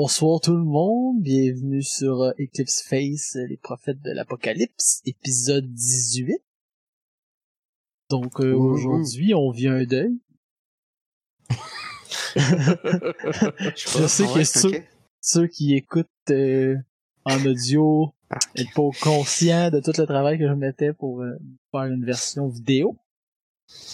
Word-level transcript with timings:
bonsoir 0.00 0.40
tout 0.40 0.54
le 0.54 0.62
monde, 0.62 1.20
bienvenue 1.20 1.82
sur 1.82 2.22
euh, 2.22 2.30
Eclipse 2.38 2.82
Face, 2.82 3.34
euh, 3.34 3.44
les 3.48 3.56
prophètes 3.56 4.00
de 4.00 4.12
l'apocalypse, 4.12 5.02
épisode 5.04 5.66
18. 5.74 6.40
Donc 8.08 8.38
euh, 8.38 8.54
aujourd'hui, 8.54 9.34
on 9.34 9.50
vit 9.50 9.66
un 9.66 9.82
deuil. 9.82 10.16
Je 12.36 14.06
sais 14.06 14.26
que 14.32 14.44
ceux, 14.44 14.84
ceux 15.20 15.48
qui 15.48 15.74
écoutent 15.74 16.06
euh, 16.30 16.76
en 17.24 17.44
audio 17.44 18.14
Ah, 18.30 18.38
n'êtes 18.56 18.72
pas 18.76 18.90
conscients 19.02 19.72
de 19.72 19.80
tout 19.80 19.94
le 19.98 20.06
travail 20.06 20.38
que 20.38 20.46
je 20.46 20.54
mettais 20.54 20.92
pour 20.92 21.22
euh, 21.22 21.36
faire 21.72 21.86
une 21.86 22.04
version 22.04 22.46
vidéo. 22.46 22.96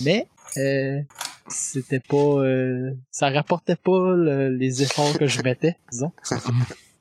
Mais 0.04 0.28
euh, 0.58 1.00
c'était 1.48 2.00
pas 2.00 2.16
euh, 2.42 2.92
ça 3.10 3.30
rapportait 3.30 3.76
pas 3.76 4.14
le- 4.14 4.48
les 4.48 4.82
efforts 4.82 5.18
que 5.18 5.26
je 5.26 5.42
mettais, 5.42 5.76
disons. 5.90 6.12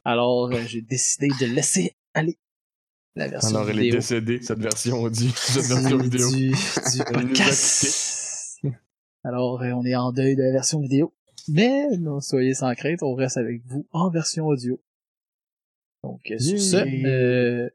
Alors 0.05 0.51
euh, 0.51 0.61
j'ai 0.67 0.81
décidé 0.81 1.27
de 1.39 1.45
laisser 1.53 1.95
aller 2.13 2.37
la 3.15 3.27
version 3.27 3.57
Alors, 3.57 3.69
elle 3.69 3.79
est 3.79 3.91
décédée, 3.91 4.41
cette 4.41 4.59
version 4.59 5.01
audio, 5.01 5.29
cette 5.35 5.65
version 5.65 5.97
vidéo. 5.97 6.29
du, 6.31 6.53
podcast. 7.11 8.59
Alors 9.23 9.61
euh, 9.61 9.71
on 9.71 9.85
est 9.85 9.95
en 9.95 10.11
deuil 10.11 10.35
de 10.35 10.41
la 10.43 10.51
version 10.51 10.79
vidéo. 10.79 11.13
Mais 11.49 11.87
non, 11.97 12.19
soyez 12.21 12.53
sans 12.53 12.73
crainte, 12.73 13.03
on 13.03 13.13
reste 13.15 13.37
avec 13.37 13.61
vous 13.65 13.85
en 13.91 14.09
version 14.09 14.47
audio. 14.47 14.79
Donc 16.03 16.21
sur 16.39 16.59
ce, 16.59 17.69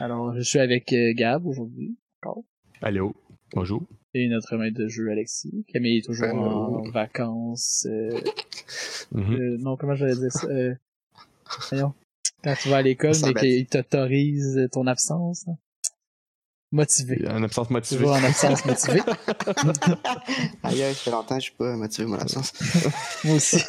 alors 0.00 0.34
je 0.34 0.40
suis 0.42 0.58
avec 0.58 0.94
Gab 1.14 1.46
aujourd'hui. 1.46 1.96
Allô, 2.82 3.14
bonjour. 3.54 3.82
Et 4.14 4.28
notre 4.28 4.56
maître 4.56 4.76
de 4.78 4.88
jeu 4.88 5.10
Alexis. 5.10 5.64
Camille 5.72 5.98
est 5.98 6.04
toujours 6.04 6.34
en 6.34 6.82
vacances. 6.90 7.86
euh, 7.90 8.10
Mhm. 9.12 9.34
euh, 9.34 9.56
non, 9.58 9.76
comment 9.76 9.94
j'allais 9.94 10.16
dire 10.16 10.32
ça? 10.32 10.46
Euh, 10.48 10.74
voyons. 11.70 11.94
Quand 12.44 12.54
tu 12.60 12.68
vas 12.68 12.78
à 12.78 12.82
l'école, 12.82 13.14
mais 13.24 13.34
qu'il 13.34 13.66
t'autorise 13.66 14.68
ton 14.72 14.86
absence. 14.86 15.46
hein. 15.48 15.56
Motivé. 16.72 17.26
En 17.28 17.42
absence 17.42 17.68
motivée. 17.70 17.98
Toujours 18.04 18.16
en 18.16 18.24
absence 18.24 18.64
motivée. 18.64 19.00
Aïe, 20.62 20.82
aïe, 20.82 20.94
ça 20.94 21.00
fait 21.00 21.10
longtemps 21.10 21.34
que 21.36 21.40
je 21.40 21.46
suis 21.48 21.54
pas 21.54 21.76
motivé 21.76 22.06
mon 22.06 22.18
absence. 22.18 22.52
Moi 23.24 23.36
aussi. 23.36 23.58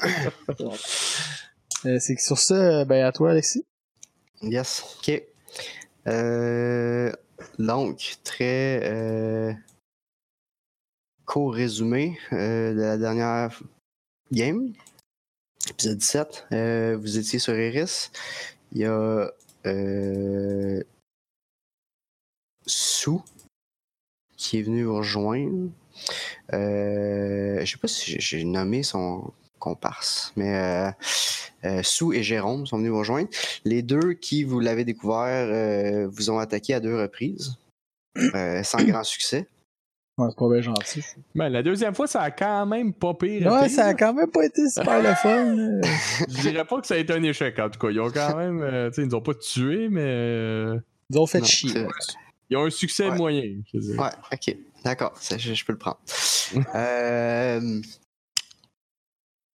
Euh, 1.85 1.99
c'est 1.99 2.15
que 2.15 2.21
sur 2.21 2.37
ça, 2.37 2.85
ben 2.85 3.03
à 3.03 3.11
toi 3.11 3.31
Alexis. 3.31 3.65
Yes, 4.41 4.81
ok. 4.99 5.21
Euh, 6.07 7.11
donc, 7.59 8.15
très 8.23 8.79
euh, 8.89 9.51
court 11.25 11.53
résumé 11.53 12.17
euh, 12.33 12.73
de 12.73 12.81
la 12.81 12.97
dernière 12.97 13.59
game. 14.31 14.73
Épisode 15.69 15.97
17. 15.97 16.47
Euh, 16.51 16.97
vous 16.99 17.17
étiez 17.17 17.39
sur 17.39 17.57
Iris. 17.57 18.11
Il 18.73 18.79
y 18.79 18.85
a 18.85 19.31
euh, 19.65 20.83
Sue 22.65 23.11
qui 24.35 24.59
est 24.59 24.61
venu 24.63 24.83
vous 24.83 24.97
rejoindre. 24.97 25.69
Euh, 26.53 27.63
je 27.63 27.71
sais 27.71 27.77
pas 27.77 27.87
si 27.87 28.19
j'ai- 28.19 28.43
nommé 28.43 28.83
son 28.83 29.31
comparse, 29.59 30.33
mais 30.35 30.91
Sue 31.83 32.13
et 32.15 32.23
Jérôme 32.23 32.65
sont 32.65 32.77
venus 32.77 32.91
vous 32.91 32.99
rejoindre. 32.99 33.29
Les 33.63 33.81
deux 33.81 34.13
qui, 34.13 34.43
vous 34.43 34.59
l'avez 34.59 34.83
découvert, 34.83 36.09
vous 36.09 36.29
ont 36.29 36.39
attaqué 36.39 36.73
à 36.73 36.81
deux 36.81 36.99
reprises, 36.99 37.55
sans 38.17 38.83
grand 38.83 39.03
succès. 39.05 39.47
Ouais, 40.17 40.27
c'est 40.29 40.37
pas 40.37 40.49
bien 40.49 40.61
gentil. 40.61 41.03
Ben, 41.33 41.49
la 41.49 41.63
deuxième 41.63 41.95
fois, 41.95 42.05
ça 42.05 42.21
a 42.21 42.29
quand 42.31 42.67
même 42.67 42.93
pas 42.93 43.15
pire. 43.15 43.51
Ouais, 43.51 43.65
été, 43.65 43.69
ça 43.69 43.85
a 43.85 43.87
là. 43.87 43.93
quand 43.95 44.13
même 44.13 44.29
pas 44.29 44.45
été 44.45 44.69
super 44.69 45.01
le 45.01 45.15
fun. 45.15 45.43
là. 45.55 45.87
Je 46.29 46.41
dirais 46.41 46.65
pas 46.65 46.79
que 46.81 46.85
ça 46.87 46.93
a 46.93 46.97
été 46.97 47.13
un 47.13 47.23
échec, 47.23 47.57
en 47.57 47.69
tout 47.69 47.79
cas. 47.79 47.89
Ils 47.89 47.99
ont 47.99 48.11
quand 48.11 48.37
même. 48.37 48.61
euh, 48.61 48.89
tu 48.89 48.95
sais, 48.95 49.01
ils 49.01 49.07
nous 49.07 49.15
ont 49.15 49.21
pas 49.21 49.33
tués, 49.33 49.89
mais. 49.89 50.01
euh, 50.05 50.79
Ils 51.09 51.17
ont 51.17 51.25
fait 51.25 51.39
Non, 51.39 51.45
chier. 51.45 51.87
ils 52.49 52.57
ont 52.57 52.65
un 52.65 52.69
succès 52.69 53.09
Ouais. 53.09 53.17
moyen, 53.17 53.61
je 53.73 53.77
veux 53.79 53.83
dire. 53.83 53.99
Ouais, 53.99 54.09
ok, 54.31 54.55
d'accord, 54.85 55.13
je, 55.19 55.37
je 55.53 55.65
peux 55.65 55.73
le 55.73 55.79
prendre. 55.79 55.99
Euh, 56.75 57.81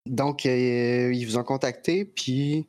donc, 0.06 0.46
euh, 0.46 1.12
ils 1.12 1.24
vous 1.26 1.36
ont 1.38 1.44
contacté, 1.44 2.04
puis 2.04 2.66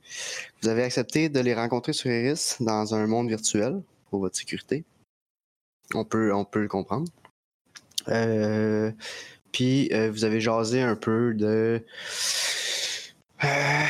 vous 0.62 0.68
avez 0.68 0.84
accepté 0.84 1.30
de 1.30 1.40
les 1.40 1.56
rencontrer 1.56 1.94
sur 1.94 2.12
Iris 2.12 2.58
dans 2.62 2.94
un 2.94 3.08
monde 3.08 3.30
virtuel 3.30 3.82
pour 4.12 4.20
votre 4.20 4.36
sécurité. 4.38 4.84
On 5.96 6.04
peut, 6.06 6.32
on 6.34 6.46
peut 6.46 6.62
le 6.62 6.68
comprendre. 6.68 7.08
Euh, 8.08 8.92
puis, 9.52 9.90
euh, 9.94 10.10
vous 10.12 10.24
avez 10.24 10.40
jasé 10.42 10.82
un 10.82 10.96
peu 10.96 11.34
de 11.34 11.84
euh, 13.44 13.86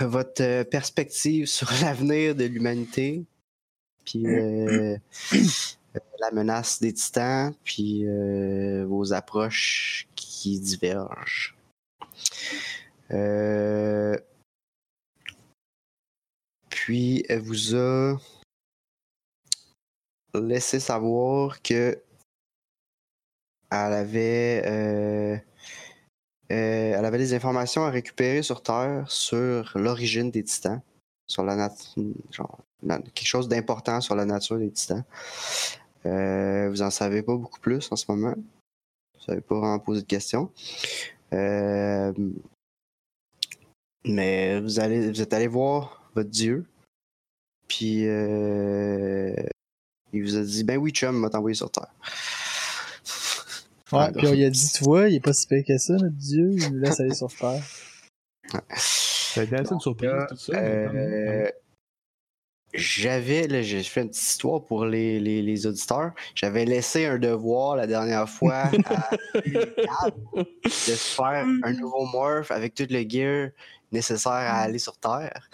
votre 0.00 0.62
perspective 0.64 1.46
sur 1.46 1.70
l'avenir 1.82 2.34
de 2.34 2.44
l'humanité, 2.44 3.24
puis 4.04 4.24
la 6.20 6.30
menace 6.32 6.80
des 6.80 6.92
titans, 6.92 7.54
puis 7.64 8.04
vos 8.86 9.12
approches 9.12 10.08
qui 10.14 10.60
divergent. 10.60 11.56
Euh, 13.12 14.16
Puis 16.68 17.24
elle 17.28 17.40
vous 17.40 17.76
a 17.76 18.16
laissé 20.34 20.80
savoir 20.80 21.60
que 21.62 22.00
elle 23.70 23.92
avait 23.92 24.62
euh, 24.66 25.36
euh, 26.52 26.94
elle 26.98 27.04
avait 27.04 27.18
des 27.18 27.34
informations 27.34 27.84
à 27.84 27.90
récupérer 27.90 28.42
sur 28.42 28.62
Terre 28.62 29.04
sur 29.08 29.72
l'origine 29.76 30.30
des 30.30 30.42
titans, 30.42 30.80
sur 31.26 31.44
la 31.44 31.70
genre 32.30 32.58
quelque 32.82 33.26
chose 33.26 33.48
d'important 33.48 34.00
sur 34.00 34.14
la 34.14 34.24
nature 34.24 34.58
des 34.58 34.70
titans. 34.70 35.04
Euh, 36.06 36.68
vous 36.70 36.82
en 36.82 36.90
savez 36.90 37.22
pas 37.22 37.36
beaucoup 37.36 37.60
plus 37.60 37.90
en 37.92 37.96
ce 37.96 38.06
moment. 38.08 38.34
Vous 38.34 39.24
savez 39.26 39.40
pas 39.40 39.58
vraiment 39.58 39.78
poser 39.78 40.02
de 40.02 40.06
questions. 40.06 40.50
Euh, 41.32 42.12
mais 44.04 44.60
vous 44.60 44.80
allez, 44.80 45.10
vous 45.10 45.20
êtes 45.20 45.32
allé 45.32 45.46
voir 45.46 46.10
votre 46.14 46.30
dieu. 46.30 46.66
Puis 47.68 48.06
euh, 48.08 49.34
il 50.12 50.22
vous 50.22 50.36
a 50.36 50.42
dit 50.42 50.64
ben 50.64 50.78
oui 50.78 50.90
chum, 50.90 51.16
m'a 51.16 51.28
envoyé 51.34 51.54
sur 51.54 51.70
terre. 51.70 51.92
Ouais, 53.92 54.12
puis 54.12 54.26
on 54.26 54.32
lui 54.32 54.44
a 54.44 54.50
dit, 54.50 54.70
tu 54.74 54.84
vois, 54.84 55.08
il 55.08 55.16
est 55.16 55.20
pas 55.20 55.32
si 55.32 55.46
pire 55.46 55.64
que 55.66 55.78
ça, 55.78 55.94
notre 55.94 56.16
dieu, 56.16 56.50
il 56.52 56.72
nous 56.72 56.78
laisse 56.78 57.00
aller 57.00 57.14
sur 57.14 57.28
terre. 57.28 57.62
Ça 58.76 59.40
a 59.40 59.44
été 59.44 59.56
assez 59.56 59.74
une 59.74 59.80
surprise, 59.80 60.10
tout 60.28 60.36
ça. 60.36 60.52
quand 60.52 60.60
même. 60.60 60.96
Euh, 60.96 61.50
j'avais, 62.72 63.48
là, 63.48 63.62
j'ai 63.62 63.82
fait 63.82 64.02
une 64.02 64.10
petite 64.10 64.22
histoire 64.22 64.64
pour 64.64 64.84
les, 64.84 65.18
les, 65.18 65.42
les 65.42 65.66
auditeurs. 65.66 66.12
J'avais 66.34 66.64
laissé 66.64 67.06
un 67.06 67.18
devoir 67.18 67.76
la 67.76 67.86
dernière 67.86 68.28
fois 68.28 68.54
à 68.54 68.70
de 69.44 70.68
se 70.68 70.92
faire 70.92 71.46
un 71.62 71.72
nouveau 71.72 72.06
morph 72.06 72.50
avec 72.50 72.74
tout 72.74 72.86
le 72.88 73.02
gear 73.08 73.50
nécessaire 73.92 74.32
à 74.32 74.60
aller 74.60 74.78
sur 74.78 74.96
Terre. 74.96 75.48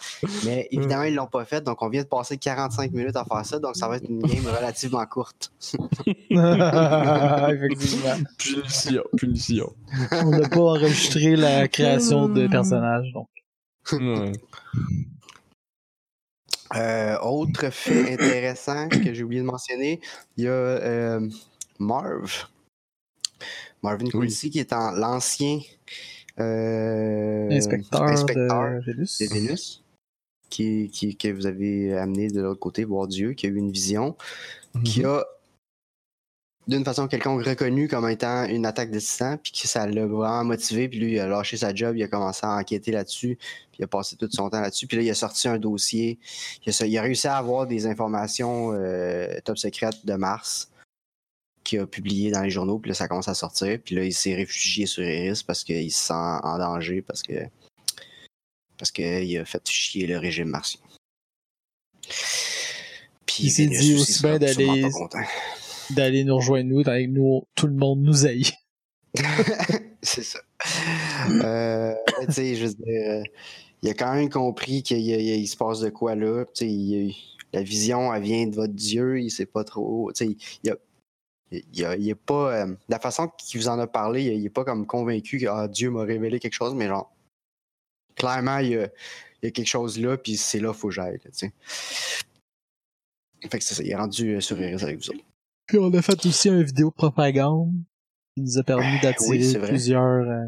Mais 0.45 0.69
évidemment, 0.71 1.05
ils 1.05 1.15
l'ont 1.15 1.27
pas 1.27 1.45
fait, 1.45 1.63
donc 1.63 1.81
on 1.83 1.89
vient 1.89 2.03
de 2.03 2.09
passer 2.09 2.37
45 2.37 2.93
minutes 2.93 3.17
à 3.17 3.25
faire 3.25 3.45
ça, 3.45 3.59
donc 3.59 3.77
ça 3.77 3.89
va 3.89 3.97
être 3.97 4.09
une 4.09 4.21
game 4.23 4.47
relativement 4.57 5.05
courte. 5.07 5.53
Effectivement. 6.31 8.17
Punition, 8.39 9.03
punition. 9.17 9.73
On 10.13 10.31
n'a 10.31 10.49
pas 10.49 10.61
enregistré 10.61 11.37
la 11.37 11.69
création 11.77 12.29
de 12.29 12.47
personnages, 12.47 13.13
donc. 13.13 13.29
Ouais. 13.93 14.33
Euh, 16.75 17.17
autre 17.21 17.71
fait 17.71 18.15
intéressant 18.15 18.89
que 18.89 19.15
j'ai 19.15 19.23
oublié 19.23 19.41
de 19.41 19.47
mentionner, 19.47 20.01
il 20.37 20.45
y 20.45 20.49
a 20.49 20.51
euh, 20.51 21.29
Marv. 21.79 22.47
Marvin 23.83 24.09
Quincy, 24.09 24.51
qui 24.51 24.59
est 24.59 24.73
en- 24.73 24.91
l'ancien 24.91 25.59
euh, 25.59 25.61
Inspecteur, 26.39 28.03
inspecteur 28.03 28.81
de 28.81 28.93
Vénus. 28.93 29.19
de 29.21 29.27
Vénus, 29.35 29.83
qui, 30.51 30.89
qui- 30.91 31.17
que 31.17 31.29
vous 31.29 31.47
avez 31.47 31.97
amené 31.97 32.29
de 32.29 32.41
l'autre 32.41 32.61
côté 32.61 32.85
voir 32.85 33.07
Dieu, 33.07 33.33
qui 33.33 33.47
a 33.47 33.49
eu 33.51 33.57
une 33.57 33.71
vision, 33.73 34.17
qui 34.85 35.01
Mhm. 35.01 35.07
a 35.07 35.25
d'une 36.69 36.85
façon 36.85 37.07
quelconque 37.07 37.45
reconnu 37.45 37.87
comme 37.87 38.09
étant 38.09 38.45
une 38.45 38.67
attaque 38.67 38.91
de 38.91 38.99
puis 39.37 39.53
que 39.53 39.69
ça 39.69 39.87
l'a 39.87 40.05
vraiment 40.05 40.43
motivé, 40.43 40.89
puis 40.89 40.99
lui 40.99 41.13
il 41.13 41.21
a 41.21 41.29
lâché 41.29 41.57
sa 41.57 41.73
job, 41.73 41.97
il 41.97 42.03
a 42.03 42.09
commencé 42.09 42.41
à 42.45 42.57
enquêter 42.57 42.91
là-dessus, 42.91 43.37
puis 43.71 43.79
il 43.79 43.85
a 43.85 43.87
passé 43.87 44.17
tout 44.17 44.29
son 44.33 44.51
temps 44.51 44.61
là-dessus, 44.61 44.89
puis 44.89 44.97
là 44.97 45.03
il 45.05 45.11
a 45.11 45.15
sorti 45.15 45.47
un 45.47 45.59
dossier, 45.59 46.19
il 46.67 46.73
a, 46.73 46.87
il 46.87 46.99
a 46.99 47.03
réussi 47.03 47.29
à 47.29 47.37
avoir 47.37 47.69
des 47.69 47.87
informations 47.87 48.73
euh, 48.73 49.39
top 49.45 49.59
secrètes 49.59 50.05
de 50.05 50.15
Mars 50.15 50.69
qu'il 51.67 51.81
a 51.81 51.87
publié 51.87 52.31
dans 52.31 52.43
les 52.43 52.51
journaux, 52.51 52.79
puis 52.79 52.91
là 52.91 52.95
ça 52.95 53.09
commence 53.09 53.29
à 53.29 53.35
sortir, 53.35 53.79
puis 53.85 53.95
là 53.95 54.05
il 54.05 54.13
s'est 54.13 54.35
réfugié 54.35 54.87
sur 54.87 55.03
Iris 55.03 55.43
parce 55.43 55.65
qu'il 55.65 55.91
se 55.93 56.05
sent 56.05 56.15
en 56.15 56.59
danger, 56.59 57.03
parce 57.03 57.23
que 57.23 57.35
parce 58.79 58.91
qu'il 58.91 59.39
a 59.39 59.45
fait 59.45 59.69
chier 59.69 60.07
le 60.07 60.19
régime 60.19 60.49
martien. 60.49 60.81
Puis 63.27 63.45
Il 63.45 63.51
s'est 63.51 63.67
dit 63.67 63.95
aussi 63.95 64.23
bien 64.23 64.39
d'aller-. 64.39 64.87
D'aller 65.91 66.25
nous 66.25 66.37
rejoindre 66.37 66.69
nous, 66.69 66.83
que 66.83 67.07
nous, 67.07 67.47
tout 67.55 67.69
le 67.69 67.75
monde 67.75 68.03
nous 68.03 68.27
haït. 68.27 68.53
c'est 70.03 70.25
ça. 70.25 70.41
Euh, 71.31 71.95
tu 72.27 72.33
sais, 72.33 72.55
je 72.57 72.67
veux 72.67 72.75
dire, 72.75 73.11
euh, 73.11 73.23
il 73.83 73.91
a 73.91 73.95
quand 73.95 74.15
même 74.15 74.29
compris 74.29 74.83
qu'il 74.83 75.49
se 75.49 75.57
passe 75.57 75.81
de 75.81 75.91
quoi 75.91 76.15
là. 76.15 76.45
Tu 76.55 76.69
sais, 76.69 77.17
la 77.53 77.63
vision, 77.63 78.13
elle 78.13 78.23
vient 78.23 78.47
de 78.47 78.55
votre 78.55 78.73
Dieu, 78.73 79.21
il 79.21 79.31
sait 79.31 79.47
pas 79.47 79.65
trop. 79.65 80.11
Tu 80.13 80.27
sais, 80.27 80.37
il, 80.65 80.71
a, 80.71 80.77
il, 81.51 81.85
a- 81.85 81.97
il 81.97 82.09
est 82.09 82.15
pas. 82.15 82.55
euh, 82.65 82.75
la 82.89 82.99
façon 82.99 83.29
qu'il 83.39 83.61
vous 83.61 83.69
en 83.69 83.79
a 83.79 83.87
parlé, 83.87 84.25
il, 84.25 84.33
il 84.41 84.47
est 84.47 84.51
pas 84.51 84.65
comme 84.65 84.87
convaincu 84.87 85.39
que 85.39 85.47
ah, 85.47 85.69
Dieu 85.69 85.91
m'a 85.91 86.03
révélé 86.03 86.39
quelque 86.41 86.55
chose, 86.55 86.75
mais 86.75 86.87
genre, 86.89 87.15
clairement, 88.17 88.59
il 88.59 88.69
y 88.71 88.77
a, 88.77 88.85
il 89.43 89.47
y 89.47 89.49
a 89.49 89.51
quelque 89.51 89.67
chose 89.69 89.99
là, 90.01 90.17
puis 90.17 90.37
c'est 90.37 90.59
là 90.61 90.71
qu'il 90.71 90.79
faut 90.79 90.89
que 90.89 90.95
j'aille. 90.95 91.19
Fait 93.51 93.59
que 93.59 93.65
c'est 93.65 93.75
ça, 93.75 93.83
il 93.83 93.91
est 93.91 93.97
rendu 93.97 94.37
euh, 94.37 94.41
sur 94.41 94.61
Iris 94.61 94.83
avec 94.83 94.97
vous 94.99 95.11
autres. 95.11 95.25
Puis 95.67 95.79
on 95.79 95.93
a 95.93 96.03
fait 96.03 96.25
aussi 96.27 96.49
une 96.49 96.63
vidéo 96.63 96.89
de 96.91 96.95
propagande 96.95 97.73
qui 98.35 98.43
nous 98.43 98.59
a 98.59 98.63
permis 98.63 99.01
d'attirer 99.01 99.29
Oui, 99.39 99.57
plusieurs 99.69 100.03
euh, 100.29 100.47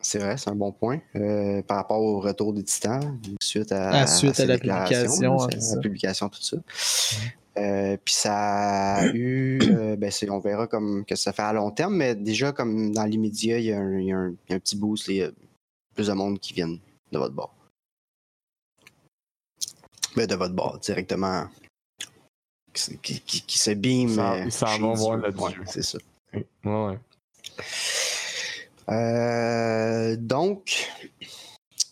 C'est 0.00 0.18
vrai, 0.18 0.36
c'est 0.36 0.50
un 0.50 0.54
bon 0.54 0.72
point. 0.72 1.00
Euh, 1.16 1.62
par 1.62 1.78
rapport 1.78 2.00
au 2.00 2.20
retour 2.20 2.52
des 2.54 2.62
titans, 2.62 3.18
suite 3.40 3.72
à, 3.72 4.02
Ah, 4.02 4.06
suite 4.06 4.38
à 4.40 4.46
la 4.46 4.58
publication, 4.58 5.20
là, 5.20 5.46
hein, 5.52 5.58
la 5.74 5.80
publication, 5.80 6.28
tout 6.28 6.42
ça. 6.42 6.56
Euh, 7.58 7.96
Puis 8.02 8.14
ça 8.14 8.94
a 8.94 9.06
eu, 9.08 9.58
euh, 9.62 9.96
ben 9.98 10.10
on 10.30 10.38
verra 10.38 10.66
comme 10.66 11.04
que 11.04 11.14
ça 11.16 11.32
fait 11.32 11.42
à 11.42 11.52
long 11.52 11.70
terme, 11.70 11.96
mais 11.96 12.14
déjà 12.14 12.52
comme 12.52 12.92
dans 12.92 13.04
l'immédiat, 13.04 13.58
il 13.58 13.64
y, 13.66 13.72
a 13.72 13.78
un- 13.78 13.98
y 14.00 14.06
y 14.06 14.12
a 14.54 14.58
petit 14.60 14.76
boost, 14.76 15.08
il 15.08 15.16
y 15.16 15.22
a 15.22 15.30
plus 15.94 16.06
de 16.06 16.12
monde 16.14 16.38
qui 16.40 16.54
viennent 16.54 16.78
de 17.12 17.18
votre 17.18 17.34
bord. 17.34 17.54
Ben, 20.16 20.26
de 20.26 20.34
votre 20.34 20.54
bord, 20.54 20.78
directement. 20.78 21.46
Qui, 22.72 22.82
se- 22.82 22.94
qui, 22.94 23.20
qui- 23.20 23.42
qui 23.42 23.58
se 23.58 23.70
beam. 23.72 24.08
Ils 24.08 24.14
s'en- 24.52 24.68
euh, 24.74 24.78
vont 24.78 24.94
voir 24.94 25.16
le 25.18 25.30
Ouais, 25.30 25.52
c'est 25.66 25.82
ça. 25.82 25.98
Ouais, 26.32 26.44
ouais. 26.64 26.98
Euh, 28.88 30.16
donc, 30.16 30.90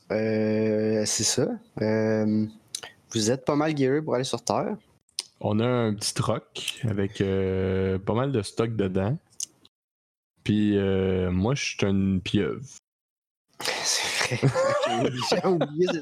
c'est 0.08 1.06
ça. 1.06 1.48
Vous 3.12 3.30
êtes 3.30 3.44
pas 3.44 3.56
mal 3.56 3.76
gearé 3.76 4.00
pour 4.00 4.14
aller 4.14 4.24
sur 4.24 4.42
Terre. 4.42 4.76
On 5.40 5.58
a 5.60 5.66
un 5.66 5.94
petit 5.94 6.14
truck 6.14 6.80
avec 6.88 7.20
euh, 7.20 7.98
pas 7.98 8.14
mal 8.14 8.30
de 8.32 8.42
stock 8.42 8.76
dedans. 8.76 9.18
Puis 10.44 10.76
euh, 10.76 11.30
moi, 11.30 11.54
je 11.54 11.64
suis 11.64 11.76
une 11.86 12.20
pieuvre. 12.20 12.60
C'est 13.62 14.36
vrai. 14.36 15.10
J'ai 15.30 15.46
oublié- 15.46 15.86
ce, 15.92 16.00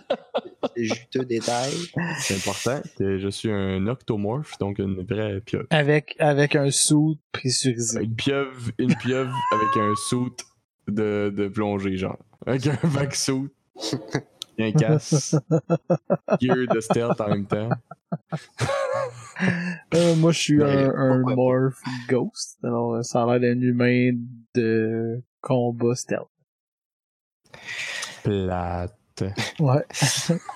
ce 0.76 0.82
juteux 0.82 1.25
détail. 1.25 1.73
C'est 2.19 2.37
important 2.37 2.81
que 2.99 3.19
je 3.19 3.29
suis 3.29 3.50
un 3.50 3.87
octomorphe, 3.87 4.58
donc 4.58 4.79
une 4.79 5.02
vraie 5.05 5.41
pieuvre. 5.41 5.67
avec 5.70 6.14
avec 6.19 6.55
un 6.56 6.70
sou 6.70 7.17
pressurisé. 7.32 8.02
Une 8.02 8.14
pieuvre, 8.14 8.70
une 8.79 8.94
pieuvre 8.96 9.34
avec 9.52 9.76
un 9.76 9.94
suit 10.08 10.37
de, 10.88 11.32
de 11.34 11.49
plongée, 11.49 11.96
genre. 11.96 12.19
Avec 12.46 12.67
un 12.69 12.79
vac 12.84 13.14
suit, 13.14 13.49
et 13.93 13.96
un 14.58 14.72
casque, 14.72 15.37
gear 16.40 16.66
de 16.72 16.81
stealth 16.81 17.20
en 17.20 17.28
même 17.28 17.46
temps. 17.46 17.70
Euh, 19.94 20.16
moi, 20.16 20.32
je 20.32 20.38
suis 20.38 20.62
un, 20.64 21.19
morph 21.19 21.81
ghost. 22.08 22.58
Alors, 22.64 22.94
euh, 22.94 23.02
ça 23.02 23.22
a 23.22 23.38
l'air 23.38 23.55
d'un 23.55 23.60
humain 23.60 24.10
de 24.55 25.22
combat 25.40 25.94
stealth. 25.94 26.26
Plate. 28.25 28.99
Ouais. 29.60 29.84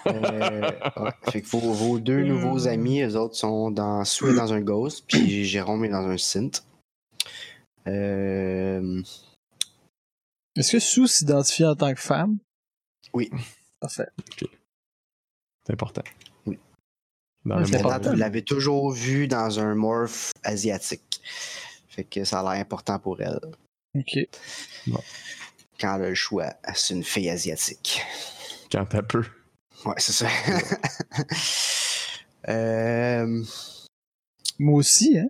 Euh, 0.07 0.71
ouais. 0.97 1.11
Fait 1.31 1.43
que 1.43 1.47
vos, 1.49 1.73
vos 1.73 1.99
deux 1.99 2.23
nouveaux 2.23 2.67
amis, 2.69 3.03
eux 3.03 3.17
autres, 3.17 3.37
sont 3.37 3.71
dans, 3.71 4.05
Sue 4.05 4.31
est 4.31 4.37
dans 4.37 4.53
un 4.53 4.61
Ghost, 4.61 5.05
puis 5.07 5.45
Jérôme 5.45 5.85
est 5.85 5.91
dans 5.91 6.07
un 6.07 6.19
Synth. 6.19 6.65
Euh, 7.87 9.03
Est-ce 10.57 10.73
que 10.73 10.79
Sue 10.79 11.07
s'identifie 11.07 11.65
en 11.65 11.75
tant 11.75 11.93
que 11.95 12.01
femme? 12.01 12.39
Oui. 13.13 13.31
Parfait. 13.83 14.07
C'est 15.67 15.73
important. 15.73 16.03
Oui. 16.47 16.59
Dans 17.45 17.65
c'est 17.67 17.77
important. 17.77 18.11
vous 18.11 18.17
l'avez 18.17 18.43
toujours 18.45 18.93
vu 18.93 19.27
dans 19.29 19.59
un 19.61 19.75
morph 19.75 20.31
asiatique. 20.45 21.21
Fait 21.89 22.05
que 22.05 22.25
ça 22.25 22.41
a 22.41 22.43
l'air 22.55 22.61
important 22.63 22.99
pour 22.99 23.21
elle. 23.21 23.41
Ok. 23.99 24.19
Quand 25.81 25.97
elle 25.97 26.05
a 26.05 26.09
le 26.11 26.15
choix, 26.15 26.55
c'est 26.75 26.95
une 26.95 27.05
fille 27.05 27.29
asiatique. 27.29 28.01
Quand 28.71 28.87
t'as 28.87 29.03
peu. 29.03 29.25
Ouais, 29.85 29.95
c'est 29.99 30.13
ça. 30.13 30.29
Euh, 32.49 33.45
Moi 34.59 34.79
aussi, 34.81 35.17
hein? 35.17 35.29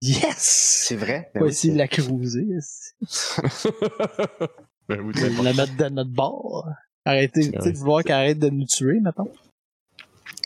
Yes! 0.00 0.84
c'est 0.86 0.94
vrai? 0.94 1.28
ben 1.34 1.40
On 1.40 1.40
va 1.40 1.46
oui, 1.46 1.50
essayer 1.52 1.72
de 1.72 1.76
c'est- 1.76 1.78
la 1.78 1.88
cruiser. 1.88 2.46
ben 4.88 5.00
oui, 5.00 5.12
la 5.42 5.52
mettre 5.54 5.76
de 5.76 5.88
notre 5.88 6.10
bord. 6.12 6.68
Arrêtez, 7.04 7.50
tu 7.50 7.60
sais, 7.60 7.72
de 7.72 7.76
vouloir 7.76 8.02
qu'elle 8.02 8.14
arrête 8.16 8.38
de 8.38 8.48
nous 8.48 8.64
tuer, 8.64 9.00
maintenant. 9.00 9.28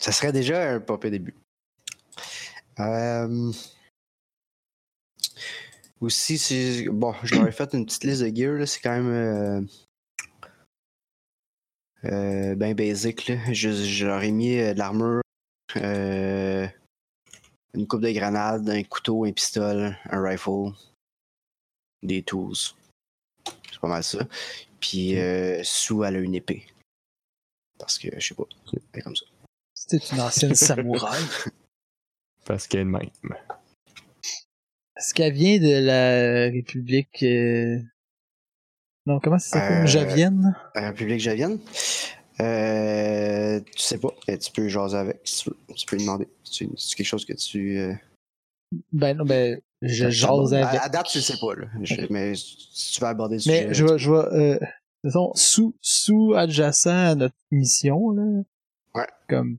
Ça 0.01 0.11
serait 0.11 0.31
déjà 0.31 0.73
un 0.73 0.79
pop 0.79 1.05
début. 1.05 1.35
Euh, 2.79 3.51
Aussi, 6.01 6.37
c'est. 6.37 6.85
Bon, 6.89 7.13
je 7.23 7.35
leur 7.35 7.47
ai 7.47 7.51
fait 7.51 7.73
une 7.73 7.85
petite 7.85 8.03
liste 8.05 8.21
de 8.21 8.35
gear, 8.35 8.53
là. 8.53 8.65
C'est 8.65 8.79
quand 8.81 8.95
même. 9.01 9.09
Euh... 9.09 9.61
euh, 12.05 12.55
ben 12.55 12.73
basic, 12.73 13.27
là. 13.27 13.35
Je, 13.51 13.71
je 13.71 14.05
leur 14.05 14.23
ai 14.23 14.31
mis 14.31 14.55
de 14.57 14.77
l'armure, 14.77 15.21
une 15.75 16.71
coupe 17.87 18.01
de 18.01 18.11
grenades, 18.11 18.69
un 18.69 18.83
couteau, 18.83 19.25
un 19.25 19.31
pistolet, 19.31 19.95
un 20.09 20.23
rifle, 20.23 20.73
des 22.01 22.23
tools. 22.23 22.55
C'est 23.71 23.79
pas 23.79 23.87
mal 23.87 24.03
ça. 24.03 24.19
Puis, 24.79 25.17
euh, 25.19 25.61
sous, 25.63 26.03
elle 26.03 26.15
a 26.15 26.19
une 26.19 26.35
épée. 26.35 26.65
Parce 27.77 27.97
que, 27.97 28.07
je 28.17 28.27
sais 28.27 28.35
pas. 28.35 28.43
Elle 28.73 28.99
est 28.99 29.01
comme 29.01 29.15
ça. 29.15 29.25
C'était 29.73 30.05
une 30.13 30.21
ancienne 30.21 30.55
samouraï. 30.55 31.21
Parce 32.45 32.67
qu'elle 32.67 32.81
est 32.81 32.85
de 32.85 32.89
même. 32.89 33.09
Est-ce 34.97 35.13
qu'elle 35.13 35.33
vient 35.33 35.59
de 35.59 35.85
la 35.85 36.51
République... 36.51 37.23
euh, 37.23 37.79
Non, 39.05 39.19
comment 39.19 39.39
ça 39.39 39.59
s'appelle? 39.59 39.83
Euh, 39.83 39.87
Javienne? 39.87 40.55
La 40.75 40.89
République 40.89 41.19
Javienne? 41.21 41.59
Euh, 42.41 43.59
tu 43.59 43.79
sais 43.81 43.97
pas. 43.97 44.13
Euh, 44.29 44.37
Tu 44.37 44.51
peux 44.51 44.67
jaser 44.67 44.97
avec 44.97 45.19
si 45.23 45.43
tu 45.43 45.49
veux. 45.49 45.57
Tu 45.75 45.85
peux 45.85 45.95
lui 45.95 46.03
demander. 46.03 46.27
C'est 46.43 46.67
c'est 46.77 46.95
quelque 46.95 47.07
chose 47.07 47.25
que 47.25 47.33
tu. 47.33 47.97
Ben 48.91 49.17
non, 49.17 49.25
ben, 49.25 49.59
je 49.81 50.09
jase 50.09 50.53
avec. 50.53 50.79
à 50.81 50.89
date, 50.89 51.07
tu 51.07 51.17
le 51.17 51.23
sais 51.23 51.37
pas, 51.39 51.55
là. 51.55 51.67
Je- 51.81 52.11
mais 52.11 52.35
si 52.35 52.91
tu 52.93 53.01
veux 53.01 53.07
aborder 53.07 53.35
le 53.35 53.41
sujet. 53.41 53.67
Mais 53.67 53.73
je 53.73 53.85
vois, 53.85 53.97
je 53.97 54.09
vois, 54.09 54.33
euh, 54.33 54.59
sous, 55.35 55.75
sous 55.81 56.33
adjacent 56.35 56.87
à 56.87 57.15
notre 57.15 57.35
mission, 57.51 58.11
là. 58.11 58.43
Ouais. 58.95 59.07
Comme, 59.27 59.57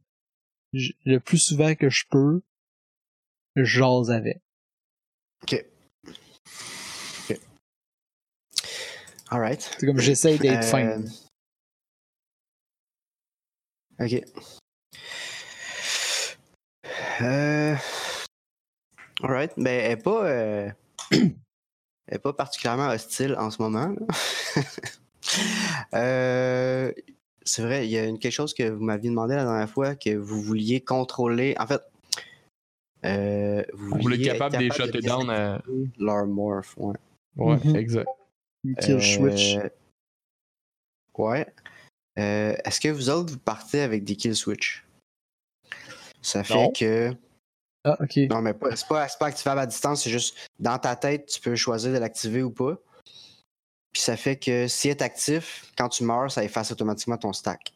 le 0.72 1.18
plus 1.18 1.38
souvent 1.38 1.74
que 1.74 1.90
je 1.90 2.04
peux, 2.10 2.42
je 3.56 3.64
jase 3.64 4.10
avec. 4.10 4.40
Ok. 5.42 5.64
Ok. 7.30 7.40
Alright. 9.30 9.76
C'est 9.78 9.86
comme 9.86 9.98
j'essaye 9.98 10.38
d'être 10.38 10.64
fin. 10.64 10.86
Euh, 10.86 11.02
Ok. 14.02 14.24
Euh... 17.20 17.76
Alright. 19.22 19.52
Ben, 19.56 19.66
elle 19.84 19.92
est 19.92 19.96
pas. 20.02 20.24
euh, 20.26 20.70
elle 21.10 21.34
est 22.10 22.18
pas 22.18 22.32
particulièrement 22.32 22.88
hostile 22.88 23.34
en 23.38 23.50
ce 23.50 23.60
moment. 23.62 23.94
Euh, 25.94 26.92
C'est 27.44 27.62
vrai, 27.62 27.86
il 27.86 27.90
y 27.90 27.98
a 27.98 28.04
une, 28.04 28.18
quelque 28.18 28.32
chose 28.32 28.52
que 28.54 28.68
vous 28.68 28.82
m'aviez 28.82 29.10
demandé 29.10 29.34
la 29.34 29.44
dernière 29.44 29.70
fois, 29.70 29.94
que 29.94 30.16
vous 30.16 30.40
vouliez 30.40 30.80
contrôler. 30.80 31.54
En 31.58 31.66
fait. 31.66 31.80
Euh, 33.04 33.62
vous 33.72 33.90
Vous 33.90 33.98
voulez 34.00 34.16
être 34.26 34.32
capable 34.32 34.54
de 34.56 34.60
les 34.60 34.66
être 34.66 34.74
shutter 34.86 35.00
down 35.00 35.30
à. 35.30 35.58
désactiver 35.58 35.90
leur 35.98 36.26
morph, 36.26 36.74
ouais. 36.78 36.96
Ouais, 37.36 37.56
Mhm. 37.64 37.76
exact. 37.76 38.08
Kill 38.80 39.00
switch. 39.02 39.56
Euh, 39.56 39.68
Ouais. 41.18 41.46
Euh, 42.18 42.56
Est-ce 42.64 42.80
que 42.80 42.88
vous 42.88 43.10
autres, 43.10 43.32
vous 43.34 43.38
partez 43.38 43.80
avec 43.82 44.04
des 44.04 44.16
kill 44.16 44.34
switch? 44.34 44.84
Ça 46.22 46.42
fait 46.44 46.54
Non. 46.54 46.72
que. 46.72 47.14
Ah, 47.84 47.96
ok. 48.00 48.16
Non, 48.30 48.42
mais 48.42 48.54
c'est 48.74 48.86
pas, 48.86 49.06
activable 49.20 49.60
à 49.60 49.66
distance, 49.66 50.04
c'est 50.04 50.10
juste 50.10 50.36
dans 50.58 50.78
ta 50.78 50.96
tête, 50.96 51.26
tu 51.26 51.40
peux 51.40 51.56
choisir 51.56 51.92
de 51.92 51.98
l'activer 51.98 52.42
ou 52.42 52.50
pas. 52.50 52.76
Puis 53.92 54.02
ça 54.02 54.16
fait 54.16 54.36
que 54.36 54.68
si 54.68 54.88
est 54.88 55.02
actif, 55.02 55.72
quand 55.76 55.88
tu 55.88 56.04
meurs, 56.04 56.30
ça 56.30 56.44
efface 56.44 56.70
automatiquement 56.70 57.16
ton 57.16 57.32
stack. 57.32 57.74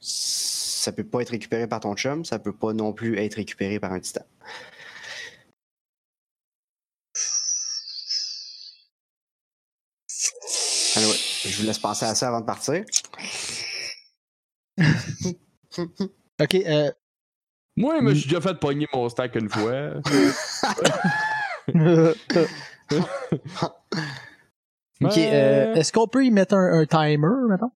Ça 0.00 0.92
peut 0.92 1.04
pas 1.04 1.20
être 1.20 1.30
récupéré 1.30 1.66
par 1.66 1.80
ton 1.80 1.94
chum, 1.94 2.24
ça 2.24 2.38
peut 2.38 2.52
pas 2.52 2.72
non 2.72 2.92
plus 2.92 3.18
être 3.18 3.34
récupéré 3.34 3.78
par 3.78 3.92
un 3.92 4.00
titan. 4.00 4.24
Anyway, 10.96 11.16
je 11.44 11.60
vous 11.60 11.66
laisse 11.66 11.78
penser 11.78 12.06
à 12.06 12.14
ça 12.14 12.28
avant 12.28 12.40
de 12.40 12.46
partir. 12.46 12.84
Ok, 16.40 16.54
euh, 16.54 16.92
Moi, 17.76 17.96
je 17.98 18.04
me 18.04 18.14
suis 18.14 18.28
déjà 18.28 18.40
fait 18.40 18.54
pogner 18.54 18.86
mon 18.92 19.08
stack 19.08 19.34
une 19.34 19.48
fois. 19.48 19.94
Ok, 25.00 25.16
euh, 25.16 25.74
est-ce 25.74 25.92
qu'on 25.92 26.08
peut 26.08 26.24
y 26.24 26.30
mettre 26.30 26.54
un, 26.54 26.80
un 26.80 26.86
timer, 26.86 27.28
mettons? 27.48 27.70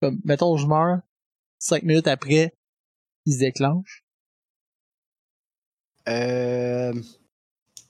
Comme, 0.00 0.20
mettons, 0.24 0.56
je 0.56 0.66
meurs, 0.66 1.00
cinq 1.58 1.84
minutes 1.84 2.06
après, 2.06 2.54
il 3.24 3.34
se 3.34 3.38
déclenche. 3.38 4.04
Euh. 6.08 6.92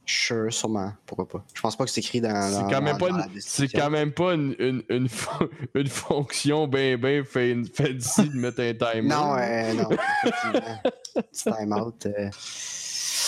Sure, 0.04 0.52
sûrement. 0.52 0.92
Pourquoi 1.06 1.28
pas. 1.28 1.44
Je 1.54 1.60
pense 1.60 1.76
pas 1.76 1.84
que 1.84 1.90
c'est 1.90 2.00
écrit 2.00 2.20
dans. 2.20 2.50
C'est 2.50 2.62
dans- 2.62 2.68
quand 2.70 2.82
même 2.82 2.98
pas 2.98 3.08
dans 3.10 3.16
la 3.18 3.26
une, 3.26 3.40
c'est 3.40 3.68
quand 3.68 3.88
même 3.90 4.12
pas 4.12 4.34
une, 4.34 4.54
une, 4.58 4.82
une, 4.88 5.08
fon- 5.08 5.48
une 5.74 5.86
fonction 5.86 6.66
ben 6.66 7.00
ben 7.00 7.24
fan- 7.24 7.64
fancy 7.66 8.28
de 8.28 8.36
mettre 8.36 8.60
un 8.60 8.74
timer. 8.74 9.08
Non, 9.08 9.36
euh, 9.38 9.72
non. 9.74 9.88
effectivement. 10.24 10.78
Petit 11.14 11.44
time 11.44 11.72
out. 11.72 12.06
euh. 12.06 12.30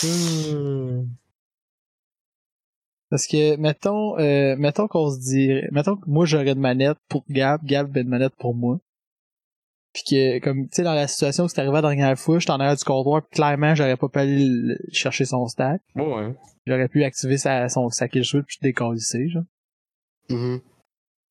Hmm. 0.03 1.07
Parce 3.09 3.27
que, 3.27 3.55
mettons, 3.55 4.17
euh, 4.19 4.55
mettons 4.57 4.87
qu'on 4.87 5.11
se 5.11 5.19
dit, 5.19 5.61
mettons 5.71 5.95
que 5.95 6.09
moi 6.09 6.25
j'aurais 6.25 6.51
une 6.51 6.59
manette 6.59 6.97
pour 7.07 7.23
Gab, 7.29 7.63
Gab 7.63 7.95
une 7.95 8.09
manette 8.09 8.35
pour 8.37 8.53
moi. 8.55 8.79
Puis 9.95 10.03
que, 10.09 10.39
comme, 10.39 10.63
tu 10.67 10.75
sais, 10.75 10.83
dans 10.83 10.93
la 10.93 11.07
situation 11.07 11.45
où 11.45 11.47
c'est 11.47 11.57
arrivé 11.59 11.73
la 11.75 11.81
dernière 11.83 12.19
fois, 12.19 12.37
j'étais 12.37 12.51
en 12.51 12.59
arrière 12.59 12.75
du 12.75 12.83
comptoir, 12.83 13.21
puis 13.21 13.37
clairement, 13.37 13.73
j'aurais 13.75 13.95
pas 13.95 14.09
pu 14.09 14.19
aller 14.19 14.45
le- 14.45 14.77
chercher 14.91 15.23
son 15.23 15.47
stack. 15.47 15.81
Ouais. 15.95 16.35
J'aurais 16.67 16.89
pu 16.89 17.05
activer 17.05 17.37
sa, 17.37 17.69
son, 17.69 17.89
sa 17.89 18.09
kill 18.09 18.25
switch 18.25 18.45
puis 18.45 18.57
décalisser, 18.61 19.29
genre. 19.29 19.43
Mhm. 20.29 20.59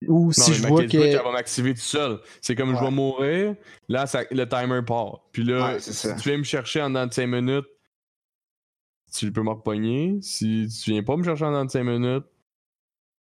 Ou 0.09 0.25
Non, 0.27 0.31
si 0.33 0.55
je 0.55 0.67
vois 0.67 0.79
switch, 0.81 0.93
que... 0.93 0.97
elle 0.99 1.17
va 1.23 1.33
m'activer 1.33 1.75
tout 1.75 1.81
seul. 1.81 2.21
C'est 2.41 2.55
comme 2.55 2.75
je 2.75 2.81
vais 2.81 2.91
mourir, 2.91 3.55
là, 3.89 4.07
ça- 4.07 4.25
le 4.31 4.49
timer 4.49 4.81
part. 4.87 5.21
Puis 5.33 5.45
là, 5.45 5.75
Ouais, 5.75 5.81
si 5.81 6.09
tu 6.17 6.29
viens 6.31 6.39
me 6.39 6.43
chercher 6.45 6.81
en 6.81 6.89
dedans 6.89 7.07
de 7.07 7.13
5 7.13 7.27
minutes, 7.27 7.67
tu 9.15 9.31
peux 9.31 9.43
me 9.43 9.51
repogner. 9.51 10.19
Si 10.23 10.69
tu 10.83 10.91
viens 10.93 11.03
pas 11.03 11.17
me 11.19 11.23
chercher 11.23 11.45
en 11.45 11.65
de 11.67 11.71
5 11.71 11.85
minutes, 11.85 12.25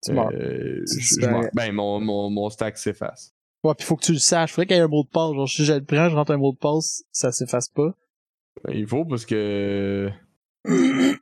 Tu 0.05 0.13
euh, 0.13 0.85
je- 0.87 1.01
je. 1.01 1.51
Ben, 1.53 1.73
mon, 1.73 2.01
mon, 2.01 2.31
mon 2.31 2.49
stack 2.51 2.79
s'efface. 2.79 3.35
Ouais, 3.65 3.75
pis 3.75 3.85
faut 3.85 3.97
que 3.97 4.05
tu 4.05 4.13
le 4.13 4.19
saches. 4.19 4.53
Faudrait 4.53 4.67
qu'il 4.67 4.77
y 4.77 4.79
ait 4.81 4.83
un 4.83 4.89
mot 4.89 5.05
de 5.05 5.09
passe. 5.09 5.35
Genre, 5.35 5.49
si 5.49 5.65
je 5.65 5.73
le 5.75 5.85
prends, 5.85 6.09
je 6.09 6.17
rentre 6.17 6.33
un 6.33 6.37
mot 6.37 6.53
de 6.53 6.59
passe, 6.59 7.05
ça 7.13 7.31
s'efface 7.33 7.69
pas. 7.69 7.95
Ben, 8.65 8.75
il 8.77 8.87
faut 8.87 9.05
parce 9.05 9.25
que. 9.25 10.11
ben, 10.67 11.17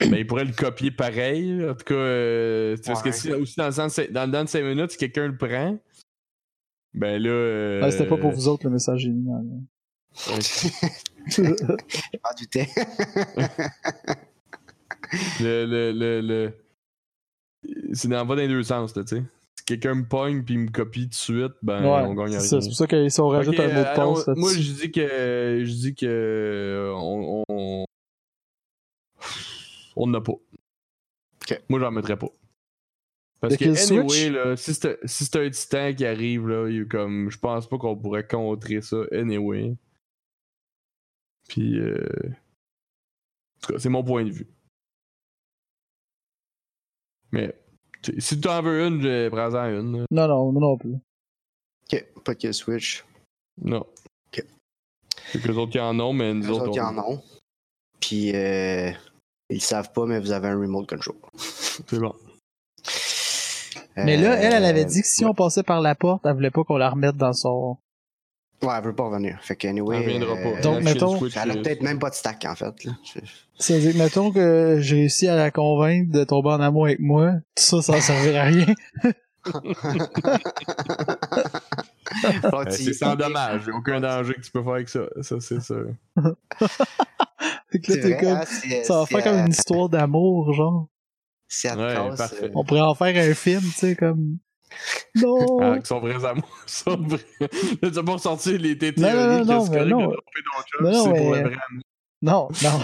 il 0.00 0.26
pourrait 0.26 0.44
le 0.44 0.52
copier 0.52 0.90
pareil. 0.90 1.64
En 1.68 1.74
tout 1.74 1.84
cas, 1.84 1.94
euh, 1.94 2.76
parce 2.84 3.02
que 3.02 3.08
Ouais. 3.08 3.14
si, 3.14 3.32
aussi 3.32 3.56
dans 3.56 3.66
le, 3.66 3.72
sens, 3.72 3.98
dans 4.10 4.22
le 4.22 4.26
dedans 4.28 4.44
de 4.44 4.48
5 4.48 4.62
minutes, 4.62 4.90
si 4.92 4.98
quelqu'un 4.98 5.26
le 5.28 5.36
prend, 5.36 5.78
ben 6.94 7.20
là. 7.22 7.28
euh, 7.30 7.80
Ah, 7.82 7.90
c'était 7.90 8.06
pas 8.06 8.18
pour 8.18 8.30
vous 8.32 8.46
autres, 8.48 8.64
le 8.64 8.70
message 8.70 9.00
génial. 9.00 9.44
Je 11.28 11.42
m'en 11.42 12.30
doutais. 12.38 12.68
Le, 15.40 15.64
le, 15.66 15.92
le, 15.92 16.20
le... 16.20 16.52
C'est 17.92 18.08
dans, 18.08 18.24
va 18.24 18.34
dans 18.34 18.40
les 18.42 18.48
deux 18.48 18.62
sens, 18.62 18.94
là, 18.96 19.02
tu 19.04 19.16
sais. 19.16 19.22
Quelqu'un 19.66 19.96
me 19.96 20.06
pogne 20.06 20.44
puis 20.44 20.56
me 20.56 20.70
copie 20.70 21.02
tout 21.04 21.08
de 21.08 21.14
suite, 21.14 21.52
ben 21.60 21.84
on 21.84 22.14
gagne 22.14 22.30
rien. 22.30 22.40
C'est 22.40 22.60
pour 22.60 22.74
ça 22.74 22.86
que 22.86 23.08
si 23.08 23.20
on 23.20 23.28
rajoute 23.28 23.58
un 23.58 23.66
mot 23.66 23.80
de 23.80 23.96
passe 23.96 24.28
moi, 24.36 24.52
je 24.52 24.72
dis 24.72 24.92
que. 24.92 25.62
Je 25.64 25.72
dis 25.72 25.94
que. 25.94 26.92
On. 26.94 27.42
On 27.48 27.84
on 29.96 30.06
n'a 30.06 30.20
pas. 30.20 30.32
Ok. 30.32 31.62
Moi, 31.68 31.80
j'en 31.80 31.90
mettrais 31.90 32.18
pas. 32.18 32.28
Parce 33.40 33.56
que, 33.56 33.92
anyway, 33.92 34.30
là, 34.30 34.56
si 34.56 34.74
c'est 34.74 34.98
si 35.04 35.24
c'est 35.24 35.36
un 35.36 35.50
titan 35.50 35.94
qui 35.94 36.04
arrive, 36.04 36.48
là, 36.48 36.68
il 36.68 36.82
est 36.82 36.88
comme. 36.88 37.30
Je 37.30 37.38
pense 37.38 37.68
pas 37.68 37.78
qu'on 37.78 37.96
pourrait 37.96 38.26
contrer 38.26 38.80
ça, 38.82 38.98
anyway. 39.12 39.76
Puis. 41.48 41.78
Euh... 41.78 41.96
En 43.56 43.66
tout 43.66 43.72
cas, 43.72 43.78
c'est 43.78 43.88
mon 43.88 44.04
point 44.04 44.24
de 44.24 44.30
vue. 44.30 44.48
Mais. 47.32 47.54
Si 48.18 48.40
tu 48.40 48.48
en 48.48 48.62
veux 48.62 48.86
une, 48.86 49.00
je- 49.02 49.28
prends-en 49.28 49.66
une. 49.68 49.98
là. 50.00 50.04
Non, 50.10 50.28
non, 50.28 50.52
moi 50.52 50.60
non 50.62 50.76
plus. 50.78 50.94
ok, 51.92 52.06
pas 52.24 52.34
de 52.34 52.38
kill 52.38 52.54
switch. 52.54 53.04
Non. 53.62 53.84
Ok. 54.28 54.44
C'est 55.32 55.42
que 55.42 55.48
les 55.48 55.56
autres 55.58 55.72
qui 55.72 55.80
en 55.80 55.98
ont, 56.00 56.12
mais 56.12 56.34
nous 56.34 56.42
Les 56.42 56.50
autres. 56.50 56.62
autres 56.64 56.72
qui 56.72 56.80
en 56.80 56.98
ont. 56.98 57.22
Puis, 58.00 58.34
euh, 58.36 58.90
ils 59.50 59.60
savent 59.62 59.92
pas, 59.92 60.04
mais 60.06 60.20
vous 60.20 60.32
avez 60.32 60.48
un 60.48 60.58
remote 60.58 60.88
control. 60.88 61.16
C'est 61.38 61.98
bon. 61.98 62.14
Mais 63.96 64.16
là, 64.18 64.34
elle, 64.36 64.52
elle 64.52 64.64
avait 64.64 64.82
Euh, 64.84 64.88
dit 64.88 65.00
que 65.00 65.06
si 65.08 65.24
on 65.24 65.32
passait 65.34 65.62
par 65.62 65.80
la 65.80 65.94
porte, 65.94 66.24
elle 66.26 66.34
voulait 66.34 66.50
pas 66.50 66.64
qu'on 66.64 66.76
la 66.76 66.90
remette 66.90 67.16
dans 67.16 67.32
son. 67.32 67.78
Ouais, 68.62 68.70
elle 68.78 68.84
veut 68.84 68.94
pas 68.94 69.04
revenir. 69.04 69.38
Fait 69.42 69.54
que, 69.56 69.68
anyway. 69.68 69.96
Elle 69.96 70.02
reviendra 70.04 70.32
euh, 70.34 70.54
pas. 70.54 70.60
Donc, 70.62 70.74
La 70.76 70.80
mettons- 70.80 71.18
Elle 71.26 71.50
a 71.50 71.54
euh, 71.54 71.62
peut-être 71.62 71.82
même 71.82 71.98
pas 71.98 72.10
de 72.10 72.14
stack, 72.14 72.44
en 72.46 72.54
fait. 72.54 72.72
C'est-à-dire 73.58 73.92
que, 73.92 73.98
mettons 73.98 74.32
que 74.32 74.78
j'ai 74.80 74.96
réussi 74.96 75.28
à 75.28 75.36
la 75.36 75.50
convaincre 75.50 76.10
de 76.12 76.24
tomber 76.24 76.50
en 76.50 76.60
amour 76.60 76.86
avec 76.86 76.98
moi, 77.00 77.32
tout 77.54 77.62
ça, 77.62 77.82
ça 77.82 78.00
servirait 78.00 78.38
à 78.38 78.44
rien. 78.44 78.66
Euh, 82.24 82.64
c'est 82.70 82.92
sans 82.92 83.14
dommage, 83.16 83.68
aucun 83.68 84.00
danger 84.00 84.34
que 84.34 84.40
tu 84.40 84.50
peux 84.50 84.62
faire 84.62 84.72
avec 84.74 84.88
ça, 84.88 85.00
ça 85.22 85.36
c'est 85.40 85.60
sûr. 85.60 85.86
Fait 86.16 87.80
que 87.80 87.92
là, 87.92 87.96
C'est 87.96 88.00
t'es 88.00 88.12
vrai, 88.14 88.20
comme, 88.24 88.38
c'est- 88.46 88.84
ça 88.84 88.94
va 89.00 89.06
c'est 89.06 89.14
faire 89.20 89.24
comme 89.32 89.40
une 89.44 89.50
histoire 89.50 89.88
d'amour, 89.88 90.52
genre. 90.52 90.88
C'est 91.48 91.68
à 91.68 91.74
te 91.76 91.80
Ouais, 91.80 91.94
casse, 92.16 92.34
euh, 92.42 92.48
On 92.54 92.64
pourrait 92.64 92.80
en 92.80 92.94
faire 92.94 93.30
un 93.30 93.34
film, 93.34 93.60
tu 93.60 93.70
sais, 93.70 93.96
comme. 93.96 94.38
Non! 95.16 95.60
Avec 95.60 95.86
son 95.86 96.00
vrai 96.00 96.24
amour, 96.24 96.48
son 96.66 96.96
vrai. 96.96 97.20
Vas 97.82 98.02
pas 98.02 98.12
ressortir 98.12 98.58
les 98.60 98.76
tes 98.78 98.92
Non, 98.96 99.08
non, 99.08 99.12
théories 99.12 99.44
non, 99.46 99.66
que 99.68 99.78
non, 99.78 100.00
non. 100.00 100.08
Non, 100.08 100.90
non, 100.90 101.04
c'est 101.04 101.18
pour 101.18 101.32
le 101.34 101.40
vrai 101.42 101.56
amour. 101.68 101.82
Non, 102.22 102.48
non. 102.62 102.80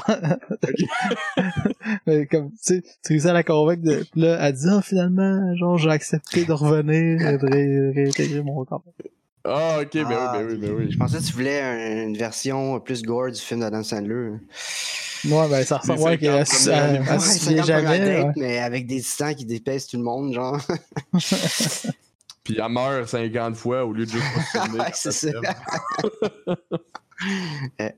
Mais 2.07 2.27
comme, 2.27 2.51
tu 2.51 2.57
sais, 2.61 2.83
tu 2.83 3.13
réussis 3.15 3.29
à 3.29 3.33
la 3.33 3.43
convaincre 3.43 3.83
de, 3.83 4.05
là, 4.15 4.39
elle 4.41 4.53
dit, 4.53 4.67
ah, 4.71 4.83
finalement, 4.83 5.55
genre, 5.57 5.79
j'ai 5.79 5.91
accepté 5.91 6.45
de 6.45 6.53
revenir 6.53 7.27
et 7.27 7.39
de 7.39 7.47
ré- 7.47 7.91
réintégrer 7.95 8.43
mon 8.43 8.65
corps. 8.65 8.85
Ah, 9.45 9.79
ok, 9.81 9.93
ben 9.93 10.07
Ah, 10.11 10.37
oui, 10.39 10.45
ben 10.45 10.47
oui, 10.53 10.57
ben 10.59 10.73
oui. 10.75 10.91
Je 10.93 10.97
pensais 10.99 11.19
que 11.19 11.25
tu 11.25 11.33
voulais 11.33 11.61
un- 11.61 12.05
une 12.05 12.17
version 12.17 12.79
plus 12.81 13.03
gore 13.03 13.31
du 13.33 13.41
film 13.41 13.61
d'Adam 13.61 13.83
Sandler. 13.83 14.31
Ouais, 15.25 15.49
ben, 15.49 15.65
ça 15.65 15.79
ressemble, 15.79 15.99
Les 15.99 16.05
ouais, 16.05 16.19
qu'elle 16.19 16.47
50 16.47 16.67
elle- 16.67 16.99
premières 16.99 17.13
elle 17.13 17.19
Ouais, 17.19 17.19
se 17.19 17.27
50 17.27 17.41
souvient 17.41 17.63
premières 17.63 17.81
jamais. 17.93 17.99
dates, 17.99 18.25
ouais. 18.27 18.33
mais 18.37 18.59
avec 18.59 18.87
des 18.87 19.01
titans 19.03 19.35
qui 19.35 19.45
dépaissent 19.45 19.87
tout 19.89 19.97
le 19.97 20.03
monde, 20.05 20.33
genre. 20.35 20.61
Puis 22.45 22.59
elle 22.59 22.69
meurt 22.73 23.09
50 23.09 23.57
fois 23.57 23.85
au 23.85 23.93
lieu 23.93 24.05
de 24.05 24.11
juste 24.11 24.25
pas 24.35 24.43
se 24.43 24.77
Ouais, 24.77 24.91
c'est 24.95 25.13
ça. 25.13 25.29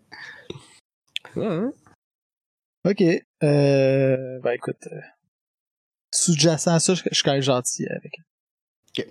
Ouais, 1.36 1.46
hein? 1.46 1.72
Ok. 2.86 3.02
Euh, 3.42 4.38
ben, 4.40 4.50
écoute, 4.52 4.86
euh, 4.92 5.00
sous-jacent 6.12 6.74
à 6.74 6.78
ça, 6.80 6.94
je, 6.94 7.02
je 7.10 7.14
suis 7.14 7.22
quand 7.24 7.32
même 7.32 7.40
gentil 7.42 7.86
avec. 7.88 8.16
Ok. 8.98 9.06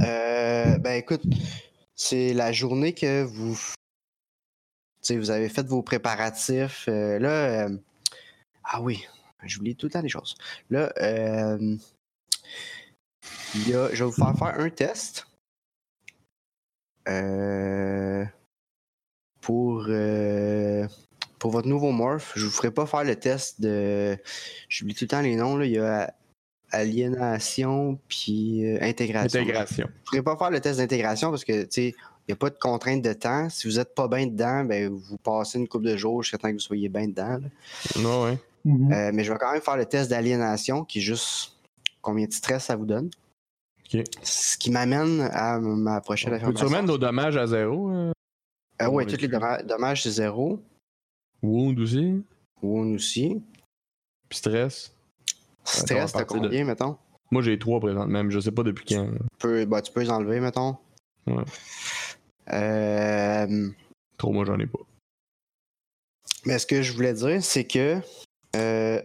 Euh, 0.00 0.78
ben 0.78 0.92
écoute, 0.92 1.22
c'est 1.94 2.32
la 2.32 2.52
journée 2.52 2.94
que 2.94 3.22
vous. 3.22 3.58
Vous 5.10 5.30
avez 5.30 5.48
fait 5.48 5.66
vos 5.66 5.82
préparatifs. 5.82 6.86
Euh, 6.88 7.18
là. 7.18 7.66
euh, 7.66 7.76
Ah 8.64 8.80
oui, 8.80 9.04
j'oublie 9.42 9.76
tout 9.76 9.86
le 9.86 9.92
temps 9.92 10.02
des 10.02 10.08
choses. 10.08 10.36
Là, 10.70 10.92
il 13.54 13.68
y 13.68 13.74
a... 13.74 13.92
je 13.92 14.04
vais 14.04 14.10
vous 14.10 14.12
faire 14.12 14.36
faire 14.38 14.60
un 14.60 14.70
test. 14.70 15.26
Pour, 19.40 19.88
pour 21.38 21.50
votre 21.50 21.68
nouveau 21.68 21.90
morph, 21.90 22.32
je 22.36 22.44
vous 22.44 22.52
ferai 22.52 22.70
pas 22.70 22.86
faire 22.86 23.04
le 23.04 23.16
test 23.16 23.60
de. 23.60 24.16
J'oublie 24.68 24.94
tout 24.94 25.04
le 25.04 25.08
temps 25.08 25.20
les 25.20 25.34
noms. 25.34 25.56
Là. 25.56 25.66
Il 25.66 25.72
y 25.72 25.78
a 25.78 26.14
aliénation 26.72 27.98
puis 28.08 28.66
euh, 28.66 28.78
intégration. 28.82 29.40
Intégration. 29.40 29.86
Je 29.88 30.16
ne 30.16 30.22
pourrais 30.22 30.36
pas 30.36 30.44
faire 30.44 30.50
le 30.50 30.60
test 30.60 30.78
d'intégration 30.78 31.30
parce 31.30 31.44
que, 31.44 31.62
tu 31.62 31.68
sais, 31.70 31.88
il 31.88 32.30
n'y 32.30 32.32
a 32.32 32.36
pas 32.36 32.50
de 32.50 32.58
contrainte 32.58 33.02
de 33.02 33.12
temps. 33.12 33.48
Si 33.50 33.68
vous 33.68 33.76
n'êtes 33.76 33.94
pas 33.94 34.08
bien 34.08 34.26
dedans, 34.26 34.64
ben, 34.64 34.88
vous 34.88 35.16
passez 35.18 35.58
une 35.58 35.68
couple 35.68 35.86
de 35.86 35.96
jours 35.96 36.22
jusqu'à 36.22 36.38
temps 36.38 36.48
que 36.48 36.54
vous 36.54 36.58
soyez 36.60 36.88
bien 36.88 37.08
dedans. 37.08 37.38
là. 37.38 37.48
Ouais, 37.96 38.24
ouais. 38.30 38.38
Mhm. 38.64 38.92
Euh, 38.92 39.10
mais 39.12 39.24
je 39.24 39.32
vais 39.32 39.38
quand 39.38 39.52
même 39.52 39.60
faire 39.62 39.76
le 39.76 39.86
test 39.86 40.08
d'aliénation 40.10 40.84
qui 40.84 40.98
est 40.98 41.02
juste 41.02 41.56
combien 42.00 42.26
de 42.26 42.32
stress 42.32 42.64
ça 42.66 42.76
vous 42.76 42.86
donne. 42.86 43.10
Ok. 43.92 44.02
Ce 44.22 44.56
qui 44.56 44.70
m'amène 44.70 45.20
à 45.32 45.58
ma 45.58 46.00
prochaine 46.00 46.32
affirmation. 46.32 46.66
remettre 46.68 46.84
nos 46.86 46.98
dommages 46.98 47.36
à 47.36 47.46
zéro? 47.46 47.90
euh? 47.90 48.12
Euh, 48.80 48.86
oui, 48.88 49.04
tous 49.06 49.16
les 49.20 49.26
va 49.26 49.38
domma- 49.38 49.62
dommages, 49.66 50.02
c'est 50.04 50.10
zéro. 50.12 50.60
Wound 51.42 51.78
aussi? 51.80 52.22
Wound 52.62 52.94
aussi. 52.94 53.42
Puis 54.28 54.38
stress? 54.38 54.91
Stress, 55.64 56.12
t'as 56.12 56.18
partir 56.24 56.40
de- 56.40 56.46
combien, 56.48 56.64
mettons? 56.64 56.96
Moi 57.30 57.42
j'ai 57.42 57.58
trois 57.58 57.80
présentement, 57.80 58.06
même 58.12 58.30
je 58.30 58.40
sais 58.40 58.50
pas 58.52 58.62
depuis 58.62 58.84
quand. 58.84 59.06
Tu 59.06 59.18
peux, 59.38 59.64
bah, 59.64 59.80
tu 59.82 59.92
peux 59.92 60.00
les 60.02 60.10
enlever, 60.10 60.40
mettons. 60.40 60.76
Ouais. 61.26 61.44
Euh, 62.52 63.68
Trop, 64.18 64.32
moi 64.32 64.44
j'en 64.44 64.58
ai 64.58 64.66
pas. 64.66 64.80
Mais 66.44 66.58
ce 66.58 66.66
que 66.66 66.82
je 66.82 66.92
voulais 66.92 67.14
dire, 67.14 67.42
c'est 67.42 67.64
que 67.64 68.00
euh, 68.56 69.00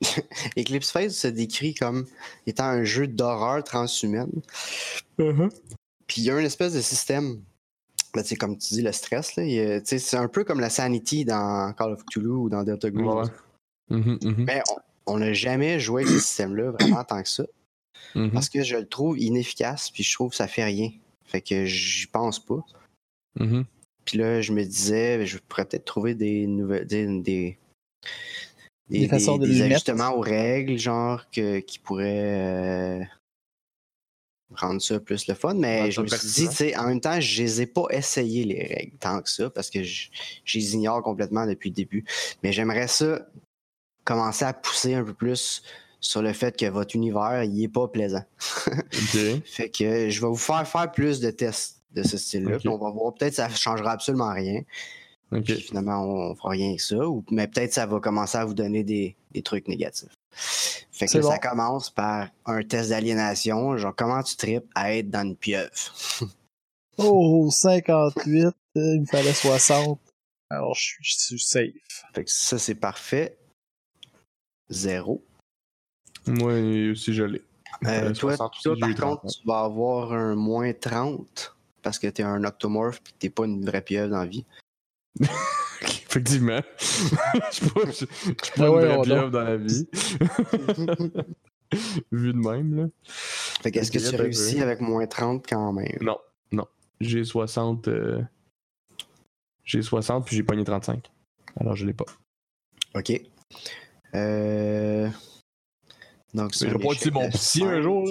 Eclipse 0.56 0.90
Phase 0.92 1.16
se 1.16 1.28
décrit 1.28 1.74
comme 1.74 2.06
étant 2.46 2.64
un 2.64 2.84
jeu 2.84 3.06
d'horreur 3.08 3.64
transhumaine. 3.64 4.30
Puis 5.16 6.20
il 6.22 6.24
y 6.24 6.30
a 6.30 6.38
une 6.38 6.46
espèce 6.46 6.74
de 6.74 6.80
système. 6.80 7.42
Ben, 8.14 8.24
comme 8.38 8.56
tu 8.56 8.74
dis, 8.74 8.82
le 8.82 8.92
stress, 8.92 9.32
c'est 9.84 10.16
un 10.16 10.28
peu 10.28 10.44
comme 10.44 10.60
la 10.60 10.70
sanity 10.70 11.24
dans 11.24 11.72
Call 11.76 11.92
of 11.92 12.04
Cthulhu 12.06 12.28
ou 12.30 12.48
dans 12.48 12.62
Delta 12.64 12.90
Green. 12.90 13.06
Ouais. 13.06 13.24
Mhm, 13.90 14.18
mhm. 14.22 14.44
Mais 14.46 14.62
on 15.06 15.18
n'a 15.18 15.32
jamais 15.32 15.80
joué 15.80 16.02
avec 16.02 16.14
ce 16.14 16.20
système-là 16.20 16.72
vraiment 16.72 17.04
tant 17.04 17.22
que 17.22 17.28
ça. 17.28 17.44
Mhm. 18.14 18.30
Parce 18.32 18.48
que 18.48 18.62
je 18.62 18.76
le 18.76 18.86
trouve 18.86 19.18
inefficace, 19.18 19.90
puis 19.90 20.02
je 20.02 20.12
trouve 20.14 20.30
que 20.30 20.36
ça 20.36 20.48
fait 20.48 20.64
rien. 20.64 20.90
Fait 21.24 21.40
que 21.40 21.64
j'y 21.64 22.06
pense 22.06 22.38
pas. 22.38 22.64
Puis 24.04 24.16
là, 24.16 24.40
je 24.40 24.52
me 24.52 24.64
disais, 24.64 25.26
je 25.26 25.38
pourrais 25.38 25.66
peut-être 25.66 25.84
trouver 25.84 26.14
des 26.14 26.46
nouvelles. 26.46 26.86
Des, 26.86 27.20
des, 27.20 27.58
Des 28.88 29.08
façons 29.08 29.36
de 29.36 29.46
des 29.46 29.60
ajustements 29.62 30.14
aux 30.16 30.20
règles, 30.20 30.78
genre, 30.78 31.28
que, 31.30 31.58
qui 31.60 31.78
pourraient 31.78 33.02
euh, 33.02 33.04
rendre 34.54 34.80
ça 34.80 34.98
plus 34.98 35.26
le 35.26 35.34
fun. 35.34 35.52
Mais 35.54 35.90
je 35.90 36.00
me 36.00 36.06
suis 36.06 36.26
dit, 36.26 36.48
tu 36.48 36.54
sais, 36.54 36.76
en 36.76 36.86
même 36.86 37.02
temps, 37.02 37.20
je 37.20 37.42
les 37.42 37.60
ai 37.60 37.66
pas 37.66 37.84
essayé, 37.90 38.44
les 38.44 38.64
règles, 38.64 38.96
tant 38.96 39.20
que 39.20 39.28
ça, 39.28 39.50
parce 39.50 39.68
que 39.68 39.82
je, 39.82 40.08
je 40.42 40.58
les 40.58 40.74
ignore 40.74 41.02
complètement 41.02 41.46
depuis 41.46 41.68
le 41.68 41.74
début. 41.74 42.04
Mais 42.42 42.52
j'aimerais 42.52 42.88
ça 42.88 43.28
commencer 44.08 44.46
à 44.46 44.54
pousser 44.54 44.94
un 44.94 45.04
peu 45.04 45.12
plus 45.12 45.62
sur 46.00 46.22
le 46.22 46.32
fait 46.32 46.56
que 46.56 46.64
votre 46.64 46.96
univers, 46.96 47.44
il 47.44 47.62
est 47.62 47.68
pas 47.68 47.88
plaisant. 47.88 48.24
Ok. 48.68 49.42
Fait 49.44 49.68
que 49.68 50.08
je 50.08 50.20
vais 50.20 50.26
vous 50.26 50.36
faire 50.36 50.66
faire 50.66 50.90
plus 50.90 51.20
de 51.20 51.30
tests 51.30 51.82
de 51.94 52.02
ce 52.02 52.16
style-là. 52.16 52.58
On 52.66 52.78
va 52.78 52.90
voir. 52.90 53.14
Peut-être 53.14 53.30
que 53.30 53.36
ça 53.36 53.48
changera 53.48 53.92
absolument 53.92 54.32
rien. 54.32 54.62
Puis 55.30 55.60
finalement, 55.60 56.04
on 56.04 56.34
fera 56.34 56.50
rien 56.50 56.74
que 56.74 56.82
ça. 56.82 57.06
Ou, 57.06 57.24
mais 57.30 57.46
peut-être 57.48 57.68
que 57.68 57.74
ça 57.74 57.86
va 57.86 58.00
commencer 58.00 58.38
à 58.38 58.44
vous 58.44 58.54
donner 58.54 58.82
des, 58.82 59.14
des 59.32 59.42
trucs 59.42 59.68
négatifs. 59.68 60.08
Fait 60.90 61.06
que 61.06 61.20
ça 61.20 61.38
commence 61.38 61.90
par 61.90 62.28
un 62.46 62.62
test 62.62 62.90
d'aliénation. 62.90 63.76
Genre, 63.76 63.94
comment 63.94 64.22
tu 64.22 64.36
tripes 64.36 64.70
à 64.74 64.94
être 64.94 65.10
dans 65.10 65.22
une 65.22 65.36
pieuvre? 65.36 65.70
Oh, 67.00 67.48
58, 67.48 68.46
euh, 68.46 68.52
il 68.74 69.02
me 69.02 69.06
fallait 69.06 69.32
60. 69.32 70.00
Alors, 70.50 70.74
je 70.74 70.80
suis, 70.82 70.96
je 71.00 71.16
suis 71.16 71.38
safe. 71.38 72.04
Fait 72.12 72.24
que 72.24 72.30
ça, 72.30 72.58
c'est 72.58 72.74
parfait. 72.74 73.38
Zéro. 74.70 75.24
Moi 76.26 76.52
aussi, 76.90 77.14
je 77.14 77.22
l'ai. 77.24 77.42
Euh, 77.84 78.08
Euh, 78.10 78.14
toi, 78.14 78.36
60 78.36 78.52
aussi, 78.54 78.62
toi, 78.64 78.76
par 78.80 78.88
eu 78.90 78.94
30. 78.94 79.20
contre, 79.20 79.34
tu 79.34 79.46
vas 79.46 79.60
avoir 79.60 80.12
un 80.12 80.34
moins 80.34 80.72
30 80.72 81.56
parce 81.82 81.98
que 81.98 82.06
t'es 82.08 82.22
un 82.22 82.42
octomorphe 82.44 82.96
et 82.98 83.12
que 83.12 83.18
t'es 83.18 83.30
pas 83.30 83.44
une 83.44 83.64
vraie 83.64 83.82
pieuvre 83.82 84.10
dans 84.10 84.18
la 84.18 84.26
vie. 84.26 84.44
Effectivement. 85.80 86.60
Je 86.80 87.52
suis 87.52 87.70
pas, 87.70 87.80
je, 87.86 87.90
je 87.92 87.94
suis 87.94 88.04
pas 88.34 88.64
Ah 88.64 88.66
une 88.66 88.74
vraie 88.74 89.02
pieuvre 89.02 89.30
dans 89.30 89.44
la 89.44 89.56
vie. 89.56 89.86
Vu 92.12 92.32
de 92.32 92.38
même, 92.38 92.74
là. 92.76 92.86
Fait 93.04 93.70
que 93.70 93.78
est-ce 93.78 93.90
que 93.92 93.98
tu 93.98 94.10
ben, 94.16 94.22
réussis 94.22 94.60
avec 94.60 94.80
moins 94.80 95.06
30 95.06 95.44
quand 95.46 95.72
même? 95.72 95.98
Non, 96.00 96.16
non. 96.50 96.66
J'ai 97.00 97.24
60. 97.24 97.88
euh, 97.88 98.22
J'ai 99.64 99.82
60 99.82 100.24
puis 100.26 100.34
j'ai 100.34 100.42
pogné 100.42 100.64
35. 100.64 101.10
Alors 101.60 101.76
je 101.76 101.84
l'ai 101.86 101.92
pas. 101.92 102.06
OK. 102.94 103.12
Euh... 104.14 105.08
Donc, 106.34 106.54
c'est 106.54 106.68
J'ai 106.68 106.74
pas 106.78 106.84
utilisé 106.92 107.10
mon 107.10 107.28
psy 107.30 107.64
un 107.64 107.80
jour, 107.80 108.06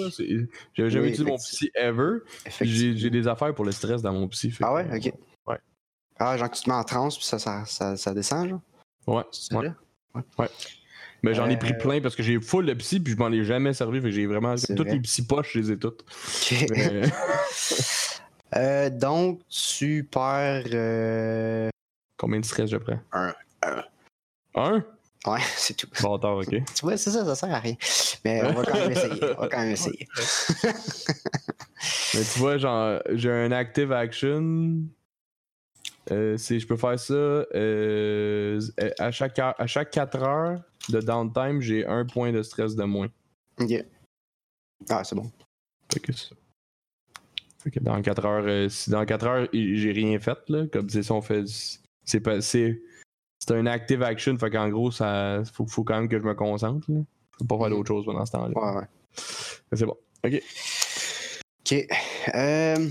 J'avais 0.74 0.90
jamais 0.90 1.04
Oui, 1.06 1.10
utilisé 1.12 1.24
mon 1.24 1.36
psy 1.36 1.70
ever. 1.74 2.18
J'ai 2.60 3.10
des 3.10 3.28
affaires 3.28 3.54
pour 3.54 3.64
le 3.64 3.72
stress 3.72 4.02
dans 4.02 4.12
mon 4.12 4.26
psy. 4.28 4.52
Ah 4.60 4.74
ouais? 4.74 4.86
OK. 4.92 5.12
Ouais. 5.46 5.58
Ah, 6.18 6.36
genre 6.36 6.50
que 6.50 6.56
tu 6.56 6.64
te 6.64 6.68
mets 6.70 6.74
en 6.76 6.82
transe 6.84 7.16
puis 7.16 7.24
ça, 7.24 7.38
ça, 7.38 7.64
ça, 7.64 7.96
ça 7.96 8.12
descend, 8.14 8.48
genre? 8.48 8.60
Ouais. 9.06 9.22
C'est 9.30 9.52
ça, 9.52 9.58
ouais. 9.58 9.66
là? 9.66 10.48
Mais 11.22 11.34
j'en 11.34 11.48
ai 11.48 11.54
Euh, 11.54 11.58
pris 11.58 11.76
plein 11.78 12.00
parce 12.00 12.14
que 12.16 12.22
j'ai 12.22 12.40
full 12.40 12.66
de 12.66 12.74
psy 12.74 13.00
puis 13.00 13.12
je 13.12 13.18
m'en 13.18 13.30
ai 13.30 13.44
jamais 13.44 13.72
servi. 13.72 14.00
Fait 14.00 14.10
j'ai 14.12 14.26
vraiment. 14.26 14.54
Toutes 14.56 14.78
vrai. 14.80 14.92
les 14.94 15.00
psy 15.00 15.26
poches, 15.26 15.52
je 15.54 15.58
les 15.60 15.72
ai 15.72 15.78
toutes. 15.78 16.04
Mais- 16.70 17.02
Euh, 18.56 18.88
donc, 18.88 19.42
tu 19.50 20.08
perds... 20.10 20.64
euh, 20.72 21.68
Combien 22.16 22.40
de 22.40 22.46
stress 22.46 22.70
je 22.70 22.78
prends? 22.78 22.98
Un. 23.12 23.34
Un. 23.62 23.84
Un? 24.54 24.84
Ouais, 25.26 25.40
c'est 25.56 25.74
tout. 25.76 25.88
Bâtard, 26.02 26.36
ok. 26.38 26.48
Tu 26.74 26.80
vois, 26.82 26.96
c'est 26.96 27.10
ça, 27.10 27.24
ça 27.24 27.34
sert 27.34 27.52
à 27.54 27.58
rien. 27.58 27.74
Mais 28.24 28.42
on 28.44 28.52
va 28.52 28.64
quand 28.64 28.78
même 28.78 28.90
essayer. 28.92 29.20
On 29.36 29.40
va 29.40 29.48
quand 29.48 29.58
même 29.58 29.72
essayer. 29.72 30.08
Mais 32.14 32.22
tu 32.32 32.38
vois, 32.38 32.58
genre, 32.58 33.00
j'ai 33.10 33.30
un 33.30 33.52
active 33.52 33.92
action. 33.92 34.82
Euh, 36.10 36.36
c'est, 36.38 36.58
je 36.58 36.66
peux 36.66 36.76
faire 36.76 36.98
ça 36.98 37.12
euh, 37.14 38.60
à, 38.98 39.10
chaque 39.10 39.38
heure- 39.38 39.54
à 39.58 39.66
chaque 39.66 39.90
4 39.90 40.22
heures 40.22 40.60
de 40.88 41.00
downtime, 41.00 41.60
j'ai 41.60 41.84
un 41.86 42.06
point 42.06 42.32
de 42.32 42.42
stress 42.42 42.74
de 42.74 42.84
moins. 42.84 43.08
OK. 43.60 43.84
Ah, 44.88 45.04
c'est 45.04 45.14
bon. 45.16 45.30
Fait 45.92 46.00
que, 46.00 46.12
c'est- 46.12 46.34
fait 47.62 47.70
que 47.70 47.80
dans 47.80 48.00
4 48.00 48.24
heures, 48.24 48.44
euh, 48.46 48.68
si 48.70 48.88
dans 48.90 49.04
4 49.04 49.26
heures, 49.26 49.48
j'ai 49.52 49.92
rien 49.92 50.18
fait, 50.18 50.38
là, 50.48 50.66
comme 50.72 50.88
si 50.88 51.10
on 51.12 51.20
fait. 51.20 51.44
C'est 52.04 52.20
pas. 52.20 52.40
C'est, 52.40 52.80
c'est 53.48 53.56
un 53.56 53.66
active 53.66 54.02
action, 54.02 54.36
fait 54.38 54.50
qu'en 54.50 54.68
gros, 54.68 54.90
ça 54.90 55.42
faut, 55.52 55.66
faut 55.66 55.82
quand 55.84 55.94
même 55.98 56.08
que 56.08 56.18
je 56.18 56.24
me 56.24 56.34
concentre. 56.34 56.86
Là. 56.90 57.00
Je 57.32 57.38
peux 57.38 57.46
pas 57.46 57.56
faire 57.58 57.66
Mhm. 57.70 57.76
d'autre 57.76 57.88
chose 57.88 58.04
pendant 58.04 58.24
ce 58.26 58.32
temps-là. 58.32 58.52
Ouais, 58.54 58.76
ouais. 58.78 58.86
Mais 59.72 59.78
C'est 59.78 59.86
bon. 59.86 59.96
Ok. 60.24 60.42
OK. 61.60 61.86
Euh, 62.34 62.88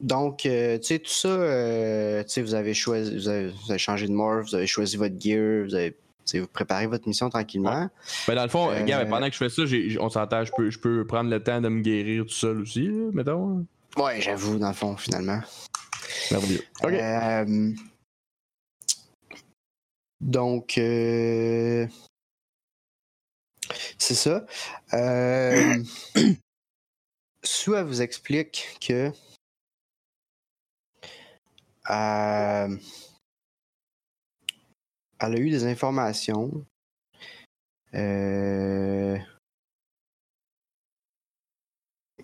Donc, 0.00 0.44
euh, 0.44 0.76
tu 0.78 0.84
sais, 0.84 0.98
tout 0.98 1.10
ça, 1.10 1.28
euh, 1.28 2.22
tu 2.22 2.28
sais, 2.28 2.42
vous 2.42 2.54
avez 2.54 2.74
choisi, 2.74 3.14
vous 3.16 3.28
avez, 3.28 3.48
vous 3.48 3.70
avez 3.70 3.78
changé 3.78 4.06
de 4.06 4.12
morph, 4.12 4.48
vous 4.48 4.54
avez 4.54 4.66
choisi 4.66 4.96
votre 4.98 5.14
gear, 5.18 5.64
vous 5.66 5.74
avez, 5.74 5.96
vous 6.34 6.46
préparez 6.46 6.86
votre 6.86 7.08
mission 7.08 7.30
tranquillement. 7.30 7.88
Ben 8.28 8.34
dans 8.34 8.42
le 8.42 8.48
fond, 8.50 8.68
pendant 9.08 9.26
que 9.28 9.32
je 9.32 9.38
fais 9.38 9.48
ça, 9.48 9.62
on 10.00 10.10
s'entend, 10.10 10.44
je 10.44 10.52
peux, 10.54 10.68
je 10.70 10.78
peux 10.78 11.06
prendre 11.06 11.30
le 11.30 11.42
temps 11.42 11.62
de 11.62 11.68
me 11.70 11.80
guérir 11.80 12.24
tout 12.24 12.34
seul 12.34 12.60
aussi, 12.60 12.88
là, 12.88 13.10
mettons. 13.14 13.64
Ouais, 13.96 14.20
j'avoue, 14.20 14.58
dans 14.58 14.68
le 14.68 14.74
fond, 14.74 14.96
finalement. 14.98 15.40
Merveilleux. 16.30 16.62
Ok. 16.84 16.92
Donc, 20.20 20.78
euh, 20.78 21.86
c'est 23.98 24.14
ça. 24.14 24.46
Euh, 24.94 25.82
elle 27.74 27.84
vous 27.84 28.02
explique 28.02 28.78
que 28.80 29.12
euh, 31.90 32.76
elle 35.18 35.34
a 35.34 35.38
eu 35.38 35.50
des 35.50 35.64
informations. 35.64 36.64
euh, 37.94 39.18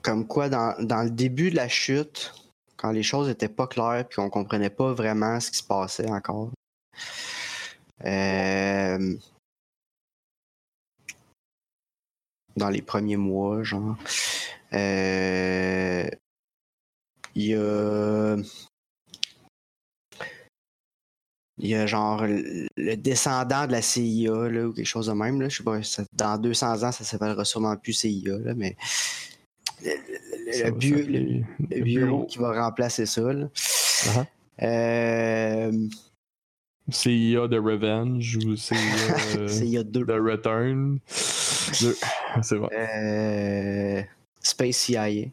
comme 0.03 0.27
quoi, 0.27 0.49
dans, 0.49 0.75
dans 0.81 1.03
le 1.03 1.11
début 1.11 1.51
de 1.51 1.57
la 1.57 1.69
chute, 1.69 2.35
quand 2.77 2.91
les 2.91 3.03
choses 3.03 3.29
étaient 3.29 3.49
pas 3.49 3.67
claires 3.67 4.07
puis 4.09 4.17
qu'on 4.17 4.31
comprenait 4.31 4.71
pas 4.71 4.93
vraiment 4.93 5.39
ce 5.41 5.51
qui 5.51 5.59
se 5.59 5.65
passait 5.65 6.11
encore. 6.11 6.51
Euh, 8.05 9.17
dans 12.57 12.69
les 12.71 12.83
premiers 12.83 13.17
mois, 13.17 13.63
genre. 13.63 13.97
euh, 14.73 16.07
Il 17.35 17.45
y 17.47 17.55
a. 17.55 18.37
Il 21.59 21.69
y 21.69 21.75
a 21.75 21.87
genre 21.87 22.25
le 22.27 22.95
descendant 22.97 23.67
de 23.67 23.73
la 23.73 23.83
CIA 23.83 24.49
là, 24.49 24.67
ou 24.67 24.73
quelque 24.73 24.87
chose 24.87 25.07
de 25.07 25.13
même. 25.13 25.41
Là. 25.41 25.49
Je 25.49 25.59
sais 25.59 25.63
pas, 25.63 25.83
ça- 25.83 26.03
dans 26.13 26.37
200 26.39 26.83
ans, 26.83 26.93
ça 26.93 27.05
s'appellera 27.05 27.45
sûrement 27.45 27.77
plus 27.77 27.93
CIA, 27.93 28.39
là, 28.39 28.55
mais 28.55 28.77
le, 29.83 29.91
le- 29.91 30.45
le 30.47 30.53
Ça 30.53 30.65
va 30.65 30.71
bu- 30.73 30.91
le- 30.91 30.99
s'appeler 30.99 31.45
le 31.71 31.81
bureau 31.85 32.27
qui 32.27 32.39
va 32.39 32.65
remplacer 32.65 33.07
ça. 33.07 33.33
là. 33.33 33.47
Uh-huh. 33.55 34.27
Euh, 34.63 35.89
CIA 36.91 37.49
de 37.49 37.59
Revenge 37.59 38.37
ou 38.45 38.57
CIA 38.57 38.77
euh, 39.37 39.83
de 39.85 40.13
Return? 40.19 40.99
C'est 41.07 42.59
bon. 42.59 42.69
Euh, 42.73 44.03
Space 44.43 44.77
CIA. 44.77 45.29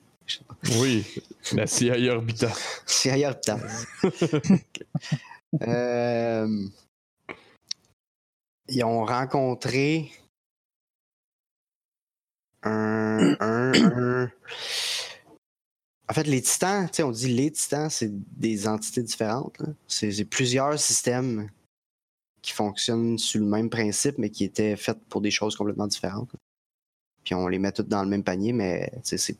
Oui, 0.78 1.04
la 1.54 1.66
CIA 1.66 2.14
Orbita. 2.16 2.50
CIA 2.86 3.30
Orbital. 3.30 3.62
Euh, 5.64 6.48
ils 8.68 8.84
ont 8.84 9.04
rencontré 9.04 10.12
un, 12.62 13.36
un, 13.40 13.72
un- 13.74 14.32
En 16.10 16.14
fait, 16.14 16.24
les 16.26 16.42
titans, 16.42 16.88
tu 16.88 16.96
sais, 16.98 17.04
on 17.04 17.12
dit 17.12 17.32
les 17.34 17.52
titans, 17.52 17.90
c'est 17.90 18.10
des 18.38 18.68
entités 18.68 19.04
différentes. 19.04 19.58
C'est 19.88 20.26
plusieurs 20.26 20.80
systèmes 20.80 21.50
qui 22.42 22.52
fonctionnent 22.52 23.18
sur 23.20 23.40
le 23.40 23.46
même 23.46 23.70
principe, 23.70 24.18
mais 24.18 24.30
qui 24.32 24.44
étaient 24.44 24.76
faits 24.76 24.98
pour 25.10 25.22
des 25.22 25.30
choses 25.32 25.56
complètement 25.56 25.88
différentes. 25.88 26.32
Puis 27.24 27.36
on 27.36 27.48
les 27.48 27.60
met 27.60 27.72
toutes 27.72 27.90
dans 27.90 28.02
le 28.02 28.10
même 28.10 28.24
panier, 28.24 28.54
mais 28.54 28.90
tu 28.96 29.00
sais, 29.04 29.18
c'est 29.18 29.38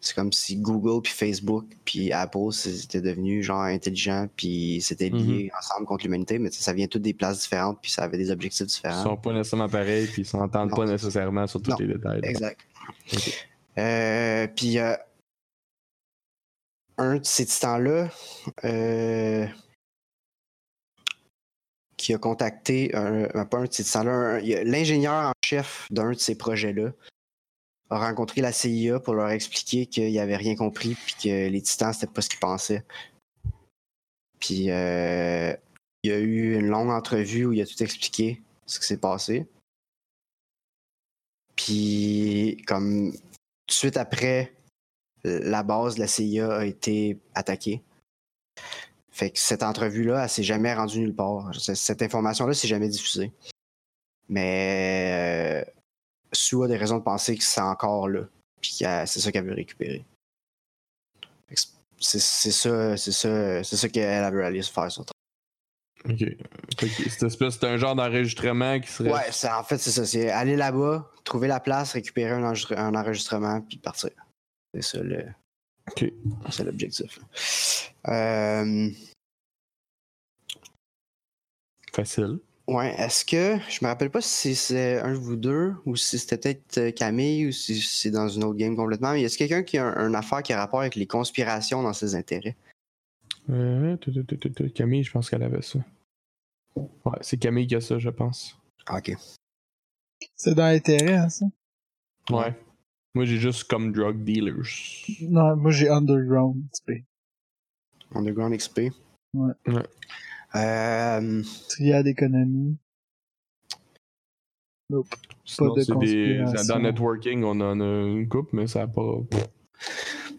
c'est 0.00 0.14
comme 0.14 0.32
si 0.32 0.54
Google 0.56 1.02
puis 1.02 1.12
Facebook 1.12 1.64
puis 1.84 2.12
Apple 2.12 2.52
c'était 2.52 3.00
devenu 3.00 3.42
genre 3.42 3.62
intelligent 3.62 4.28
puis 4.36 4.80
c'était 4.80 5.08
lié 5.08 5.50
ensemble 5.58 5.86
contre 5.86 6.04
l'humanité, 6.04 6.38
mais 6.38 6.52
ça 6.52 6.72
vient 6.72 6.86
toutes 6.86 7.02
des 7.02 7.14
places 7.14 7.40
différentes 7.40 7.80
puis 7.82 7.90
ça 7.90 8.04
avait 8.04 8.16
des 8.18 8.30
objectifs 8.30 8.60
Ils 8.60 8.66
différents. 8.68 9.02
sont 9.02 9.16
pas 9.16 9.32
nécessairement 9.32 9.68
pareils 9.68 10.06
puis 10.06 10.22
ils 10.22 10.24
s'entendent 10.24 10.70
pas 10.70 10.86
nécessairement 10.86 11.48
sur 11.48 11.60
tous 11.60 11.72
Non. 11.72 11.76
les 11.80 11.88
détails. 11.88 12.20
Exact. 12.22 12.60
Euh, 13.78 14.46
puis 14.54 14.78
euh, 14.78 14.94
un 16.98 17.16
de 17.16 17.24
ces 17.24 17.46
titans-là, 17.46 18.10
euh, 18.64 19.46
qui 21.96 22.14
a 22.14 22.18
contacté 22.18 22.94
un, 22.94 23.44
pas 23.44 23.58
un 23.58 23.66
Titan, 23.66 24.04
là, 24.04 24.12
un- 24.12 24.38
il 24.40 24.48
y 24.48 24.54
a- 24.54 24.62
l'ingénieur 24.64 25.30
en 25.30 25.32
chef 25.44 25.86
d'un 25.90 26.10
de 26.12 26.18
ces 26.18 26.36
projets-là 26.36 26.92
a 27.90 27.98
rencontré 27.98 28.40
la 28.40 28.52
CIA 28.52 29.00
pour 29.00 29.14
leur 29.14 29.30
expliquer 29.30 29.86
qu'il 29.86 30.16
avait 30.18 30.36
rien 30.36 30.54
compris 30.54 30.94
puis 30.94 31.14
que 31.14 31.48
les 31.48 31.62
Titans, 31.62 31.92
c'était 31.92 32.12
pas 32.12 32.20
ce 32.20 32.28
qu'ils 32.28 32.38
pensaient. 32.38 32.84
Puis 34.38 34.70
euh, 34.70 35.54
il 36.04 36.10
y 36.10 36.14
a 36.14 36.18
eu 36.18 36.54
une 36.54 36.66
longue 36.66 36.90
entrevue 36.90 37.46
où 37.46 37.52
il 37.52 37.60
a 37.62 37.66
tout 37.66 37.82
expliqué 37.82 38.42
ce 38.66 38.78
qui 38.78 38.86
s'est 38.86 38.98
passé. 39.00 39.46
Puis 41.56 42.62
comme 42.66 43.12
tout 43.12 43.18
de 43.68 43.72
suite 43.72 43.96
après, 43.96 44.52
la 45.42 45.62
base 45.62 45.94
de 45.96 46.00
la 46.00 46.06
CIA 46.06 46.52
a 46.58 46.64
été 46.64 47.18
attaquée. 47.34 47.82
Fait 49.10 49.30
que 49.30 49.38
cette 49.38 49.62
entrevue-là, 49.62 50.22
elle 50.22 50.28
s'est 50.28 50.42
jamais 50.42 50.72
rendue 50.74 51.00
nulle 51.00 51.14
part. 51.14 51.52
Cette 51.54 52.02
information-là 52.02 52.54
s'est 52.54 52.68
jamais 52.68 52.88
diffusée. 52.88 53.32
Mais 54.28 55.64
euh, 55.66 55.70
Sue 56.32 56.62
a 56.62 56.68
des 56.68 56.76
raisons 56.76 56.98
de 56.98 57.02
penser 57.02 57.36
que 57.36 57.42
c'est 57.44 57.60
encore 57.60 58.08
là. 58.08 58.22
Puis 58.60 58.76
qu'elle- 58.78 59.06
c'est 59.08 59.20
ça 59.20 59.32
qu'elle 59.32 59.46
veut 59.46 59.54
récupérer. 59.54 60.04
C'est 62.00 62.20
ça, 62.20 62.96
c'est 62.96 63.10
ça, 63.10 63.64
c'est 63.64 63.76
ça 63.76 63.88
qu'elle 63.88 64.24
elle 64.24 64.32
veut 64.32 64.44
aller 64.44 64.62
se 64.62 64.70
faire 64.70 64.90
sur 64.92 65.04
Ok. 66.04 66.24
C'est 66.78 67.64
un 67.64 67.76
genre 67.76 67.96
d'enregistrement 67.96 68.78
qui 68.78 68.88
serait. 68.88 69.12
Ouais, 69.12 69.48
en 69.50 69.64
fait, 69.64 69.78
c'est 69.78 69.90
ça. 69.90 70.06
C'est 70.06 70.30
aller 70.30 70.54
là-bas, 70.54 71.10
trouver 71.24 71.48
la 71.48 71.58
place, 71.58 71.94
récupérer 71.94 72.30
un 72.30 72.94
enregistrement, 72.94 73.60
puis 73.62 73.78
partir. 73.78 74.10
C'est 74.74 74.82
ça 74.82 75.02
le. 75.02 75.24
C'est 76.50 76.64
l'objectif. 76.64 77.18
Euh, 78.08 78.90
Facile. 81.92 82.38
ouais, 82.66 82.94
est-ce 82.98 83.24
que. 83.24 83.58
Je 83.70 83.78
me 83.82 83.88
rappelle 83.88 84.10
pas 84.10 84.20
si 84.20 84.54
c'est 84.54 84.98
un 85.00 85.12
de 85.12 85.18
vous 85.18 85.36
deux, 85.36 85.74
ou 85.86 85.96
si 85.96 86.18
c'était 86.18 86.36
peut-être 86.36 86.78
euh, 86.78 86.90
Camille, 86.92 87.48
ou 87.48 87.52
si 87.52 87.80
c'est 87.80 88.10
dans 88.10 88.28
une 88.28 88.44
autre 88.44 88.58
game 88.58 88.76
complètement. 88.76 89.12
Mais 89.12 89.22
est-ce 89.22 89.38
quelqu'un 89.38 89.62
qui 89.62 89.78
a 89.78 89.86
un, 89.86 90.08
une 90.08 90.14
affaire 90.14 90.42
qui 90.42 90.52
a 90.52 90.58
rapport 90.58 90.80
avec 90.80 90.94
les 90.94 91.06
conspirations 91.06 91.82
dans 91.82 91.94
ses 91.94 92.14
intérêts? 92.14 92.56
Euh, 93.50 93.96
Camille, 94.74 95.04
je 95.04 95.10
pense 95.10 95.30
qu'elle 95.30 95.42
avait 95.42 95.62
ça. 95.62 95.78
Ouais, 96.76 97.18
c'est 97.22 97.38
Camille 97.38 97.66
qui 97.66 97.76
a 97.76 97.80
ça, 97.80 97.98
je 97.98 98.10
pense. 98.10 98.58
Ah, 98.86 98.98
ok. 98.98 99.16
C'est 100.36 100.54
dans 100.54 100.66
l'intérêt, 100.66 101.16
hein, 101.16 101.28
ça? 101.30 101.46
Ouais. 102.30 102.54
Moi, 103.14 103.24
j'ai 103.24 103.38
juste 103.38 103.64
comme 103.64 103.92
drug 103.92 104.22
dealers. 104.22 104.68
Non, 105.22 105.56
moi 105.56 105.70
j'ai 105.70 105.88
Underground. 105.88 106.62
XP. 106.72 107.04
Underground 108.14 108.56
XP. 108.56 108.92
Ouais. 109.34 109.52
Ouais. 109.66 109.82
Euh, 110.54 111.42
Triade 111.68 112.06
économie. 112.06 112.76
Nope. 114.90 115.14
Sinon, 115.44 115.74
de 115.74 115.82
c'est 115.82 115.98
des. 115.98 116.44
Dans 116.68 116.78
networking, 116.78 117.44
on 117.44 117.60
en 117.60 117.80
a 117.80 117.84
une 118.06 118.28
coupe, 118.28 118.52
mais 118.52 118.66
ça 118.66 118.82
a 118.82 118.86
pas. 118.86 119.18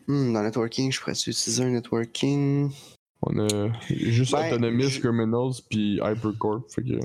hmm, 0.08 0.34
dans 0.34 0.42
networking, 0.44 0.92
je 0.92 1.00
pourrais 1.00 1.12
utiliser 1.14 1.64
un 1.64 1.72
networking? 1.72 2.72
On 3.22 3.38
a 3.40 3.80
juste 3.90 4.32
Ben, 4.32 4.48
Autonomous 4.54 4.90
je- 4.90 5.00
Criminals 5.02 5.62
puis 5.70 5.96
Hypercorp. 6.02 6.64
Fait 6.74 6.84
que. 6.84 7.00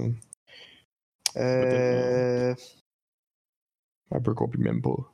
Euh, 1.36 2.54
Hypercorp, 4.14 4.50
il 4.54 4.60
m'aime 4.60 4.80
pas. 4.80 5.12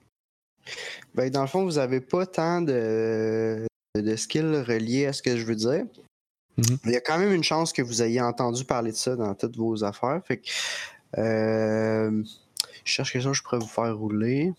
Ben, 1.14 1.30
dans 1.30 1.42
le 1.42 1.46
fond, 1.48 1.64
vous 1.64 1.78
avez 1.78 2.00
pas 2.00 2.26
tant 2.26 2.62
de, 2.62 3.66
de 3.96 4.16
skills 4.16 4.62
reliés 4.62 5.06
à 5.06 5.12
ce 5.12 5.22
que 5.22 5.37
je 5.37 5.44
veux 5.44 5.56
dire. 5.56 5.85
Mhm. 6.56 6.78
Il 6.85 6.90
y 6.92 6.96
a 6.96 7.00
quand 7.00 7.18
même 7.18 7.33
une 7.33 7.44
chance 7.44 7.72
que 7.72 7.83
vous 7.83 8.02
ayez 8.02 8.20
entendu 8.20 8.64
parler 8.64 8.90
de 8.92 8.96
ça 8.96 9.16
dans 9.16 9.35
toutes 9.35 9.56
vos 9.56 9.83
affaires. 9.85 10.20
Fait 10.26 10.38
que, 10.38 10.50
euh, 11.18 12.22
je 12.85 12.92
cherche 12.92 13.12
quelque 13.12 13.22
chose 13.22 13.33
que 13.33 13.38
je 13.38 13.42
pourrais 13.44 13.59
vous 13.59 13.66
faire 13.66 13.96
rouler. 13.96 14.52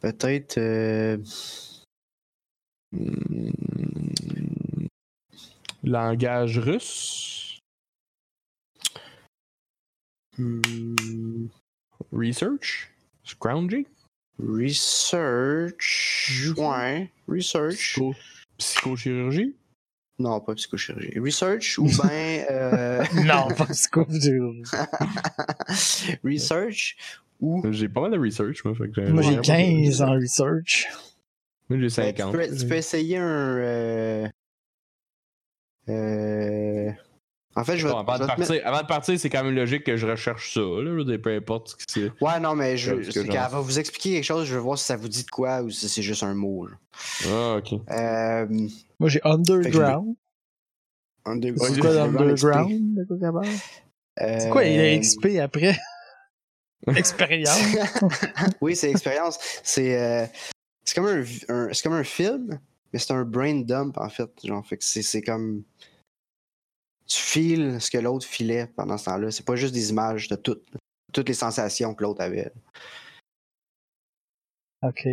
Peut-être. 0.00 0.58
euh, 0.58 1.18
Hmm. 2.90 3.50
Langage 5.82 6.58
russe? 6.58 7.58
hmm, 10.38 11.48
Research? 12.12 12.90
Scrounging. 13.28 13.84
research. 14.38 16.52
Ouais. 16.56 17.10
Research. 17.28 17.76
Psycho- 17.94 18.14
Psychochirurgie? 18.58 19.54
Non, 20.18 20.40
pas 20.40 20.54
psychochirurgie. 20.54 21.18
Research 21.18 21.78
ou 21.78 21.84
bien. 21.84 22.44
euh, 22.50 23.04
Non, 23.24 23.48
pas 23.54 23.66
psychologie. 23.66 24.32
research 26.24 26.96
ou. 27.40 27.62
J'ai 27.70 27.88
pas 27.88 28.00
mal 28.02 28.12
de 28.12 28.18
research, 28.18 28.64
moi. 28.64 28.74
Fait 28.74 28.88
que 28.90 29.00
Moi 29.10 29.22
j'ai 29.22 29.30
j'aimerais 29.30 29.46
pas 29.46 29.84
15 29.86 29.98
ça. 29.98 30.08
en 30.08 30.12
research. 30.14 30.88
Moi, 31.68 31.78
j'ai 31.80 32.02
Ben, 32.02 32.14
tu, 32.14 32.22
50. 32.22 32.32
peux, 32.32 32.56
tu 32.56 32.66
peux 32.66 32.74
essayer 32.76 33.16
un. 33.18 33.56
euh, 33.58 34.28
euh, 35.88 36.67
En 37.58 37.64
fait, 37.64 37.76
je 37.76 37.86
vais, 37.86 37.92
Bon, 37.92 37.98
avant, 37.98 38.12
je 38.14 38.18
de 38.18 38.22
vais 38.22 38.26
partir, 38.28 38.50
mettre- 38.54 38.66
avant 38.66 38.82
de 38.82 38.86
partir, 38.86 39.18
c'est 39.18 39.30
quand 39.30 39.42
même 39.42 39.54
logique 39.54 39.82
que 39.84 39.96
je 39.96 40.06
recherche 40.06 40.54
ça, 40.54 40.60
là, 40.60 41.18
peu 41.18 41.34
importe 41.34 41.68
ce 41.70 41.76
que 41.76 41.82
c'est. 41.88 42.12
Ouais, 42.24 42.38
non, 42.40 42.54
mais 42.54 42.76
je, 42.76 43.02
c'est 43.10 43.24
qu'elle 43.26 43.32
va 43.50 43.60
vous 43.60 43.78
expliquer 43.78 44.12
quelque 44.14 44.24
chose, 44.24 44.46
je 44.46 44.54
veux 44.54 44.60
voir 44.60 44.78
si 44.78 44.84
ça 44.84 44.96
vous 44.96 45.08
dit 45.08 45.24
de 45.24 45.30
quoi 45.30 45.62
ou 45.62 45.70
si 45.70 45.88
c'est 45.88 46.02
juste 46.02 46.22
un 46.22 46.34
mot. 46.34 46.66
là. 46.66 46.76
Ah, 47.26 47.56
ok. 47.56 47.80
Euh, 47.90 48.46
Moi 49.00 49.08
j'ai 49.08 49.20
Underground. 49.24 50.14
under- 51.26 51.54
C'est 51.58 51.80
quoi 51.80 51.90
Underground 52.02 52.40
parle? 52.40 53.46
Euh, 54.20 54.38
C'est 54.40 54.50
quoi, 54.50 54.64
il 54.64 54.80
a 54.80 54.96
XP 54.96 55.38
après? 55.40 55.76
Expérience. 56.96 57.58
oui, 58.60 58.76
c'est 58.76 58.90
expérience. 58.90 59.38
C'est 59.62 60.00
euh, 60.00 60.26
c'est 60.84 60.94
comme 60.94 61.06
un, 61.06 61.68
c'est 61.72 61.82
comme 61.82 61.92
un 61.94 62.04
film, 62.04 62.58
mais 62.92 62.98
c'est 62.98 63.12
un 63.12 63.24
brain 63.24 63.60
dump 63.62 63.98
en 63.98 64.08
fait. 64.08 64.30
Genre, 64.44 64.64
fait 64.66 64.76
que 64.78 64.84
c'est 64.84 65.22
comme 65.22 65.64
tu 67.08 67.20
files 67.20 67.80
ce 67.80 67.90
que 67.90 67.98
l'autre 67.98 68.26
filait 68.26 68.66
pendant 68.76 68.96
ce 68.98 69.06
temps-là. 69.06 69.30
C'est 69.30 69.44
pas 69.44 69.56
juste 69.56 69.74
des 69.74 69.90
images 69.90 70.28
de 70.28 70.36
toutes 70.36 70.64
toutes 71.12 71.28
les 71.28 71.34
sensations 71.34 71.94
que 71.94 72.02
l'autre 72.04 72.20
avait. 72.20 72.52
Ok. 74.82 75.08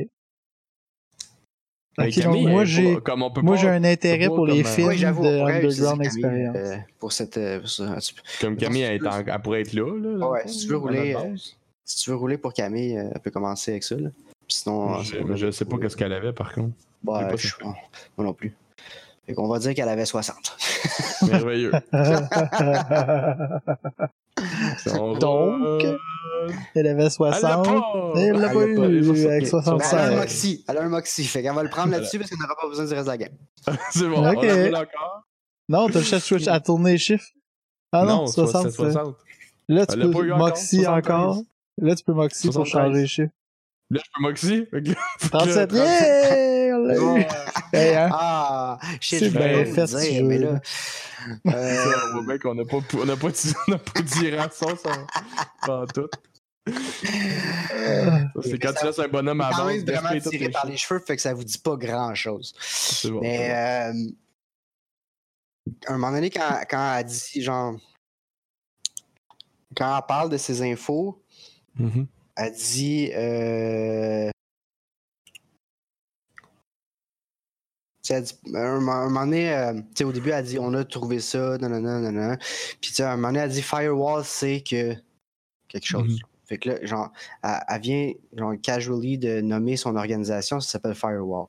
Camille, 2.14 2.46
moi 2.48 2.64
est 2.64 2.66
j'ai 2.66 2.96
pas- 2.96 3.02
comme 3.02 3.24
on 3.24 3.32
peut 3.32 3.40
moi 3.42 3.56
pas- 3.56 3.62
j'ai 3.62 3.70
un 3.70 3.84
intérêt 3.86 4.28
pas 4.28 4.36
pour 4.36 4.46
les 4.46 4.60
euh, 4.62 4.64
films 4.66 4.88
Oui, 4.90 4.98
j'avoue, 4.98 5.24
de 5.24 5.30
Underground 5.40 6.04
Experience. 6.04 6.56
euh, 6.58 6.78
pour 7.00 7.14
cette. 7.14 7.38
euh, 7.38 7.60
pour 7.62 7.70
ça. 7.70 7.98
Tu- 8.02 8.14
Comme 8.42 8.58
Camille, 8.58 8.82
elle, 8.82 9.00
tu 9.00 9.06
est 9.06 9.08
en- 9.10 9.26
elle 9.26 9.42
pourrait 9.42 9.62
être 9.62 9.72
là. 9.72 9.98
là 9.98 10.28
Ouais, 10.28 10.46
si 10.48 10.66
tu 10.66 10.68
veux 10.68 10.78
rouler, 10.78 11.16
euh. 11.16 11.36
Si 11.86 12.04
tu 12.04 12.10
veux 12.10 12.18
rouler 12.18 12.38
pour 12.38 12.52
Camille, 12.54 12.98
euh, 12.98 13.10
elle 13.16 13.22
peut 13.22 13.32
commencer 13.32 13.72
avec 13.72 13.84
ça. 13.84 13.96
Là. 13.96 14.10
Sinon, 14.50 15.00
je, 15.00 15.16
euh, 15.16 15.36
je 15.38 15.52
sais 15.52 15.64
pas 15.64 15.78
qu'est-ce 15.78 15.96
qu'elle 15.96 16.12
avait, 16.12 16.34
par 16.34 16.54
contre. 16.54 16.76
bah, 17.02 17.24
pas 17.30 17.36
je- 17.38 17.48
ça. 17.48 17.56
moi 17.64 17.78
non 18.18 18.34
plus. 18.34 18.54
Fait 19.26 19.34
qu'on 19.34 19.48
va 19.48 19.60
dire 19.60 19.74
qu'elle 19.74 19.90
avait 19.90 20.06
60. 20.06 20.58
Merveilleux. 21.28 21.72
On 25.00 25.18
Donc, 25.18 25.82
va- 25.84 25.90
Elle 26.76 26.88
avait 26.88 26.90
Elle 26.92 26.98
l'a 26.98 27.10
60. 27.10 27.66
pas! 27.66 28.12
Elle 28.18 28.32
l'a 28.34 28.34
Elle 28.34 28.34
pas 28.34 28.42
l'a 28.42 28.50
pas, 28.54 28.60
eu 28.90 29.28
avec 29.28 29.48
ça- 29.48 29.58
Ben, 29.58 29.64
elle 29.64 29.72
a 29.72 30.06
un 30.06 30.10
65. 30.10 30.16
Moxie. 30.18 30.66
Elle 30.68 30.78
a 30.78 30.82
un 30.84 30.90
Moxie. 30.90 31.24
Fait 31.24 31.42
qu'elle 31.42 31.56
va 31.56 31.64
le 31.64 31.70
prendre 31.70 31.92
là-dessus 31.92 32.18
parce 32.20 32.30
qu'elle 32.30 32.40
n'aura 32.40 32.56
pas 32.62 32.68
besoin 32.68 32.86
du 32.86 32.94
reste 32.94 33.06
de 33.06 33.10
la 33.12 33.18
game. 33.18 33.34
C'est 33.92 34.08
bon, 34.08 34.28
Ok. 34.30 34.38
on 34.44 34.72
la 34.72 34.80
encore. 34.82 35.24
Non, 35.70 35.88
t'as 35.90 36.02
juste 36.02 36.20
switch 36.20 36.48
à 36.48 36.60
tourner 36.60 36.92
les 36.94 36.98
chiffres. 36.98 37.26
Ah 37.92 38.04
non, 38.06 38.28
soit- 38.28 38.46
60. 38.48 38.64
c'est 38.72 38.76
60. 38.76 39.16
Là, 39.70 39.86
tu 39.88 39.94
Elle 40.00 40.12
peux 40.12 40.28
Moxie 40.36 40.84
73. 40.84 40.88
encore. 40.90 41.42
Là, 41.82 41.96
tu 41.96 42.04
peux 42.04 42.14
Moxie 42.14 42.48
pour 42.48 42.54
73. 42.68 42.72
changer 42.88 43.02
les 43.02 43.08
chiffres. 43.08 43.34
Là, 43.92 44.02
je 44.04 44.10
peux 44.16 44.22
Moxie. 44.22 44.68
Ok. 44.74 44.96
37, 45.30 45.72
Là, 45.72 45.86
yeah! 45.86 46.76
On 46.78 46.84
l'a 46.84 46.96
eu. 47.20 47.26
Hey, 47.74 47.96
hein? 47.96 48.10
Ah, 48.12 48.80
shit, 49.00 49.20
C'est 49.20 49.26
je 49.30 49.34
voulais 49.38 49.64
bien 49.64 49.74
fait, 49.74 49.88
ce 49.88 49.98
dire, 49.98 50.24
mais 50.26 50.38
là. 50.40 50.60
euh, 51.48 51.92
Ça, 51.92 52.00
on 52.10 52.14
voit 52.14 52.24
bien 52.26 52.38
qu'on 52.40 52.56
n'a 52.56 52.66
pas, 52.66 52.78
on 52.98 53.06
n'a 53.06 53.16
pas, 53.16 53.30
dit- 53.30 53.54
on 53.68 53.72
n'a 53.72 53.78
pas 53.78 54.02
dit 54.02 54.36
rançon 54.36 54.76
sans, 54.76 55.08
sans 55.66 55.86
tout. 55.88 56.10
Euh, 56.68 56.74
Ça, 58.06 58.42
C'est 58.42 58.58
quand 58.60 58.74
tu 58.74 58.86
laisses 58.86 59.00
un 59.00 59.08
bonhomme 59.08 59.42
à 59.42 59.50
même 59.50 59.84
base, 59.84 59.86
vraiment 59.86 60.20
tiré 60.30 60.50
par 60.50 60.66
les 60.66 60.78
cheveux, 60.78 61.00
fait 61.00 61.16
que 61.16 61.22
ça 61.22 61.34
vous 61.34 61.44
dit 61.44 61.60
pas 61.60 61.76
grand-chose. 61.76 62.56
C'est 62.60 63.12
bon. 63.12 63.22
Mais 63.22 63.52
euh, 63.52 63.94
à 65.88 65.92
un 65.94 65.98
moment 65.98 66.12
donné, 66.12 66.30
quand, 66.32 66.62
quand 66.70 66.96
elle 66.98 67.06
dit, 67.06 67.42
genre, 67.44 67.76
quand 69.78 69.96
elle 69.96 70.06
parle 70.08 70.30
de 70.32 70.38
ces 70.38 70.62
infos, 70.64 71.22
Mhm. 71.78 72.08
Elle 72.38 72.54
dit, 72.54 73.12
euh, 73.14 74.30
tu 78.04 78.10
sais, 78.10 78.14
elle 78.16 78.24
dit- 78.24 78.34
un, 78.54 78.80
mo- 78.80 78.92
un 78.92 79.06
moment 79.06 79.26
donné, 79.26 79.54
euh, 79.54 79.74
tu 79.74 79.84
sais, 79.96 80.04
au 80.04 80.12
début, 80.12 80.30
elle 80.32 80.46
dit, 80.46 80.60
on 80.60 80.74
a 80.74 80.84
trouvé 80.86 81.20
ça, 81.20 81.58
non, 81.58 81.70
non, 81.70 81.80
non, 81.80 82.00
non, 82.00 82.12
non. 82.12 82.38
Puis, 82.82 82.92
tu 82.92 82.94
sais, 82.94 83.04
à 83.04 83.14
un 83.14 83.16
moment 83.16 83.30
donné, 83.30 83.40
elle 83.40 83.52
dit, 83.52 83.62
Firewall, 83.62 84.24
c'est 84.26 84.62
que 84.62 84.94
quelque 85.68 85.86
chose. 85.88 86.14
Mhm. 86.14 86.20
Fait 86.48 86.58
que 86.60 86.70
là, 86.70 86.86
genre, 86.86 87.12
elle, 87.44 87.60
elle 87.68 87.82
vient, 87.82 88.14
genre, 88.34 88.54
casually 88.62 89.18
de 89.18 89.42
nommer 89.42 89.78
son 89.78 89.96
organisation, 89.96 90.60
ça 90.60 90.72
s'appelle 90.74 90.94
Firewall. 90.94 91.48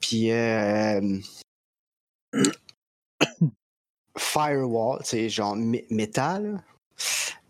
Puis, 0.00 0.30
euh, 0.32 1.18
Firewall, 4.18 5.00
c'est 5.04 5.28
genre 5.30 5.56
mé- 5.56 5.86
métal. 5.90 6.62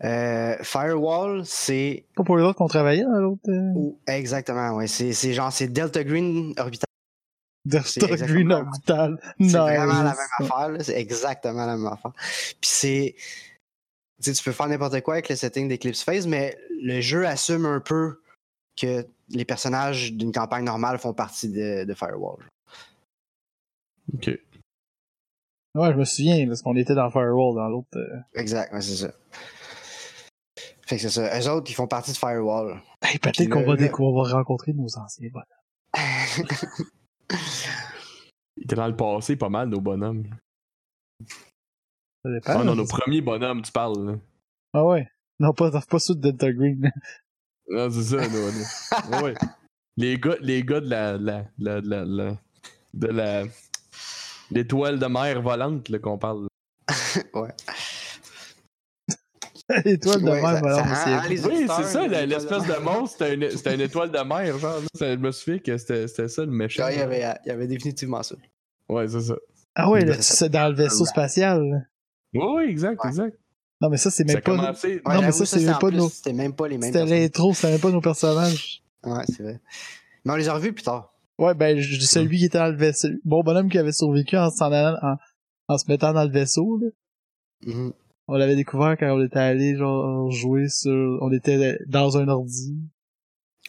Euh, 0.03 0.55
Firewall, 0.61 1.45
c'est 1.45 2.05
Pas 2.15 2.23
pour 2.23 2.37
les 2.37 2.43
autres 2.43 2.57
qu'on 2.57 2.67
travaillait 2.67 3.03
dans 3.03 3.19
l'autre. 3.19 3.41
Euh... 3.49 3.91
exactement, 4.07 4.75
ouais, 4.75 4.87
c'est 4.87 5.13
c'est 5.13 5.33
genre 5.33 5.51
c'est 5.51 5.67
Delta 5.67 6.03
Green 6.03 6.53
Orbital. 6.57 6.87
Delta 7.65 8.17
Green 8.17 8.51
Orbital. 8.51 9.19
C'est 9.37 9.43
Nice. 9.43 9.51
vraiment 9.53 10.03
la 10.03 10.15
même 10.15 10.15
affaire, 10.39 10.77
c'est 10.81 10.99
exactement 10.99 11.65
la 11.65 11.77
même 11.77 11.87
affaire. 11.87 12.13
Puis 12.59 12.69
c'est 12.69 13.15
tu 14.21 14.31
sais, 14.31 14.33
tu 14.33 14.43
peux 14.43 14.51
faire 14.51 14.67
n'importe 14.67 15.01
quoi 15.01 15.15
avec 15.15 15.29
le 15.29 15.35
setting 15.35 15.67
d'Eclipse 15.67 16.03
Phase, 16.03 16.27
mais 16.27 16.55
le 16.81 17.01
jeu 17.01 17.25
assume 17.25 17.65
un 17.65 17.79
peu 17.79 18.19
que 18.79 19.05
les 19.29 19.45
personnages 19.45 20.13
d'une 20.13 20.31
campagne 20.31 20.63
normale 20.63 20.99
font 20.99 21.13
partie 21.13 21.49
de, 21.49 21.83
de 21.85 21.93
Firewall. 21.93 22.37
Ok. 24.13 24.31
Ouais, 25.75 25.91
je 25.93 25.97
me 25.97 26.03
souviens, 26.05 26.45
parce 26.47 26.61
qu'on 26.61 26.75
était 26.75 26.95
dans 26.95 27.09
Firewall 27.09 27.55
dans 27.55 27.69
l'autre. 27.69 27.87
euh. 27.95 28.19
Exact, 28.35 28.73
ouais, 28.73 28.81
c'est 28.81 28.95
ça. 29.07 29.13
Fait 30.85 30.97
que 30.97 31.01
c'est 31.03 31.09
ça. 31.09 31.39
Eux 31.39 31.47
autres, 31.49 31.71
ils 31.71 31.73
font 31.73 31.87
partie 31.87 32.11
de 32.11 32.17
Firewall. 32.17 32.81
Hey, 33.01 33.17
peut-être 33.19 33.49
qu'on 33.49 33.59
le- 33.61 33.65
va, 33.65 33.71
le- 33.73 33.77
découvrir- 33.77 34.13
on 34.13 34.23
va 34.23 34.33
rencontrer 34.33 34.73
nos 34.73 34.87
anciens 34.97 35.29
bonhommes. 35.31 35.45
Il 38.57 38.63
était 38.63 38.75
dans 38.75 38.87
le 38.87 38.95
passé 38.95 39.35
pas 39.37 39.49
mal, 39.49 39.69
nos 39.69 39.79
bonhommes. 39.81 40.25
Ça 42.23 42.31
dépend. 42.31 42.51
Ah 42.59 42.63
non, 42.63 42.75
nos 42.75 42.85
premiers 42.85 43.21
bonhommes, 43.21 43.61
tu 43.61 43.71
parles. 43.71 44.05
Là. 44.05 44.15
Ah 44.73 44.83
ouais. 44.85 45.07
Non, 45.39 45.53
pas, 45.53 45.71
pas 45.71 45.99
ceux 45.99 46.15
de 46.15 46.19
Delta 46.21 46.51
Green. 46.51 46.91
Non, 47.69 47.89
c'est 47.89 48.03
ça, 48.03 48.27
nous. 48.27 48.51
nous. 48.51 48.65
Ouais, 49.11 49.23
ouais. 49.23 49.33
Les 49.97 50.17
gars, 50.19 50.35
les 50.41 50.63
gars 50.63 50.81
de 50.81 50.89
la. 50.89 51.17
la, 51.17 51.45
la, 51.57 51.79
la, 51.81 52.05
la- 52.05 52.37
de 52.93 53.07
la. 53.07 53.43
L'étoile 54.51 54.99
de 54.99 55.05
mer 55.05 55.41
volante 55.41 55.89
là, 55.89 55.99
qu'on 55.99 56.17
parle. 56.17 56.47
ouais. 57.33 57.49
Étoile 59.85 60.21
de 60.21 60.29
Ouais, 60.29 60.41
mer, 60.41 60.53
ça- 60.53 60.59
voilà, 60.83 61.27
les 61.29 61.45
Oui, 61.45 61.65
c'est 61.77 61.83
ça, 61.83 62.07
l'espèce 62.07 62.63
de 62.67 62.73
de 62.73 62.79
monstre, 62.79 63.17
c'était 63.19 63.33
une, 63.35 63.49
c'était 63.51 63.75
une 63.75 63.81
étoile 63.81 64.11
de 64.11 64.19
mer, 64.19 64.57
genre. 64.59 64.79
Je 64.99 65.15
me 65.15 65.31
souviens 65.31 65.59
que 65.59 65.77
c'était 65.77 66.07
c'était 66.09 66.27
ça 66.27 66.43
le 66.43 66.51
méchant. 66.51 66.83
Ouais, 66.83 66.95
il 66.95 66.99
y 66.99 67.01
avait, 67.01 67.25
il 67.45 67.47
y 67.47 67.51
avait 67.51 67.67
définitivement 67.67 68.21
ça. 68.23 68.35
Ouais, 68.89 69.07
c'est 69.07 69.21
ça. 69.21 69.35
Ah 69.75 69.89
ouais, 69.89 70.21
c'est 70.21 70.49
dans 70.49 70.67
le 70.67 70.75
vaisseau 70.75 71.05
spatial. 71.05 71.87
ouais, 72.33 72.67
exact, 72.69 73.01
Ouais. 73.03 73.09
exact. 73.09 73.37
Non, 73.79 73.89
mais 73.89 73.97
ça, 73.97 74.11
c'est 74.11 74.25
même 74.25 74.35
pas. 74.35 74.41
commencé. 74.41 75.01
Ouais, 75.05 75.15
Non, 75.15 75.21
mais 75.21 75.31
ça, 75.31 75.45
c'est 75.45 75.61
même 75.61 75.79
pas 75.79 75.87
plus, 75.87 75.97
nos- 75.97 76.09
C'était 76.09 76.33
même 76.33 76.53
pas 76.53 76.67
les 76.67 76.77
mêmes 76.77 76.91
C'était 76.93 77.05
l'intro, 77.05 77.53
c'était 77.53 77.71
même 77.71 77.79
pas 77.79 77.89
nos 77.91 78.01
personnages. 78.01 78.83
Ouais, 79.03 79.23
c'est 79.27 79.41
vrai. 79.41 79.59
Mais 80.25 80.33
on 80.33 80.35
les 80.35 80.49
a 80.49 80.53
revus 80.53 80.73
plus 80.73 80.83
tard. 80.83 81.10
Ouais, 81.41 81.53
ben, 81.55 81.79
je 81.79 81.99
celui 82.01 82.37
qui 82.37 82.45
était 82.45 82.57
dans 82.59 82.67
le 82.69 82.77
vaisseau. 82.77 83.07
Bon 83.25 83.41
bonhomme 83.41 83.69
qui 83.69 83.77
avait 83.79 83.91
survécu 83.91 84.37
en, 84.37 84.49
s'en 84.51 84.71
allant- 84.71 84.97
en, 85.01 85.15
en 85.67 85.77
se 85.77 85.85
mettant 85.89 86.13
dans 86.13 86.23
le 86.23 86.29
vaisseau, 86.31 86.77
là. 86.77 86.87
Mhm. 87.73 87.93
On 88.27 88.35
l'avait 88.35 88.55
découvert 88.55 88.95
quand 88.97 89.11
on 89.11 89.23
était 89.25 89.39
allé, 89.39 89.75
genre, 89.75 90.29
jouer 90.31 90.69
sur, 90.69 91.17
on 91.21 91.31
était 91.31 91.77
dans 91.87 92.17
un 92.17 92.27
ordi. 92.27 92.77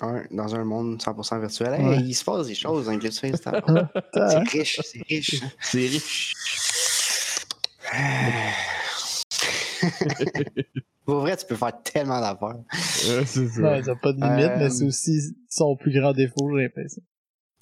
Ouais, 0.01 0.27
dans 0.31 0.55
un 0.55 0.65
monde 0.65 1.01
100% 1.01 1.41
virtuel. 1.41 1.75
Hey, 1.75 1.85
Ouais. 1.87 1.99
il 2.01 2.15
se 2.15 2.25
passe 2.25 2.47
des 2.47 2.55
choses 2.55 2.87
dans 2.87 2.93
Eclipse 2.95 3.23
Ah, 3.47 3.89
c'est 4.13 4.39
riche, 4.49 4.81
c'est 4.85 5.03
riche. 5.09 5.43
C'est 5.61 5.79
riche. 5.79 6.35
Pour 11.05 11.17
vrai, 11.21 11.37
tu 11.37 11.47
peux 11.47 11.57
faire 11.57 11.83
tellement 11.83 12.21
d'affaires. 12.21 12.57
Ouais, 13.09 13.25
c'est 13.27 13.49
ça. 13.49 13.61
Ouais, 13.63 13.83
ça 13.83 13.93
a 13.93 13.97
pas 13.97 14.13
de 14.13 14.21
limite, 14.21 14.51
Euh, 14.51 14.57
mais 14.59 14.71
c'est 14.71 14.85
aussi 14.85 15.19
son 15.49 15.75
plus 15.77 15.93
grand 15.99 16.13
défaut, 16.13 16.49
j'ai 16.57 16.63
l'impression. 16.65 17.03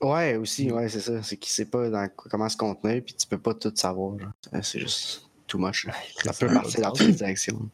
Ouais, 0.01 0.37
aussi, 0.37 0.71
ouais, 0.73 0.89
c'est 0.89 1.01
ça. 1.01 1.23
C'est 1.23 1.37
qu'il 1.37 1.53
sait 1.53 1.67
pas 1.67 1.91
dans 1.91 2.09
quoi- 2.09 2.31
comment 2.31 2.49
se 2.49 2.57
contenir, 2.57 3.03
puis 3.05 3.15
tu 3.15 3.27
peux 3.27 3.39
pas 3.39 3.55
tout 3.55 3.73
savoir. 3.75 4.15
Euh, 4.55 4.61
C'est 4.63 4.81
juste 4.81 5.29
too 5.47 5.59
much. 5.59 5.87
Ça 6.25 6.33
peut 6.33 6.53
partir 6.53 6.81
dans 6.81 6.93
toutes 6.93 7.07
les 7.09 7.13
directions. 7.13 7.69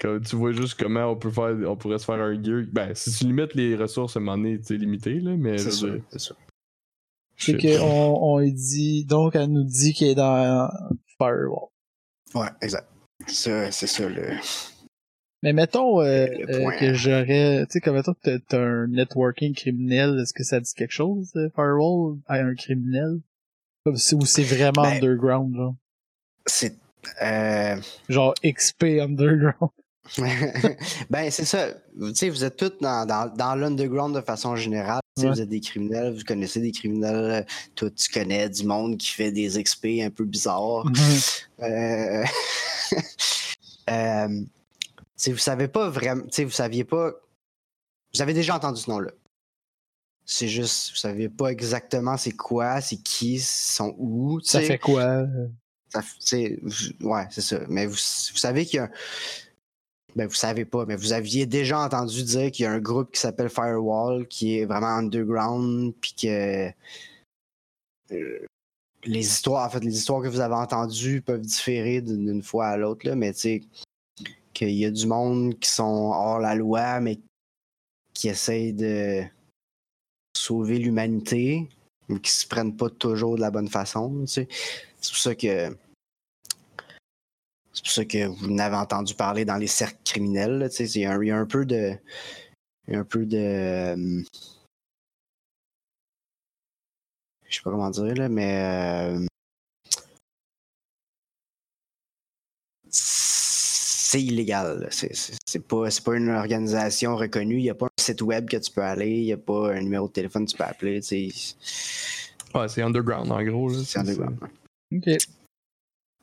Quand 0.00 0.18
tu 0.20 0.36
vois 0.36 0.52
juste 0.52 0.74
comment 0.78 1.06
on 1.06 1.16
peut 1.16 1.30
faire, 1.30 1.54
on 1.68 1.76
pourrait 1.76 1.98
se 1.98 2.04
faire 2.04 2.20
un 2.20 2.40
gear. 2.42 2.64
Ben, 2.72 2.94
si 2.94 3.12
tu 3.12 3.24
limites 3.26 3.54
les 3.54 3.74
ressources, 3.76 4.16
à 4.16 4.20
un 4.20 4.22
moment 4.22 4.36
donné, 4.38 4.58
c'est 4.62 4.76
limité, 4.76 5.18
là, 5.20 5.36
mais. 5.36 5.58
C'est 5.58 5.70
sûr, 5.72 6.00
c'est 6.10 6.18
sûr. 6.20 6.36
C'est 7.36 7.56
qu'on 7.56 7.84
on 7.84 8.40
dit, 8.42 9.04
donc 9.04 9.36
elle 9.36 9.50
nous 9.52 9.62
dit 9.64 9.94
qu'elle 9.94 10.08
est 10.08 10.14
dans 10.16 10.68
Firewall. 11.18 11.68
Ouais, 12.34 12.48
exact. 12.60 12.88
Ça, 13.28 13.70
c'est 13.70 13.86
ça 13.86 14.08
le. 14.08 14.32
Mais 15.42 15.52
mettons 15.52 16.00
euh, 16.00 16.26
euh, 16.48 16.70
que 16.78 16.94
j'aurais, 16.94 17.64
tu 17.66 17.72
sais, 17.74 17.80
comme 17.80 17.94
mettons 17.94 18.14
que 18.14 18.38
t'as- 18.38 18.58
un 18.58 18.86
networking 18.88 19.54
criminel, 19.54 20.18
est-ce 20.20 20.32
que 20.32 20.42
ça 20.42 20.58
dit 20.58 20.72
quelque 20.74 20.92
chose, 20.92 21.30
euh, 21.36 21.48
Firewall, 21.54 22.18
à 22.26 22.34
un 22.36 22.54
criminel? 22.54 23.20
Comme 23.84 23.96
si, 23.96 24.14
ou 24.16 24.24
c'est 24.26 24.42
vraiment 24.42 24.82
Ben- 24.82 24.96
underground, 24.96 25.54
genre? 25.54 25.74
C'est. 26.46 26.74
Euh... 27.22 27.76
Genre 28.08 28.34
XP 28.44 29.00
underground. 29.00 29.70
ben, 31.10 31.30
c'est 31.30 31.44
ça. 31.44 31.68
Tu 32.00 32.14
sais, 32.14 32.30
vous 32.30 32.42
êtes 32.42 32.56
tous 32.56 32.72
dans, 32.80 33.06
dans, 33.06 33.32
dans 33.32 33.54
l'underground 33.54 34.14
de 34.16 34.20
façon 34.22 34.56
générale. 34.56 35.00
Ouais. 35.18 35.28
Vous 35.28 35.40
êtes 35.40 35.48
des 35.48 35.60
criminels, 35.60 36.14
vous 36.14 36.24
connaissez 36.24 36.60
des 36.60 36.72
criminels. 36.72 37.44
Toi, 37.74 37.90
tu 37.90 38.10
connais 38.10 38.48
du 38.48 38.64
monde 38.64 38.96
qui 38.96 39.10
fait 39.10 39.30
des 39.32 39.62
XP 39.62 39.86
un 40.02 40.10
peu 40.10 40.24
bizarres. 40.24 40.84
Euh... 41.60 42.22
euh, 43.90 44.28
tu 45.18 45.24
sais, 45.24 45.32
vous 45.32 45.38
savez 45.38 45.66
pas 45.66 45.90
vraiment. 45.90 46.22
Vous 46.24 46.50
saviez 46.50 46.84
pas. 46.84 47.12
Vous 48.14 48.22
avez 48.22 48.34
déjà 48.34 48.54
entendu 48.56 48.80
ce 48.80 48.88
nom-là. 48.88 49.10
C'est 50.24 50.46
juste, 50.48 50.90
vous 50.90 50.96
saviez 50.96 51.28
pas 51.28 51.48
exactement 51.48 52.16
c'est 52.16 52.32
quoi, 52.32 52.80
c'est 52.80 52.98
qui, 52.98 53.40
sont 53.40 53.94
où. 53.98 54.40
Ça 54.40 54.60
fait 54.60 54.78
quoi? 54.78 55.26
Ça 55.88 56.02
ouais, 57.00 57.26
c'est 57.30 57.40
ça. 57.40 57.60
Mais 57.68 57.86
vous, 57.86 57.92
vous 57.92 58.38
savez 58.38 58.64
qu'il 58.64 58.76
y 58.76 58.80
a 58.80 58.84
un- 58.84 58.90
Ben, 60.16 60.26
vous 60.28 60.34
savez 60.34 60.64
pas, 60.64 60.84
mais 60.86 60.96
vous 60.96 61.12
aviez 61.12 61.46
déjà 61.46 61.80
entendu 61.80 62.22
dire 62.22 62.50
qu'il 62.50 62.64
y 62.64 62.66
a 62.66 62.72
un 62.72 62.78
groupe 62.78 63.12
qui 63.12 63.20
s'appelle 63.20 63.48
Firewall 63.48 64.26
qui 64.28 64.58
est 64.58 64.64
vraiment 64.66 64.96
underground, 64.98 65.94
puis 66.00 66.14
que 66.14 66.70
euh, 68.12 68.46
les 69.04 69.20
histoires, 69.20 69.66
en 69.66 69.70
fait, 69.70 69.80
les 69.80 69.96
histoires 69.96 70.22
que 70.22 70.28
vous 70.28 70.40
avez 70.40 70.54
entendues 70.54 71.22
peuvent 71.22 71.40
différer 71.40 72.00
d'une 72.02 72.26
d'une 72.26 72.42
fois 72.42 72.68
à 72.68 72.76
l'autre, 72.76 73.06
là, 73.06 73.16
mais 73.16 73.32
tu 73.32 73.40
sais, 73.40 73.62
qu'il 74.58 74.70
y 74.70 74.84
a 74.84 74.90
du 74.90 75.06
monde 75.06 75.58
qui 75.60 75.70
sont 75.70 76.10
hors 76.12 76.40
la 76.40 76.56
loi, 76.56 76.98
mais 77.00 77.20
qui 78.12 78.28
essayent 78.28 78.72
de 78.72 79.22
sauver 80.36 80.78
l'humanité, 80.78 81.68
mais 82.08 82.18
qui 82.20 82.32
se 82.32 82.46
prennent 82.46 82.76
pas 82.76 82.90
toujours 82.90 83.36
de 83.36 83.40
la 83.40 83.52
bonne 83.52 83.68
façon, 83.68 84.20
tu 84.22 84.26
sais. 84.26 84.48
C'est 85.00 85.12
pour 85.12 85.20
ça 85.20 85.34
que. 85.36 85.76
C'est 87.72 87.84
pour 87.84 87.92
ça 87.92 88.04
que 88.04 88.26
vous 88.26 88.50
n'avez 88.50 88.74
entendu 88.74 89.14
parler 89.14 89.44
dans 89.44 89.56
les 89.56 89.68
cercles 89.68 90.00
criminels. 90.04 90.68
sais, 90.72 90.86
Il 90.86 90.96
y, 90.96 91.00
y 91.02 91.30
a 91.30 91.36
un 91.36 91.46
peu 91.46 91.64
de. 91.64 91.96
Il 92.88 92.94
y 92.94 92.96
a 92.96 93.00
un 93.00 93.04
peu 93.04 93.24
de. 93.26 94.24
Je 97.48 97.56
sais 97.56 97.62
pas 97.62 97.70
comment 97.70 97.90
dire, 97.90 98.14
là, 98.14 98.28
mais. 98.28 99.20
euh, 99.22 99.26
C'est 104.10 104.22
illégal. 104.22 104.88
C'est- 104.90 105.58
pas, 105.68 105.86
pas 106.02 106.16
une 106.16 106.30
organisation 106.30 107.14
reconnue. 107.14 107.58
Il 107.58 107.64
n'y 107.64 107.68
a 107.68 107.74
pas 107.74 107.88
un 107.88 108.02
site 108.02 108.22
web 108.22 108.48
que 108.48 108.56
tu 108.56 108.70
peux 108.70 108.80
aller. 108.80 109.10
Il 109.10 109.24
n'y 109.24 109.34
a 109.34 109.36
pas 109.36 109.74
un 109.74 109.82
numéro 109.82 110.08
de 110.08 110.12
téléphone 110.14 110.46
que 110.46 110.50
tu 110.52 110.56
peux 110.56 110.64
appeler. 110.64 111.00
Ouais, 112.54 112.68
c'est 112.70 112.80
underground, 112.80 113.30
en 113.30 113.42
gros. 113.44 113.68
C'est 113.84 113.98
underground. 113.98 114.38
Ok. 114.94 115.10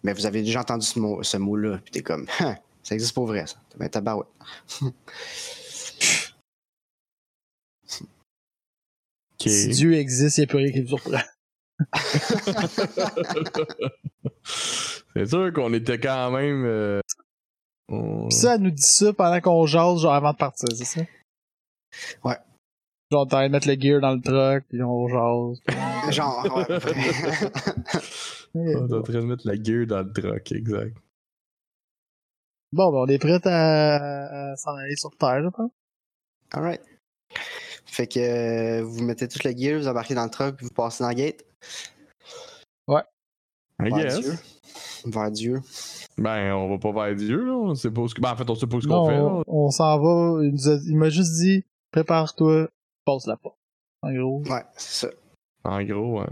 Mais 0.02 0.14
vous 0.14 0.26
avez 0.26 0.42
déjà 0.42 0.62
entendu 0.62 0.84
ce 0.84 0.98
mot- 0.98 1.22
ce 1.22 1.38
mot-là, 1.38 1.78
puis 1.84 1.92
t'es 1.92 2.02
comme, 2.02 2.26
Hein, 2.40 2.56
ça 2.82 2.96
existe 2.96 3.14
pour 3.14 3.28
vrai, 3.28 3.46
ça. 3.46 3.58
Ben, 3.78 3.88
tabarouette. 3.88 4.30
Ok. 9.38 9.50
Si 9.52 9.68
Dieu 9.70 9.94
existe, 9.94 10.38
il 10.38 10.42
n'y 10.42 10.46
a 10.46 10.48
plus 10.48 10.58
rien 10.58 10.72
qui 10.72 10.82
me 10.82 10.88
surprend. 10.88 11.20
c'est 15.14 15.26
sûr 15.28 15.52
qu'on 15.54 15.74
était 15.74 16.00
quand 16.00 16.32
même. 16.32 16.64
euh, 16.66 17.00
Pis 17.88 18.36
ça, 18.36 18.56
elle 18.56 18.62
nous 18.62 18.72
dit 18.72 18.82
ça 18.82 19.14
pendant 19.14 19.40
qu'on 19.42 19.66
jase, 19.66 20.02
genre 20.02 20.14
avant 20.14 20.32
de 20.34 20.38
partir, 20.38 20.68
c'est 20.76 20.86
ça? 20.86 21.02
Ouais. 22.24 22.38
Genre, 23.12 23.28
t'as 23.28 23.48
de 23.48 23.52
mettre 23.52 23.68
le 23.68 23.80
gear 23.80 24.02
dans 24.02 24.14
le 24.16 24.22
truck, 24.22 24.66
pis 24.68 24.82
on 24.82 25.08
jase. 25.08 25.62
Genre, 26.14 26.46
ouais. 26.56 26.66
On 28.58 28.88
est 28.88 28.94
en 28.94 29.02
train 29.02 29.14
de 29.14 29.20
mettre 29.22 29.46
la 29.46 29.56
gear 29.62 29.86
dans 29.86 30.02
le 30.02 30.14
truck, 30.14 30.52
exact. 30.54 30.98
Bon, 32.72 32.92
ben, 32.92 32.98
on 33.00 33.08
est 33.08 33.20
prêt 33.20 33.40
à, 33.46 34.52
à 34.52 34.56
s'en 34.56 34.76
aller 34.76 34.96
sur 34.96 35.12
Terre, 35.18 35.44
je 35.44 35.50
pense. 35.50 35.72
Alright. 36.52 36.82
Fait 37.86 38.08
que 38.08 38.20
euh, 38.20 38.84
vous 38.84 39.04
mettez 39.04 39.28
toute 39.28 39.44
la 39.44 39.56
gear, 39.56 39.80
vous 39.80 39.88
embarquez 39.88 40.16
dans 40.16 40.24
le 40.24 40.30
truck, 40.30 40.56
puis 40.56 40.66
vous 40.66 40.74
passez 40.74 41.04
dans 41.04 41.10
la 41.10 41.16
gate. 41.16 41.44
I 43.80 43.90
Vers 43.90 43.98
guess. 43.98 44.20
Dieu. 44.20 44.34
Vers 45.06 45.32
Dieu. 45.32 45.62
Ben, 46.18 46.54
on 46.54 46.70
va 46.70 46.78
pas 46.78 46.92
vers 47.08 47.16
Dieu, 47.16 47.44
là. 47.46 47.54
On 47.54 47.76
sait 47.76 47.92
pas 47.92 48.08
ce 48.08 48.16
que... 48.16 48.22
Ben, 48.22 48.32
en 48.32 48.36
fait, 48.38 48.50
on 48.50 48.56
sait 48.56 48.68
pas 48.68 48.80
ce 48.82 48.88
qu'on 48.88 49.08
fait, 49.10 49.18
on, 49.18 49.38
là. 49.40 49.44
on 49.48 49.70
s'en 49.70 50.00
va. 50.00 50.44
Il 50.46 50.52
nous 50.54 50.70
a- 50.70 50.80
il 50.88 50.98
m'a 50.98 51.10
juste 51.10 51.34
dit, 51.34 51.66
prépare-toi, 51.92 52.70
passe 53.06 53.28
la 53.28 53.36
porte. 53.38 53.58
En 54.02 54.14
gros. 54.14 54.42
Ouais, 54.50 54.64
c'est 54.78 55.08
ça. 55.08 55.14
En 55.64 55.84
gros, 55.84 56.20
ouais. 56.22 56.28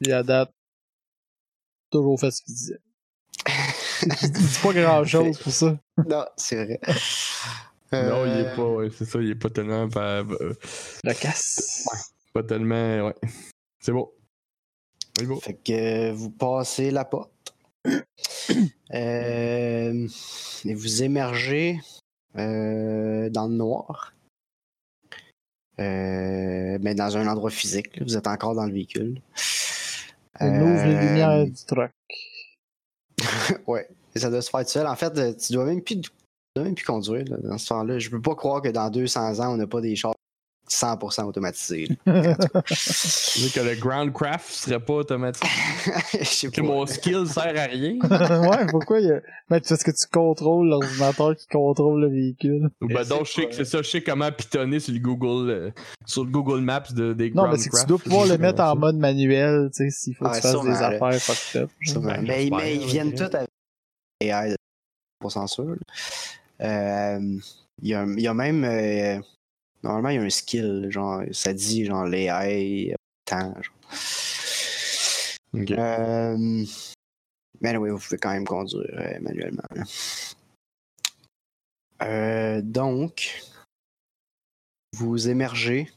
Puis 0.00 0.12
à 0.12 0.22
date, 0.22 0.50
toujours 1.90 2.18
fait 2.18 2.30
ce 2.30 2.42
qu'il 2.42 2.54
disait. 2.54 2.80
Il 4.02 4.30
dit 4.32 4.58
pas 4.62 4.72
grand 4.74 5.04
chose 5.04 5.38
pour 5.38 5.52
ça. 5.52 5.78
non, 6.06 6.24
c'est 6.36 6.64
vrai. 6.64 6.80
Non, 7.92 8.26
il 8.26 8.32
est 8.32 8.46
Euh, 8.48 8.56
pas, 8.56 8.68
ouais, 8.68 8.90
c'est 8.90 9.04
ça, 9.06 9.20
il 9.20 9.30
est 9.30 9.34
pas 9.34 9.48
tellement. 9.48 9.88
Pas, 9.88 10.22
Le 10.22 11.12
casse. 11.20 11.86
pas 12.34 12.42
tellement, 12.42 13.06
ouais. 13.06 13.14
C'est 13.80 13.92
bon. 13.92 14.10
C'est 15.16 15.24
bon. 15.26 15.40
Fait 15.40 15.54
que 15.54 16.10
vous 16.12 16.30
passez 16.30 16.90
la 16.90 17.04
porte. 17.06 17.30
Euh, 18.94 20.06
et 20.64 20.74
vous 20.74 21.02
émergez 21.02 21.80
euh, 22.38 23.28
dans 23.30 23.48
le 23.48 23.54
noir. 23.54 24.14
Euh, 25.80 26.78
mais 26.80 26.94
dans 26.94 27.16
un 27.16 27.26
endroit 27.26 27.50
physique. 27.50 27.96
là. 27.96 28.04
Vous 28.06 28.16
êtes 28.16 28.28
encore 28.28 28.54
dans 28.54 28.64
le 28.64 28.72
véhicule. 28.72 29.20
On 30.40 30.46
ouvre 30.46 30.84
les 30.86 30.94
Euh, 30.94 31.00
lumières 31.00 31.46
du 31.50 31.64
truck. 31.66 31.90
Ouais. 33.66 33.88
Ça 34.14 34.30
doit 34.30 34.40
se 34.40 34.50
faire 34.50 34.60
tout 34.64 34.68
seul. 34.70 34.86
En 34.86 34.94
fait, 34.96 35.18
euh, 35.18 35.34
tu 35.34 35.52
dois 35.52 35.64
même 35.64 35.82
plus, 35.82 36.00
tu 36.00 36.10
dois 36.54 36.64
même 36.64 36.74
plus 36.76 36.84
conduire 36.86 37.24
là, 37.28 37.36
dans 37.38 37.58
ce 37.58 37.66
temps-là. 37.68 37.98
Je 37.98 38.08
peux 38.08 38.22
pas 38.22 38.36
croire 38.36 38.62
que 38.62 38.68
dans 38.68 38.88
200 38.88 39.40
ans, 39.40 39.52
on 39.52 39.56
n'a 39.56 39.66
pas 39.66 39.80
des 39.80 39.96
chars 39.96 40.14
100% 40.68 41.24
automatisés. 41.24 41.88
là. 42.06 42.36
Tu 42.66 43.40
veux 43.40 43.48
que 43.50 43.60
le 43.60 43.74
groundcraft 43.76 44.50
serait 44.50 44.80
pas 44.80 44.94
automatique. 44.94 45.48
Je 46.18 46.24
sais 46.24 46.48
Que 46.50 46.60
pas. 46.60 46.66
mon 46.66 46.86
skill 46.86 47.26
sert 47.26 47.56
à 47.58 47.64
rien. 47.66 47.98
ouais, 48.50 48.66
pourquoi 48.70 49.00
il 49.00 49.06
y 49.08 49.10
a. 49.12 49.20
Ben, 49.48 49.60
parce 49.60 49.82
que 49.82 49.90
tu 49.90 50.06
contrôles 50.12 50.68
l'ordinateur 50.68 51.36
qui 51.36 51.46
contrôle 51.46 52.00
le 52.02 52.08
véhicule. 52.08 52.70
Ou 52.80 52.88
ben 52.88 52.98
c'est 53.04 53.08
donc, 53.10 53.26
je 53.26 53.32
sais 53.32 53.46
que 53.46 53.54
c'est 53.54 53.64
ça, 53.64 53.82
je 53.82 53.88
sais 53.88 54.02
comment 54.02 54.30
pitonner 54.32 54.80
sur 54.80 54.92
le 54.92 54.98
Google, 55.00 55.50
euh, 55.50 55.70
sur 56.04 56.24
le 56.24 56.30
Google 56.30 56.60
Maps 56.62 56.92
de, 56.92 57.12
des 57.12 57.30
Non, 57.30 57.48
mais 57.48 57.58
c'est 57.58 57.70
que 57.70 57.78
tu 57.80 57.86
dois 57.86 57.98
pouvoir 57.98 58.26
le 58.26 58.38
mettre 58.38 58.62
en 58.62 58.74
mode 58.76 58.96
manuel, 58.96 59.70
tu 59.74 59.84
sais, 59.84 59.90
s'il 59.90 60.14
faut 60.16 60.24
que 60.24 60.34
tu 60.36 60.40
fasses 60.40 60.62
des 60.62 60.68
là. 60.68 60.86
affaires 60.88 61.20
fucked 61.22 61.62
up. 61.62 61.70
Sûrement. 61.82 62.08
Ben, 62.12 62.24
mais, 62.26 62.48
mais 62.50 62.74
ils 62.76 62.86
viennent 62.86 63.14
tous 63.14 63.24
avec 63.34 63.48
AI 64.20 64.50
de 64.50 64.56
100% 65.24 65.46
sûr. 65.46 65.64
là. 65.64 65.76
Euh, 66.62 67.20
Il 67.82 67.88
y, 67.88 67.94
a, 67.94 68.04
il 68.04 68.20
y 68.20 68.26
a 68.26 68.34
même. 68.34 68.64
euh, 68.64 69.20
normalement, 69.86 70.08
il 70.10 70.16
y 70.16 70.18
a 70.18 70.22
un 70.22 70.30
skill. 70.30 70.88
Genre, 70.90 71.22
ça 71.32 71.52
dit 71.52 71.84
genre 71.84 72.04
l'AI 72.04 72.94
temps. 73.24 73.54
Genre. 73.62 73.74
Euh, 75.78 76.64
mais 77.60 77.76
oui, 77.76 77.90
vous 77.90 77.98
pouvez 77.98 78.18
quand 78.18 78.32
même 78.32 78.46
conduire 78.46 78.84
euh, 78.92 79.18
manuellement. 79.20 79.62
Euh, 82.02 82.60
donc, 82.62 83.42
vous 84.92 85.28
émergez 85.28 85.90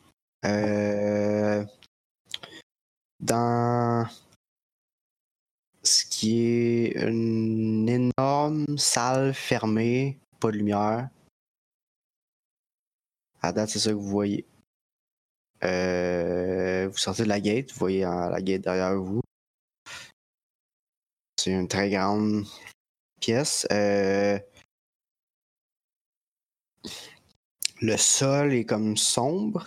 dans 3.20 4.08
ce 5.84 6.06
qui 6.06 6.40
est 6.42 6.92
une 7.02 7.90
énorme 7.90 8.78
salle 8.78 9.34
fermée, 9.34 10.18
pas 10.40 10.52
de 10.52 10.58
lumière. 10.58 11.10
À 13.42 13.52
date, 13.54 13.70
c'est 13.70 13.80
ça 13.80 13.92
que 13.92 13.96
vous 13.96 14.08
voyez. 14.08 14.46
Euh, 15.64 16.88
vous 16.90 16.98
sortez 16.98 17.24
de 17.24 17.30
la 17.30 17.40
gate, 17.40 17.72
vous 17.72 17.80
voyez 17.80 18.06
euh, 18.06 18.30
la 18.30 18.42
gate 18.42 18.62
derrière 18.62 18.96
vous. 18.96 19.22
C'est 21.38 21.52
une 21.52 21.68
très 21.68 21.90
grande 21.90 22.46
pièce. 23.20 23.66
Euh, 23.72 24.40
le 27.82 27.98
sol 27.98 28.54
est 28.54 28.66
comme 28.66 28.98
sombre, 28.98 29.66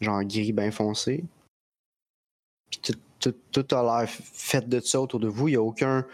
genre 0.00 0.22
gris 0.24 0.52
bien 0.52 0.70
foncé. 0.70 1.24
Puis 2.70 2.80
tout, 2.80 3.00
tout, 3.18 3.36
tout 3.52 3.74
a 3.74 3.82
l'air 3.82 4.08
fait 4.10 4.66
de 4.66 4.80
ça 4.80 5.00
autour 5.00 5.20
de 5.20 5.28
vous. 5.28 5.48
Il 5.48 5.52
n'y 5.52 5.56
a 5.56 5.62
aucun, 5.62 6.06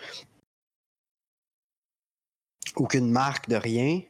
aucune 2.75 3.11
marque 3.11 3.49
de 3.49 3.57
rien, 3.57 4.01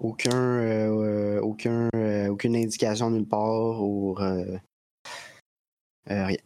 aucun, 0.00 0.32
euh, 0.60 1.40
aucun, 1.40 1.88
euh, 1.94 2.28
aucune 2.28 2.56
indication 2.56 3.10
nulle 3.10 3.26
part 3.26 3.82
ou 3.82 4.16
euh, 4.18 4.58
euh, 6.10 6.26
rien. 6.26 6.36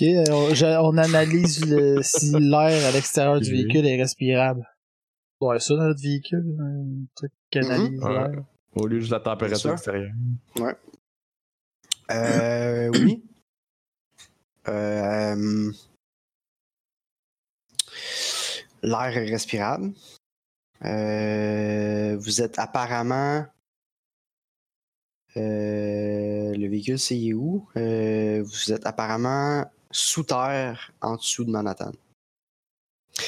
Ok, 0.00 0.06
on, 0.30 0.54
je- 0.54 0.78
on 0.80 0.96
analyse 0.96 1.66
le- 1.68 2.02
si 2.02 2.30
l'air 2.38 2.86
à 2.86 2.90
l'extérieur 2.92 3.40
du 3.40 3.50
véhicule 3.50 3.86
est 3.86 3.96
respirable. 4.00 4.66
Ouais, 5.40 5.58
ça 5.60 5.74
dans 5.76 5.84
notre 5.88 6.00
véhicule, 6.00 6.56
un 6.60 7.04
truc 7.14 7.32
qui 7.50 7.58
analyse 7.58 8.00
Ouais. 8.00 8.12
l'air. 8.14 8.44
Au 8.74 8.86
lieu 8.86 9.00
de 9.00 9.10
la 9.10 9.20
température 9.20 9.72
extérieure. 9.72 10.12
Euh, 12.10 12.88
oui. 12.88 13.22
Euh, 14.68 15.70
L'air 18.82 19.16
est 19.16 19.30
respirable. 19.30 19.92
Euh, 20.84 22.16
vous 22.18 22.42
êtes 22.42 22.58
apparemment. 22.58 23.46
euh, 25.36 26.54
le 26.54 26.68
véhicule, 26.68 26.98
c'est 26.98 27.32
où? 27.32 27.68
Euh, 27.76 28.42
vous 28.42 28.72
êtes 28.72 28.86
apparemment 28.86 29.64
sous 29.90 30.24
terre, 30.24 30.92
en 31.00 31.16
dessous 31.16 31.44
de 31.44 31.50
Manhattan. 31.50 31.92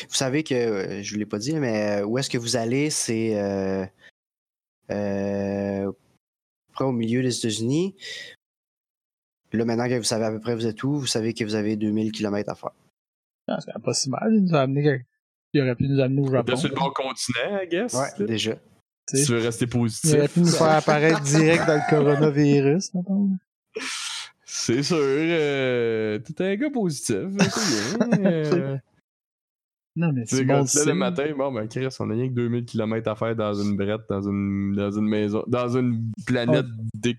Vous 0.08 0.14
savez 0.14 0.42
que, 0.42 1.02
je 1.02 1.14
ne 1.14 1.18
l'ai 1.18 1.26
pas 1.26 1.38
dit, 1.38 1.54
mais 1.54 2.02
où 2.02 2.18
est-ce 2.18 2.30
que 2.30 2.38
vous 2.38 2.56
allez, 2.56 2.90
c'est 2.90 3.34
au 6.80 6.92
milieu 6.92 7.22
des 7.22 7.36
États-Unis. 7.38 7.94
Là, 9.52 9.64
maintenant 9.64 9.88
que 9.88 9.96
vous 9.96 10.02
savez 10.02 10.24
à 10.24 10.30
peu 10.32 10.40
près 10.40 10.56
vous 10.56 10.66
êtes 10.66 10.82
où, 10.82 10.98
vous 10.98 11.06
savez 11.06 11.32
que 11.32 11.44
vous 11.44 11.54
avez 11.54 11.76
2000 11.76 12.10
km 12.10 12.50
à 12.50 12.54
faire. 12.56 12.72
Ah, 13.46 13.58
c'est 13.60 13.72
pas 13.82 13.94
si 13.94 14.10
mal, 14.10 14.32
nous 14.32 14.54
a 14.54 14.62
amené 14.62 15.04
Il 15.54 15.60
aurait 15.62 15.74
pu 15.76 15.88
nous 15.88 16.00
amener 16.00 16.20
au 16.20 16.30
Japon. 16.30 16.56
Sur 16.56 16.68
le 16.68 16.74
bon 16.74 16.90
continent, 16.90 17.58
I 17.62 17.68
guess. 17.68 17.94
Ouais, 17.94 18.26
déjà. 18.26 18.54
tu 18.54 18.60
Si 19.08 19.16
sais. 19.18 19.24
tu 19.26 19.32
veux 19.32 19.38
rester 19.44 19.64
Il 19.64 19.68
positif. 19.70 20.14
aurait 20.14 20.28
pu 20.28 20.40
nous 20.40 20.46
faire 20.48 20.66
apparaître 20.70 21.20
direct 21.22 21.66
dans 21.66 21.74
le 21.76 21.90
coronavirus, 21.90 22.92
mettons. 22.94 23.30
C'est 24.44 24.82
sûr. 24.82 24.96
Euh, 25.00 26.18
T'es 26.18 26.44
un 26.44 26.56
gars 26.56 26.70
positif. 26.70 27.16
C'est 27.38 28.18
bien. 28.18 28.18
euh, 28.26 28.76
Non, 29.96 30.10
mais 30.12 30.26
ça. 30.26 30.36
le 30.84 30.94
matin, 30.94 31.24
bon, 31.38 31.52
ben, 31.52 31.68
Chris, 31.68 31.86
on 32.00 32.10
a 32.10 32.14
rien 32.14 32.28
que 32.28 32.34
2000 32.34 32.64
km 32.64 33.08
à 33.08 33.14
faire 33.14 33.36
dans 33.36 33.54
une 33.54 33.76
brette, 33.76 34.00
dans 34.10 34.22
une, 34.22 34.74
dans 34.74 34.90
une 34.90 35.06
maison, 35.08 35.44
dans 35.46 35.68
une 35.76 36.10
planète 36.26 36.66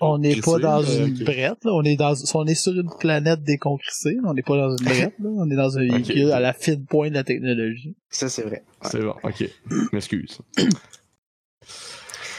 On 0.02 0.18
n'est 0.18 0.36
pas 0.42 0.60
dans 0.60 0.82
là, 0.82 1.06
une 1.06 1.24
brette, 1.24 1.64
là. 1.64 1.72
On 1.72 1.84
est 1.84 1.96
dans, 1.96 2.14
on 2.34 2.46
est 2.46 2.54
sur 2.56 2.74
une 2.74 2.90
planète 3.00 3.44
déconcrissée, 3.44 4.18
on 4.26 4.34
n'est 4.34 4.42
pas 4.44 4.58
dans 4.58 4.76
une 4.76 4.84
brette, 4.86 5.14
là. 5.20 5.30
On 5.38 5.50
est 5.50 5.56
dans 5.56 5.78
un 5.78 5.82
véhicule 5.88 6.32
à 6.34 6.42
la 6.42 6.52
fine 6.52 6.86
pointe 6.86 7.12
de 7.12 7.16
la 7.16 7.24
technologie. 7.24 7.96
Ça, 8.10 8.28
c'est 8.28 8.44
vrai. 8.44 8.64
Ouais. 8.84 8.90
C'est 8.92 9.02
bon, 9.02 9.16
ok. 9.24 9.50
M'excuse. 9.94 10.40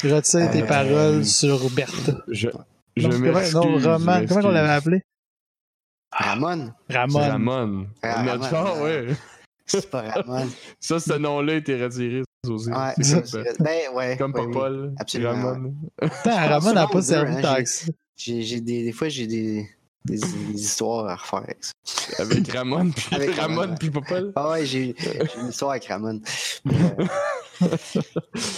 Retire 0.05 0.51
tes 0.51 0.63
Euh, 0.63 0.67
paroles 0.67 1.25
sur 1.25 1.71
Bertha. 1.71 2.13
Je, 2.29 2.49
je 2.97 3.07
Non, 3.09 3.11
comment, 3.11 3.33
m'excuse. 3.33 3.55
non, 3.55 3.79
je 3.79 3.89
Roman, 3.89 4.21
comment 4.29 4.49
on 4.49 4.53
l'avait 4.53 4.69
appelé? 4.69 5.01
Ramon. 6.13 6.73
Ramon. 6.91 7.19
Ramon. 7.19 7.87
Ah, 8.03 8.23
Notre 8.23 8.51
Ramon, 8.51 8.83
ouais. 8.85 9.07
C'est 9.67 9.91
pas 9.91 10.03
Ramon. 10.03 10.49
Ça, 10.81 11.01
ce 11.01 11.15
nom-là 11.15 11.55
a 11.55 11.57
été 11.57 11.83
retiré 11.83 12.23
ça 12.45 12.53
aussi. 12.53 12.71
Ouais, 12.71 12.93
C'est 12.99 13.05
ça, 13.05 13.21
comme, 13.21 13.43
vrai. 13.43 13.53
Ben, 13.59 13.95
ouais. 13.95 14.17
comme 14.17 14.33
ouais, 14.33 14.41
oui. 14.41 14.53
Popol. 14.53 14.95
Absolument, 14.99 15.33
Ramon. 15.33 15.75
Putain, 16.01 16.49
Ramon 16.49 16.73
n'a 16.73 16.87
pas 16.87 17.03
servi 17.03 17.43
tant 17.43 17.57
hein. 17.57 17.65
J'ai, 18.17 18.61
des, 18.61 18.85
des 18.85 18.93
fois, 18.93 19.09
j'ai 19.09 19.27
des, 19.27 19.69
des, 20.05 20.19
des 20.19 20.61
histoires 20.61 21.07
à 21.07 21.17
refaire 21.17 21.41
avec 21.41 21.59
ça. 21.61 21.73
Avec 22.23 22.49
Ramon, 22.51 22.91
puis 22.91 23.07
Avec 23.11 23.35
Ramon, 23.35 23.61
Ramon, 23.61 23.75
puis 23.79 23.91
Popol. 23.91 24.33
Ah 24.37 24.51
ouais, 24.51 24.65
j'ai, 24.65 24.95
une 25.39 25.49
histoire 25.49 25.73
avec 25.73 25.85
Ramon. 25.87 26.21
Euh, 26.67 26.73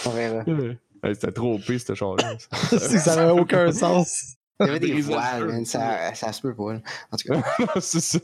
on 0.07 0.11
verra. 0.11 0.44
Ouais, 0.44 1.14
C'était 1.14 1.33
trop 1.33 1.55
OP, 1.55 1.65
ce 1.65 1.92
que 1.92 1.94
ça 2.98 3.17
n'avait 3.17 3.40
aucun 3.40 3.73
sens. 3.73 4.35
Il 4.61 4.67
y 4.67 4.71
avait 4.71 4.81
des 4.81 5.00
voiles, 5.00 5.40
jeu. 5.42 5.46
man, 5.46 5.65
ça, 5.65 6.15
ça 6.15 6.33
se 6.33 6.40
peut 6.42 6.54
pas. 6.54 6.75
là. 6.75 6.81
En 7.13 7.17
tout 7.17 7.29
cas, 7.33 7.81
c'est 7.81 8.00
ça. 8.00 8.19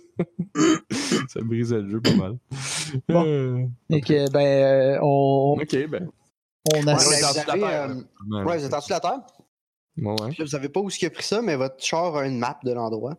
ça 1.29 1.41
brisait 1.43 1.81
le 1.81 1.91
jeu 1.91 2.01
pas 2.01 2.15
mal. 2.15 2.39
Bon. 3.09 3.25
Euh, 3.27 3.67
Et 3.91 4.01
que, 4.01 4.31
ben, 4.31 4.41
euh, 4.41 4.99
on, 5.03 5.57
ok, 5.61 5.87
ben. 5.89 6.09
on 6.75 6.83
Ouais, 6.83 6.89
assiste. 6.93 7.11
ouais, 7.23 7.43
vous 7.45 7.51
avez, 7.51 7.75
euh, 7.75 7.95
ouais, 8.45 8.59
vous 8.59 8.65
êtes 8.65 8.75
en 8.75 8.79
dessous 8.79 8.89
de 8.89 8.95
la 8.95 9.01
terre. 9.01 9.21
Ouais, 9.97 10.11
ouais. 10.11 10.29
Puis 10.31 10.39
là, 10.39 10.45
vous 10.45 10.51
savez 10.51 10.69
pas 10.69 10.81
où 10.81 10.89
est-ce 10.89 10.99
qu'il 10.99 11.07
a 11.07 11.11
pris 11.11 11.23
ça, 11.23 11.41
mais 11.43 11.55
votre 11.57 11.83
char 11.85 12.17
a 12.17 12.27
une 12.27 12.39
map 12.39 12.59
de 12.65 12.73
l'endroit. 12.73 13.17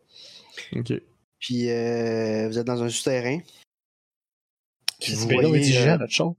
Ok. 0.76 0.93
Puis 1.39 1.70
euh, 1.70 2.47
vous 2.49 2.57
êtes 2.57 2.66
dans 2.68 2.82
un 2.84 2.89
souterrain. 2.89 3.39
Puis 4.99 5.13
vous 5.13 5.28
voyez, 5.28 5.78
euh, 5.88 5.97
notre 5.97 6.13
chose. 6.13 6.34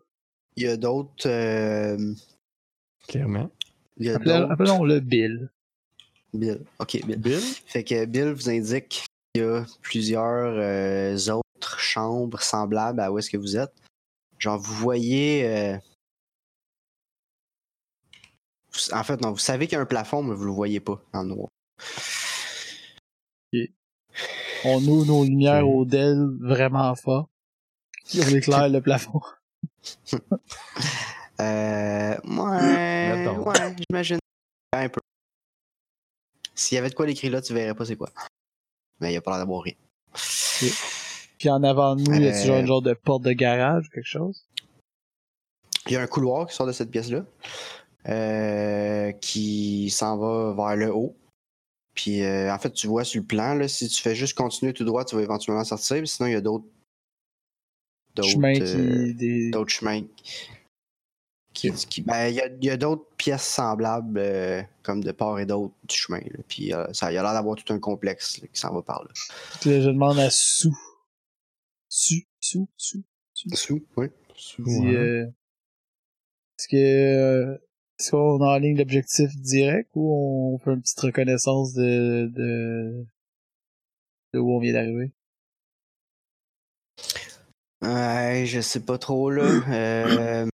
Il 0.56 0.64
y 0.64 0.66
a 0.66 0.76
d'autres. 0.76 1.26
euh, 1.28 2.14
Clairement. 3.08 3.50
il 3.98 4.06
y 4.06 4.10
a 4.10 4.16
Appelons- 4.16 4.40
d'autres. 4.40 4.52
Appelons-le 4.52 5.00
Bill. 5.00 5.50
Bill. 6.34 6.64
Ok, 6.78 7.00
Bill. 7.06 7.16
Bill? 7.18 7.40
Fait 7.66 7.84
que 7.84 8.04
Bill 8.04 8.32
vous 8.32 8.48
indique 8.50 9.04
qu'il 9.34 9.42
y 9.42 9.46
a 9.46 9.64
plusieurs 9.82 10.54
euh, 10.58 11.16
autres 11.30 11.78
chambres 11.78 12.40
semblables 12.42 13.00
à 13.00 13.10
où 13.10 13.18
est-ce 13.18 13.30
que 13.30 13.36
vous 13.36 13.56
êtes. 13.56 13.72
Genre, 14.38 14.58
vous 14.58 14.74
voyez. 14.74 15.46
euh, 15.46 15.78
En 18.92 19.02
fait, 19.04 19.20
non, 19.22 19.30
vous 19.32 19.38
savez 19.38 19.66
qu'il 19.66 19.76
y 19.76 19.78
a 19.78 19.82
un 19.82 19.86
plafond, 19.86 20.22
mais 20.22 20.34
vous 20.34 20.44
le 20.44 20.52
voyez 20.52 20.80
pas 20.80 21.00
le 21.14 21.22
noir. 21.22 21.48
On 24.64 24.82
ouvre 24.86 25.06
nos 25.06 25.24
lumières 25.24 25.66
au 25.68 25.84
DEL 25.84 26.18
vraiment 26.40 26.94
fort. 26.96 27.28
On 28.14 28.28
éclaire 28.34 28.68
le 28.68 28.80
plafond. 28.80 29.20
Euh, 31.38 32.16
ouais, 32.24 33.36
ouais, 33.36 33.76
j'imagine. 33.90 34.18
Un 34.72 34.88
peu. 34.88 35.00
S'il 36.56 36.74
y 36.74 36.78
avait 36.78 36.90
de 36.90 36.94
quoi 36.94 37.06
l'écrit 37.06 37.28
là, 37.28 37.40
tu 37.40 37.54
verrais 37.54 37.74
pas 37.74 37.84
c'est 37.84 37.96
quoi. 37.96 38.10
Mais 39.00 39.10
il 39.10 39.14
y 39.14 39.16
a 39.16 39.20
pas 39.20 39.32
l'air 39.32 39.40
d'avoir 39.40 39.62
rien. 39.62 39.74
Puis 41.38 41.50
en 41.50 41.62
avant 41.62 41.94
de 41.96 42.02
nous, 42.02 42.14
y 42.14 42.26
a-tu 42.26 42.38
Euh. 42.38 42.46
genre 42.46 42.58
une 42.58 42.66
genre 42.66 42.82
de 42.82 42.94
porte 42.94 43.22
de 43.22 43.32
garage 43.32 43.86
ou 43.86 43.90
quelque 43.90 44.08
chose? 44.08 44.46
Il 45.86 45.92
y 45.92 45.96
a 45.96 46.00
un 46.02 46.06
couloir 46.06 46.46
qui 46.48 46.54
sort 46.54 46.66
de 46.66 46.72
cette 46.72 46.90
pièce-là, 46.90 47.24
euh, 48.08 49.12
qui 49.12 49.90
s'en 49.90 50.16
va 50.16 50.54
vers 50.54 50.76
le 50.76 50.92
haut. 50.92 51.14
Puis 51.94 52.22
euh, 52.22 52.52
en 52.52 52.58
fait, 52.58 52.72
tu 52.72 52.86
vois 52.86 53.04
sur 53.04 53.20
le 53.20 53.26
plan, 53.26 53.54
là, 53.54 53.68
si 53.68 53.88
tu 53.88 54.02
fais 54.02 54.14
juste 54.14 54.36
continuer 54.36 54.72
tout 54.72 54.84
droit, 54.84 55.04
tu 55.04 55.14
vas 55.14 55.22
éventuellement 55.22 55.64
sortir. 55.64 56.06
Sinon, 56.08 56.28
il 56.28 56.32
y 56.32 56.36
a 56.36 56.40
d'autres. 56.40 56.66
d'autres, 58.14 58.38
euh, 58.44 59.06
qui. 59.06 59.14
Des... 59.14 59.50
d'autres 59.50 59.70
chemins. 59.72 60.02
Qui, 61.56 61.72
qui- 61.72 62.02
ben, 62.02 62.26
il 62.28 62.34
y 62.64 62.68
a, 62.70 62.72
a 62.74 62.76
d'autres 62.76 63.06
pièces 63.16 63.46
semblables, 63.48 64.18
euh, 64.18 64.62
comme 64.82 65.02
de 65.02 65.10
part 65.10 65.38
et 65.38 65.46
d'autre 65.46 65.72
du 65.88 65.96
chemin. 65.96 66.18
là. 66.20 66.38
Puis 66.46 66.74
euh, 66.74 66.86
ça, 66.92 67.10
il 67.10 67.14
y 67.14 67.18
a 67.18 67.22
l'air 67.22 67.32
d'avoir 67.32 67.56
tout 67.56 67.72
un 67.72 67.78
complexe 67.78 68.42
là, 68.42 68.48
qui 68.52 68.60
s'en 68.60 68.74
va 68.74 68.82
par 68.82 69.02
là. 69.02 69.08
Puis 69.62 69.80
je 69.80 69.88
demande 69.88 70.18
à 70.18 70.28
Sou. 70.28 70.76
Sou, 71.88 72.16
Sou, 72.40 72.68
Sou. 72.76 73.02
Sous, 73.54 73.82
oui. 73.96 74.08
Dis, 74.58 74.94
euh, 74.94 75.26
est-ce 76.58 76.68
que 76.68 76.76
euh, 76.76 77.54
est-ce 77.98 78.10
qu'on 78.10 78.38
est 78.38 78.44
en 78.46 78.58
ligne 78.58 78.76
d'objectif 78.76 79.34
direct 79.36 79.88
ou 79.94 80.12
on 80.54 80.58
fait 80.58 80.72
une 80.72 80.82
petite 80.82 81.00
reconnaissance 81.00 81.72
de 81.72 82.30
de, 82.34 83.06
de 84.34 84.38
où 84.38 84.54
on 84.54 84.60
vient 84.60 84.74
d'arriver? 84.74 85.10
Ouais, 87.82 88.44
je 88.46 88.60
sais 88.60 88.80
pas 88.80 88.98
trop 88.98 89.30
là. 89.30 89.42
Euh, 89.70 90.46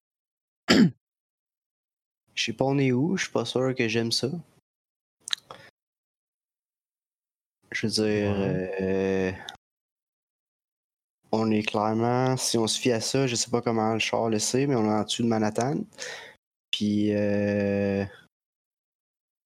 Je 2.34 2.44
sais 2.44 2.52
pas 2.52 2.64
on 2.64 2.78
est 2.78 2.92
où, 2.92 3.16
je 3.16 3.24
suis 3.24 3.32
pas 3.32 3.44
sûr 3.44 3.74
que 3.74 3.88
j'aime 3.88 4.12
ça. 4.12 4.30
Je 7.70 7.86
veux 7.86 7.92
dire, 7.92 8.34
euh, 8.38 9.32
on 11.30 11.50
est 11.50 11.62
clairement, 11.62 12.36
si 12.36 12.58
on 12.58 12.66
se 12.66 12.78
fie 12.78 12.92
à 12.92 13.00
ça, 13.00 13.26
je 13.26 13.34
sais 13.34 13.50
pas 13.50 13.62
comment 13.62 13.92
le 13.94 13.98
char 13.98 14.28
le 14.28 14.38
sait, 14.38 14.66
mais 14.66 14.74
on 14.74 14.84
est 14.84 14.94
en 14.94 15.04
dessous 15.04 15.22
de 15.22 15.28
Manhattan. 15.28 15.84
Puis, 16.70 17.14
euh, 17.14 18.04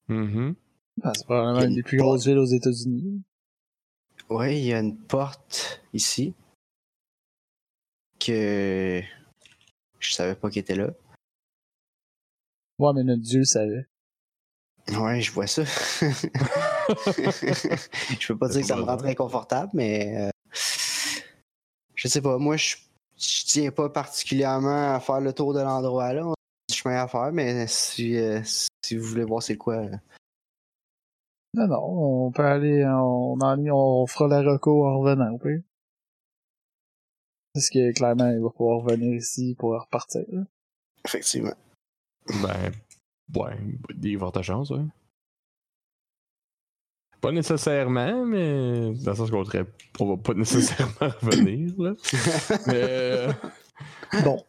Mhm. 0.09 0.55
Ah, 1.03 1.13
c'est 1.15 1.25
probablement 1.25 1.67
une 1.67 1.75
des 1.75 1.83
plus 1.83 1.99
grosses 1.99 2.27
villes 2.27 2.39
aux 2.39 2.45
États-Unis. 2.47 3.23
ouais, 4.31 4.59
il 4.59 4.65
y 4.65 4.73
a 4.73 4.81
une 4.81 4.97
porte 4.97 5.83
ici 5.93 6.35
que 8.19 9.03
je 9.99 10.13
savais 10.13 10.35
pas 10.35 10.49
qu'il 10.51 10.61
était 10.61 10.77
là. 10.77 10.91
Ouais, 12.79 12.93
mais 12.95 13.05
notre 13.05 13.23
dieu 13.23 13.39
le 13.41 13.45
savait. 13.45 13.87
Ouais, 14.93 15.21
je 15.21 15.33
vois 15.33 15.47
ça. 15.47 15.65
je 16.91 18.27
peux 18.29 18.39
pas 18.39 18.49
dire 18.49 18.61
que 18.61 18.67
ça 18.67 18.77
me 18.77 18.83
rend 18.83 18.97
très 18.97 19.15
confortable, 19.17 19.71
mais 19.75 20.17
euh, 20.29 20.31
je 21.95 22.09
sais 22.09 22.21
pas. 22.23 22.39
Moi, 22.39 22.57
je, 22.57 22.77
je 23.19 23.45
tiens 23.47 23.71
pas 23.73 23.89
particulièrement 23.91 24.95
à 24.95 25.01
faire 25.01 25.21
le 25.21 25.33
tour 25.33 25.55
de 25.55 25.61
l'endroit 25.61 26.13
là. 26.13 26.27
On 26.27 26.33
a 26.33 26.35
du 26.69 26.75
chemin 26.77 27.03
à 27.03 27.09
faire, 27.09 27.33
mais 27.33 27.67
si, 27.67 28.17
euh, 28.17 28.41
si 28.45 28.97
vous 28.97 29.05
voulez 29.07 29.25
voir 29.25 29.43
c'est 29.43 29.57
quoi. 29.57 29.75
euh, 29.77 29.91
Non, 31.55 31.67
non, 31.67 31.81
on 32.27 32.31
peut 32.31 32.45
aller, 32.45 32.85
on, 32.85 33.39
en, 33.41 33.59
on 33.69 34.07
fera 34.07 34.29
la 34.29 34.43
reco 34.43 34.87
en 34.87 34.99
revenant, 35.01 35.33
ok? 35.35 35.49
Parce 37.55 37.71
que 37.71 37.93
clairement, 37.93 38.29
il 38.31 38.41
va 38.41 38.51
pouvoir 38.51 38.83
revenir 38.83 39.15
ici 39.15 39.57
pour 39.59 39.73
repartir. 39.81 40.23
là. 40.29 40.43
Effectivement. 41.05 41.55
Ben, 42.43 42.73
ouais, 43.35 43.57
des 43.95 44.17
fortes 44.19 44.43
chances, 44.43 44.71
ouais. 44.71 44.85
Pas 47.21 47.33
nécessairement, 47.33 48.25
mais 48.27 48.93
dans 48.93 49.11
le 49.13 49.17
sens 49.17 49.31
qu'on 49.31 49.45
on 50.01 50.07
va 50.17 50.23
pas 50.23 50.35
nécessairement 50.35 51.13
revenir, 51.23 51.73
là. 51.79 51.93
Mais, 52.67 52.75
euh, 52.75 53.33
Bon. 54.23 54.45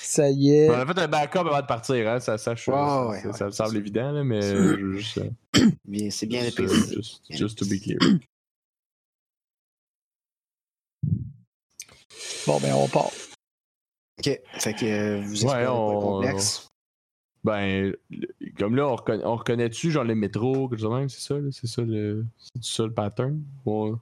Ça 0.00 0.28
y 0.30 0.50
est. 0.50 0.70
on 0.70 0.74
a 0.74 0.86
fait 0.86 0.98
un 1.00 1.08
backup 1.08 1.38
avant 1.40 1.60
de 1.60 1.66
partir, 1.66 2.08
hein, 2.08 2.20
ça, 2.20 2.36
ça, 2.38 2.54
je- 2.54 2.70
Ouais, 2.70 2.76
ça, 2.76 3.06
ouais, 3.08 3.20
ça- 3.20 3.26
ouais. 3.28 3.32
ça 3.32 3.46
me 3.46 3.50
semble 3.50 3.76
évident, 3.78 4.12
là, 4.12 4.22
mais 4.22 4.40
veux 4.54 4.98
juste, 4.98 5.18
euh, 5.18 5.30
Bien, 5.84 6.10
c'est 6.10 6.26
bien 6.26 6.42
juste, 6.44 6.60
épais. 6.60 6.70
euh, 6.70 6.74
just, 6.96 7.20
just 7.30 7.58
to 7.58 7.64
be 7.66 7.80
clear. 7.80 7.98
Bon, 12.46 12.60
ben, 12.60 12.74
on 12.74 12.88
part. 12.88 13.10
Ok. 14.18 14.40
Fait 14.58 14.74
que 14.74 14.84
euh, 14.84 15.20
vous 15.22 15.44
Ouais, 15.44 15.52
pas 15.52 15.62
le 15.62 15.70
on- 15.70 16.00
complexe. 16.00 16.68
Ben, 17.44 17.94
comme 18.58 18.74
là, 18.74 18.88
on, 18.88 18.96
reconnaît, 18.96 19.24
on 19.24 19.36
reconnaît-tu 19.36 19.90
genre 19.90 20.04
les 20.04 20.14
métros, 20.14 20.68
quelque 20.68 20.80
chose 20.80 20.90
de 20.90 20.96
même, 20.96 21.08
c'est 21.10 21.20
ça, 21.20 21.38
là? 21.38 21.48
C'est 21.52 21.66
ça 21.66 21.82
le, 21.82 22.24
c'est 22.38 22.64
ça 22.64 22.82
le 22.84 22.92
pattern? 22.92 23.40
Ouais. 23.66 23.92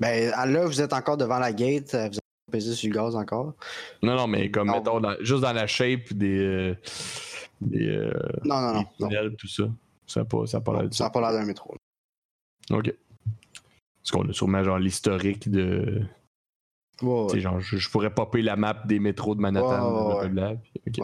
Ben 0.00 0.30
là, 0.30 0.66
vous 0.66 0.80
êtes 0.80 0.92
encore 0.92 1.16
devant 1.16 1.38
la 1.38 1.52
gate. 1.52 1.94
euh, 1.94 2.08
Vous 2.08 2.16
êtes 2.16 2.20
pesé 2.50 2.74
sur 2.74 2.90
le 2.90 2.94
gaz 2.96 3.14
encore. 3.14 3.54
Non, 4.02 4.16
non, 4.16 4.26
mais 4.26 4.50
comme, 4.50 4.66
Non. 4.68 4.74
mettons, 4.78 4.98
dans- 5.00 5.14
juste 5.20 5.42
dans 5.42 5.52
la 5.52 5.68
shape 5.68 6.12
des. 6.12 6.38
euh, 6.38 6.74
des. 7.60 7.86
euh, 7.88 8.12
Non, 8.44 8.60
non, 8.60 9.08
des 9.08 9.16
non. 9.22 9.30
tout 9.38 9.46
ça. 9.48 9.64
Ça 10.06 10.20
n'a 10.20 10.26
pas, 10.26 10.44
ça 10.46 10.56
a 10.58 10.60
pas 10.60 10.72
l'air 10.72 10.88
de 10.88 10.94
Ça 10.94 11.04
n'a 11.04 11.10
pas 11.10 11.20
l'air 11.20 11.32
d'un 11.40 11.46
métro. 11.46 11.74
Ok. 12.70 12.92
Parce 14.02 14.10
qu'on 14.10 14.28
a 14.28 14.32
sûrement 14.32 14.64
genre 14.64 14.78
l'historique 14.78 15.48
de. 15.48 16.02
Ouais, 17.02 17.26
Tu 17.30 17.40
genre, 17.40 17.60
je, 17.60 17.76
je 17.76 17.88
pourrais 17.90 18.12
popper 18.12 18.42
la 18.42 18.56
map 18.56 18.82
des 18.84 18.98
métros 18.98 19.34
de 19.34 19.40
Manhattan, 19.40 20.18
Ouais, 20.20 20.28
blablabla, 20.28 20.60
puis-. 20.92 21.02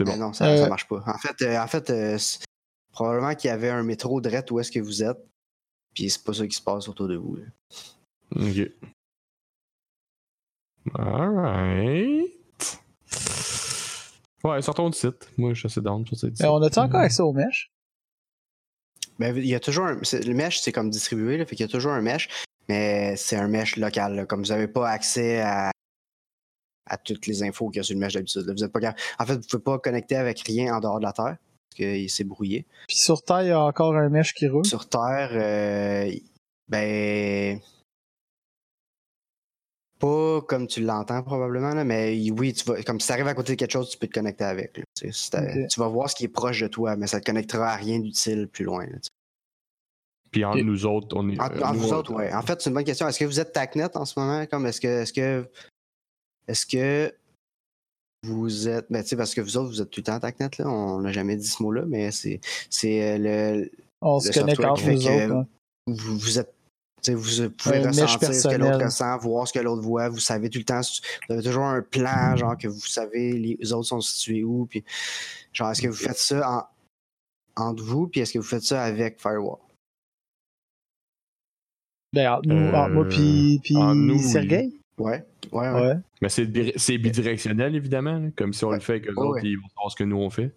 Mais 0.00 0.16
non, 0.16 0.32
ça, 0.32 0.46
Euh, 0.46 0.56
ça 0.56 0.68
marche 0.68 0.86
pas. 0.88 1.02
En 1.06 1.18
fait, 1.18 1.42
euh, 1.42 1.58
en 1.60 1.66
fait 1.66 1.90
euh, 1.90 2.18
probablement 2.92 3.34
qu'il 3.34 3.48
y 3.48 3.52
avait 3.52 3.70
un 3.70 3.82
métro 3.82 4.20
direct 4.20 4.50
où 4.50 4.60
est-ce 4.60 4.70
que 4.70 4.78
vous 4.80 5.02
êtes. 5.02 5.18
Puis 5.94 6.08
c'est 6.10 6.22
pas 6.22 6.32
ça 6.32 6.46
qui 6.46 6.54
se 6.56 6.62
passe 6.62 6.88
autour 6.88 7.08
de 7.08 7.16
vous. 7.16 7.36
là. 7.36 7.44
Ok. 8.36 8.70
Alright. 10.94 12.30
Ouais, 14.44 14.62
sortons 14.62 14.88
du 14.88 14.96
site. 14.96 15.28
Moi, 15.36 15.52
je 15.52 15.58
suis 15.60 15.66
assez 15.66 15.80
down 15.80 16.06
sur 16.06 16.16
cette 16.16 16.38
Ben, 16.38 16.48
on 16.48 16.62
a-tu 16.62 16.78
encore 16.78 17.00
accès 17.00 17.22
aux 17.22 17.32
mèches? 17.32 17.70
Ben, 19.18 19.36
il 19.36 19.46
y 19.46 19.54
a 19.54 19.60
toujours 19.60 19.86
un. 19.86 19.98
c'est- 20.02 20.24
Le 20.24 20.32
mesh, 20.32 20.60
c'est 20.60 20.72
comme 20.72 20.88
distribué, 20.88 21.36
là, 21.36 21.44
fait 21.44 21.56
qu'il 21.56 21.64
y 21.66 21.68
a 21.68 21.72
toujours 21.72 21.92
un 21.92 22.00
mesh, 22.00 22.28
mais 22.68 23.16
c'est 23.16 23.36
un 23.36 23.48
mesh 23.48 23.76
local. 23.76 24.14
là, 24.14 24.24
comme 24.26 24.40
vous 24.42 24.48
n'avez 24.48 24.68
pas 24.68 24.88
accès 24.88 25.40
à, 25.42 25.70
à 26.90 26.98
toutes 26.98 27.26
les 27.26 27.42
infos 27.42 27.68
qu'il 27.70 27.78
y 27.78 27.80
a 27.80 27.82
sur 27.84 27.94
le 27.94 28.00
mesh 28.00 28.12
d'habitude. 28.14 28.42
Vous 28.50 28.64
êtes 28.64 28.72
pas 28.72 28.80
En 29.18 29.24
fait, 29.26 29.36
vous 29.36 29.46
pouvez 29.48 29.62
pas 29.62 29.78
connecter 29.78 30.16
avec 30.16 30.40
rien 30.40 30.74
en 30.74 30.80
dehors 30.80 30.98
de 30.98 31.04
la 31.04 31.12
Terre, 31.12 31.36
parce 31.70 31.78
que 31.78 32.08
c'est 32.08 32.24
brouillé. 32.24 32.66
Puis 32.88 32.98
sur 32.98 33.22
Terre, 33.22 33.42
il 33.42 33.48
y 33.48 33.52
a 33.52 33.60
encore 33.60 33.94
un 33.96 34.08
mèche 34.08 34.34
qui 34.34 34.48
roule. 34.48 34.66
Sur 34.66 34.88
Terre, 34.88 35.30
euh, 35.32 36.10
ben. 36.68 37.58
Pas 39.98 40.40
comme 40.48 40.66
tu 40.66 40.80
l'entends 40.80 41.22
probablement, 41.22 41.74
là, 41.74 41.84
mais 41.84 42.16
oui, 42.30 42.54
tu 42.54 42.64
vas, 42.64 42.82
comme 42.82 42.98
si 43.00 43.06
tu 43.06 43.12
arrives 43.12 43.26
à 43.28 43.34
côté 43.34 43.52
de 43.52 43.58
quelque 43.58 43.72
chose, 43.72 43.90
tu 43.90 43.98
peux 43.98 44.06
te 44.06 44.14
connecter 44.14 44.44
avec. 44.44 44.78
là, 44.78 44.84
tu 44.96 45.06
sais, 45.06 45.12
si 45.12 45.30
t'as- 45.30 45.42
Ok. 45.42 45.68
Tu 45.68 45.78
vas 45.80 45.88
voir 45.88 46.08
ce 46.08 46.14
qui 46.14 46.24
est 46.24 46.28
proche 46.28 46.60
de 46.62 46.68
toi, 46.68 46.96
mais 46.96 47.06
ça 47.06 47.20
te 47.20 47.26
connectera 47.26 47.68
à 47.72 47.76
rien 47.76 47.98
d'utile 47.98 48.48
plus 48.48 48.64
loin. 48.64 48.84
là, 48.86 48.92
tu 48.94 48.98
sais. 49.02 49.08
Puis 50.30 50.44
entre 50.44 50.62
nous 50.62 50.86
autres, 50.86 51.14
on 51.16 51.28
est. 51.28 51.38
Entre, 51.38 51.56
euh, 51.56 51.62
entre 51.64 51.72
nous 51.74 51.80
vous 51.80 51.92
autres, 51.92 52.14
ouais. 52.14 52.32
En 52.32 52.40
fait, 52.42 52.62
c'est 52.62 52.70
une 52.70 52.74
bonne 52.74 52.84
question. 52.84 53.06
Est-ce 53.08 53.18
que 53.18 53.24
vous 53.26 53.40
êtes 53.40 53.52
TACnet 53.52 53.94
en 53.96 54.04
ce 54.06 54.18
moment? 54.18 54.46
Comme 54.46 54.64
est-ce 54.66 54.80
que 54.80 55.02
est-ce 55.02 55.12
que 55.12 55.46
est-ce 56.48 56.66
que 56.66 57.14
vous 58.22 58.68
êtes. 58.68 58.86
Ben, 58.90 59.02
tu 59.02 59.08
sais, 59.08 59.16
parce 59.16 59.34
que 59.34 59.40
vous 59.40 59.56
autres, 59.56 59.70
vous 59.70 59.80
êtes 59.80 59.90
tout 59.90 60.00
le 60.00 60.04
temps 60.04 60.20
TACnet, 60.20 60.50
là. 60.58 60.68
On 60.68 61.00
n'a 61.00 61.12
jamais 61.12 61.36
dit 61.36 61.46
ce 61.46 61.62
mot-là, 61.62 61.84
mais 61.86 62.10
c'est 62.10 62.40
c'est 62.68 63.14
euh, 63.14 63.18
le, 63.18 63.70
On 64.02 64.16
le 64.16 64.20
se 64.20 64.38
connecte 64.38 64.60
entre 64.64 64.82
nous 64.90 64.98
que 64.98 65.24
autres. 65.26 65.34
hein. 65.34 65.46
vous, 65.86 66.18
vous 66.18 66.38
êtes. 66.38 66.52
Vous 67.08 67.50
pouvez 67.52 67.78
Un 67.78 67.86
mesh 67.86 68.00
ressentir 68.00 68.34
ce 68.34 68.48
que 68.48 68.56
l'autre 68.56 68.84
ressent, 68.84 69.16
voir 69.18 69.48
ce 69.48 69.54
que 69.54 69.58
l'autre 69.58 69.80
voit. 69.82 70.10
Vous 70.10 70.18
savez 70.18 70.50
tout 70.50 70.58
le 70.58 70.64
temps. 70.66 70.82
Vous 71.28 71.32
avez 71.34 71.42
toujours 71.42 71.64
un 71.64 71.80
plan, 71.80 72.36
genre 72.36 72.58
que 72.58 72.68
vous 72.68 72.78
savez 72.80 73.32
les 73.38 73.72
autres 73.72 73.88
sont 73.88 74.02
situés 74.02 74.44
où. 74.44 74.66
Puis, 74.66 74.84
genre, 75.54 75.70
est-ce 75.70 75.80
que 75.80 75.88
vous 75.88 75.94
faites 75.94 76.18
ça 76.18 76.68
en, 77.56 77.62
entre 77.62 77.82
vous, 77.82 78.06
puis 78.06 78.20
est-ce 78.20 78.34
que 78.34 78.38
vous 78.38 78.44
faites 78.44 78.64
ça 78.64 78.84
avec 78.84 79.18
Firewall? 79.18 79.56
Ben, 82.12 82.32
entre 82.34 82.48
nous, 82.48 82.56
Euh, 82.56 82.74
entre 82.74 82.90
moi 82.90 83.04
puis, 83.08 83.60
puis 83.64 83.76
entre 83.76 83.94
nous, 83.94 84.18
oui. 84.34 84.79
Ouais, 85.00 85.24
ouais, 85.52 85.68
ouais. 85.72 85.80
Ouais. 85.80 85.94
Mais 86.22 86.28
c'est 86.28 86.46
bi- 86.46 86.72
c'est 86.76 86.98
bidirectionnel, 86.98 87.74
évidemment. 87.74 88.30
Comme 88.36 88.52
si 88.52 88.64
on 88.64 88.70
le 88.70 88.80
fait 88.80 88.94
avec 88.94 89.08
eux 89.08 89.14
Ouais, 89.16 89.26
autres, 89.26 89.42
ouais. 89.42 89.48
ils 89.48 89.56
vont 89.56 89.68
savoir 89.68 89.90
ce 89.90 89.96
que 89.96 90.04
nous 90.04 90.18
on 90.18 90.30
fait. 90.30 90.52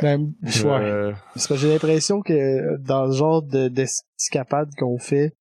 Ben, 0.00 0.32
ouais. 0.42 0.64
Euh, 0.66 1.12
Parce 1.34 1.46
que 1.46 1.54
j'ai 1.56 1.68
l'impression 1.70 2.22
que 2.22 2.78
dans 2.78 3.06
le 3.06 3.12
genre 3.12 3.42
de- 3.42 3.68
d'escapade 3.68 4.74
qu'on 4.78 4.98
fait, 4.98 5.34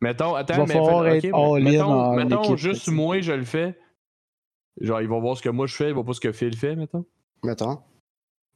mettons, 0.00 0.36
Il 0.36 0.40
attends, 0.40 0.54
va 0.54 0.66
mais 0.66 0.72
falloir 0.74 1.04
fait- 1.04 1.18
être 1.18 1.34
ok, 1.34 1.60
mais 1.62 1.68
all-in 1.68 1.70
mettons, 1.70 2.00
en 2.00 2.14
mettons 2.16 2.42
équipe, 2.42 2.56
juste 2.56 2.84
tu 2.84 2.90
moi, 2.90 3.20
je 3.20 3.32
le 3.32 3.44
fais. 3.44 3.78
Genre, 4.80 5.00
ils 5.02 5.08
vont 5.08 5.20
voir 5.20 5.36
ce 5.36 5.42
que 5.42 5.50
moi 5.50 5.66
je 5.68 5.76
fais, 5.76 5.88
ils 5.90 5.94
vont 5.94 6.02
pas 6.02 6.14
ce 6.14 6.20
que 6.20 6.32
Phil 6.32 6.56
fait, 6.56 6.74
mettons. 6.74 7.04
Mettons. 7.44 7.78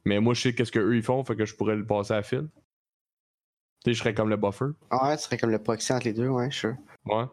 Mais 0.05 0.19
moi, 0.19 0.35
je 0.35 0.41
sais 0.43 0.55
qu'est-ce 0.55 0.73
qu'eux 0.73 0.97
ils 0.97 1.03
font, 1.03 1.23
fait 1.25 1.37
que 1.37 1.45
je 1.45 1.55
pourrais 1.55 1.77
le 1.77 1.87
passer 1.87 2.15
à 2.15 2.23
Phil. 2.23 2.49
Tu 3.85 3.91
sais, 3.91 3.95
je 3.95 3.99
serais 4.01 4.15
comme 4.15 4.31
le 4.31 4.37
buffer. 4.37 4.65
Ouais, 4.91 5.17
ce 5.17 5.25
serait 5.25 5.37
comme 5.39 5.51
le 5.51 5.59
proxy 5.63 5.93
entre 5.93 6.07
les 6.07 6.13
deux, 6.13 6.27
ouais, 6.29 6.51
sure. 6.51 6.75
Ouais. 7.05 7.25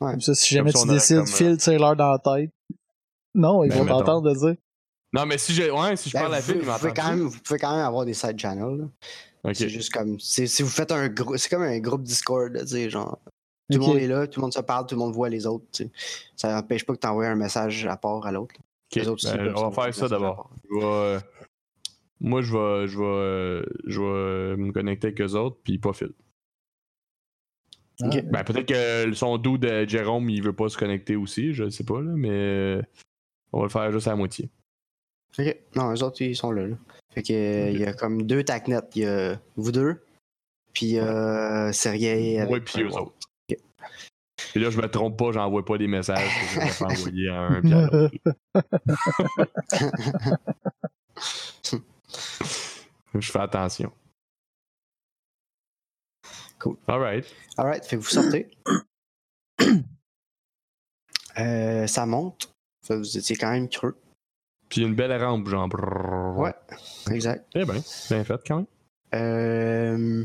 Ouais. 0.00 0.10
Comme 0.12 0.20
ça, 0.20 0.34
si 0.34 0.54
jamais 0.54 0.72
tu 0.72 0.86
décides, 0.88 1.16
comme, 1.18 1.26
Phil, 1.26 1.56
tire-leur 1.56 1.96
dans 1.96 2.10
la 2.12 2.18
tête. 2.18 2.50
Non, 3.34 3.64
ils 3.64 3.68
Ben, 3.70 3.78
vont 3.78 3.84
mettons. 3.84 3.98
t'entendre 4.00 4.30
de 4.30 4.38
dire. 4.38 4.56
Non, 5.12 5.24
mais 5.26 5.38
si 5.38 5.52
je, 5.54 5.70
ouais, 5.70 5.96
si 5.96 6.10
je 6.10 6.14
Ben, 6.14 6.20
parle 6.22 6.34
à 6.34 6.40
vous, 6.40 6.46
Phil, 6.52 6.56
il 6.56 6.62
vous 6.62 6.72
pouvez 6.72 6.88
m'entend. 6.88 7.02
quand 7.02 7.08
même, 7.10 7.20
vous 7.20 7.38
pouvez 7.42 7.58
quand 7.58 7.76
même 7.76 7.84
avoir 7.86 8.04
des 8.04 8.14
side 8.14 8.38
channels. 8.38 8.88
C'est 9.54 9.68
juste 9.68 9.92
comme. 9.92 10.18
Si 10.20 10.62
vous 10.62 10.68
faites 10.68 10.92
un 10.92 11.08
groupe. 11.08 11.36
C'est 11.38 11.48
comme 11.48 11.62
un 11.62 11.78
groupe 11.78 12.02
Discord, 12.02 12.52
tu 12.58 12.66
sais, 12.66 12.90
genre. 12.90 13.18
Tout 13.70 13.78
le 13.80 13.84
monde 13.86 13.96
est 13.98 14.06
là, 14.06 14.26
tout 14.28 14.38
le 14.40 14.42
monde 14.42 14.52
se 14.52 14.60
parle, 14.60 14.86
tout 14.86 14.94
le 14.94 15.00
monde 15.00 15.12
voit 15.14 15.28
les 15.28 15.44
autres. 15.46 15.64
tu 15.72 15.84
sais. 15.84 15.90
Ça 16.36 16.52
n'empêche 16.54 16.84
pas 16.86 16.94
que 16.94 17.00
tu 17.00 17.06
envoies 17.08 17.26
un 17.26 17.34
message 17.34 17.84
à 17.86 17.96
part 17.96 18.24
à 18.24 18.30
l'autre. 18.30 18.54
ben, 18.94 19.52
on 19.56 19.68
va 19.68 19.82
faire 19.84 19.94
ça 19.94 20.06
d'abord. 20.08 20.50
euh, 20.82 21.18
moi, 22.20 22.42
je 22.42 22.52
vais, 22.52 22.86
je 22.86 22.96
vais, 22.98 23.04
euh, 23.04 23.66
je 23.86 24.00
vais 24.00 24.06
euh, 24.06 24.56
me 24.56 24.70
connecter 24.72 25.08
avec 25.08 25.20
eux 25.20 25.34
autres, 25.34 25.56
puis 25.64 25.78
pas 25.78 25.92
Phil. 25.92 26.12
Ben, 28.00 28.44
peut-être 28.44 28.66
que 28.66 29.12
son 29.14 29.38
dos 29.38 29.56
de 29.56 29.86
Jérôme, 29.88 30.28
il 30.28 30.42
veut 30.42 30.52
pas 30.52 30.68
se 30.68 30.76
connecter 30.76 31.16
aussi, 31.16 31.54
je 31.54 31.70
sais 31.70 31.84
pas, 31.84 32.00
là, 32.00 32.12
mais 32.14 32.28
euh, 32.30 32.82
on 33.52 33.58
va 33.60 33.64
le 33.64 33.70
faire 33.70 33.90
juste 33.90 34.06
à 34.06 34.10
la 34.10 34.16
moitié. 34.16 34.50
Ok. 35.38 35.56
Non, 35.74 35.92
eux 35.92 36.02
autres, 36.02 36.20
ils 36.22 36.36
sont 36.36 36.50
là. 36.50 36.66
là. 36.66 36.76
Fait 37.14 37.22
que 37.22 37.32
euh, 37.32 37.70
il 37.70 37.80
y 37.80 37.84
a 37.84 37.92
comme 37.94 38.22
deux 38.22 38.44
TACnet. 38.44 38.80
Il 38.94 39.02
y 39.02 39.06
a 39.06 39.40
vous 39.56 39.72
deux, 39.72 40.02
puis 40.72 40.98
euh, 40.98 41.72
Sergei 41.72 42.38
avec. 42.38 42.64
Puis 42.64 42.82
eux 42.82 42.92
autres. 42.94 43.14
Et 44.54 44.58
là, 44.58 44.70
je 44.70 44.76
me 44.78 44.86
trompe 44.88 45.18
pas, 45.18 45.32
j'envoie 45.32 45.64
pas 45.64 45.78
des 45.78 45.86
messages 45.86 46.18
que 46.18 46.60
je 46.60 46.60
vais 46.60 46.84
envoyer 46.84 47.28
à 47.28 47.40
un 47.40 47.60
puis 47.62 47.72
à 47.72 47.86
l'autre. 47.86 48.14
Je 53.14 53.32
fais 53.32 53.40
attention. 53.40 53.92
Cool. 56.58 56.76
Alright. 56.88 57.26
Alright, 57.56 57.84
fait 57.84 57.96
que 57.96 58.02
vous 58.02 58.08
sortez. 58.08 58.50
Euh, 61.38 61.86
ça 61.86 62.06
monte. 62.06 62.50
Fait 62.82 62.94
que 62.94 62.98
vous 63.00 63.18
étiez 63.18 63.36
quand 63.36 63.50
même 63.50 63.68
creux. 63.68 63.94
Puis 64.70 64.80
une 64.80 64.94
belle 64.94 65.12
rampe, 65.22 65.46
genre. 65.48 65.68
Ouais. 66.38 66.54
Exact. 67.10 67.46
Eh 67.54 67.66
ben, 67.66 67.82
bien 68.08 68.24
fait 68.24 68.40
quand 68.46 68.56
même. 68.56 68.66
Euh... 69.14 70.24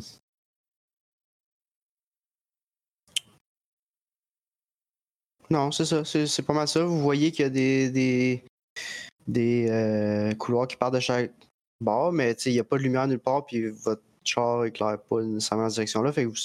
Non, 5.50 5.72
c'est 5.72 5.86
ça. 5.86 6.06
C'est 6.06 6.46
pas 6.46 6.54
mal 6.54 6.68
ça. 6.68 6.84
Vous 6.86 7.02
voyez 7.02 7.32
qu'il 7.32 7.44
y 7.44 7.46
a 7.46 7.50
des, 7.50 7.90
des, 7.90 8.46
des 9.28 9.70
euh, 9.70 10.34
couloirs 10.36 10.68
qui 10.68 10.78
partent 10.78 10.94
de 10.94 11.02
chaque 11.02 11.34
bord, 11.82 12.14
mais 12.14 12.32
il 12.46 12.54
n'y 12.54 12.60
a 12.60 12.64
pas 12.64 12.78
de 12.78 12.84
lumière 12.84 13.08
nulle 13.08 13.20
part, 13.20 13.46
puis 13.46 13.70
votre 13.70 14.02
char 14.24 14.66
éclaire 14.66 15.00
pas 15.02 15.22
nécessairement 15.22 15.66
dans 15.66 15.70
cette 15.70 15.76
direction-là. 15.76 16.12
Fait 16.12 16.24
que 16.24 16.30
vous, 16.30 16.36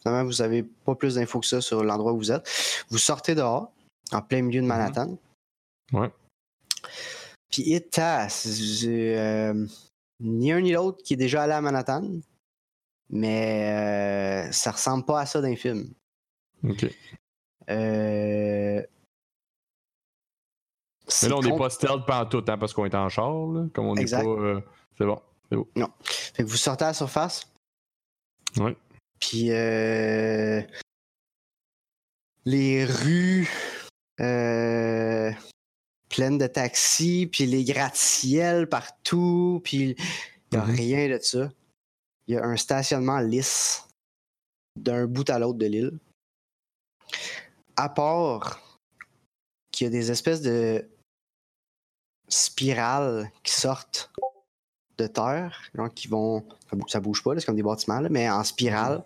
finalement, 0.00 0.24
vous 0.24 0.42
avez 0.42 0.62
pas 0.62 0.94
plus 0.94 1.14
d'infos 1.14 1.40
que 1.40 1.46
ça 1.46 1.60
sur 1.60 1.82
l'endroit 1.84 2.12
où 2.12 2.18
vous 2.18 2.32
êtes. 2.32 2.48
Vous 2.90 2.98
sortez 2.98 3.34
dehors, 3.34 3.72
en 4.12 4.22
plein 4.22 4.42
milieu 4.42 4.60
de 4.60 4.66
Manhattan. 4.66 5.18
Ouais. 5.92 6.10
Puis. 7.50 7.64
J'ai, 7.64 9.18
euh, 9.18 9.66
ni 10.20 10.52
un 10.52 10.60
ni 10.60 10.72
l'autre 10.72 11.02
qui 11.02 11.14
est 11.14 11.16
déjà 11.16 11.42
allé 11.42 11.52
à 11.52 11.60
Manhattan, 11.60 12.04
mais 13.10 14.48
euh, 14.48 14.52
ça 14.52 14.72
ressemble 14.72 15.04
pas 15.04 15.20
à 15.20 15.26
ça 15.26 15.40
d'un 15.40 15.56
film. 15.56 15.92
Ok. 16.64 16.86
Euh... 17.70 18.82
Mais 21.22 21.28
là, 21.28 21.36
on 21.36 21.40
n'est 21.40 21.56
pas 21.56 21.70
stealth 21.70 22.04
pantoute, 22.06 22.48
hein, 22.48 22.58
parce 22.58 22.74
qu'on 22.74 22.84
est 22.84 22.94
en 22.94 23.08
char, 23.08 23.32
là. 23.46 23.66
Comme 23.72 23.86
on 23.86 23.94
n'est 23.94 24.04
pas. 24.04 24.22
euh, 24.22 24.60
c'est 24.96 25.06
bon. 25.06 25.20
Fait 25.50 26.42
que 26.42 26.48
vous 26.48 26.56
sortez 26.56 26.84
à 26.84 26.88
la 26.88 26.94
surface. 26.94 27.46
Ouais. 28.56 28.76
Puis 29.20 29.50
euh, 29.50 30.62
les 32.44 32.84
rues 32.84 33.48
euh, 34.20 35.32
pleines 36.08 36.38
de 36.38 36.46
taxis, 36.46 37.26
puis 37.30 37.46
les 37.46 37.64
gratte-ciels 37.64 38.68
partout, 38.68 39.60
puis 39.64 39.96
il 39.96 39.96
n'y 40.52 40.58
a 40.58 40.64
Mhm. 40.66 40.74
rien 40.74 41.08
de 41.08 41.18
ça. 41.22 41.50
Il 42.26 42.34
y 42.34 42.36
a 42.38 42.44
un 42.44 42.56
stationnement 42.56 43.18
lisse 43.20 43.84
d'un 44.76 45.06
bout 45.06 45.28
à 45.30 45.38
l'autre 45.38 45.58
de 45.58 45.66
l'île. 45.66 45.98
À 47.76 47.88
part 47.88 48.60
qu'il 49.72 49.86
y 49.86 49.88
a 49.88 49.90
des 49.90 50.10
espèces 50.10 50.42
de 50.42 50.86
spirales 52.28 53.30
qui 53.42 53.52
sortent 53.52 54.10
de 54.98 55.06
terre, 55.06 55.62
qui 55.94 56.08
vont. 56.08 56.44
Ça 56.70 56.76
bou- 56.76 56.88
Ça 56.88 57.00
bouge 57.00 57.22
pas, 57.22 57.38
c'est 57.38 57.46
comme 57.46 57.56
des 57.56 57.62
bâtiments, 57.62 58.00
là, 58.00 58.08
mais 58.10 58.28
en 58.28 58.42
spirale, 58.44 59.04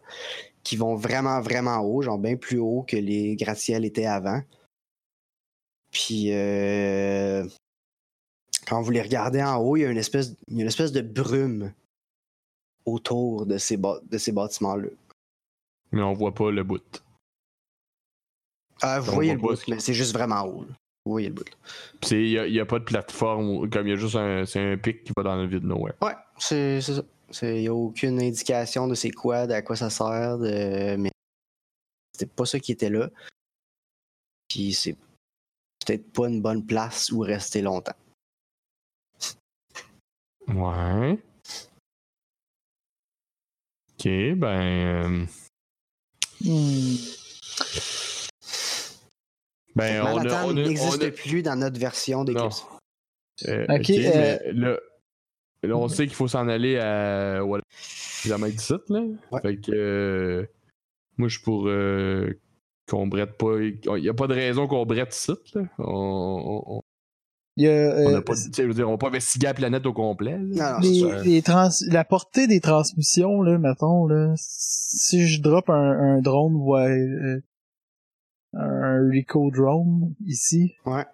qui 0.65 0.77
vont 0.77 0.95
vraiment, 0.97 1.41
vraiment 1.41 1.79
haut, 1.81 2.03
genre 2.03 2.19
bien 2.19 2.37
plus 2.37 2.59
haut 2.59 2.85
que 2.89 2.97
les 2.97 3.37
gratte-ciels 3.37 3.85
étaient 3.85 4.07
avant. 4.07 4.43
Puis, 5.91 6.33
euh, 6.33 7.47
quand 8.67 8.81
vous 8.81 8.91
les 8.91 9.03
regardez 9.03 9.43
en 9.43 9.57
haut, 9.57 9.77
il 9.77 9.81
y 9.81 9.85
a 9.85 9.91
une 9.91 9.99
espèce, 9.99 10.35
il 10.49 10.57
y 10.57 10.59
a 10.61 10.63
une 10.63 10.69
espèce 10.69 10.93
de 10.93 11.03
brume 11.03 11.73
autour 12.87 13.45
de 13.47 13.59
ces, 13.59 13.77
de 13.77 14.19
ces 14.19 14.33
bâtiments-là. 14.33 14.89
Mais 15.93 16.03
on 16.03 16.15
voit 16.15 16.33
pas 16.35 16.51
le 16.51 16.65
bout. 16.65 17.03
Ah, 18.81 18.99
vous 19.01 19.11
On 19.13 19.15
voyez 19.15 19.35
le 19.35 19.39
bout, 19.39 19.69
mais 19.69 19.79
c'est 19.79 19.95
juste 19.95 20.13
vraiment 20.15 20.43
haut. 20.43 20.65
là. 20.65 20.75
Vous 21.05 21.13
voyez 21.13 21.29
le 21.29 21.35
bout. 21.35 21.45
Il 22.11 22.51
n'y 22.51 22.61
a, 22.61 22.67
pas 22.67 22.79
de 22.79 22.85
plateforme, 22.85 23.69
comme 23.71 23.87
il 23.87 23.91
y 23.91 23.93
a 23.95 23.97
juste 23.97 24.17
un, 24.17 24.45
c'est 24.45 24.61
un 24.61 24.77
pic 24.77 25.05
qui 25.05 25.13
va 25.17 25.23
dans 25.25 25.37
le 25.37 25.47
vide 25.47 25.65
nowhere. 25.65 25.95
Ouais, 26.01 26.15
c'est 26.39 26.81
c'est 26.81 26.95
ça. 26.95 27.03
Il 27.43 27.61
n'y 27.61 27.69
a 27.69 27.75
aucune 27.75 28.21
indication 28.21 28.87
de 28.87 28.95
c'est 28.95 29.11
quoi, 29.11 29.47
de 29.47 29.55
à 29.55 29.63
quoi 29.63 29.75
ça 29.75 29.91
sert, 29.91 30.39
de... 30.39 30.97
mais 30.97 31.11
c'était 32.13 32.31
pas 32.31 32.45
ça 32.45 32.61
qui 32.61 32.73
était 32.73 32.91
là. 32.91 33.09
Puis 34.49 34.75
c'est 34.75 34.97
peut-être 35.85 36.13
pas 36.13 36.29
une 36.29 36.43
bonne 36.43 36.65
place 36.65 37.11
où 37.11 37.21
rester 37.21 37.63
longtemps. 37.63 37.97
Ouais. 40.49 41.19
Ok, 43.99 44.05
ben. 44.05 44.47
euh, 44.47 45.27
Hmm. 46.45 46.97
Ben. 49.77 50.03
Manhattan 50.03 50.53
n'existe 50.53 51.03
a- 51.03 51.11
plus 51.11 51.43
dans 51.43 51.57
notre 51.57 51.79
version 51.81 52.25
d'Eclipse. 52.25 52.65
euh, 53.49 53.65
Ok, 53.69 53.81
ok, 53.81 53.91
euh, 53.91 54.39
mais 54.45 54.53
là, 54.53 54.77
là, 55.63 55.77
on 55.77 55.89
sait 55.89 56.07
qu'il 56.07 56.15
faut 56.17 56.29
s'en 56.29 56.49
aller 56.49 56.79
à. 56.79 57.43
Voilà. 57.43 57.63
Kilomètre 58.23 58.57
d'ici, 58.57 58.75
là. 58.89 59.01
Ouais. 59.33 59.41
Fait 59.43 59.57
que. 59.57 59.73
euh, 59.73 60.47
moi, 61.17 61.29
je 61.29 61.35
suis 61.37 61.45
pour. 61.45 61.67
euh, 61.69 62.31
qu'on 62.91 63.07
brette 63.07 63.37
pas. 63.39 63.57
Il 63.61 63.81
n'y 64.03 64.09
a 64.09 64.15
pas 64.15 64.27
de 64.27 64.35
raison 64.35 64.67
qu'on 64.67 64.85
brette 64.85 65.15
ici, 65.15 65.33
là. 65.55 65.63
On. 65.79 65.85
on, 66.67 66.77
on- 66.77 66.83
Il 67.57 67.65
y 67.65 67.69
a, 67.69 67.73
on 67.73 68.15
euh, 68.15 68.19
a 68.19 68.23
pas, 68.23 68.35
tu 68.35 68.41
sais, 68.43 68.51
je 68.63 68.63
veux 68.63 68.73
dire, 68.75 68.89
on 68.89 68.93
va 68.93 68.99
pas 68.99 69.09
investiguer 69.09 69.47
la 69.47 69.55
planète 69.55 69.85
au 69.87 69.93
complet. 69.93 70.39
là. 70.39 70.39
Non, 70.39 70.77
non, 70.77 70.83
c'est 70.83 70.89
les, 70.89 71.01
ça. 71.19 71.23
les 71.23 71.43
trans 71.43 71.69
la 71.89 72.05
portée 72.05 72.47
des 72.47 72.61
transmissions, 72.61 73.43
là, 73.43 73.59
mettons, 73.59 74.07
là, 74.07 74.33
si 74.39 75.27
je 75.29 75.41
drop 75.43 75.69
un, 75.69 75.75
un 76.17 76.21
drone 76.23 76.57
euh, 76.81 77.41
un 78.55 79.09
Rico 79.11 79.51
drone 79.51 80.15
ici, 80.27 80.75
Ouais. 80.85 81.05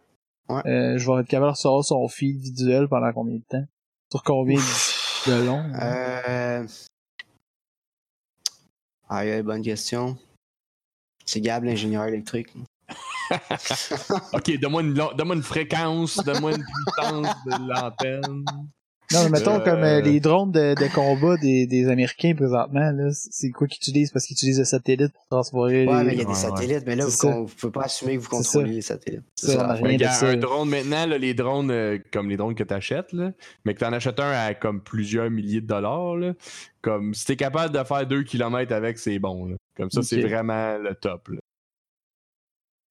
Ouais. 0.48 0.66
euh, 0.66 0.98
je 0.98 1.10
vais 1.10 1.20
être 1.20 1.28
capable 1.28 1.48
de 1.48 1.56
recevoir 1.56 1.84
son 1.84 2.08
feed 2.08 2.38
visuel 2.40 2.88
pendant 2.88 3.12
combien 3.12 3.36
de 3.36 3.42
temps? 3.48 3.66
Sur 4.10 4.22
combien 4.22 4.56
de, 4.58 5.30
de 5.30 5.46
long? 5.46 5.58
hein? 5.74 6.22
Euh... 6.28 6.66
Ah, 9.08 9.24
il 9.24 9.28
y 9.28 9.32
a 9.32 9.38
une 9.38 9.42
bonne 9.44 9.62
question. 9.62 10.16
C'est 11.24 11.40
Gab, 11.40 11.64
l'ingénieur 11.64 12.04
électrique. 12.06 12.48
Ok, 14.32 14.58
donne-moi 14.58 14.80
une, 14.82 14.94
donne-moi 14.94 15.36
une 15.36 15.42
fréquence, 15.42 16.16
donne-moi 16.24 16.52
une 16.52 16.64
puissance 16.64 17.36
de 17.44 17.68
l'antenne. 17.68 18.44
Non, 19.12 19.24
mais 19.24 19.30
mettons 19.38 19.54
Euh, 19.54 19.64
comme 19.64 19.82
euh, 19.84 20.00
les 20.02 20.20
drones 20.20 20.52
de, 20.52 20.74
de 20.74 20.94
combat 20.94 21.36
des, 21.38 21.66
des 21.66 21.88
Américains 21.88 22.34
présentement, 22.34 22.90
là, 22.92 23.08
c'est 23.12 23.50
quoi 23.50 23.66
qu'ils 23.66 23.78
utilisent? 23.78 24.10
Parce 24.10 24.26
qu'ils 24.26 24.34
utilisent 24.34 24.58
le 24.58 24.64
satellite 24.66 25.12
pour 25.14 25.26
transférer 25.30 25.86
Ouais, 25.86 25.98
les... 26.00 26.04
mais 26.04 26.12
il 26.12 26.18
y 26.18 26.20
a 26.20 26.24
des 26.24 26.24
Ouais, 26.24 26.28
ouais. 26.28 26.34
satellites, 26.34 26.82
mais 26.86 26.94
là, 26.94 27.06
vous, 27.06 27.46
vous 27.46 27.54
pouvez 27.54 27.72
pas 27.72 27.84
assumer 27.84 28.16
que 28.16 28.22
vous 28.22 28.28
contrôlez 28.28 28.70
les 28.74 28.82
satellites. 28.82 29.22
C'est 29.34 29.46
Ça, 29.46 29.52
ça. 29.54 29.78
on 29.80 29.86
a 29.86 30.26
un 30.32 30.36
drone 30.36 30.68
maintenant, 30.68 31.06
là, 31.06 31.16
les 31.16 31.32
drones 31.32 31.70
euh, 31.70 31.98
comme 32.12 32.28
les 32.28 32.36
drones 32.36 32.54
que 32.54 32.64
tu 32.64 32.74
achètes, 32.74 33.12
là, 33.14 33.32
mais 33.64 33.72
que 33.74 33.78
tu 33.78 33.84
en 33.86 33.92
achètes 33.94 34.20
un 34.20 34.30
à 34.30 34.52
comme 34.54 34.82
plusieurs 34.82 35.30
milliers 35.30 35.62
de 35.62 35.66
dollars, 35.66 36.16
là, 36.16 36.34
comme 36.82 37.14
si 37.14 37.24
tu 37.24 37.32
es 37.32 37.36
capable 37.36 37.74
de 37.76 37.82
faire 37.84 38.06
2 38.06 38.22
km 38.24 38.72
avec, 38.74 38.98
c'est 38.98 39.18
bon. 39.18 39.46
là. 39.46 39.56
Comme 39.76 39.90
ça, 39.90 40.02
c'est 40.02 40.20
vraiment 40.20 40.76
le 40.76 40.94
top. 40.94 41.28
là. 41.28 41.38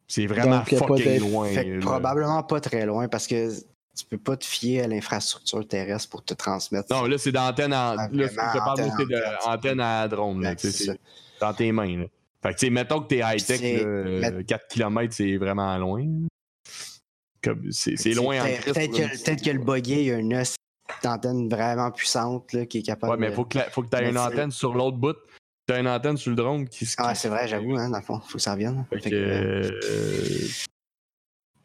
C'est 0.08 0.26
vraiment 0.26 0.60
Donc, 0.60 0.72
y 0.72 0.78
fucking 0.78 1.20
loin. 1.20 1.48
Fait 1.50 1.78
probablement 1.80 2.42
pas 2.42 2.62
très 2.62 2.86
loin 2.86 3.08
parce 3.10 3.28
que 3.28 3.50
tu 3.98 4.06
peux 4.06 4.18
pas 4.18 4.38
te 4.38 4.46
fier 4.46 4.82
à 4.84 4.88
l'infrastructure 4.88 5.68
terrestre 5.68 6.10
pour 6.10 6.24
te 6.24 6.34
transmettre. 6.34 6.94
Non, 6.94 7.04
là, 7.06 7.18
c'est 7.18 7.32
d'antenne 7.32 7.74
en. 7.74 7.96
Ah, 7.98 8.08
là, 8.12 8.28
je 8.28 8.34
parle, 8.36 8.70
antenne, 8.72 9.08
de 9.08 9.48
antenne 9.48 9.80
à 9.82 10.08
drone. 10.08 10.42
là, 10.42 10.56
tu 10.56 10.72
sais, 10.72 10.86
c'est 10.86 11.00
dans 11.42 11.54
tes 11.54 11.72
mains. 11.72 11.98
Là. 12.00 12.06
Fait 12.44 12.54
que, 12.54 12.60
tu 12.60 12.66
sais, 12.68 12.70
mettons 12.70 13.02
que 13.02 13.08
t'es 13.08 13.18
high-tech, 13.24 13.60
C'est- 13.60 13.84
là, 13.84 14.32
mais- 14.32 14.44
4 14.44 14.68
km, 14.70 15.14
c'est 15.14 15.38
vraiment 15.38 15.76
loin. 15.78 16.06
Comme, 17.44 17.72
c'est, 17.72 17.96
loin 18.14 18.42
en 18.42 18.46
Peut-être 18.46 18.92
que, 18.92 19.24
peut-être 19.24 19.44
que 19.44 19.50
le 19.52 19.60
buggy, 19.60 19.94
il 19.94 20.04
y 20.06 20.12
a 20.12 20.18
une 20.18 20.34
os 20.36 20.56
d'antenne 21.04 21.48
vraiment 21.50 21.92
puissante 21.92 22.52
là, 22.54 22.66
qui 22.66 22.80
est 22.80 22.82
capable 22.82 23.12
Ouais, 23.14 23.18
mais 23.20 23.30
de- 23.30 23.36
faut 23.36 23.46
que, 23.46 23.58
la- 23.58 23.70
faut 23.70 23.84
que 23.84 23.90
tu 23.90 23.96
aies 23.98 24.10
une 24.10 24.18
antenne 24.18 24.52
sur 24.52 24.74
l'autre 24.74 24.98
bout. 24.98 25.16
t'as 25.68 25.80
une 25.82 25.88
antenne 25.88 26.16
sur 26.18 26.30
le 26.32 26.36
drone 26.38 26.68
qui 26.68 26.86
se. 26.86 26.96
Ah, 26.98 27.14
c'est 27.14 27.28
vrai, 27.28 27.48
j'avoue, 27.48 27.76
hein, 27.78 27.90
dans 27.90 27.98
le 27.98 28.04
fond, 28.04 28.20
faut 28.22 28.38
que 28.38 28.42
ça 28.42 28.54
revienne. 28.54 28.86
Fait 28.90 29.00
Fait 29.02 29.10
que. 29.10 29.16
que, 29.16 29.16
euh, 29.86 30.48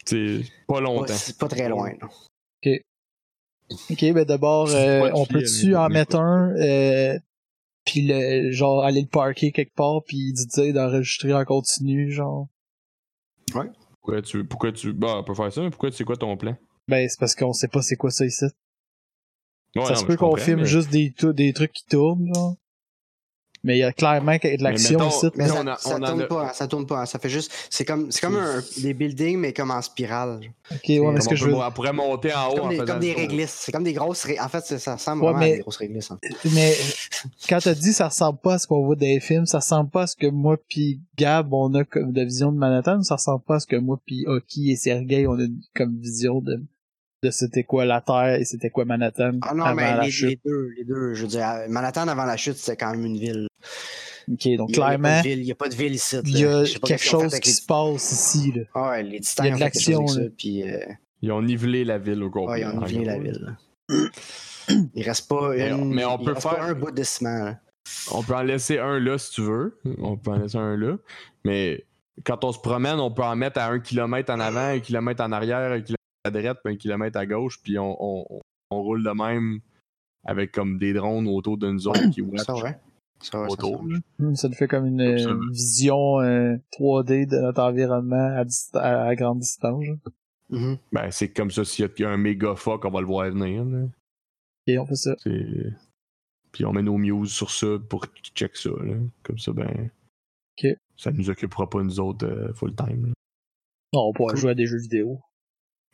c'est 0.05 0.43
pas 0.67 0.81
longtemps. 0.81 1.13
c'est 1.15 1.39
pas 1.39 1.49
très 1.49 1.69
loin. 1.69 1.91
là. 2.01 2.09
Ok, 3.91 4.01
ben 4.13 4.25
d'abord, 4.25 4.69
euh, 4.71 5.11
on 5.15 5.25
peut-tu 5.25 5.75
en 5.77 5.89
mettre 5.89 6.17
un, 6.17 6.55
euh, 6.57 7.19
puis 7.87 8.03
le, 8.03 8.51
genre 8.51 8.85
aller 8.85 9.01
le 9.01 9.07
parker 9.09 9.51
quelque 9.51 9.75
part, 9.75 10.03
puis 10.07 10.33
dire 10.35 10.75
d'enregistrer 10.75 11.33
en 11.33 11.45
continu, 11.45 12.11
genre? 12.13 12.49
Pourquoi 13.51 14.21
tu. 14.23 14.45
Pourquoi 14.45 14.73
tu. 14.73 14.93
Bah, 14.93 15.17
on 15.19 15.25
peut 15.25 15.35
faire 15.35 15.53
ça, 15.53 15.63
mais 15.63 15.71
pourquoi 15.71 15.91
tu 15.91 15.97
sais 15.97 16.05
quoi 16.05 16.17
ton 16.17 16.37
plan? 16.37 16.57
Ben 16.89 17.09
c'est 17.09 17.19
parce 17.19 17.35
qu'on 17.35 17.53
sait 17.53 17.69
pas 17.69 17.81
c'est 17.83 17.97
quoi 17.97 18.11
ça 18.11 18.27
ici. 18.27 18.45
Ouais, 19.77 19.85
ça 19.87 19.93
non, 19.95 20.01
se 20.01 20.05
peut 20.05 20.17
qu'on 20.17 20.37
filme 20.37 20.61
mais- 20.61 20.67
juste 20.67 20.91
des, 20.91 21.15
des 21.33 21.53
trucs 21.53 21.73
qui 21.73 21.87
tournent, 21.87 22.27
genre. 22.35 22.57
Mais 23.65 23.77
il 23.77 23.81
y 23.81 23.83
a 23.85 23.93
clairement 23.93 24.33
de 24.35 24.63
l'action 24.63 25.09
ici. 25.09 25.27
Mais 25.37 25.47
ça, 25.47 25.55
on 25.63 25.67
a- 25.69 25.77
ça 25.77 25.95
tourne 26.01 26.23
a- 26.23 26.27
pas, 26.27 26.53
ça 26.53 26.67
tourne 26.67 26.87
pas. 26.87 27.07
Ça 27.07 27.19
fait 27.21 27.29
juste. 27.29 27.53
C'est 27.71 27.85
comme, 27.85 28.11
c'est 28.11 28.21
comme 28.21 28.37
un, 28.37 28.61
des 28.79 28.93
buildings, 28.93 29.39
mais 29.39 29.53
comme 29.53 29.71
en 29.71 29.81
spirale. 29.83 30.41
Ok, 30.73 30.79
ouais, 30.89 30.99
mais 30.99 31.05
Comme 31.05 31.21
ce 31.21 31.27
on, 31.27 31.31
que 31.31 31.37
je 31.37 31.45
veux. 31.47 31.55
on 31.55 31.71
pourrait 31.71 31.93
monter 31.93 32.33
en 32.35 32.49
haut 32.49 32.55
C'est 32.55 32.81
en 32.81 32.85
comme 32.85 32.99
des, 33.01 33.13
comme 33.15 33.21
réglisses. 33.21 33.51
C'est 33.61 33.71
comme 33.73 33.85
des 33.85 33.93
grosses. 33.93 34.25
ré- 34.25 34.41
En 34.41 34.49
fait, 34.49 34.65
ça 34.79 34.95
ressemble 34.97 35.23
Ouais, 35.23 35.29
vraiment 35.31 35.41
mais- 35.45 35.53
à 35.53 35.57
des 35.57 35.61
grosses 35.63 35.77
réglisses. 35.77 36.11
hein. 36.11 36.19
Mais 36.53 36.75
quand 37.49 37.59
t'as 37.63 37.75
dit 37.75 37.93
ça 37.93 38.09
ressemble 38.09 38.39
pas 38.39 38.55
à 38.55 38.59
ce 38.59 38.67
qu'on 38.67 38.85
voit 38.85 38.97
dans 38.97 39.07
les 39.07 39.21
films, 39.21 39.47
ça 39.47 39.59
ressemble 39.59 39.91
pas 39.91 40.03
à 40.03 40.07
ce 40.09 40.17
que 40.17 40.27
moi 40.27 40.57
pis 40.69 41.01
Gab 41.17 41.53
on 41.53 41.73
a 41.75 41.85
comme 41.85 42.11
de 42.13 42.23
vision 42.25 42.51
de 42.51 42.59
Manhattan, 42.59 43.03
ça 43.03 43.15
ressemble 43.15 43.43
pas 43.45 43.57
à 43.57 43.61
ce 43.61 43.67
que 43.67 43.77
moi 43.77 43.99
pis 44.05 44.25
Hockey 44.27 44.71
et 44.71 44.77
Sergei 44.77 45.27
on 45.27 45.39
a 45.39 45.45
comme 45.77 45.97
vision 46.01 46.41
de 46.41 46.61
de 47.23 47.31
c'était 47.31 47.63
quoi 47.65 47.85
la 47.85 48.01
Terre 48.01 48.35
et 48.41 48.45
c'était 48.45 48.71
quoi 48.71 48.85
Manhattan 48.85 49.39
Ah 49.43 49.55
non, 49.55 49.65
avant 49.65 49.77
mais 49.77 49.97
la 49.97 50.03
les, 50.05 50.11
chute. 50.11 50.29
les 50.31 50.41
deux, 50.45 50.69
les 50.77 50.85
deux, 50.85 51.15
je 51.15 51.23
veux 51.23 51.29
dire, 51.29 51.47
Manhattan 51.69 52.09
avant 52.09 52.25
la 52.25 52.37
chute, 52.37 52.57
c'était 52.57 52.77
quand 52.77 52.91
même 52.91 53.07
une 53.07 53.17
ville. 53.19 53.47
Ok, 54.31 54.49
donc 54.57 54.71
Il 54.71 54.73
y 54.73 54.79
clairement 54.79 55.21
Il 55.25 55.43
n'y 55.43 55.53
a, 55.53 55.55
pas 55.55 55.69
de 55.69 55.75
ville 55.75 55.95
ici. 55.95 56.17
il 56.25 56.39
y 56.39 56.45
a 56.45 56.65
quelque 56.85 57.03
chose 57.03 57.39
qui 57.39 57.49
les- 57.51 57.55
se 57.55 57.65
passe 57.67 58.11
ici 58.13 58.53
là. 58.57 58.63
Ah 58.75 58.91
ouais, 58.91 59.03
les 59.05 59.21
titans 59.21 59.47
il 59.47 59.51
y 59.51 59.53
a 59.53 59.55
de 59.57 59.61
l'action, 59.61 60.05
puis 60.37 60.63
euh, 60.69 60.79
Ils 61.23 61.31
ont 61.33 61.43
nivelé 61.43 61.85
la 61.85 61.99
ville 61.99 62.23
au 62.25 62.31
complet. 62.31 62.65
ouais, 62.65 62.73
ils 62.73 62.79
ont 62.79 62.85
nivelé 62.87 63.05
la 63.05 63.15
gros. 63.15 63.23
ville. 63.23 63.57
Il 64.95 65.03
reste 65.05 65.29
pas 65.29 65.51
Mais- 65.51 65.71
une, 65.71 65.93
mais 65.95 66.05
on 66.05 66.19
il 66.19 66.25
peut 66.25 66.33
reste 66.33 66.43
faire- 66.49 66.57
pas 66.57 66.65
un 66.65 66.75
bout 66.75 66.91
de 66.93 67.03
ciment. 67.03 67.45
là. 67.45 67.59
On 68.13 68.23
peut 68.23 68.35
en 68.35 68.43
laisser 68.43 68.79
un 68.79 68.99
là 69.01 69.19
si 69.19 69.33
tu 69.33 69.41
veux. 69.43 69.77
On 70.01 70.17
peut 70.17 70.31
en 70.31 70.39
laisser 70.39 70.57
un 70.57 70.77
là. 70.77 70.97
Mais 71.45 71.85
quand 72.25 72.45
on 72.45 72.53
se 72.53 72.61
promène, 72.61 73.01
on 73.01 73.11
peut 73.11 73.25
en 73.25 73.35
mettre 73.37 73.61
à 73.61 73.67
un 73.67 73.81
kilomètre 73.81 74.33
en 74.33 74.39
avant, 74.41 74.69
un 74.69 74.79
kilomètre 74.79 75.23
en 75.23 75.33
arrière, 75.33 75.73
un 75.73 75.81
kilomètre 75.81 75.97
droite, 76.31 76.59
puis 76.65 76.75
un 76.75 76.77
kilomètre 76.77 77.19
à 77.19 77.27
gauche, 77.27 77.61
puis 77.63 77.79
on, 77.79 77.97
on- 78.01 78.41
on 78.71 78.83
roule 78.83 79.03
de 79.05 79.11
même 79.11 79.61
avec 80.25 80.53
comme 80.53 80.79
des 80.79 80.93
drones 80.93 81.27
autour 81.29 81.59
d'une 81.59 81.79
zone 81.79 82.11
qui 82.11 82.23
watch 82.23 82.43
Ça, 82.45 82.55
ouais. 82.55 82.77
Ça, 83.21 83.41
ouais, 83.41 83.49
ça, 83.49 83.53
autour. 83.53 83.85
ça. 83.91 83.99
Hmm, 84.19 84.35
ça 84.35 84.49
nous 84.49 84.55
fait 84.55 84.67
comme 84.69 84.87
une, 84.87 85.01
euh, 85.01 85.39
vision 85.51 86.21
euh, 86.21 86.57
3D 86.73 87.27
de 87.27 87.39
notre 87.39 87.63
environnement 87.63 88.37
à, 88.37 88.45
dist- 88.45 88.77
à, 88.77 89.05
à 89.05 89.15
grande 89.15 89.41
distance. 89.41 89.85
Mhm. 90.51 90.79
Ben, 90.93 91.11
c'est 91.11 91.33
comme 91.33 91.51
ça, 91.51 91.65
s'il 91.65 91.89
y 91.99 92.05
a 92.05 92.11
un 92.11 92.17
méga 92.17 92.55
fuck, 92.57 92.85
on 92.85 92.91
va 92.91 93.01
le 93.01 93.07
voir 93.07 93.31
venir. 93.31 93.65
Là. 93.65 93.85
Ok, 94.69 94.75
on 94.81 94.87
fait 94.87 94.97
ça. 94.97 95.15
Puis 96.53 96.65
on 96.65 96.73
met 96.73 96.83
nos 96.83 96.99
muses 96.99 97.33
sur 97.33 97.51
ça 97.51 97.79
pour 97.89 98.07
qu'ils 98.13 98.33
check 98.35 98.57
ça. 98.57 98.71
Là. 98.71 98.95
Comme 99.23 99.39
ça, 99.39 99.53
ben. 99.53 99.91
Ok. 100.59 100.71
Ça 100.97 101.11
nous 101.11 101.31
occupera 101.31 101.69
pas 101.69 101.83
nous 101.83 101.99
autres 102.01 102.27
euh, 102.27 102.53
full 102.55 102.75
time. 102.75 103.07
là. 103.07 103.13
Non, 103.95 104.09
on 104.09 104.13
pourra 104.13 104.35
jouer 104.35 104.51
à 104.51 104.55
des 104.55 104.67
jeux 104.67 104.79
vidéo. 104.79 105.21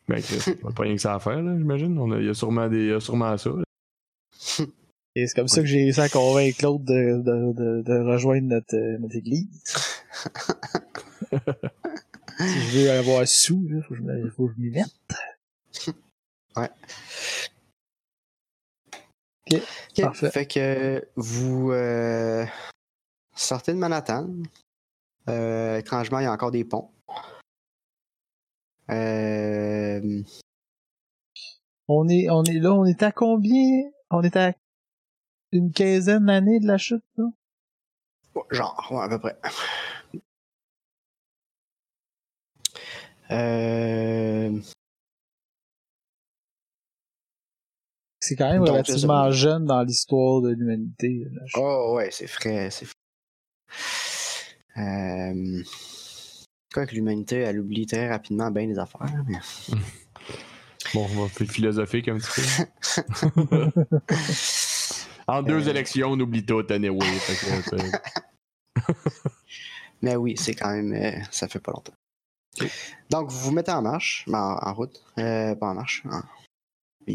Ben, 0.09 0.21
Chris, 0.21 0.55
on 0.63 0.69
a 0.69 0.71
pas 0.73 0.83
rien 0.83 0.95
que 0.95 1.01
ça 1.01 1.13
à 1.15 1.19
faire, 1.19 1.41
là, 1.41 1.55
j'imagine. 1.57 1.97
On 1.99 2.11
a- 2.11 2.17
Il 2.19 2.25
y 2.25 2.29
a 2.29 2.33
sûrement, 2.33 2.67
des, 2.67 2.77
il 2.79 2.87
y 2.89 2.93
a 2.93 2.99
sûrement 2.99 3.37
ça. 3.37 3.49
là. 3.51 3.63
Et 5.15 5.25
c'est 5.27 5.35
comme 5.35 5.47
ça 5.47 5.61
que 5.61 5.65
j'ai 5.67 5.77
réussi 5.83 5.99
à 5.99 6.07
convaincre 6.09 6.57
Claude 6.57 6.83
de, 6.83 7.21
de, 7.21 7.53
de, 7.53 7.81
de 7.81 7.99
rejoindre 8.11 8.47
notre, 8.47 8.75
euh, 8.75 8.97
notre 8.99 9.15
église. 9.15 9.47
si 11.31 12.69
je 12.71 12.79
veux 12.79 12.91
avoir 12.91 13.27
sous, 13.27 13.67
là, 13.69 13.81
faut 13.81 13.89
que 13.95 13.95
je 13.97 14.01
me- 14.03 14.29
faut 14.29 14.47
que 14.47 14.53
je 14.55 14.61
m'y 14.61 14.69
mette. 14.69 14.87
Ok, 19.51 19.61
Parfait. 20.01 20.29
Fait 20.31 20.45
que 20.45 21.07
vous 21.15 21.71
euh, 21.71 22.45
sortez 23.35 23.73
de 23.73 23.77
Manhattan. 23.77 24.29
Euh, 25.27 25.77
étrangement, 25.77 26.19
il 26.19 26.23
y 26.23 26.27
a 26.27 26.31
encore 26.31 26.51
des 26.51 26.63
ponts. 26.65 26.91
Euh, 28.89 30.23
On 31.87 32.07
est, 32.07 32.29
on 32.29 32.43
est 32.43 32.59
là, 32.59 32.73
on 32.73 32.85
est 32.85 33.01
à 33.03 33.11
combien? 33.11 33.89
On 34.11 34.21
est 34.21 34.35
à 34.35 34.53
une 35.51 35.71
quinzaine 35.71 36.25
d'années 36.25 36.59
de 36.59 36.67
la 36.67 36.77
chute, 36.77 37.03
là? 37.17 37.25
genre, 38.51 38.87
ouais, 38.91 39.03
à 39.03 39.09
peu 39.09 39.19
près. 39.19 39.37
Euh, 43.31 44.59
C'est 48.21 48.35
quand 48.35 48.51
même 48.51 48.59
Donc, 48.63 48.69
relativement 48.69 49.23
ça, 49.25 49.31
jeune 49.31 49.65
dans 49.65 49.81
l'histoire 49.81 50.41
de 50.41 50.49
l'humanité. 50.49 51.25
Oh 51.55 51.93
ouais, 51.95 52.11
c'est 52.11 52.27
frais, 52.27 52.69
c'est 52.69 52.85
frais. 52.85 52.93
Euh... 54.77 55.63
Quoi 56.73 56.85
que 56.85 56.93
l'humanité, 56.93 57.37
elle 57.37 57.59
oublie 57.59 57.85
très 57.87 58.07
rapidement 58.09 58.51
bien 58.51 58.67
les 58.67 58.77
affaires. 58.79 59.11
Mais... 59.27 59.39
Bon, 60.93 61.05
on 61.13 61.23
va 61.23 61.27
faire 61.29 61.45
philosophique 61.47 62.07
un 62.07 62.17
petit 62.17 62.41
peu. 62.41 63.71
en 65.27 65.43
deux 65.43 65.67
Euh. 65.67 65.69
élections, 65.71 66.11
on 66.11 66.19
oublie 66.19 66.43
tout, 66.43 66.65
anyway. 66.69 67.05
Fait 67.05 67.35
que, 67.35 67.69
c'est- 67.69 68.95
mais 70.01 70.15
oui, 70.15 70.35
c'est 70.37 70.55
quand 70.55 70.71
même. 70.71 70.93
euh, 70.93 71.11
ça 71.31 71.47
fait 71.47 71.59
pas 71.59 71.73
longtemps. 71.73 71.93
Donc, 73.09 73.29
vous 73.29 73.39
vous 73.39 73.51
mettez 73.51 73.71
en 73.71 73.81
marche, 73.83 74.23
ben, 74.27 74.39
en, 74.63 74.67
en 74.69 74.73
route. 74.73 75.03
Euh, 75.19 75.53
pas 75.55 75.67
en 75.67 75.75
marche. 75.75 76.01
en 76.09 76.21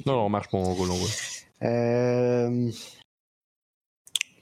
non, 0.06 0.26
on 0.26 0.28
marche 0.28 0.48
pas, 0.50 0.58
on 0.58 0.74
roule, 0.74 0.90
on 0.90 0.94
roule. 0.94 1.10
Euh, 1.62 2.70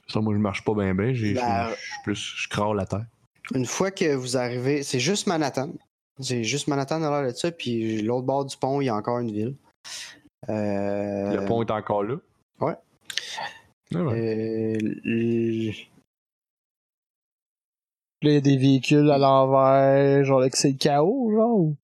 Ça, 0.07 0.19
moi, 0.19 0.33
je 0.33 0.39
marche 0.39 0.63
pas 0.63 0.73
bien, 0.73 0.93
bien. 0.93 1.07
Ben, 1.07 1.15
je, 1.15 1.25
suis 1.25 2.01
plus, 2.03 2.33
je 2.37 2.47
crâle 2.49 2.75
la 2.75 2.85
terre. 2.85 3.05
Une 3.53 3.65
fois 3.65 3.91
que 3.91 4.13
vous 4.15 4.37
arrivez, 4.37 4.83
c'est 4.83 4.99
juste 4.99 5.27
Manhattan. 5.27 5.71
C'est 6.19 6.43
juste 6.43 6.67
Manhattan 6.67 7.01
à 7.03 7.09
l'air 7.21 7.31
de 7.31 7.35
ça, 7.37 7.51
puis 7.51 8.01
l'autre 8.01 8.25
bord 8.25 8.45
du 8.45 8.55
pont, 8.57 8.81
il 8.81 8.85
y 8.85 8.89
a 8.89 8.95
encore 8.95 9.19
une 9.19 9.31
ville. 9.31 9.55
Euh, 10.49 11.35
Le 11.41 11.45
pont 11.45 11.61
est 11.63 11.71
encore 11.71 12.03
là. 12.03 12.15
ouais. 12.61 12.73
Ah 13.95 13.99
ouais. 14.03 14.19
euh, 14.19 14.77
l- 15.05 15.73
Là, 18.21 18.29
il 18.29 18.33
y 18.35 18.37
a 18.37 18.41
des 18.41 18.57
véhicules 18.57 19.11
à 19.11 19.17
l'envers, 19.17 20.23
genre 20.23 20.39
là, 20.39 20.49
que 20.49 20.57
c'est 20.57 20.71
le 20.71 20.77
chaos, 20.77 21.29
genre, 21.33 21.57
ou 21.59 21.75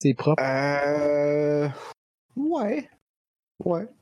c'est 0.00 0.14
propre? 0.14 0.40
Euh. 0.42 1.68
Ouais. 2.36 2.88
Ouais. 3.64 3.86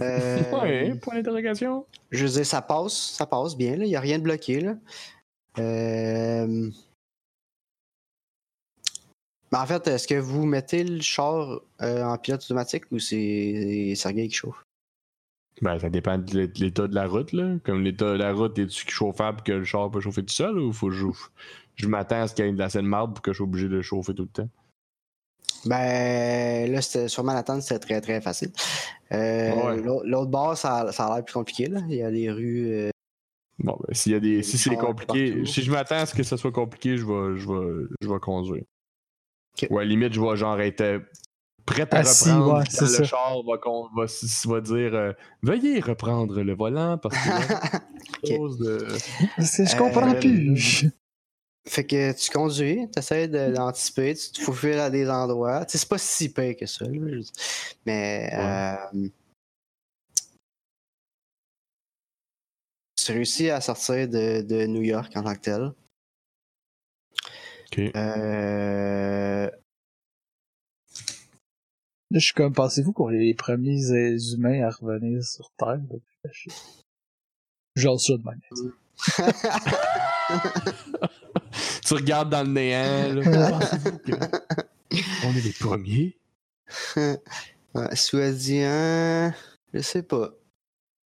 Euh, 0.00 0.60
Ouais, 0.60 0.94
point 0.96 1.14
d'interrogation. 1.14 1.86
Je 2.10 2.26
veux 2.26 2.32
dire, 2.32 2.44
ça 2.46 2.60
passe, 2.60 2.92
ça 2.92 3.24
passe 3.24 3.56
bien, 3.56 3.76
là. 3.76 3.84
Il 3.84 3.88
n'y 3.88 3.96
a 3.96 4.00
rien 4.00 4.18
de 4.18 4.22
bloqué, 4.24 4.60
là. 4.60 4.74
Euh... 5.58 6.70
Mais 9.52 9.58
en 9.58 9.66
fait, 9.66 9.86
est-ce 9.86 10.08
que 10.08 10.14
vous 10.18 10.46
mettez 10.46 10.82
le 10.82 11.00
char 11.00 11.60
euh, 11.80 12.02
en 12.02 12.18
pilote 12.18 12.42
automatique 12.42 12.84
ou 12.90 12.98
c'est 12.98 13.94
Sergei 13.94 14.26
qui 14.28 14.34
chauffe? 14.34 14.62
Ben, 15.62 15.78
ça 15.78 15.88
dépend 15.88 16.18
de 16.18 16.36
l'é- 16.36 16.48
de 16.48 16.58
l'état 16.58 16.88
de 16.88 16.94
la 16.96 17.06
route, 17.06 17.32
là. 17.32 17.56
Comme 17.64 17.82
l'état 17.84 18.12
de 18.14 18.18
la 18.18 18.32
route, 18.32 18.58
est-tu 18.58 18.90
chauffable 18.90 19.42
que 19.42 19.52
le 19.52 19.64
char 19.64 19.88
peut 19.92 20.00
chauffer 20.00 20.24
tout 20.24 20.34
seul 20.34 20.58
ou 20.58 20.72
faut 20.72 20.88
que 20.88 20.94
je, 20.94 21.06
je 21.76 21.86
m'attends 21.86 22.22
à 22.22 22.26
ce 22.26 22.34
qu'il 22.34 22.44
y 22.44 22.48
ait 22.48 22.52
de 22.52 22.58
la 22.58 22.68
scène 22.68 22.86
marde 22.86 23.14
pour 23.14 23.22
que 23.22 23.32
je 23.32 23.36
sois 23.36 23.46
obligé 23.46 23.68
de 23.68 23.76
le 23.76 23.82
chauffer 23.82 24.12
tout 24.14 24.24
le 24.24 24.28
temps? 24.28 24.48
Ben, 25.66 26.72
là, 26.72 26.82
c'était- 26.82 27.06
sur 27.06 27.22
Manhattan, 27.22 27.60
c'était 27.60 27.78
très, 27.78 28.00
très 28.00 28.20
facile. 28.20 28.50
Euh, 29.12 29.52
Ouais. 29.54 29.80
l'autre- 29.80 30.30
bord, 30.30 30.56
ça, 30.56 30.90
ça 30.90 31.06
a 31.06 31.14
l'air 31.14 31.24
plus 31.24 31.34
compliqué, 31.34 31.66
là. 31.68 31.80
Il 31.88 31.94
y 31.94 32.02
a 32.02 32.10
des 32.10 32.28
rues... 32.32 32.90
Bon, 33.58 33.78
ben, 33.86 33.94
s'il 33.94 34.12
y 34.12 34.14
a 34.16 34.20
des, 34.20 34.42
si 34.42 34.58
c'est 34.58 34.74
compliqué, 34.76 35.30
partout. 35.30 35.46
si 35.46 35.62
je 35.62 35.70
m'attends 35.70 35.96
à 35.96 36.06
ce 36.06 36.14
que 36.14 36.22
ça 36.22 36.36
soit 36.36 36.52
compliqué, 36.52 36.96
je 36.96 37.04
vais, 37.06 37.38
je 37.38 37.48
vais, 37.48 37.86
je 38.00 38.08
vais 38.08 38.18
conduire. 38.18 38.64
Ou 39.70 39.78
à 39.78 39.82
la 39.82 39.88
limite, 39.88 40.12
je 40.12 40.20
vais 40.20 40.36
genre 40.36 40.60
être 40.60 41.00
prêt 41.64 41.86
à 41.90 41.98
Assis, 41.98 42.30
reprendre 42.30 42.58
ouais, 42.58 42.64
quand 42.76 42.80
le 42.82 42.88
ça. 42.88 43.04
char 43.04 43.36
va, 43.44 43.56
va, 43.96 44.06
va 44.54 44.60
dire 44.60 44.94
euh, 44.94 45.12
Veuillez 45.42 45.80
reprendre 45.80 46.42
le 46.42 46.54
volant 46.54 46.98
parce 46.98 47.16
que 47.16 47.28
là, 47.28 47.80
chose 48.36 48.58
de. 48.58 48.88
Je 49.38 49.76
comprends 49.78 50.12
Euh, 50.14 50.20
plus. 50.20 50.86
Fait 51.66 51.86
que 51.86 52.12
tu 52.12 52.30
conduis, 52.30 52.80
tu 52.92 52.98
essaies 52.98 53.26
d'anticiper, 53.28 54.14
tu 54.14 54.32
te 54.32 54.40
faufiles 54.42 54.78
à 54.78 54.90
des 54.90 55.08
endroits. 55.08 55.64
Tu 55.64 55.72
sais, 55.72 55.78
c'est 55.78 55.88
pas 55.88 55.96
si 55.96 56.30
pire 56.30 56.56
que 56.58 56.66
ça. 56.66 56.84
là. 56.84 57.20
Mais 57.86 58.30
euh, 58.34 59.08
tu 63.04 63.12
réussis 63.12 63.50
à 63.50 63.60
sortir 63.60 64.08
de, 64.08 64.40
de 64.42 64.66
New 64.66 64.82
York 64.82 65.12
en 65.16 65.22
tant 65.22 65.34
que 65.34 65.40
tel. 65.40 65.72
Ok. 67.66 67.78
Euh, 67.96 69.50
Là, 72.10 72.18
je 72.20 72.24
suis 72.26 72.34
comme, 72.34 72.52
pensez-vous 72.52 72.92
qu'on 72.92 73.10
est 73.10 73.18
les 73.18 73.34
premiers 73.34 73.90
humains 74.32 74.62
à 74.62 74.70
revenir 74.70 75.24
sur 75.24 75.50
Terre 75.58 75.78
depuis 75.78 76.16
la 76.22 76.30
chute? 76.32 76.52
Genre 77.74 78.00
ça 78.00 78.12
de 78.12 78.22
même. 78.22 78.40
tu 81.84 81.94
regardes 81.94 82.30
dans 82.30 82.44
le 82.44 82.52
néant. 82.52 83.14
Là. 83.14 83.58
Que 84.06 84.12
On 85.26 85.34
est 85.34 85.44
les 85.44 85.52
premiers? 85.52 86.16
Ouais, 87.74 87.96
Soi-disant, 87.96 89.32
je 89.72 89.80
sais 89.80 90.04
pas. 90.04 90.32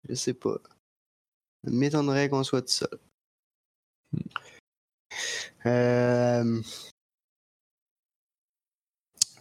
Je 0.07 0.13
sais 0.13 0.33
pas. 0.33 0.55
M'étonnerait 1.63 2.29
qu'on 2.29 2.43
soit 2.43 2.61
tout 2.61 2.67
seul. 2.67 2.99
Euh... 5.65 6.61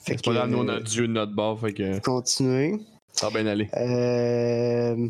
Fait 0.00 0.22
pas 0.22 0.32
grave, 0.32 0.50
nous 0.50 0.58
on 0.58 0.68
a 0.68 0.80
Dieu 0.80 1.06
de 1.06 1.12
notre 1.12 1.32
bord, 1.32 1.60
fait 1.60 1.74
que 1.74 1.98
continuer. 2.00 2.78
ça 3.12 3.28
va 3.28 3.42
bien 3.42 3.50
aller. 3.50 3.68
Euh... 3.74 5.08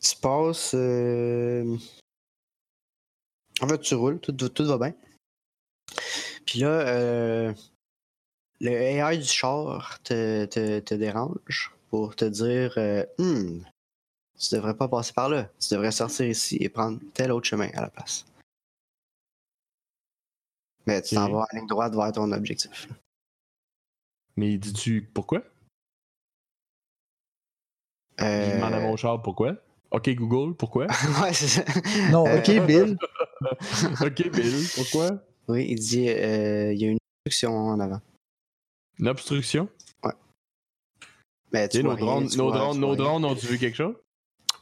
Tu 0.00 0.16
passes. 0.20 0.74
euh, 0.74 1.76
En 3.60 3.68
fait, 3.68 3.78
tu 3.80 3.94
roules, 3.94 4.20
tout, 4.20 4.32
tout, 4.32 4.48
tout 4.48 4.66
va 4.66 4.78
bien. 4.78 4.94
Puis 6.46 6.60
là, 6.60 6.68
euh, 6.88 7.54
le 8.62 8.70
AI 8.70 9.18
du 9.18 9.24
char 9.24 9.98
te, 10.04 10.44
te, 10.46 10.78
te 10.78 10.94
dérange 10.94 11.72
pour 11.90 12.14
te 12.16 12.24
dire 12.24 12.72
euh, 12.76 13.04
Hmm, 13.18 13.60
Tu 14.38 14.54
devrais 14.54 14.76
pas 14.76 14.88
passer 14.88 15.12
par 15.12 15.28
là. 15.28 15.50
Tu 15.60 15.74
devrais 15.74 15.90
sortir 15.92 16.26
ici 16.26 16.56
et 16.60 16.68
prendre 16.68 16.98
tel 17.12 17.32
autre 17.32 17.46
chemin 17.46 17.68
à 17.74 17.82
la 17.82 17.90
place. 17.90 18.24
Mais 20.86 21.02
tu 21.02 21.14
t'en 21.16 21.28
vas 21.30 21.40
en 21.52 21.56
ligne 21.56 21.66
droite 21.66 21.94
vers 21.94 22.12
ton 22.12 22.30
objectif. 22.32 22.88
Mais 24.36 24.56
dis-tu 24.58 25.02
pourquoi? 25.12 25.42
Je 28.18 28.24
Euh, 28.24 28.54
demande 28.54 28.74
à 28.74 28.80
mon 28.80 28.96
char 28.96 29.20
pourquoi. 29.22 29.56
Ok 29.90 30.08
Google, 30.14 30.54
pourquoi? 30.56 30.86
ouais, 31.22 31.32
c'est 31.32 31.48
ça. 31.48 31.64
Non, 32.10 32.26
Euh, 32.26 32.38
ok, 32.38 32.66
Bill. 32.66 32.96
ok 34.00 34.30
Bill, 34.30 34.66
pourquoi? 34.74 35.22
Oui, 35.48 35.66
il 35.68 35.78
dit 35.80 36.08
euh, 36.08 36.72
il 36.72 36.80
y 36.80 36.84
a 36.86 36.88
une 36.90 36.98
instruction 37.26 37.54
en 37.56 37.80
avant. 37.80 38.00
Une 39.02 39.08
obstruction? 39.08 39.68
Mais 41.52 41.68
tu 41.68 41.78
Ok, 41.78 41.84
vois 41.84 41.90
nos 41.94 41.96
rien, 41.96 42.06
drones, 42.06 42.28
tu 42.30 42.38
nos 42.38 42.44
vois- 42.48 42.56
drones, 42.58 42.74
tu 42.74 42.80
nos 42.80 42.86
vois 42.86 42.96
drones 42.96 43.24
ont-tu 43.24 43.46
vu 43.46 43.58
quelque 43.58 43.74
chose? 43.76 43.96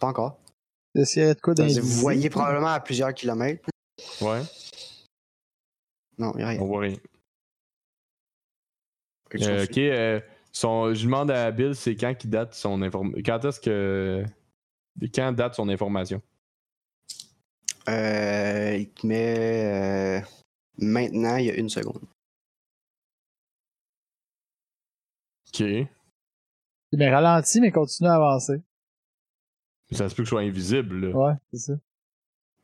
Pas 0.01 0.07
encore. 0.09 0.41
Y 0.95 1.21
a 1.21 1.35
de 1.35 1.41
quoi? 1.41 1.53
Vous 1.55 1.83
voyez 2.01 2.31
probablement 2.31 2.69
à 2.69 2.81
plusieurs 2.81 3.13
kilomètres. 3.13 3.69
Ouais, 4.23 4.41
Non, 6.19 6.33
il 6.35 6.39
n'y 6.39 6.43
a 6.43 6.49
rien. 6.49 6.61
on 6.63 6.67
voit 6.67 6.81
rien. 6.81 6.97
Quelque 9.29 9.45
Euh, 9.45 9.59
chose. 9.61 9.69
ok, 9.71 9.79
euh, 9.79 10.21
son, 10.53 10.95
je 10.95 11.05
demande 11.05 11.31
à 11.31 11.51
Bill, 11.51 11.75
c'est 11.77 11.95
quand 11.95 12.15
qui 12.15 12.27
date 12.27 12.55
son 12.55 12.81
information. 12.81 13.23
Quand 13.25 13.45
est-ce 13.45 13.61
que. 13.61 14.25
Quand 15.15 15.33
date 15.33 15.55
son 15.55 15.69
information? 15.69 16.21
Euh, 17.91 18.77
il 18.79 18.91
te 18.91 19.07
met 19.07 19.35
euh, 20.19 20.21
maintenant, 20.79 21.37
il 21.37 21.45
y 21.47 21.51
a 21.51 21.55
une 21.55 21.69
seconde. 21.69 22.01
Ok. 25.53 25.65
Mais 26.93 27.11
ralentis, 27.11 27.61
mais 27.61 27.71
continue 27.71 28.09
à 28.09 28.15
avancer. 28.15 28.61
Ça 29.93 30.09
se 30.09 30.15
peut 30.15 30.23
que 30.23 30.27
je 30.27 30.31
sois 30.31 30.41
invisible, 30.43 31.09
là. 31.09 31.17
Ouais, 31.17 31.33
c'est 31.53 31.59
ça. 31.59 31.73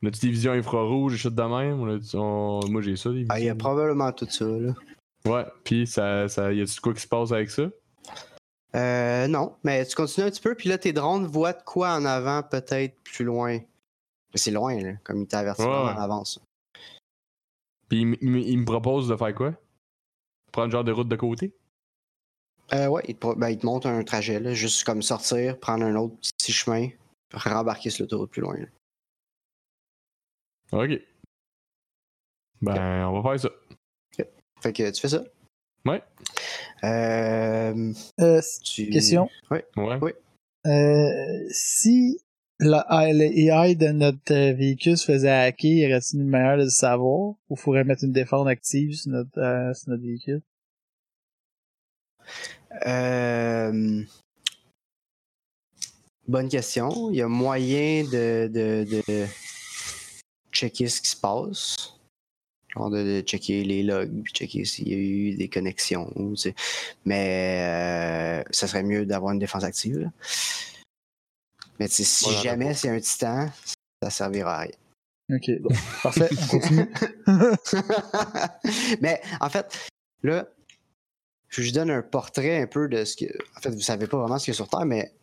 On 0.01 0.07
a-tu 0.07 0.19
des 0.21 0.31
visions 0.31 0.51
infrarouges, 0.51 1.13
des 1.13 1.17
choses 1.17 1.33
de 1.35 1.41
même? 1.41 1.81
On 1.81 1.95
a- 1.95 2.15
on- 2.15 2.69
Moi, 2.69 2.81
j'ai 2.81 2.95
ça, 2.95 3.09
des 3.09 3.15
visions. 3.19 3.33
Ah, 3.33 3.39
il 3.39 3.45
y 3.45 3.49
a 3.49 3.55
probablement 3.55 4.11
tout 4.11 4.29
ça. 4.29 4.45
Là. 4.45 4.73
Ouais, 5.25 5.45
pis 5.63 5.87
ça, 5.87 6.27
ça, 6.29 6.53
y 6.53 6.61
a-tu 6.61 6.79
quoi 6.79 6.93
qui 6.93 7.01
se 7.01 7.07
passe 7.07 7.31
avec 7.31 7.49
ça? 7.49 7.63
Euh, 8.75 9.27
non, 9.27 9.55
mais 9.63 9.85
tu 9.85 9.95
continues 9.95 10.27
un 10.27 10.29
petit 10.29 10.41
peu, 10.41 10.55
puis 10.55 10.69
là, 10.69 10.77
tes 10.77 10.93
drones 10.93 11.25
voient 11.25 11.53
de 11.53 11.63
quoi 11.63 11.95
en 11.95 12.05
avant, 12.05 12.43
peut-être 12.43 12.95
plus 13.03 13.25
loin. 13.25 13.59
C'est 14.35 14.51
loin, 14.51 14.79
là, 14.79 14.93
comme 15.03 15.21
il 15.21 15.27
t'a 15.27 15.39
averti 15.39 15.63
Ouais, 15.63 15.67
en 15.67 15.97
avance. 15.97 16.39
Pis 17.89 18.01
il, 18.01 18.17
il 18.21 18.59
me 18.59 18.65
propose 18.65 19.07
de 19.07 19.15
faire 19.15 19.33
quoi? 19.33 19.53
Prendre 20.51 20.71
genre 20.71 20.83
de 20.83 20.91
route 20.91 21.07
de 21.07 21.15
côté? 21.15 21.53
Euh, 22.73 22.87
ouais, 22.87 23.03
il 23.07 23.15
te, 23.15 23.19
pro- 23.19 23.35
ben, 23.35 23.49
il 23.49 23.57
te 23.57 23.65
montre 23.65 23.87
un 23.87 24.03
trajet, 24.03 24.39
là, 24.39 24.53
juste 24.53 24.83
comme 24.83 25.01
sortir, 25.01 25.57
prendre 25.59 25.85
un 25.85 25.95
autre 25.95 26.15
petit 26.37 26.51
chemin, 26.51 26.89
rembarquer 27.33 27.89
sur 27.89 28.03
l'autoroute 28.03 28.31
plus 28.31 28.41
loin. 28.41 28.57
là. 28.57 28.65
Ok. 30.73 30.99
Ben, 32.61 33.07
on 33.07 33.21
va 33.21 33.29
faire 33.37 33.39
ça. 33.39 33.49
Fait 34.61 34.73
que 34.73 34.89
tu 34.89 34.99
fais 34.99 35.07
ça? 35.09 35.23
Ouais. 35.85 36.01
Euh, 36.83 37.93
Euh, 38.19 38.41
tu... 38.63 38.89
question. 38.89 39.29
Ouais. 39.51 39.63
Euh, 40.65 41.47
si 41.51 42.19
la 42.59 42.85
AI 42.89 43.75
de 43.75 43.87
notre 43.89 44.33
véhicule 44.53 44.97
se 44.97 45.05
faisait 45.05 45.29
hacker, 45.29 45.71
y 45.71 45.85
aurait-il 45.85 46.19
une 46.21 46.27
manière 46.27 46.57
de 46.57 46.63
le 46.63 46.69
savoir? 46.69 47.35
Ou 47.49 47.55
faudrait 47.55 47.83
mettre 47.83 48.03
une 48.03 48.11
défense 48.11 48.47
active 48.47 48.93
sur 48.95 49.11
notre, 49.11 49.37
euh, 49.37 49.73
sur 49.75 49.89
notre 49.91 50.01
véhicule? 50.03 50.41
Euh, 52.85 54.03
Bonne 56.27 56.49
question. 56.49 57.09
Il 57.09 57.15
y 57.17 57.21
a 57.21 57.27
moyen 57.29 58.03
de, 58.03 58.49
de, 58.51 58.85
de 59.07 59.25
checker 60.51 60.87
ce 60.87 60.99
qui 61.01 61.09
se 61.09 61.15
passe. 61.15 61.93
Genre 62.75 62.89
de, 62.89 63.21
de 63.21 63.21
checker 63.21 63.63
les 63.63 63.81
logs, 63.81 64.23
puis 64.23 64.33
checker 64.33 64.65
s'il 64.65 64.89
y 64.89 64.93
a 64.93 64.97
eu 64.97 65.35
des 65.35 65.47
connexions. 65.47 66.11
tu 66.15 66.35
sais. 66.35 66.55
Mais 67.05 68.41
euh, 68.41 68.43
ça 68.51 68.67
serait 68.67 68.83
mieux 68.83 69.05
d'avoir 69.05 69.31
une 69.31 69.39
défense 69.39 69.63
active. 69.63 69.99
là. 69.99 70.11
Mais 71.79 71.87
tu 71.87 71.95
sais, 71.95 72.03
si 72.03 72.33
jamais 72.43 72.73
c'est 72.73 72.89
un 72.89 72.99
titan, 72.99 73.49
ça 74.03 74.09
servira 74.09 74.55
à 74.55 74.59
rien. 74.61 74.71
Ok, 75.33 75.49
bon. 75.61 75.69
Parfait, 76.03 76.29
on 76.43 76.47
continue. 76.47 76.89
mais 79.01 79.21
en 79.39 79.49
fait, 79.49 79.89
là, 80.23 80.47
je 81.49 81.61
vous 81.61 81.71
donne 81.71 81.91
un 81.91 82.01
portrait 82.01 82.61
un 82.61 82.67
peu 82.67 82.87
de 82.87 83.03
ce 83.05 83.15
que. 83.15 83.25
En 83.55 83.61
fait, 83.61 83.69
vous 83.71 83.81
savez 83.81 84.07
pas 84.07 84.17
vraiment 84.17 84.39
ce 84.39 84.45
qu'il 84.45 84.53
y 84.53 84.55
a 84.55 84.55
sur 84.55 84.67
Terre, 84.67 84.85
mais. 84.85 85.13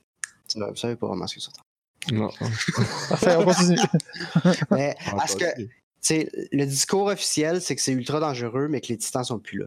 Vous 0.55 0.77
savez 0.77 0.97
pas 0.97 1.07
vraiment 1.07 1.27
ce 1.27 1.35
qu'il 1.35 1.43
y 1.43 1.45
a 1.45 1.47
sur 1.47 1.53
Terre. 1.53 1.64
Non. 2.12 2.31
Parfait, 3.09 3.37
on 3.37 3.45
continue. 3.45 3.79
Mais 4.70 4.95
Ah, 5.07 5.25
est-ce 5.25 5.37
que. 5.37 5.62
tu 5.62 5.70
sais, 6.01 6.31
le 6.53 6.64
discours 6.66 7.07
officiel, 7.07 7.62
c'est 7.62 7.75
que 7.77 7.83
c'est 7.83 7.93
ultra 7.93 8.20
dangereux, 8.20 8.68
mais 8.68 8.81
que 8.83 8.89
les 8.89 8.99
titans 8.99 9.25
sont 9.25 9.39
plus 9.39 9.59
là. 9.59 9.66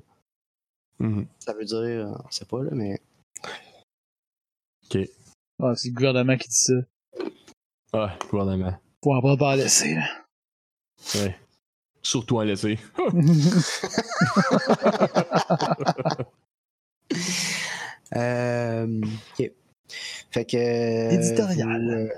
Mhm. 0.99 1.27
Ça 1.39 1.53
veut 1.53 1.65
dire, 1.65 1.77
euh, 1.77 2.11
on 2.25 2.31
sait 2.31 2.45
pas, 2.45 2.63
là, 2.63 2.71
mais. 2.73 2.99
Ah, 5.59 5.73
c'est 5.75 5.89
le 5.89 5.93
gouvernement 5.93 6.37
qui 6.37 6.47
dit 6.47 6.55
ça. 6.55 6.73
Ah, 7.93 8.17
gouvernement. 8.29 8.79
Faut 9.03 9.13
en 9.13 9.37
pas 9.37 9.53
en 9.53 9.55
laisser, 9.55 9.95
là. 9.95 10.07
Ouais. 11.15 11.37
Surtout 12.01 12.37
en 12.37 12.43
laisser. 12.43 12.79
Euh, 18.15 19.01
ok. 19.37 19.51
Fait 20.31 20.45
que. 20.45 21.13
Éditorial. 21.13 22.09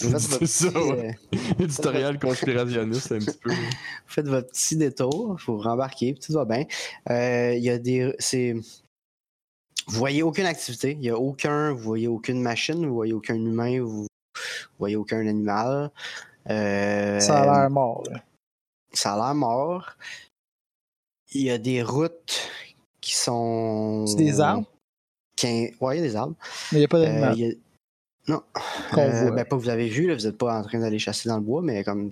Vous, 0.00 0.08
euh, 0.10 0.10
vous 0.10 0.18
faites 0.18 0.22
votre 0.30 0.46
C'est 0.46 0.46
ça, 0.46 0.70
petit, 0.72 0.76
ouais. 0.78 1.14
euh, 1.34 1.64
Éditorial 1.64 2.18
conspirationniste, 2.18 3.12
un 3.12 3.18
petit 3.20 3.38
peu. 3.38 3.50
vous 3.54 3.56
faites 4.08 4.26
votre 4.26 4.48
petit 4.48 4.76
détour, 4.76 5.36
il 5.38 5.42
faut 5.42 5.56
rembarquer, 5.58 6.14
puis 6.14 6.20
tout 6.20 6.32
va 6.32 6.44
bien. 6.44 6.64
Euh, 7.10 7.54
Il 7.54 7.62
y 7.62 7.70
a 7.70 7.78
des. 7.78 8.12
C'est. 8.18 8.54
Vous 9.86 9.96
voyez 9.98 10.24
aucune 10.24 10.46
activité, 10.46 10.96
il 10.98 11.04
y 11.04 11.10
a 11.10 11.16
aucun. 11.16 11.72
Vous 11.72 11.82
voyez 11.84 12.08
aucune 12.08 12.42
machine, 12.42 12.84
vous 12.84 12.94
voyez 12.94 13.12
aucun 13.12 13.36
humain, 13.36 13.80
vous, 13.80 14.02
vous 14.02 14.08
voyez 14.80 14.96
aucun 14.96 15.24
animal. 15.24 15.92
Euh, 16.50 17.20
Ça 17.20 17.42
a 17.42 17.60
l'air 17.60 17.70
mort, 17.70 18.02
là. 18.10 18.22
ça 18.92 19.14
a 19.14 19.16
l'air 19.16 19.34
mort. 19.36 19.96
Il 21.32 21.42
y 21.42 21.50
a 21.50 21.58
des 21.58 21.82
routes 21.82 22.40
qui 23.08 23.14
sont. 23.16 24.06
C'est 24.06 24.16
des 24.16 24.38
arbres? 24.40 24.66
Quin- 25.36 25.70
Ouais, 25.80 25.96
il 25.96 26.00
y 26.00 26.04
a 26.04 26.08
des 26.08 26.16
arbres. 26.16 26.34
Mais 26.72 26.78
il 26.78 26.80
n'y 26.80 26.84
a 26.84 26.88
pas 26.88 26.98
Euh, 26.98 27.04
d'animal. 27.04 27.38
il 27.38 27.46
y 27.46 27.50
a- 27.50 27.54
Non. 28.28 28.42
Qu'on 28.92 29.00
Euh, 29.00 29.30
ben, 29.30 29.44
pas 29.46 29.56
que 29.56 29.62
vous 29.62 29.68
avez 29.70 29.88
vu, 29.88 30.06
là, 30.06 30.14
vous 30.14 30.22
n'êtes 30.26 30.36
pas 30.36 30.58
en 30.58 30.62
train 30.62 30.80
d'aller 30.80 30.98
chasser 30.98 31.28
dans 31.30 31.36
le 31.38 31.42
bois, 31.42 31.62
mais 31.62 31.82
comme 31.84 32.10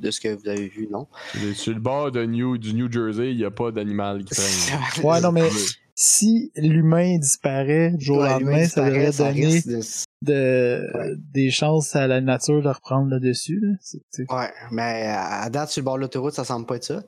de 0.00 0.10
ce 0.12 0.20
que 0.20 0.28
vous 0.28 0.48
avez 0.48 0.68
vu, 0.68 0.86
non. 0.90 1.08
Sur 1.54 1.72
le 1.74 1.80
bord 1.80 2.12
de 2.12 2.24
New, 2.24 2.56
du 2.58 2.74
New 2.74 2.90
Jersey, 2.90 3.32
il 3.32 3.36
n'y 3.38 3.44
a 3.44 3.50
pas 3.50 3.72
d'animal 3.72 4.24
qui 4.24 4.34
traîne. 4.34 4.44
Ouais, 5.04 5.20
non, 5.20 5.32
mais 5.32 5.48
si 5.96 6.52
l'humain 6.54 7.18
disparaît 7.18 7.90
du 7.90 8.04
jour 8.04 8.18
au 8.18 8.22
Ouais, 8.22 8.28
lendemain, 8.30 8.64
ça 8.66 8.84
devrait 8.88 9.10
ça 9.12 9.32
donner 9.32 9.46
risque 9.46 9.66
de- 9.68 9.80
de, 10.22 10.90
Ouais. 10.94 11.14
des 11.32 11.50
chances 11.50 11.96
à 11.96 12.06
la 12.06 12.20
nature 12.20 12.62
de 12.62 12.68
reprendre 12.68 13.10
le 13.10 13.18
dessus. 13.20 13.60
Là. 13.60 14.26
Ouais, 14.36 14.52
mais 14.70 15.06
à 15.08 15.40
à 15.42 15.50
date, 15.50 15.70
sur 15.70 15.80
le 15.80 15.84
bord 15.84 15.96
de 15.96 16.02
l'autoroute, 16.02 16.34
ça 16.34 16.44
semble 16.44 16.66
pas 16.66 16.76
être 16.76 16.84
ça. 16.84 17.02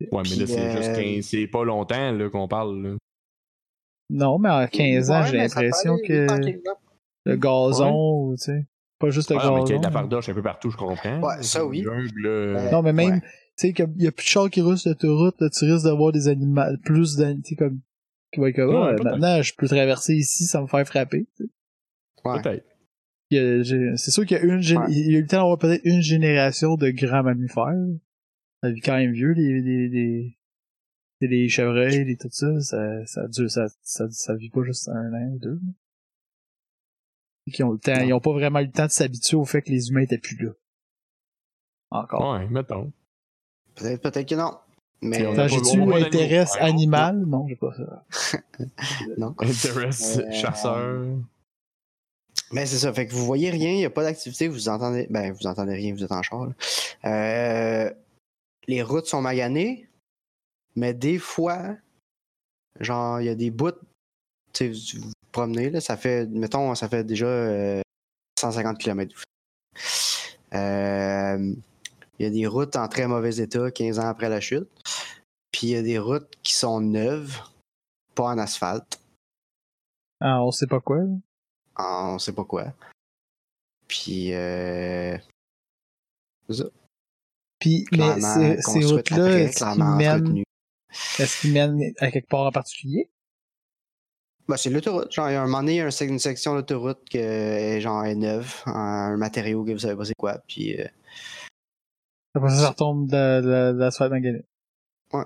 Ouais, 0.00 0.22
mais 0.30 0.36
là, 0.36 0.46
c'est 0.46 0.70
juste 0.76 0.90
euh, 0.90 1.14
15 1.16 1.24
c'est 1.24 1.46
pas 1.48 1.64
longtemps 1.64 2.12
là, 2.12 2.28
qu'on 2.30 2.46
parle. 2.48 2.82
Là. 2.82 2.96
Non, 4.10 4.38
mais 4.38 4.48
en 4.48 4.66
15 4.66 5.10
ans, 5.10 5.20
Ouais, 5.22 5.26
j'ai 5.26 5.32
mais 5.38 5.42
l'impression 5.48 5.96
que 5.98 6.22
vite 6.22 6.30
en 6.30 6.38
15 6.38 6.54
ans. 6.68 6.78
le 7.26 7.36
gazon, 7.36 8.30
tu 8.36 8.42
sais, 8.44 8.66
pas 8.98 9.10
juste 9.10 9.30
le 9.30 9.36
Ah, 9.38 9.44
mais 9.44 9.50
gazon. 9.50 9.64
qu'il 9.64 9.72
y 9.74 9.76
a 9.76 9.78
de 9.78 9.82
la 9.84 9.88
mais- 9.90 9.92
fardoche 9.94 10.28
un 10.28 10.34
peu 10.34 10.42
partout, 10.42 10.70
je 10.70 10.76
comprends. 10.76 11.20
Ouais, 11.20 11.42
ça, 11.42 11.64
oui. 11.66 11.82
Jungle, 11.82 12.52
là. 12.54 12.70
Non, 12.70 12.82
mais 12.82 12.92
même, 12.92 13.10
Ouais. 13.14 13.20
tu 13.20 13.26
sais, 13.56 13.72
qu'il 13.72 13.86
y 13.98 14.06
a 14.06 14.12
plus 14.12 14.24
de 14.24 14.28
chars 14.28 14.48
qui 14.50 14.60
roulent 14.60 14.78
sur 14.78 14.90
l'autoroute, 14.90 15.40
là, 15.40 15.50
tu 15.50 15.64
risques 15.70 15.84
d'avoir 15.84 16.12
des 16.12 16.28
animaux, 16.28 16.62
plus 16.84 17.16
d'animaux, 17.16 17.42
tu 17.44 17.48
sais, 17.50 17.56
comme, 17.56 17.80
qui 18.32 18.40
va 18.40 18.48
être 18.50 18.56
comme, 18.56 18.70
Ouais, 18.74 18.94
Ah, 18.98 19.02
maintenant, 19.02 19.42
je 19.42 19.52
peux 19.56 19.66
traverser 19.66 20.14
ici 20.14 20.44
sans 20.44 20.62
me 20.62 20.66
faire 20.68 20.86
frapper. 20.86 21.26
tu 21.36 21.44
sais. 21.44 21.50
Ouais. 22.24 22.40
Peut-être. 22.42 22.64
Il 23.30 23.62
C'est 23.98 24.10
sûr 24.10 24.24
qu'il 24.24 24.38
y 24.38 24.40
a 24.40 24.42
une, 24.44 24.54
Ouais. 24.60 24.86
il 24.88 25.12
y 25.12 25.14
a 25.16 25.18
eu 25.18 25.22
le 25.22 25.26
temps 25.26 25.38
d'avoir 25.38 25.58
peut-être 25.58 25.82
une 25.84 26.00
génération 26.00 26.76
de 26.76 26.88
grands 26.90 27.22
mammifères. 27.22 27.74
Ça 28.62 28.70
vit 28.70 28.80
quand 28.80 28.96
même 28.96 29.12
vieux, 29.12 29.32
les, 29.32 29.60
les, 29.60 29.88
les, 29.88 30.36
les, 31.20 31.48
chevreuils, 31.48 32.04
les 32.04 32.16
tout 32.16 32.28
ça, 32.30 32.60
ça, 32.60 33.06
ça 33.06 33.28
dure, 33.28 33.50
ça, 33.50 33.66
ça, 33.82 34.10
ça 34.10 34.34
vit 34.34 34.50
pas 34.50 34.62
juste 34.64 34.88
un 34.88 35.12
an 35.12 35.28
ou 35.34 35.38
deux. 35.38 35.60
Qui 37.52 37.62
ont 37.62 37.72
le 37.72 37.78
temps, 37.78 37.94
Non. 37.96 38.04
ils 38.04 38.12
ont 38.12 38.20
pas 38.20 38.32
vraiment 38.32 38.58
eu 38.60 38.66
le 38.66 38.72
temps 38.72 38.86
de 38.86 38.90
s'habituer 38.90 39.36
au 39.36 39.44
fait 39.44 39.62
que 39.62 39.70
les 39.70 39.88
humains 39.88 40.02
étaient 40.02 40.18
plus 40.18 40.36
là. 40.36 40.50
Encore. 41.90 42.34
Ouais, 42.34 42.46
mettons. 42.48 42.92
Peut-être, 43.74 44.02
peut-être 44.02 44.28
que 44.28 44.34
non. 44.34 44.58
Mais 45.00 45.24
on 45.26 45.48
j'ai-tu 45.48 45.80
on. 45.80 45.86
Ouais, 45.86 46.44
animal? 46.60 47.24
Non, 47.24 47.46
j'ai 47.48 47.56
pas 47.56 47.72
ça. 47.74 48.04
non. 49.16 49.34
Intéresse 49.38 50.18
Euh, 50.18 50.30
chasseur. 50.32 51.06
Mais 52.52 52.66
c'est 52.66 52.78
ça, 52.78 52.92
fait 52.92 53.06
que 53.06 53.12
vous 53.12 53.24
voyez 53.24 53.50
rien, 53.50 53.70
il 53.70 53.76
n'y 53.76 53.84
a 53.84 53.90
pas 53.90 54.02
d'activité, 54.02 54.48
vous 54.48 54.68
entendez. 54.68 55.06
Ben, 55.10 55.32
vous 55.32 55.46
entendez 55.46 55.74
rien, 55.74 55.94
vous 55.94 56.02
êtes 56.02 56.12
en 56.12 56.22
char. 56.22 56.46
là. 56.46 56.52
Euh, 57.04 57.90
les 58.68 58.82
routes 58.82 59.06
sont 59.06 59.22
maganées, 59.22 59.88
mais 60.76 60.94
des 60.94 61.18
fois, 61.18 61.76
genre, 62.78 63.20
il 63.20 63.26
y 63.26 63.30
a 63.30 63.34
des 63.34 63.50
bouts. 63.50 63.72
Tu 64.52 64.74
sais, 64.74 64.98
vous 64.98 65.06
vous 65.08 65.12
promenez, 65.32 65.70
là, 65.70 65.80
ça 65.80 65.96
fait, 65.96 66.26
mettons, 66.26 66.74
ça 66.74 66.88
fait 66.88 67.02
déjà 67.02 67.26
euh, 67.26 67.80
150 68.38 68.78
km. 68.78 69.24
Euh, 70.54 71.54
Il 72.18 72.22
y 72.22 72.26
a 72.26 72.30
des 72.30 72.46
routes 72.46 72.76
en 72.76 72.88
très 72.88 73.06
mauvais 73.06 73.36
état 73.36 73.70
15 73.70 73.98
ans 73.98 74.08
après 74.08 74.28
la 74.28 74.40
chute. 74.40 74.68
Puis 75.50 75.68
il 75.68 75.70
y 75.70 75.76
a 75.76 75.82
des 75.82 75.98
routes 75.98 76.30
qui 76.42 76.52
sont 76.52 76.80
neuves, 76.80 77.40
pas 78.14 78.24
en 78.24 78.38
asphalte. 78.38 79.00
Ah, 80.20 80.42
on 80.42 80.50
sait 80.50 80.66
pas 80.66 80.80
quoi. 80.80 80.98
en 81.76 82.14
on 82.14 82.18
sait 82.18 82.32
pas 82.32 82.44
quoi. 82.44 82.72
Puis, 83.86 84.34
euh. 84.34 85.16
Puis, 87.58 87.86
mais 87.92 88.20
ces, 88.60 88.84
routes-là, 88.84 89.38
est-ce 89.40 89.64
qu'ils 89.74 89.84
mènent, 89.84 90.44
est-ce 91.18 91.40
qu'ils 91.40 91.52
mènent 91.52 91.92
à 91.98 92.10
quelque 92.10 92.28
part 92.28 92.46
en 92.46 92.52
particulier? 92.52 93.10
Ben, 94.48 94.56
c'est 94.56 94.70
l'autoroute. 94.70 95.12
Genre, 95.12 95.28
il 95.28 95.32
y 95.34 95.36
a 95.36 95.42
un 95.42 95.46
moment 95.46 95.60
donné, 95.60 95.74
il 95.74 95.76
y 95.76 95.80
a 95.80 95.86
un 95.86 95.90
sec- 95.90 96.08
une 96.08 96.18
section 96.18 96.54
d'autoroute 96.54 97.04
qui 97.04 97.18
est, 97.18 97.80
genre, 97.80 98.04
est 98.04 98.14
neuve, 98.14 98.62
un 98.66 99.16
matériau 99.18 99.64
que 99.64 99.72
vous 99.72 99.78
savez 99.78 99.94
pas 99.96 100.04
c'est 100.06 100.14
quoi. 100.16 100.38
Puis, 100.46 100.80
euh, 100.80 100.86
Après 102.34 102.48
ça, 102.50 102.56
ça 102.56 102.68
retombe 102.70 103.08
de, 103.10 103.40
de, 103.42 103.72
de 103.72 103.78
l'asphalte 103.78 104.12
magané. 104.12 104.42
Ouais. 105.12 105.24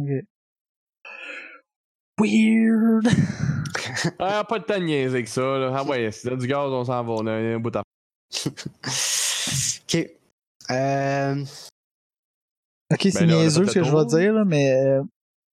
Ok. 0.00 0.24
Weird! 2.20 3.08
Ah, 4.18 4.44
pas 4.44 4.58
de 4.58 4.64
temps 4.64 4.78
de 4.78 4.84
niaiser 4.84 5.14
avec 5.14 5.28
ça. 5.28 5.40
Là. 5.40 5.72
Ah 5.74 5.84
ouais, 5.84 6.10
si 6.12 6.28
t'as 6.28 6.36
du 6.36 6.46
gaz, 6.46 6.70
on 6.70 6.84
s'en 6.84 7.02
va. 7.04 7.12
On 7.12 7.26
a 7.26 7.32
un 7.32 7.58
bout 7.58 7.74
à 7.74 7.82
ok. 9.88 10.06
Euh, 10.70 11.44
Ok, 12.90 13.00
c'est 13.02 13.26
Ben 13.26 13.26
niaiseux 13.26 13.66
ce 13.66 13.74
que 13.74 13.84
je 13.84 13.94
vais 13.94 14.06
dire, 14.06 14.32
là, 14.32 14.44
mais 14.46 14.72
euh, 14.72 15.02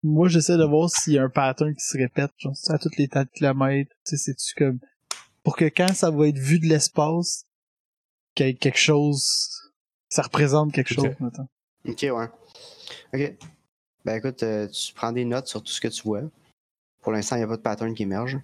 moi 0.04 0.30
j'essaie 0.30 0.58
de 0.58 0.64
voir 0.64 0.90
s'il 0.90 1.14
y 1.14 1.20
a 1.20 1.24
un 1.24 1.30
pattern 1.30 1.74
qui 1.76 1.84
se 1.84 1.98
répète, 1.98 2.32
genre 2.38 2.54
à 2.70 2.78
tous 2.78 2.96
les 2.98 3.10
tas 3.10 3.26
de 3.26 3.30
kilomètres, 3.30 3.92
tu 4.06 4.16
sais, 4.16 4.18
c'est-tu 4.18 4.56
comme... 4.56 4.80
Pour 5.44 5.58
que 5.58 5.66
quand 5.66 5.94
ça 5.94 6.10
va 6.12 6.28
être 6.30 6.38
vu 6.38 6.60
de 6.60 6.66
l'espace, 6.66 7.46
qu'il 8.36 8.46
y 8.46 8.50
ait 8.50 8.54
quelque 8.54 8.80
chose... 8.80 9.72
Ça 10.10 10.22
représente 10.22 10.72
quelque 10.72 10.94
chose, 10.94 11.14
maintenant. 11.20 11.50
ok, 11.86 12.02
ouais. 12.04 12.30
Ok. 13.14 13.38
Ben, 14.06 14.16
écoute, 14.18 14.44
euh, 14.44 14.68
tu 14.70 14.94
prends 14.94 15.12
des 15.12 15.26
notes 15.26 15.48
sur 15.48 15.62
tout 15.62 15.72
ce 15.72 15.82
que 15.82 15.88
tu 15.88 16.04
vois. 16.04 16.22
Pour 17.02 17.12
l'instant, 17.12 17.36
il 17.36 17.40
n'y 17.40 17.46
a 17.46 17.48
pas 17.48 17.58
de 17.58 17.62
pattern 17.62 17.94
qui 17.94 18.04
émerge. 18.04 18.40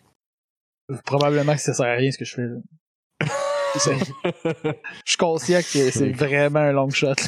Probablement 1.05 1.53
que 1.53 1.61
ça 1.61 1.73
sert 1.73 1.85
à 1.85 1.93
rien 1.93 2.11
ce 2.11 2.17
que 2.17 2.25
je 2.25 2.35
fais 2.35 2.45
là. 2.45 2.57
Je 3.75 4.73
suis 5.05 5.17
conscient 5.17 5.59
que 5.59 5.91
c'est 5.91 6.11
vraiment 6.11 6.59
un 6.59 6.71
long 6.71 6.89
shot. 6.89 7.13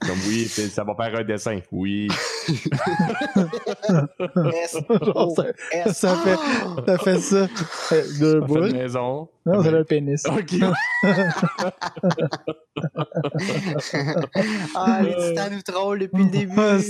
Comme 0.00 0.18
oui, 0.28 0.46
c'est- 0.48 0.68
ça 0.68 0.84
va 0.84 0.94
faire 0.94 1.18
un 1.18 1.24
dessin. 1.24 1.60
Oui. 1.72 2.08
Genre, 3.88 5.32
ça, 5.36 5.44
S. 5.72 5.92
ça 5.98 6.16
fait, 6.16 6.36
ça 6.86 6.98
fait 6.98 7.18
ça. 7.18 7.48
Euh, 7.92 8.02
Deux 8.20 8.40
On 8.42 8.46
fait 8.46 8.46
boules. 8.46 8.68
une 8.68 8.76
maison. 8.76 9.28
Non, 9.46 9.62
c'est 9.62 9.70
le 9.70 9.84
pénis. 9.84 10.22
Ok. 10.26 10.54
ah, 14.74 15.00
les 15.02 15.14
titans 15.16 15.50
nous 15.52 15.62
trollent 15.62 15.98
depuis 16.00 16.24
le 16.24 16.30
début. 16.30 16.52
Ah, 16.58 16.76
Non! 16.76 16.82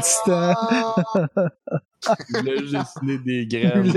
titan. 0.00 0.54
Je 2.28 2.38
voulais 2.38 2.58
juste 2.58 2.72
dessiner 3.02 3.18
des 3.18 3.46
graines. 3.46 3.92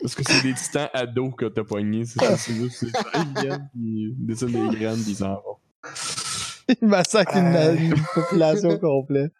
Parce 0.00 0.14
que 0.14 0.22
c'est 0.24 0.42
des 0.42 0.54
titans 0.54 0.88
ados 0.92 1.34
que 1.36 1.46
t'as 1.46 1.64
pognés. 1.64 2.04
C'est 2.04 2.20
ça, 2.20 2.36
c'est 2.36 2.54
juste 2.54 2.76
c'est 2.78 2.90
ça, 2.90 3.04
ils 3.14 3.40
viennent, 3.42 3.70
ils 3.74 4.14
dessinent 4.18 4.70
des 4.70 4.76
graines, 4.76 5.02
ils 5.06 5.16
s'en 5.16 5.34
vont. 5.34 5.56
Il 6.80 6.86
massacre 6.88 7.36
une, 7.36 7.54
Euh. 7.56 7.74
une 7.76 7.94
population 8.14 8.78
complète. 8.78 9.32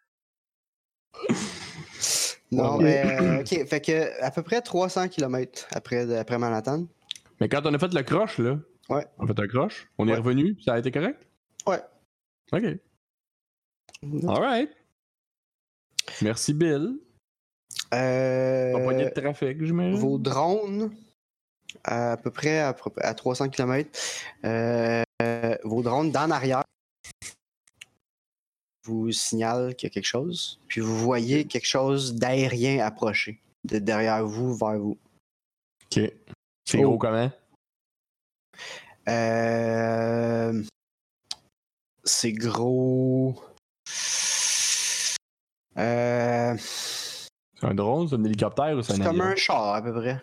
Non, 2.50 2.74
Ok. 2.74 2.82
mais 2.82 3.02
euh, 3.20 3.40
ok, 3.40 3.66
fait 3.66 3.80
que 3.80 4.22
à 4.22 4.30
peu 4.30 4.42
près 4.42 4.60
300 4.60 5.08
km 5.08 5.66
après, 5.72 6.16
après 6.16 6.38
Manhattan. 6.38 6.86
Mais 7.40 7.48
quand 7.48 7.64
on 7.64 7.72
a 7.74 7.78
fait 7.78 7.92
le 7.94 8.02
croche, 8.02 8.38
là. 8.38 8.58
Ouais. 8.88 9.06
On 9.18 9.24
a 9.24 9.26
fait 9.28 9.40
un 9.40 9.46
croche. 9.48 9.88
On 9.98 10.06
est 10.08 10.14
revenu. 10.14 10.56
Ça 10.64 10.74
a 10.74 10.78
été 10.78 10.90
correct? 10.90 11.26
Ouais. 11.66 11.80
Ok. 12.52 12.64
Alright. 14.28 14.70
Merci, 16.20 16.52
Bill. 16.52 16.98
Euh, 17.92 19.04
de 19.04 19.08
trafic, 19.10 19.64
j'imagine. 19.64 19.98
vos 19.98 20.18
drones, 20.18 20.90
à 21.84 22.16
peu 22.16 22.30
près 22.30 22.60
à, 22.60 22.74
à 22.98 23.14
300 23.14 23.48
km, 23.50 23.90
euh, 24.44 25.02
vos 25.64 25.82
drones 25.82 26.10
d'en 26.10 26.30
arrière 26.30 26.64
vous 28.84 29.12
signalent 29.12 29.74
qu'il 29.74 29.88
y 29.88 29.90
a 29.90 29.94
quelque 29.94 30.06
chose, 30.06 30.58
puis 30.68 30.80
vous 30.80 30.96
voyez 30.98 31.46
quelque 31.46 31.66
chose 31.66 32.14
d'aérien 32.14 32.84
approcher 32.84 33.40
de 33.64 33.78
derrière 33.78 34.26
vous 34.26 34.54
vers 34.56 34.78
vous. 34.78 34.98
Ok. 35.84 36.10
C'est 36.64 36.78
Oh. 36.78 36.82
gros 36.82 36.98
comment? 36.98 37.30
Euh, 39.08 40.62
c'est 42.04 42.32
gros. 42.32 43.34
Euh, 45.78 46.56
C'est 47.62 47.68
un 47.68 47.74
drone, 47.74 48.08
c'est 48.08 48.16
un 48.16 48.24
hélicoptère 48.24 48.76
ou 48.76 48.82
c'est 48.82 48.94
un 48.94 48.96
c'est 48.96 49.02
comme 49.04 49.20
avion? 49.20 49.32
un 49.32 49.36
char 49.36 49.74
à 49.76 49.82
peu 49.82 49.92
près. 49.94 50.20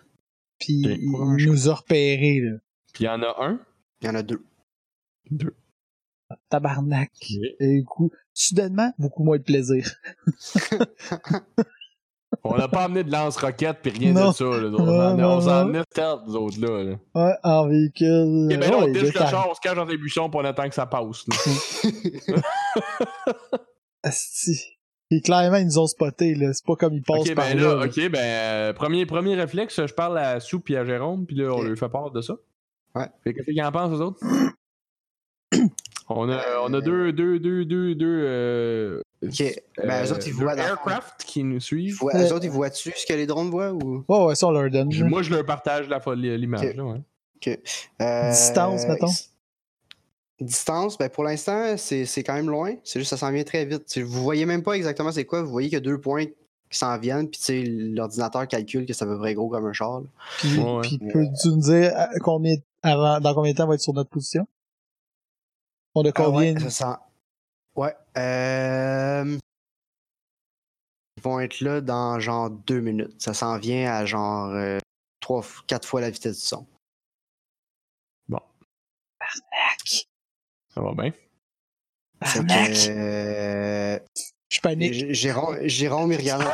Puis 0.60 0.82
il 0.84 1.46
nous 1.48 1.70
a 1.70 1.74
repérés, 1.76 2.42
là. 2.42 2.58
Puis 2.94 3.06
il 3.06 3.08
y 3.08 3.10
en 3.10 3.22
a 3.24 3.34
un? 3.40 3.60
Il 4.02 4.08
y 4.08 4.10
en 4.10 4.16
a 4.16 4.24
deux. 4.24 4.44
Deux. 5.32 5.56
Tabarnak. 6.50 7.12
Et 7.62 7.78
du 7.80 7.86
coup, 7.86 8.12
soudainement, 8.34 8.92
beaucoup 9.00 9.24
moins 9.24 9.38
de 9.38 9.44
plaisir. 9.44 9.90
On 12.44 12.58
n'a 12.58 12.68
pas 12.68 12.84
amené 12.84 13.06
de 13.06 13.12
lance-roquette 13.12 13.78
puis 13.82 13.92
rien 13.92 14.12
Non. 14.12 14.32
de 14.32 14.36
ça. 14.36 14.44
Là. 14.44 14.68
On 14.78 14.84
Non, 14.86 15.00
en- 15.02 15.16
non, 15.18 15.30
on 15.38 15.42
s'en 15.42 15.62
amenait 15.62 15.82
stealth, 15.92 16.20
nous 16.28 16.36
autres, 16.36 16.60
là. 16.60 16.84
là. 16.84 16.96
Ouais, 17.16 17.34
en 17.44 17.68
véhicule. 17.70 18.50
Ok, 18.52 18.60
ben 18.60 18.70
là, 18.70 18.70
ouais, 18.80 18.84
on 18.84 18.94
est 18.94 19.02
le 19.02 19.12
char, 19.12 19.48
on 19.50 19.54
se 19.56 19.62
cache 19.62 19.76
dans 19.78 19.86
des 19.86 19.98
buissons 19.98 20.30
puis 20.30 20.40
on 20.42 20.46
attend 20.46 20.68
que 20.68 20.76
ça 20.76 20.86
passe. 20.86 21.26
là. 21.28 21.36
Asti. 24.04 24.79
Et 25.12 25.22
clairement, 25.22 25.58
ils 25.58 25.66
nous 25.66 25.80
ont 25.80 25.88
spotés, 25.88 26.36
là. 26.36 26.54
C'est 26.54 26.66
pas 26.66 26.76
comme 26.76 26.94
ils 26.94 27.02
passent 27.02 27.22
ok, 27.22 27.34
par 27.36 27.46
ben 27.48 27.58
là. 27.60 27.86
ok, 27.86 28.10
ben, 28.10 28.20
euh, 28.20 28.74
premier, 28.74 29.06
premier 29.08 29.36
réflexe, 29.36 29.84
je 29.86 29.94
parle 29.94 30.18
à 30.20 30.40
Sou 30.40 30.60
puis 30.60 30.76
à 30.78 30.86
Jérôme, 30.86 31.26
puis 31.26 31.36
là, 31.36 31.50
on 31.52 31.60
Ok. 31.60 31.68
leur 31.68 31.78
fait 31.78 31.90
part 31.90 32.12
de 32.12 32.22
ça. 32.22 32.36
Ouais. 32.96 33.08
Fait 33.24 33.34
qu'est-ce 33.34 33.50
qu'ils 33.50 33.64
en 33.64 33.72
pensent, 33.72 33.92
eux 34.00 34.04
autres? 34.04 34.20
on, 36.10 36.30
a, 36.30 36.42
on 36.64 36.74
a 36.74 36.82
deux, 36.82 37.12
deux, 37.12 37.40
deux, 37.40 37.66
deux, 37.66 37.96
deux. 37.96 38.24
Euh, 38.26 39.02
Ok. 39.22 39.44
Ben, 39.84 40.06
eux 40.06 40.12
autres, 40.14 40.28
ils 40.28 40.32
deux 40.34 40.44
voient 40.44 40.56
dans- 40.56 40.62
aircraft 40.64 41.26
qui 41.26 41.44
nous 41.44 41.58
Ils 41.58 41.62
suivent. 41.62 41.98
voient- 41.98 42.16
Euh, 42.16 42.26
eux 42.30 42.34
autres, 42.34 42.46
ils 42.46 42.52
voient-tu 42.52 42.92
ce 42.96 43.06
que 43.06 43.12
les 43.14 43.26
drones 43.26 43.50
voient 43.50 43.74
ou? 43.74 44.06
Ouais, 44.08 44.24
ouais, 44.26 44.36
ça, 44.36 44.48
on 44.48 44.52
leur 44.52 44.70
donne. 44.70 44.90
Moi, 45.10 45.24
je 45.24 45.32
leur 45.34 45.46
partage 45.46 45.90
la 45.90 46.00
folie- 46.00 46.38
l'image. 46.38 46.62
Ok. 46.70 46.76
là, 46.78 46.84
ouais. 46.86 47.60
Euh, 48.02 48.30
Distance, 48.30 48.86
mettons. 48.88 49.08
Distance, 50.42 50.98
ben 50.98 51.10
pour 51.10 51.24
l'instant, 51.26 51.76
c'est 51.78 52.06
c'est 52.06 52.24
quand 52.24 52.34
même 52.34 52.50
loin. 52.50 52.76
C'est 52.86 53.00
juste 53.00 53.12
que 53.12 53.18
ça 53.18 53.26
s'en 53.28 53.32
vient 53.34 53.44
très 53.44 53.66
vite. 53.66 53.86
Tu 53.86 53.94
sais, 53.94 54.02
vous 54.04 54.24
voyez 54.24 54.46
même 54.46 54.64
pas 54.64 54.74
exactement 54.74 55.12
c'est 55.12 55.26
quoi. 55.26 55.42
Vous 55.44 55.52
voyez 55.52 55.68
qu'il 55.68 55.76
y 55.76 55.82
a 55.82 55.82
deux 55.82 56.00
points 56.00 56.26
qui 56.26 56.78
s'en 56.78 56.98
viennent, 56.98 57.28
puis 57.30 57.40
tu 57.40 57.46
sais, 57.46 57.64
l'ordinateur 57.66 58.48
calcule 58.48 58.86
que 58.86 58.94
à 58.94 59.06
peu 59.06 59.18
près 59.18 59.34
gros 59.34 59.50
comme 59.50 59.66
un 59.66 59.74
char. 59.74 60.02
là. 60.02 60.08
Puis, 60.38 60.58
Ouais. 60.60 60.82
puis 60.82 60.98
peux-tu 61.00 61.48
nous 61.50 61.58
dire 61.58 61.94
combien, 62.22 62.56
avant, 62.84 63.20
dans 63.20 63.34
combien 63.34 63.52
de 63.52 63.58
temps 63.58 63.66
on 63.66 63.68
va 63.70 63.76
être 63.76 63.82
sur 63.82 63.94
notre 63.94 64.10
position? 64.12 64.48
On 65.96 66.06
a 66.06 66.10
Ah 66.10 66.12
combien? 66.14 66.54
ouais, 66.54 66.60
ça 66.60 66.70
sent- 66.70 67.00
Ouais. 67.76 67.96
Euh... 68.18 69.38
Ils 71.18 71.24
vont 71.24 71.40
être 71.42 71.60
là 71.60 71.82
dans 71.82 72.18
genre 72.22 72.50
deux 72.50 72.80
minutes. 72.80 73.22
Ça 73.22 73.34
s'en 73.34 73.58
vient 73.58 73.92
à 73.92 74.06
genre 74.06 74.52
euh, 74.52 74.78
trois, 75.20 75.44
quatre 75.68 75.86
fois 75.88 76.00
la 76.00 76.10
vitesse 76.12 76.38
du 76.40 76.46
son. 76.46 76.66
Ça 82.26 82.40
va 82.40 82.44
bien. 82.44 82.66
Que, 82.66 82.90
euh, 82.90 84.00
Je 84.50 84.60
panique. 84.62 85.14
Jérôme, 85.14 85.58
Jérôme, 85.68 86.12
il 86.12 86.18
regarde. 86.18 86.46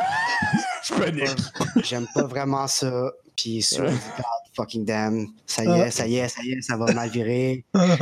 Je 0.84 0.94
panique. 0.94 1.84
J'aime 1.84 2.08
pas 2.14 2.26
vraiment 2.26 2.68
ça. 2.68 3.12
Puis 3.36 3.62
sur 3.62 3.86
fucking 4.56 4.86
damn. 4.86 5.28
Ça 5.46 5.64
y 5.64 5.70
est, 5.70 5.92
ça 5.92 6.08
y 6.08 6.18
est, 6.18 6.28
ça 6.28 6.42
y 6.44 6.52
est, 6.52 6.62
ça 6.62 6.78
va 6.78 6.92
mal 6.94 7.10
virer. 7.10 7.66
À 7.76 7.98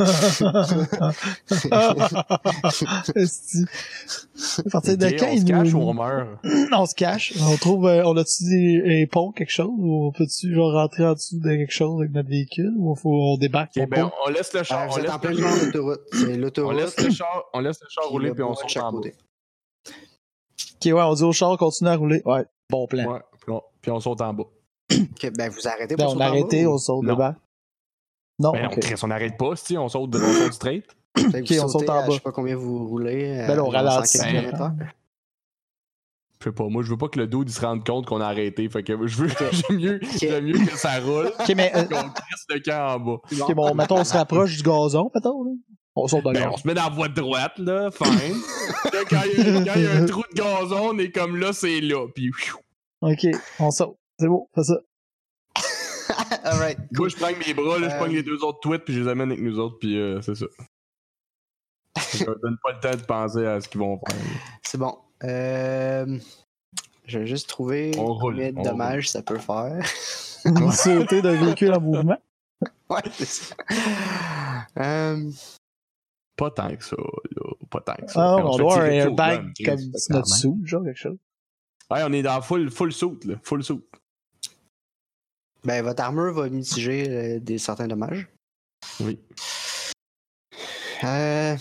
partir 4.69 4.97
de 4.97 5.09
quand 5.09 5.27
on 5.31 5.37
se 5.37 5.45
cache 5.45 5.73
ou 5.73 5.79
on 5.79 5.93
meurt? 5.93 6.27
on 6.71 6.85
se 6.85 6.95
cache. 6.95 7.33
On 7.41 7.57
trouve, 7.57 7.87
euh, 7.87 8.03
on 8.05 8.15
a-tu 8.17 8.43
des, 8.45 9.03
un 9.03 9.07
pont, 9.07 9.31
quelque 9.31 9.51
chose, 9.51 9.69
ou 9.77 10.07
on 10.07 10.11
peut-tu 10.11 10.53
genre 10.53 10.73
rentrer 10.73 11.05
en 11.05 11.13
dessous 11.13 11.39
de 11.39 11.49
quelque 11.49 11.71
chose 11.71 12.01
avec 12.01 12.13
notre 12.13 12.29
véhicule, 12.29 12.73
ou 12.77 12.95
faut, 12.95 13.11
on 13.11 13.37
débarque? 13.37 13.71
Ben, 13.89 14.11
on 14.25 14.29
laisse 14.29 14.53
le 14.53 14.61
Ah, 14.61 14.63
char, 14.63 14.87
on 14.91 14.97
laisse 14.97 15.11
de 15.11 15.65
l'autoroute. 15.65 16.01
C'est 16.11 16.33
on 16.33 16.37
l'autoroute. 16.37 16.77
laisse 16.77 16.99
le 16.99 17.11
char, 17.11 17.43
on 17.53 17.59
laisse 17.59 17.79
le 17.81 17.87
char 17.89 18.05
rouler 18.09 18.29
le 18.29 18.35
puis 18.35 18.43
on 18.43 18.53
chaque 18.67 18.83
en. 18.83 18.93
Ok, 18.97 19.05
ouais, 20.85 20.93
on 20.93 21.13
dit 21.13 21.23
au 21.23 21.31
char, 21.31 21.57
continue 21.57 21.89
à 21.89 21.95
rouler. 21.95 22.21
Ouais, 22.25 22.45
bon 22.69 22.87
plan. 22.87 23.13
Ouais, 23.13 23.19
puis 23.41 23.51
on, 23.51 23.61
puis 23.81 23.91
on 23.91 23.99
saute 23.99 24.21
en 24.21 24.33
bas. 24.33 24.43
Ok, 25.11 25.31
ben 25.37 25.49
vous 25.49 25.67
arrêtez 25.67 25.95
Ben, 25.95 26.03
pour 26.05 26.13
on 26.13 26.17
sauter 26.17 26.23
a 26.23 26.27
en 26.27 26.29
arrêté, 26.31 26.63
bas, 26.63 26.69
on 26.71 26.77
saute, 26.77 27.03
Non. 27.03 27.13
débarque. 27.13 27.37
Non, 28.39 28.51
Ben. 28.51 28.69
Chris, 28.81 28.95
on 29.03 29.07
n'arrête 29.07 29.37
pas, 29.37 29.55
si 29.55 29.77
on 29.77 29.87
saute, 29.89 30.09
de- 30.11 30.19
on 30.19 30.33
saute 30.45 30.53
straight. 30.53 30.85
vous 31.15 31.59
on 31.61 31.67
saute 31.67 31.89
en 31.89 31.93
à- 31.93 32.01
bas. 32.01 32.05
Je 32.09 32.13
sais 32.13 32.19
pas 32.19 32.31
combien 32.31 32.55
vous 32.55 32.87
roulez. 32.87 33.43
Ben 33.47 33.55
là, 33.55 33.63
on 33.63 33.69
ralentit. 33.69 34.17
Je 36.39 36.49
sais 36.49 36.51
pas, 36.51 36.67
moi 36.67 36.83
je 36.83 36.89
veux 36.89 36.97
pas 36.97 37.07
que 37.07 37.17
le 37.19 37.27
dude 37.27 37.47
il 37.49 37.53
se 37.53 37.61
rende 37.61 37.85
compte 37.85 38.05
qu'on 38.05 38.19
a 38.19 38.25
arrêté. 38.25 38.67
Fait 38.67 38.83
que 38.83 39.07
je 39.07 39.17
veux 39.23 39.29
j'aime 39.69 39.77
mieux, 39.79 39.99
j'aime 40.19 40.43
mieux 40.43 40.65
que 40.65 40.77
ça 40.77 40.99
roule 40.99 41.27
Ok, 41.39 41.53
mais, 41.55 41.71
euh, 41.73 41.83
qu'on 41.85 42.09
crisse 42.09 42.45
le 42.49 42.59
camp 42.59 42.95
en 42.95 42.99
bas. 42.99 43.17
ok, 43.45 43.53
bon, 43.55 43.73
mettons, 43.75 43.99
on 43.99 44.03
se 44.03 44.13
rapproche 44.13 44.57
du 44.57 44.63
gazon, 44.63 45.09
mettons, 45.15 45.43
là. 45.43 45.51
On 45.95 46.07
saute 46.07 46.23
dans 46.23 46.31
le 46.31 46.39
Ben, 46.39 46.49
on 46.51 46.57
se 46.57 46.67
met 46.67 46.73
dans 46.73 46.83
la 46.83 46.89
voie 46.89 47.07
de 47.07 47.13
droite, 47.13 47.53
là, 47.59 47.91
fine. 47.91 48.35
Quand 49.09 49.21
il 49.37 49.63
y, 49.63 49.69
a- 49.69 49.91
un 50.01 50.05
trou 50.05 50.23
de 50.23 50.35
gazon, 50.35 50.89
on 50.91 50.97
est 50.97 51.11
comme 51.11 51.37
là, 51.37 51.53
c'est 51.53 51.79
là. 51.79 52.07
Puis. 52.13 52.31
Ok, 53.01 53.27
on 53.59 53.71
saute. 53.71 53.95
C'est 54.23 54.29
beau, 54.29 54.49
fais 54.55 54.63
ça. 54.63 54.79
Alright. 56.45 56.77
moi, 56.93 57.09
je 57.09 57.15
prends 57.17 57.27
mes 57.45 57.53
bras, 57.53 57.77
là, 57.77 57.89
je 57.89 57.93
Euh, 57.93 57.97
prends 57.97 58.05
les 58.05 58.23
deux 58.23 58.41
autres 58.41 58.61
tweets, 58.61 58.85
puis 58.85 58.93
je 58.93 59.01
les 59.01 59.07
amène 59.09 59.31
avec 59.33 59.43
nous 59.43 59.59
autres, 59.59 59.77
puis 59.79 59.99
euh, 59.99 60.21
c'est 60.21 60.35
ça. 60.35 60.45
Je 62.13 62.23
leur 62.23 62.39
donne 62.39 62.57
pas 62.63 62.71
le 62.71 62.79
temps 62.79 62.95
de 62.97 63.05
penser 63.05 63.45
à 63.45 63.59
ce 63.59 63.67
qu'ils 63.67 63.81
vont 63.81 63.99
faire. 63.99 64.17
C'est 64.61 64.77
bon. 64.77 64.97
Euh, 65.25 66.17
je 67.05 67.19
vais 67.19 67.27
juste 67.27 67.49
trouver 67.49 67.91
On 67.97 68.13
roule, 68.13 68.35
combien 68.35 68.51
de 68.53 68.59
on 68.59 68.61
dommages 68.63 69.09
ça 69.09 69.21
peut 69.21 69.37
faire. 69.39 69.85
Sauter 70.71 71.21
d'un 71.21 71.35
véhicule 71.35 71.73
en 71.73 71.81
mouvement. 71.81 72.17
ouais, 72.89 73.01
c'est 73.11 73.25
ça. 73.25 73.55
Euh, 74.79 75.29
Pas 76.37 76.49
tant 76.51 76.73
que 76.75 76.83
ça, 76.85 76.95
là. 76.97 77.51
Pas 77.69 77.81
tant 77.81 77.95
que 77.95 78.09
ça. 78.11 78.21
Ah, 78.21 78.37
on 78.37 78.57
doit 78.57 78.81
un 78.83 78.85
airbag 78.89 79.51
comme 79.65 79.79
notre 80.11 80.27
sou, 80.27 80.61
genre 80.63 80.83
quelque 80.85 80.97
chose. 80.97 81.17
Ouais, 81.91 82.01
on 82.05 82.13
est 82.13 82.23
dans 82.23 82.41
full, 82.41 82.71
full 82.71 82.91
suit, 82.93 83.19
là. 83.25 83.35
Full 83.43 83.63
suit. 83.63 83.83
Ben, 85.63 85.83
votre 85.83 86.01
armure 86.03 86.33
va 86.33 86.49
mitiger 86.49 87.09
euh, 87.09 87.39
des 87.39 87.57
certains 87.57 87.87
dommages. 87.87 88.27
Oui. 88.99 89.19
Euh, 91.03 91.55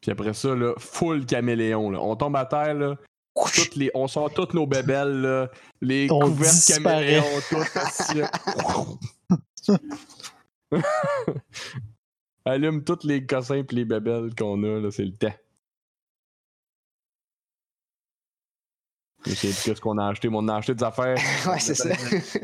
Puis 0.00 0.10
après 0.12 0.34
ça, 0.34 0.54
là, 0.54 0.72
full 0.78 1.26
caméléon, 1.26 1.90
là. 1.90 2.00
On 2.00 2.14
tombe 2.16 2.36
à 2.36 2.46
terre, 2.46 2.74
là. 2.74 2.96
Toutes 3.34 3.74
les, 3.74 3.90
on 3.94 4.06
sort 4.08 4.32
toutes 4.32 4.54
nos 4.54 4.66
bébelles, 4.66 5.20
là. 5.20 5.50
Les 5.80 6.08
On 6.10 6.20
couvertes 6.20 6.54
disparaît. 6.54 7.20
caméléons, 7.20 7.40
tout. 7.48 7.78
assis, 7.78 8.14
là. 8.18 8.30
Allume 12.44 12.84
tous 12.84 13.04
les 13.04 13.26
cossins 13.26 13.64
pis 13.64 13.74
les 13.74 13.84
bébelles 13.84 14.32
qu'on 14.36 14.62
a, 14.62 14.80
là, 14.80 14.90
c'est 14.92 15.04
le 15.04 15.12
temps. 15.12 15.34
Plus 19.26 19.62
qu'est-ce 19.64 19.80
qu'on 19.80 19.98
a 19.98 20.06
acheté, 20.08 20.28
mais 20.28 20.36
on 20.38 20.48
a 20.48 20.56
acheté 20.56 20.74
des 20.74 20.84
affaires. 20.84 21.16
ouais, 21.48 21.58
c'est 21.58 21.74
ça. 21.74 21.88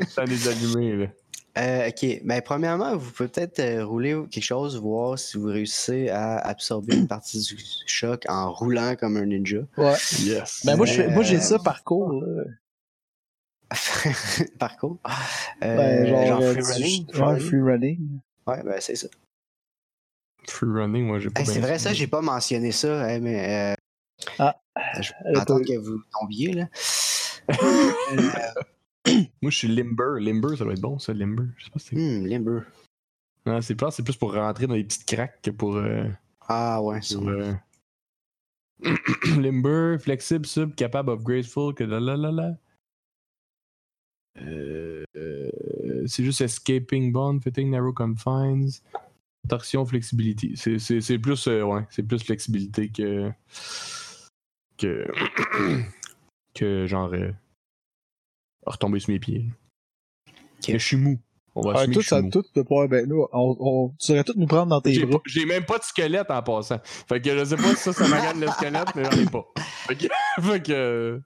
Sans 0.09 0.23
les 0.23 0.47
allumer, 0.47 0.95
là. 0.95 1.07
Euh, 1.55 1.89
ok. 1.89 2.21
Ben, 2.25 2.41
premièrement, 2.41 2.97
vous 2.97 3.11
pouvez 3.11 3.29
peut-être 3.29 3.59
euh, 3.59 3.85
rouler 3.85 4.15
quelque 4.31 4.43
chose, 4.43 4.75
voir 4.79 5.17
si 5.19 5.37
vous 5.37 5.45
réussissez 5.47 6.09
à 6.09 6.37
absorber 6.39 6.95
une 6.95 7.07
partie 7.07 7.39
du 7.41 7.57
choc 7.85 8.23
en 8.27 8.51
roulant 8.51 8.95
comme 8.99 9.17
un 9.17 9.25
ninja. 9.25 9.59
Ouais. 9.77 9.93
Yes. 10.21 10.61
Ben, 10.65 10.75
moi, 10.75 10.85
je 10.87 10.93
fais- 10.93 11.07
moi, 11.09 11.23
j'ai 11.23 11.37
Euh, 11.37 11.41
ça 11.41 11.59
parcours, 11.59 12.11
là. 12.11 12.43
Parcours. 14.59 14.97
Euh, 15.63 15.77
Ben, 15.77 16.27
genre, 16.27 16.41
euh, 16.41 16.53
free 16.53 16.61
running. 16.63 17.05
running. 17.13 17.39
free 17.47 17.61
running. 17.61 17.99
Ouais, 18.47 18.61
ben, 18.63 18.75
c'est 18.79 18.95
ça. 18.95 19.07
Free 20.49 20.67
running, 20.69 21.05
moi, 21.05 21.19
j'ai 21.19 21.29
pas 21.29 21.39
Hey, 21.41 21.45
c'est 21.47 21.59
vrai, 21.59 21.79
ça, 21.79 21.93
j'ai 21.93 22.07
pas 22.07 22.21
mentionné 22.21 22.71
ça, 22.71 23.03
hein, 23.05 23.19
mais. 23.19 23.75
Euh, 24.27 24.33
Ah. 24.39 24.55
Je 25.01 25.11
Elle 25.25 25.33
vais 25.33 25.39
a 25.39 25.41
attendre 25.41 25.61
pas- 25.61 25.67
que 25.73 25.77
vous 25.77 26.01
tombiez, 26.19 26.53
là. 26.53 26.67
Moi, 29.41 29.51
je 29.51 29.57
suis 29.57 29.67
limber. 29.67 30.19
Limber, 30.19 30.55
ça 30.57 30.63
doit 30.63 30.73
être 30.73 30.81
bon, 30.81 30.97
ça, 30.99 31.13
limber. 31.13 31.43
Je 31.57 31.65
sais 31.65 31.71
pas 31.71 31.79
si 31.79 31.87
c'est. 31.89 31.95
hmm, 31.95 32.25
limber. 32.25 32.59
Non, 33.45 33.61
c'est 33.61 33.75
plus, 33.75 33.87
c'est 33.91 34.03
plus 34.03 34.15
pour 34.15 34.33
rentrer 34.33 34.67
dans 34.67 34.75
les 34.75 34.83
petites 34.85 35.05
craques 35.05 35.41
que 35.41 35.51
pour. 35.51 35.75
euh, 35.75 36.07
Ah, 36.47 36.81
ouais, 36.81 36.99
pour, 37.13 37.27
euh, 37.27 37.53
limber, 39.37 39.97
flexible, 39.99 40.45
sub, 40.45 40.73
capable 40.75 41.09
of 41.09 41.23
graceful, 41.23 41.73
que 41.73 41.83
la 41.83 41.99
la 41.99 42.15
la 42.17 42.31
la. 42.31 42.51
Euh, 44.41 45.03
euh, 45.15 45.51
c'est 46.07 46.23
juste 46.23 46.41
escaping 46.41 47.11
bond, 47.11 47.39
fitting 47.39 47.69
narrow 47.69 47.93
confines, 47.93 48.69
torsion, 49.47 49.85
flexibility. 49.85 50.53
C'est, 50.55 50.79
c'est, 50.79 51.01
c'est 51.01 51.19
plus, 51.19 51.47
euh, 51.47 51.63
ouais, 51.63 51.85
c'est 51.89 52.03
plus 52.03 52.23
flexibilité 52.23 52.89
que 52.89 53.31
que 54.77 55.05
que 56.53 56.85
genre 56.87 57.13
euh, 57.13 57.31
retomber 58.65 58.99
sur 58.99 59.11
mes 59.11 59.19
pieds. 59.19 59.45
Mais 60.67 60.79
je 60.79 60.85
suis 60.85 60.97
mou. 60.97 61.19
On 61.55 61.61
va 61.61 61.81
Ah, 61.81 61.87
tout, 61.87 62.01
ça, 62.01 62.19
tout, 62.23 62.43
ben, 62.89 63.07
nous, 63.07 63.27
on, 63.31 63.55
on, 63.59 63.89
tu 63.89 63.95
saurais 64.07 64.23
tout 64.23 64.33
nous 64.35 64.47
prendre 64.47 64.67
dans 64.69 64.81
tes 64.81 64.91
J'ai, 64.91 65.05
bras. 65.05 65.19
pas- 65.19 65.23
j'ai 65.27 65.45
même 65.45 65.65
pas 65.65 65.77
de 65.77 65.83
squelette 65.83 66.31
en 66.31 66.41
passant. 66.41 66.79
Fait 66.83 67.21
que 67.21 67.37
je 67.37 67.45
sais 67.45 67.55
pas 67.55 67.75
si 67.75 67.83
ça, 67.83 67.93
ça 67.93 68.07
m'agace 68.07 68.35
le 68.37 68.47
squelette, 68.47 68.95
mais 68.95 69.03
j'en 69.03 69.11
ai 69.19 69.25
pas. 69.25 69.45
Fait 69.87 69.95
que. 69.95 70.07
fait 70.41 70.63
que 70.63 71.21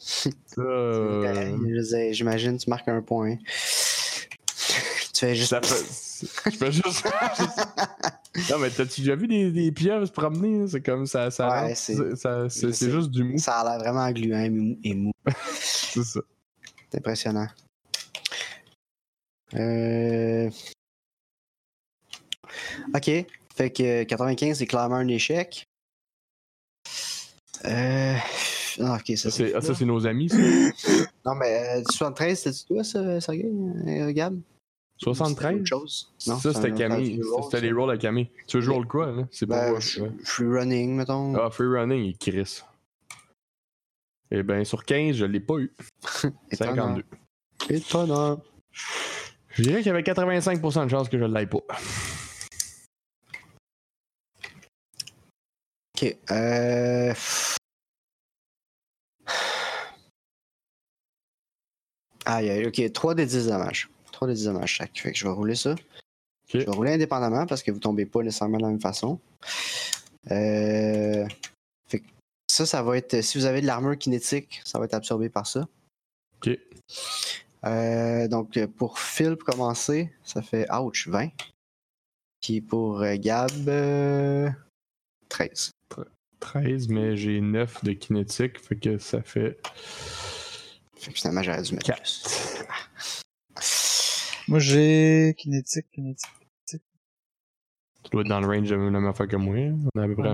euh, 0.58 2.12
J'imagine, 2.12 2.58
tu 2.58 2.68
marques 2.68 2.88
un 2.88 3.00
point. 3.00 3.36
tu 3.46 5.20
fais 5.20 5.34
juste. 5.34 5.48
ça. 5.64 6.07
Je 6.22 6.50
fais 6.50 6.72
juste. 6.72 7.04
non, 8.50 8.58
mais 8.58 8.70
t'as-tu 8.70 9.02
déjà 9.02 9.16
vu 9.16 9.28
des, 9.28 9.50
des 9.50 9.72
pieuvres 9.72 10.06
se 10.06 10.12
promener? 10.12 10.66
C'est 10.68 10.80
comme 10.82 11.06
ça. 11.06 11.30
ça 11.30 11.64
Ouais, 11.64 11.74
c'est- 11.74 12.90
juste 12.90 13.10
du 13.10 13.24
mou. 13.24 13.38
Ça 13.38 13.60
a 13.60 13.64
l'air 13.64 13.78
vraiment 13.78 14.10
gluant 14.10 14.76
et 14.82 14.94
mou. 14.94 15.12
C'est 15.60 16.04
ça. 16.04 16.20
C'est 16.90 16.98
impressionnant. 16.98 17.48
Euh... 19.54 20.50
Ok. 22.94 23.10
Fait 23.56 23.70
que 23.70 24.04
95, 24.04 24.58
c'est 24.58 24.66
clairement 24.66 24.96
un 24.96 25.08
échec. 25.08 25.66
Euh... 27.64 28.14
Ah, 28.80 28.96
ok, 29.00 29.16
ça 29.16 29.30
c'est, 29.32 29.52
ah, 29.54 29.60
ça, 29.60 29.74
c'est 29.74 29.84
nos 29.84 30.06
amis, 30.06 30.28
ça. 30.28 30.36
Non, 31.26 31.34
mais 31.34 31.80
euh, 31.80 31.82
73, 31.90 32.38
c'était 32.38 32.56
toi, 32.68 32.84
ça, 32.84 33.20
Sergei, 33.20 33.44
euh, 33.46 34.12
Gab? 34.12 34.38
73? 34.98 35.54
Autre 35.54 35.66
chose. 35.66 36.12
Non, 36.26 36.38
ça, 36.38 36.52
c'était 36.52 36.72
Camille. 36.72 37.20
c'était 37.44 37.60
les 37.60 37.72
rolls 37.72 37.90
à 37.90 37.96
Camille. 37.96 38.30
Tu 38.46 38.56
veux 38.56 38.62
jouer 38.62 38.74
roll 38.74 38.86
quoi, 38.86 39.12
là? 39.12 39.28
C'est 39.30 39.46
pas. 39.46 39.70
Ben, 39.70 39.74
ouais. 39.74 40.10
free 40.24 40.46
running, 40.46 40.96
mettons. 40.96 41.34
Ah, 41.36 41.50
free 41.50 41.66
running, 41.66 42.04
il 42.04 42.18
crisse. 42.18 42.64
Eh 44.30 44.42
ben, 44.42 44.64
sur 44.64 44.84
15, 44.84 45.16
je 45.16 45.24
l'ai 45.24 45.40
pas 45.40 45.58
eu. 45.58 45.72
Étonnant. 46.50 46.96
52. 46.96 47.04
Étonnant. 47.70 48.42
Je 49.50 49.62
dirais 49.62 49.78
qu'il 49.78 49.86
y 49.86 49.90
avait 49.90 50.02
85% 50.02 50.84
de 50.84 50.90
chances 50.90 51.08
que 51.08 51.18
je 51.18 51.24
l'aille 51.24 51.46
pas. 51.46 51.58
Ok. 55.96 56.16
Euh... 56.30 57.14
Aïe, 62.26 62.50
aïe, 62.50 62.66
ok. 62.66 62.92
3 62.92 63.14
des 63.14 63.24
10 63.24 63.46
dommages. 63.46 63.88
3 64.18 64.26
des 64.26 64.34
10 64.34 64.44
dommages 64.46 64.72
chaque. 64.72 64.98
Fait 64.98 65.12
que 65.12 65.18
je 65.18 65.24
vais 65.24 65.32
rouler 65.32 65.54
ça. 65.54 65.76
Je 66.52 66.58
vais 66.58 66.70
rouler 66.70 66.92
indépendamment 66.92 67.46
parce 67.46 67.62
que 67.62 67.70
vous 67.70 67.78
tombez 67.78 68.04
pas 68.04 68.20
nécessairement 68.22 68.56
de 68.56 68.62
la 68.62 68.68
même 68.70 68.80
façon. 68.80 69.20
Euh... 70.32 71.24
Fait 71.88 72.00
que 72.00 72.06
ça, 72.50 72.66
ça 72.66 72.82
va 72.82 72.96
être. 72.96 73.22
Si 73.22 73.38
vous 73.38 73.44
avez 73.44 73.60
de 73.60 73.66
l'armure 73.66 73.96
kinétique, 73.96 74.60
ça 74.64 74.80
va 74.80 74.86
être 74.86 74.94
absorbé 74.94 75.28
par 75.28 75.46
ça. 75.46 75.68
Ok. 76.36 76.58
Euh, 77.64 78.26
donc, 78.26 78.58
pour 78.76 78.98
Phil, 78.98 79.36
pour 79.36 79.54
commencer, 79.54 80.12
ça 80.24 80.42
fait 80.42 80.66
ouch, 80.72 81.06
20. 81.06 81.28
Puis 82.40 82.60
pour 82.60 83.02
euh, 83.02 83.14
Gab, 83.16 83.68
euh, 83.68 84.50
13. 85.28 85.70
13, 86.40 86.88
mais 86.88 87.16
j'ai 87.16 87.40
9 87.40 87.84
de 87.84 87.92
kinétique, 87.92 88.60
fait 88.60 88.76
que 88.76 88.98
ça 88.98 89.22
fait 89.22 89.58
Fait 90.96 91.12
que 91.12 91.18
finalement, 91.18 91.42
j'aurais 91.42 91.62
dû 91.62 91.74
mettre 91.74 91.86
4. 91.86 92.02
plus. 92.02 93.17
Moi, 94.48 94.58
j'ai 94.58 95.34
kinétique, 95.36 95.86
kinétique. 95.92 96.28
Tu 98.04 98.10
dois 98.12 98.22
être 98.22 98.28
dans 98.28 98.40
le 98.40 98.46
range 98.46 98.68
de 98.68 98.74
la 98.76 98.80
même 98.90 99.06
affaire 99.06 99.28
que 99.28 99.36
moi. 99.36 99.54
On 99.94 100.00
a 100.00 100.04
à 100.04 100.06
peu 100.06 100.14
près. 100.16 100.30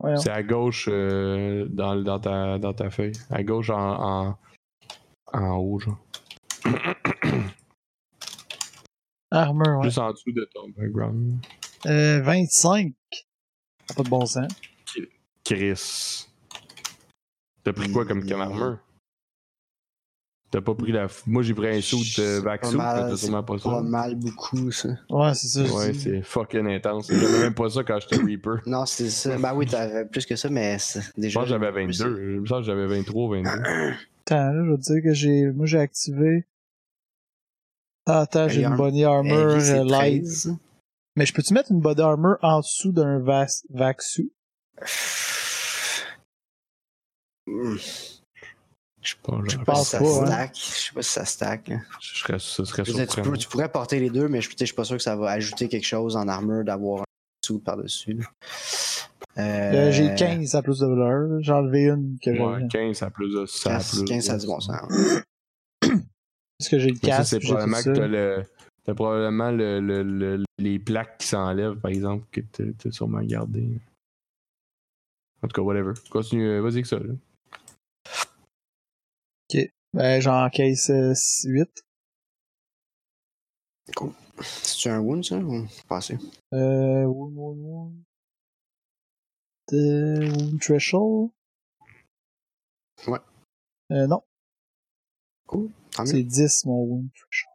Voyons. 0.00 0.16
C'est 0.18 0.30
à 0.30 0.42
gauche 0.42 0.88
euh, 0.90 1.66
dans, 1.70 1.96
dans, 2.02 2.18
ta, 2.20 2.58
dans 2.58 2.74
ta 2.74 2.90
feuille. 2.90 3.12
À 3.30 3.42
gauche 3.42 3.70
en, 3.70 3.78
en, 4.28 4.38
en 5.32 5.56
haut, 5.56 5.78
genre. 5.78 5.98
Armor, 9.30 9.78
ouais. 9.78 9.84
Juste 9.84 9.98
en 9.98 10.12
dessous 10.12 10.32
de 10.32 10.48
ton 10.52 10.68
background. 10.76 11.44
Euh, 11.86 12.20
25. 12.22 12.92
Pas 13.96 14.02
de 14.02 14.08
bon 14.08 14.26
sens. 14.26 14.50
Chris. 15.44 16.26
T'as 17.62 17.72
pris 17.72 17.90
quoi 17.92 18.04
comme, 18.04 18.26
comme 18.26 18.38
Mm. 18.38 18.42
armure? 18.42 18.78
T'as 20.54 20.60
pas 20.60 20.74
pris 20.76 20.92
la. 20.92 21.08
Moi 21.26 21.42
j'ai 21.42 21.52
pris 21.52 21.66
un 21.66 21.80
suit 21.80 22.14
de 22.16 22.40
mais 22.44 22.58
t'as 22.60 23.10
c'est 23.10 23.26
sûrement 23.26 23.42
pas 23.42 23.58
ça. 23.58 23.70
Pas 23.70 23.82
mal 23.82 24.14
beaucoup, 24.14 24.70
ça. 24.70 24.90
Ouais, 25.10 25.34
c'est 25.34 25.48
ça. 25.48 25.62
Ouais, 25.64 25.92
c'est 25.92 26.22
fucking 26.22 26.68
intense. 26.68 27.08
J'avais 27.10 27.40
même 27.40 27.54
pas 27.54 27.68
ça 27.70 27.82
quand 27.82 27.98
j'étais 27.98 28.22
Reaper. 28.22 28.60
Non, 28.64 28.86
c'est 28.86 29.10
ça. 29.10 29.36
Ben 29.36 29.52
oui, 29.52 29.66
t'avais 29.66 30.04
plus 30.04 30.24
que 30.24 30.36
ça, 30.36 30.48
mais 30.50 30.78
c'est- 30.78 31.00
Je 31.16 31.20
déjà. 31.20 31.40
pense 31.40 31.48
que 31.48 31.58
j'avais 31.58 31.72
22. 31.72 31.92
Je 32.16 32.38
me 32.38 32.46
sens 32.46 32.58
que 32.60 32.66
j'avais 32.66 32.86
23 32.86 33.24
ou 33.24 33.30
22. 33.30 33.50
Attends, 33.50 34.52
là, 34.52 34.64
je 34.64 34.70
veux 34.70 34.78
dire 34.78 35.02
que 35.02 35.12
j'ai. 35.12 35.50
Moi, 35.50 35.66
j'ai 35.66 35.80
activé. 35.80 36.46
Ah, 38.06 38.20
attends, 38.20 38.46
j'ai 38.46 38.62
une 38.62 38.76
body 38.76 39.02
armor 39.02 39.36
euh, 39.36 39.84
light. 39.84 40.22
13. 40.22 40.54
Mais 41.16 41.26
je 41.26 41.34
peux-tu 41.34 41.52
mettre 41.52 41.72
une 41.72 41.80
body 41.80 42.00
armor 42.00 42.36
en 42.42 42.60
dessous 42.60 42.92
d'un? 42.92 43.18
Hmm, 47.46 47.76
Je 49.04 49.10
sais 49.12 49.16
pas, 49.22 49.38
Je 49.46 49.56
pense 49.58 49.84
si 49.84 49.90
ça 49.90 49.98
pas, 50.00 50.04
hein. 50.06 50.26
stack. 50.26 50.56
Je 50.56 50.60
sais 50.60 50.92
pas 50.94 51.02
si 51.02 51.10
ça 51.10 51.24
stack. 51.24 51.68
là. 51.68 51.76
je 52.00 52.18
serais, 52.18 52.38
ça 52.38 52.64
serait 52.64 52.84
Je 52.84 52.90
veux 52.90 52.96
dire, 52.96 53.06
tu, 53.06 53.12
surprenant. 53.12 53.30
peux- 53.32 53.38
tu 53.38 53.48
pourrais 53.48 53.68
porter 53.70 54.00
les 54.00 54.10
deux, 54.10 54.28
mais 54.28 54.40
je, 54.40 54.48
suis 54.56 54.74
pas 54.74 54.84
sûr 54.84 54.96
que 54.96 55.02
ça 55.02 55.14
va 55.14 55.30
ajouter 55.30 55.68
quelque 55.68 55.86
chose 55.86 56.16
en 56.16 56.26
armure 56.26 56.64
d'avoir 56.64 57.02
un 57.02 57.04
sous 57.44 57.58
par-dessus. 57.60 58.14
là. 58.14 58.24
Euh, 59.36 59.90
j'ai 59.92 60.14
15 60.14 60.54
à 60.54 60.62
plus 60.62 60.78
de 60.78 60.86
valeur. 60.86 61.40
J'ai 61.42 61.52
enlevé 61.52 61.86
une 61.88 62.18
que 62.22 62.30
Ouais, 62.30 62.36
j'avais. 62.38 62.68
15 62.68 62.96
ça 62.96 63.06
a 63.06 63.10
plus 63.10 63.34
de. 63.34 63.46
Ça 63.46 63.70
a 63.70 63.78
15, 63.78 63.90
plus 63.98 64.04
15, 64.04 64.24
ça 64.24 64.32
a 64.32 64.36
de- 64.36 64.40
du 64.40 64.46
bon 64.46 64.60
sens. 64.60 64.92
Parce 65.82 66.68
que 66.70 66.78
j'ai 66.78 66.90
le 66.90 66.98
casque. 66.98 67.30
c'est 67.30 67.40
probablement 67.40 67.82
que 67.82 67.90
t'as 67.90 68.06
le. 68.06 68.44
T'as 68.84 68.94
probablement 68.94 69.50
le, 69.50 69.80
le, 69.80 70.02
le- 70.02 70.44
les 70.58 70.78
plaques 70.78 71.18
qui 71.18 71.26
s'enlèvent, 71.26 71.76
par 71.76 71.90
exemple, 71.90 72.26
que 72.30 72.40
t'as 72.42 72.90
sûrement 72.90 73.22
gardé. 73.22 73.80
En 75.42 75.48
tout 75.48 75.54
cas, 75.54 75.62
whatever. 75.62 75.92
Continue, 76.10 76.46
euh, 76.48 76.60
vas-y 76.62 76.82
que 76.82 76.88
ça, 76.88 76.98
là. 76.98 77.12
Ben, 79.92 80.20
j'en 80.20 80.50
caisse 80.50 80.90
euh, 80.90 81.14
8. 81.44 81.84
C'est-tu 84.42 84.88
un 84.88 84.98
wound, 84.98 85.24
ça? 85.24 85.36
Ou 85.36 85.66
pas 85.88 85.98
assez? 85.98 86.18
Euh, 86.52 87.04
wound, 87.04 87.36
wound, 87.36 87.60
wound. 87.60 88.04
De 89.70 90.30
wound 90.36 90.60
threshold? 90.60 91.30
Ouais. 93.06 93.20
Euh, 93.92 94.06
non. 94.08 94.22
Mieux. 95.52 95.70
C'est 96.06 96.22
10 96.24 96.64
mon 96.66 96.82
wound 96.82 97.10
threshold. 97.12 97.54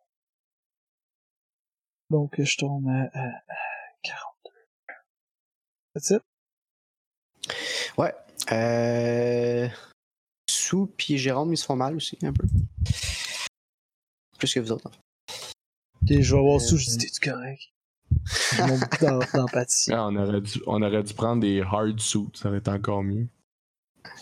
Donc, 2.09 2.41
je 2.41 2.57
tombe 2.57 2.87
à, 2.87 3.09
à, 3.13 3.27
à 3.27 3.55
42. 4.03 4.51
That's 5.93 6.09
it? 6.11 6.23
Ouais. 7.97 8.13
Euh... 8.51 9.67
Sous 10.70 10.86
puis 10.86 11.17
Jérôme, 11.17 11.51
ils 11.51 11.57
se 11.57 11.65
font 11.65 11.76
mal 11.76 11.95
aussi, 11.95 12.15
un 12.22 12.32
peu. 12.32 12.45
Plus 14.38 14.53
que 14.53 14.59
vous 14.59 14.72
autres. 14.72 14.91
Ok, 16.03 16.22
je 16.22 16.36
vais 16.36 16.41
voir 16.41 16.57
Euh, 16.57 16.59
sous, 16.59 16.78
je 16.78 16.89
dis, 16.91 16.97
t'es-tu 16.99 17.28
correct? 17.28 17.74
D'empathie. 19.34 19.91
Ah, 19.91 20.05
on, 20.05 20.15
aurait 20.15 20.41
dû, 20.41 20.61
on 20.67 20.80
aurait 20.84 21.01
dû 21.01 21.15
prendre 21.15 21.41
des 21.41 21.61
hard 21.61 21.99
suits, 21.99 22.30
ça 22.36 22.49
aurait 22.49 22.59
été 22.59 22.70
encore 22.70 23.01
mieux. 23.01 23.28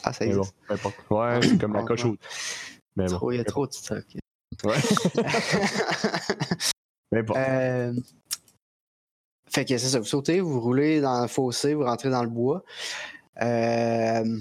Ah, 0.04 0.14
ça 0.14 0.26
Mais 0.26 0.36
bon, 0.36 0.43
existe. 0.43 0.56
importe. 0.70 0.95
Ouais, 1.10 1.39
c'est 1.41 1.58
comme 1.60 1.74
la 1.74 1.84
coche 1.86 2.06
haute. 2.06 2.22
Mais 2.95 3.08
bon. 3.08 3.16
Trop, 3.18 3.32
il 3.34 3.38
y 3.39 3.41
a 3.41 3.43
trop 3.43 3.68
de 3.68 3.74
stock. 3.74 4.06
Ouais. 4.64 4.78
Mais 7.12 7.24
bon. 7.24 7.34
Euh, 7.36 7.93
Fait 9.52 9.66
que 9.66 9.78
c'est 9.78 9.89
ça, 9.89 10.00
vous 10.00 10.06
sautez, 10.06 10.39
vous 10.39 10.62
roulez 10.62 11.02
dans 11.02 11.24
le 11.24 11.28
fossé, 11.28 11.74
vous 11.74 11.84
rentrez 11.84 12.10
dans 12.10 12.24
le 12.24 12.30
bois. 12.30 12.64
Euh, 13.41 14.39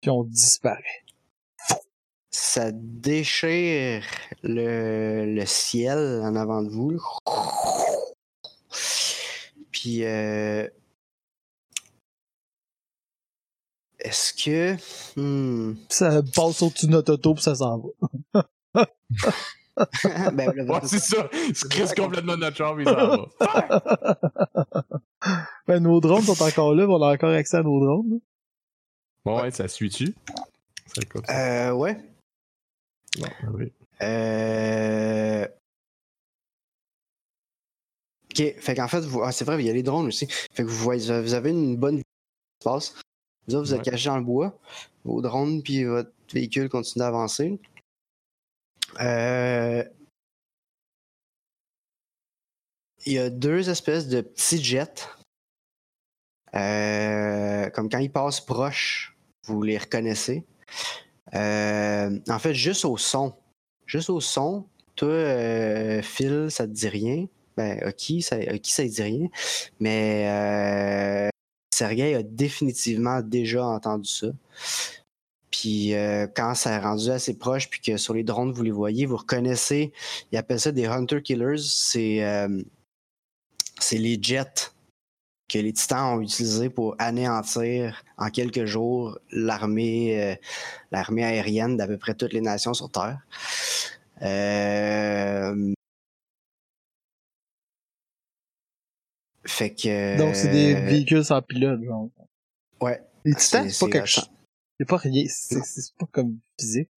Puis 0.00 0.10
on 0.10 0.24
disparaît. 0.24 1.03
Ça 2.34 2.72
déchire 2.72 4.04
le, 4.42 5.24
le 5.24 5.46
ciel 5.46 6.20
en 6.24 6.34
avant 6.34 6.64
de 6.64 6.68
vous. 6.68 7.00
Puis, 9.70 10.04
euh, 10.04 10.66
est-ce 14.00 14.34
que. 14.34 14.74
hmm, 15.16 15.76
Ça 15.88 16.22
passe 16.34 16.60
au-dessus 16.62 16.86
de 16.86 16.90
notre 16.90 17.12
auto, 17.12 17.34
puis 17.34 17.44
ça 17.44 17.54
s'en 17.54 17.78
va. 18.34 18.46
ben, 20.32 20.52
là, 20.56 20.64
Ouais, 20.64 20.80
c'est 20.86 20.98
ça. 20.98 21.28
Il 21.48 21.54
se 21.54 21.66
crisse 21.66 21.94
complètement 21.94 22.36
notre 22.36 22.56
chambre, 22.56 22.80
il 22.80 22.88
s'en 22.88 23.28
va. 23.28 24.18
ben, 25.68 25.78
nos 25.80 26.00
drones 26.00 26.22
sont 26.24 26.42
encore 26.42 26.74
là, 26.74 26.84
on 26.88 27.00
a 27.00 27.12
encore 27.14 27.30
accès 27.30 27.58
à 27.58 27.62
nos 27.62 27.78
drones. 27.78 28.18
Bon, 29.24 29.40
ouais, 29.40 29.52
ça 29.52 29.68
suit-tu? 29.68 30.16
Ça 30.86 31.02
comme 31.08 31.24
ça. 31.24 31.68
Euh, 31.68 31.72
ouais. 31.74 31.96
Bon, 33.18 33.28
oui. 33.54 33.72
Euh... 34.02 35.46
Ok, 38.30 38.42
fait 38.60 38.74
qu'en 38.74 38.88
fait, 38.88 39.00
vous... 39.00 39.22
ah, 39.22 39.30
c'est 39.32 39.44
vrai, 39.44 39.62
il 39.62 39.66
y 39.66 39.70
a 39.70 39.72
les 39.72 39.82
drones 39.84 40.06
aussi. 40.06 40.26
Fait 40.26 40.64
que 40.64 40.68
vous 40.68 40.76
voyez, 40.76 41.20
vous 41.22 41.34
avez 41.34 41.50
une 41.50 41.76
bonne 41.76 42.02
l'espace. 42.60 42.94
Vous 43.46 43.54
autres, 43.54 43.66
vous 43.68 43.74
êtes 43.74 43.84
Ouais. 43.84 43.90
cachés 43.92 44.08
dans 44.08 44.18
le 44.18 44.24
bois. 44.24 44.58
Vos 45.04 45.20
drones 45.22 45.62
puis 45.62 45.84
votre 45.84 46.10
véhicule 46.32 46.68
continuent 46.68 47.04
d'avancer. 47.04 47.60
Euh... 49.00 49.84
Il 53.06 53.12
y 53.12 53.18
a 53.18 53.28
deux 53.30 53.68
espèces 53.68 54.08
de 54.08 54.22
petits 54.22 54.64
jets. 54.64 55.06
Euh, 56.54 57.68
Comme 57.70 57.90
quand 57.90 57.98
ils 57.98 58.10
passent 58.10 58.40
proches, 58.40 59.14
vous 59.46 59.60
les 59.62 59.76
reconnaissez. 59.76 60.44
Euh, 61.34 62.18
en 62.28 62.38
fait, 62.38 62.54
juste 62.54 62.84
au 62.84 62.96
son. 62.96 63.34
Juste 63.86 64.10
au 64.10 64.20
son, 64.20 64.66
toi, 64.96 65.08
euh, 65.08 66.02
Phil, 66.02 66.46
ça 66.50 66.66
te 66.66 66.72
dit 66.72 66.88
rien? 66.88 67.26
Ben, 67.56 67.80
Oki, 67.86 68.22
ça, 68.22 68.36
Oki, 68.38 68.72
ça 68.72 68.84
te 68.84 68.88
dit 68.88 69.02
rien. 69.02 69.28
Mais 69.80 70.26
euh, 70.28 71.28
Sergei 71.74 72.14
a 72.14 72.22
définitivement 72.22 73.20
déjà 73.20 73.64
entendu 73.66 74.08
ça. 74.08 74.28
Puis 75.50 75.94
euh, 75.94 76.26
quand 76.34 76.54
ça 76.54 76.72
est 76.72 76.80
rendu 76.80 77.10
assez 77.10 77.38
proche, 77.38 77.70
puis 77.70 77.80
que 77.80 77.96
sur 77.96 78.14
les 78.14 78.24
drones, 78.24 78.52
vous 78.52 78.62
les 78.62 78.72
voyez, 78.72 79.06
vous 79.06 79.16
reconnaissez, 79.16 79.92
ils 80.32 80.38
appellent 80.38 80.60
ça 80.60 80.72
des 80.72 80.86
Hunter 80.86 81.22
Killers. 81.22 81.58
C'est 81.58 82.24
euh, 82.24 82.62
c'est 83.78 83.98
les 83.98 84.18
jets 84.20 84.73
que 85.48 85.58
les 85.58 85.72
titans 85.72 86.16
ont 86.16 86.20
utilisés 86.20 86.70
pour 86.70 86.96
anéantir 86.98 88.02
en 88.16 88.30
quelques 88.30 88.64
jours 88.64 89.18
l'armée 89.30 90.22
euh, 90.22 90.34
l'armée 90.90 91.24
aérienne 91.24 91.76
d'à 91.76 91.86
peu 91.86 91.98
près 91.98 92.14
toutes 92.14 92.32
les 92.32 92.40
nations 92.40 92.74
sur 92.74 92.90
Terre. 92.90 93.20
Euh, 94.22 95.72
Fait 99.46 99.74
que. 99.74 100.16
Donc, 100.18 100.34
c'est 100.34 100.48
des 100.50 100.74
véhicules 100.74 101.24
sans 101.24 101.42
pilote, 101.42 101.82
genre. 101.84 102.08
Ouais. 102.80 103.02
Les 103.24 103.34
titans, 103.34 103.68
C'est- 103.68 103.84
pas 103.84 103.92
quelque 103.92 104.06
chose. 104.08 104.30
C'est 104.80 104.88
pas 104.88 104.96
rien. 104.96 105.24
C'est 105.28 105.94
pas 105.98 106.06
comme 106.10 106.38
physique. 106.58 106.88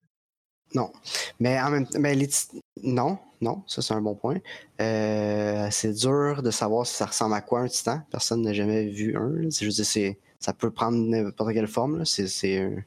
Mais 1.40 1.60
en 1.62 1.70
même 1.70 1.88
temps, 1.88 2.00
mais 2.00 2.16
les 2.16 2.28
tit- 2.28 2.62
non, 2.84 3.18
non, 3.42 3.64
ça 3.68 3.82
c'est 3.82 3.94
un 3.94 4.02
bon 4.02 4.16
point. 4.16 4.38
Euh, 4.82 5.68
c'est 5.72 5.94
dur 5.94 6.42
de 6.44 6.52
savoir 6.52 6.86
si 6.88 6.96
ça 6.96 7.06
ressemble 7.06 7.36
à 7.36 7.42
quoi 7.42 7.62
un 7.62 7.68
titan. 7.68 8.02
Personne 8.12 8.42
n'a 8.44 8.54
jamais 8.54 8.86
vu 8.88 9.16
un. 9.18 9.30
là. 9.30 9.50
Juste, 9.50 9.84
c'est, 9.84 10.18
ça 10.40 10.54
peut 10.54 10.72
prendre 10.72 10.98
n'importe 10.98 11.54
quelle 11.54 11.68
forme. 11.68 12.06
C'est, 12.06 12.28
c'est 12.28 12.60
un, 12.60 12.84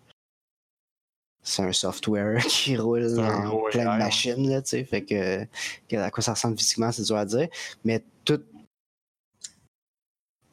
un 1.64 1.72
software 1.72 2.42
qui 2.48 2.76
roule 2.76 3.06
gros 3.44 3.68
plein 3.70 3.92
de 3.94 3.98
machines, 3.98 4.48
là. 4.48 4.62
Fait 4.62 5.04
que, 5.04 5.46
à 5.96 6.10
quoi 6.10 6.22
ça 6.22 6.34
ressemble 6.34 6.58
physiquement, 6.58 6.92
c'est 6.92 7.02
dur 7.02 7.16
à 7.16 7.24
dire. 7.24 7.48
Mais 7.84 8.04
tout, 8.24 8.42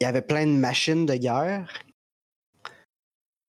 il 0.00 0.04
y 0.04 0.06
avait 0.06 0.22
plein 0.22 0.46
de 0.46 0.52
machines 0.52 1.06
de 1.06 1.14
guerre. 1.14 1.82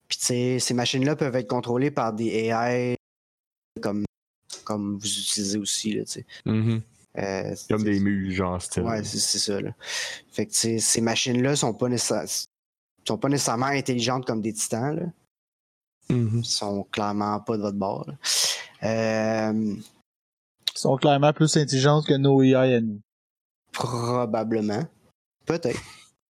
Puis 0.07 0.59
ces 0.59 0.73
machines-là 0.73 1.15
peuvent 1.15 1.35
être 1.35 1.47
contrôlées 1.47 1.91
par 1.91 2.13
des 2.13 2.29
AI 2.49 2.95
comme, 3.79 4.05
comme 4.63 4.97
vous 4.97 5.05
utilisez 5.07 5.57
aussi, 5.57 5.93
là. 5.93 6.03
Mhm. 6.45 6.81
Euh, 7.17 7.55
Comme 7.69 7.83
des 7.83 7.99
muses, 7.99 8.35
genre, 8.35 8.61
style. 8.61 8.83
Ouais, 8.83 9.03
c'est 9.03 9.17
c'est 9.17 9.39
ça, 9.39 9.59
là. 9.59 9.71
Fait 10.31 10.45
que, 10.45 10.53
ces 10.53 11.01
machines-là 11.01 11.55
sont 11.55 11.73
pas 11.73 11.89
nécessaires- 11.89 12.25
sont 13.07 13.17
pas 13.17 13.29
nécessairement 13.29 13.65
intelligentes 13.65 14.25
comme 14.25 14.41
des 14.41 14.53
titans, 14.53 14.95
là. 14.95 15.05
Mhm. 16.15 16.39
Ils 16.39 16.45
sont 16.45 16.83
clairement 16.91 17.39
pas 17.39 17.57
de 17.57 17.61
votre 17.63 17.77
bord, 17.77 18.05
là. 18.07 18.13
Euh, 18.83 19.75
Ils 20.75 20.79
sont 20.79 20.95
clairement 20.97 21.33
plus 21.33 21.57
intelligentes 21.57 22.05
que 22.05 22.13
nos 22.13 22.41
AI 22.41 22.75
à 22.75 22.81
nous. 22.81 23.01
Probablement. 23.73 24.83
Peut-être. 25.45 25.79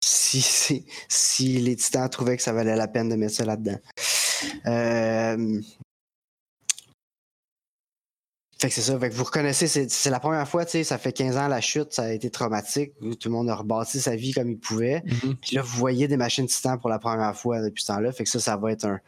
Si, 0.06 0.42
si, 0.42 0.86
si 1.10 1.58
les 1.60 1.76
titans 1.76 2.08
trouvaient 2.10 2.38
que 2.38 2.44
ça 2.44 2.54
valait 2.54 2.76
la 2.76 2.88
peine 2.88 3.10
de 3.10 3.16
mettre 3.16 3.34
ça 3.36 3.46
là-dedans. 3.46 3.80
Euh, 4.68 5.62
Fait 8.60 8.70
que 8.70 8.74
c'est 8.74 8.82
ça. 8.82 8.98
Fait 9.00 9.10
que 9.10 9.14
vous 9.16 9.24
reconnaissez, 9.24 9.68
c'est 9.68 10.10
la 10.10 10.20
première 10.20 10.48
fois, 10.48 10.66
tu 10.66 10.72
sais, 10.72 10.84
ça 10.84 10.98
fait 10.98 11.14
15 11.14 11.38
ans 11.38 11.48
la 11.48 11.62
chute, 11.62 11.94
ça 11.94 12.04
a 12.04 12.12
été 12.12 12.30
traumatique. 12.32 12.94
Tout 13.00 13.30
le 13.30 13.32
monde 13.32 13.50
a 13.50 13.56
rebâti 13.56 14.00
sa 14.00 14.16
vie 14.16 14.34
comme 14.34 14.50
il 14.50 14.58
pouvait. 14.58 15.04
Mhm. 15.06 15.36
Puis 15.42 15.56
là, 15.58 15.62
vous 15.62 15.78
voyez 15.78 16.08
des 16.08 16.18
machines 16.18 16.48
titans 16.48 16.80
pour 16.80 16.90
la 16.90 16.98
première 16.98 17.36
fois 17.36 17.62
depuis 17.62 17.84
ce 17.84 17.88
temps-là. 17.88 18.12
Fait 18.12 18.24
que 18.24 18.30
ça, 18.30 18.40
ça 18.40 18.58
va 18.58 18.72
être 18.72 18.86
un, 18.86 19.00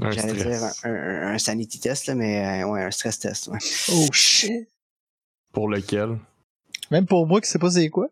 Un 0.00 0.10
j'allais 0.10 0.32
dire 0.32 0.40
stress. 0.56 0.84
un, 0.84 0.90
un- 0.92 1.34
un 1.34 1.38
sanity 1.38 1.78
test, 1.78 2.06
là, 2.06 2.14
mais 2.16 2.62
euh, 2.64 2.66
ouais, 2.68 2.82
un 2.82 2.90
stress 2.90 3.18
test. 3.20 3.46
Ouais. 3.48 3.58
Oh 3.92 4.08
shit. 4.12 4.68
Pour 5.52 5.68
lequel? 5.68 6.18
Même 6.90 7.06
pour 7.06 7.26
moi 7.26 7.40
qui 7.40 7.48
sais 7.48 7.58
pas 7.60 7.70
c'est 7.70 7.88
quoi. 7.88 8.08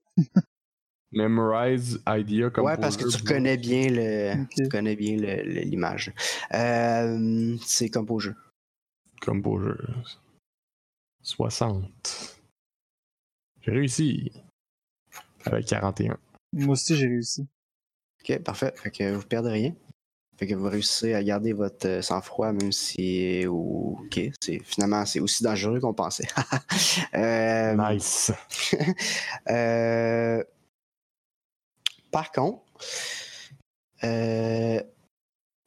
Memorize 1.13 2.01
idea 2.07 2.51
comme 2.51 2.65
ouais, 2.67 2.77
parce 2.77 2.97
que 2.97 3.09
tu 3.09 3.17
reconnais 3.17 3.57
bien 3.57 3.89
le, 3.91 4.45
tu 4.57 4.69
connais 4.69 4.95
bien 4.95 5.17
le- 5.17 5.43
le- 5.43 5.63
l'image. 5.63 6.13
Euh, 6.55 7.57
c'est 7.67 7.89
comme 7.89 8.09
au 8.11 8.21
jeu. 8.21 8.37
Comme 9.21 9.43
beau 9.43 9.59
jeu. 9.61 9.77
60. 11.23 12.41
J'ai 13.63 13.71
réussi. 13.73 14.33
Avec 15.45 15.67
41. 15.67 16.19
Moi 16.53 16.73
aussi 16.73 16.97
j'ai 16.97 17.07
réussi. 17.07 17.47
Ok, 18.23 18.39
parfait. 18.43 18.73
Fait 18.77 18.91
que 18.91 19.15
vous 19.15 19.27
perdez 19.27 19.51
rien. 19.51 19.75
Fait 20.37 20.47
que 20.47 20.55
vous 20.55 20.69
réussissez 20.69 21.13
à 21.15 21.23
garder 21.23 21.53
votre 21.53 21.87
euh, 21.87 22.03
sang-froid, 22.03 22.53
même 22.53 22.73
si. 22.73 23.45
Ok, 23.47 24.21
c'est 24.41 24.59
finalement 24.65 25.05
c'est 25.05 25.21
aussi 25.21 25.43
dangereux 25.43 25.81
qu'on 25.81 25.95
pensait. 25.95 26.27
Euh, 27.15 27.77
Nice. 27.77 28.33
euh, 29.51 30.43
Par 32.11 32.33
contre, 32.33 32.63
euh, 34.05 34.83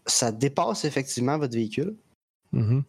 ça 0.06 0.32
dépasse 0.32 0.86
effectivement 0.86 1.38
votre 1.38 1.54
véhicule. 1.54 1.96
Mhm. 2.52 2.84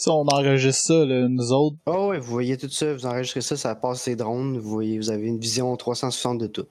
Ça, 0.00 0.12
on 0.12 0.26
enregistre 0.28 0.86
ça, 0.86 1.04
là, 1.04 1.28
nous 1.28 1.52
autres. 1.52 1.76
Oh 1.84 2.08
ouais, 2.08 2.18
vous 2.18 2.30
voyez 2.30 2.56
tout 2.56 2.70
ça, 2.70 2.94
vous 2.94 3.04
enregistrez 3.04 3.42
ça, 3.42 3.58
ça 3.58 3.74
passe 3.74 4.00
ces 4.00 4.16
drones, 4.16 4.56
vous 4.56 4.70
voyez, 4.70 4.96
vous 4.96 5.10
avez 5.10 5.26
une 5.26 5.38
vision 5.38 5.76
360 5.76 6.38
de 6.38 6.46
tout. 6.46 6.66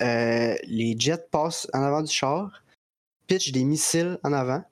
Euh, 0.00 0.54
les 0.62 0.94
jets 0.96 1.26
passent 1.32 1.66
en 1.72 1.82
avant 1.82 2.02
du 2.02 2.12
char, 2.12 2.62
pitch 3.26 3.50
des 3.50 3.64
missiles 3.64 4.20
en 4.22 4.32
avant. 4.32 4.62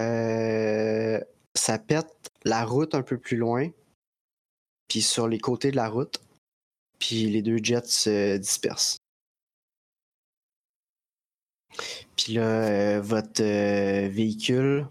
Euh, 0.00 1.20
ça 1.54 1.78
pète 1.78 2.32
la 2.42 2.64
route 2.64 2.96
un 2.96 3.02
peu 3.02 3.16
plus 3.16 3.36
loin, 3.36 3.70
puis 4.88 5.02
sur 5.02 5.28
les 5.28 5.38
côtés 5.38 5.70
de 5.70 5.76
la 5.76 5.88
route, 5.88 6.20
puis 6.98 7.30
les 7.30 7.42
deux 7.42 7.58
jets 7.62 7.84
se 7.84 8.38
dispersent. 8.38 8.96
Puis 12.16 12.32
là, 12.32 12.42
euh, 12.42 13.00
votre 13.00 13.40
véhicule 14.08 14.88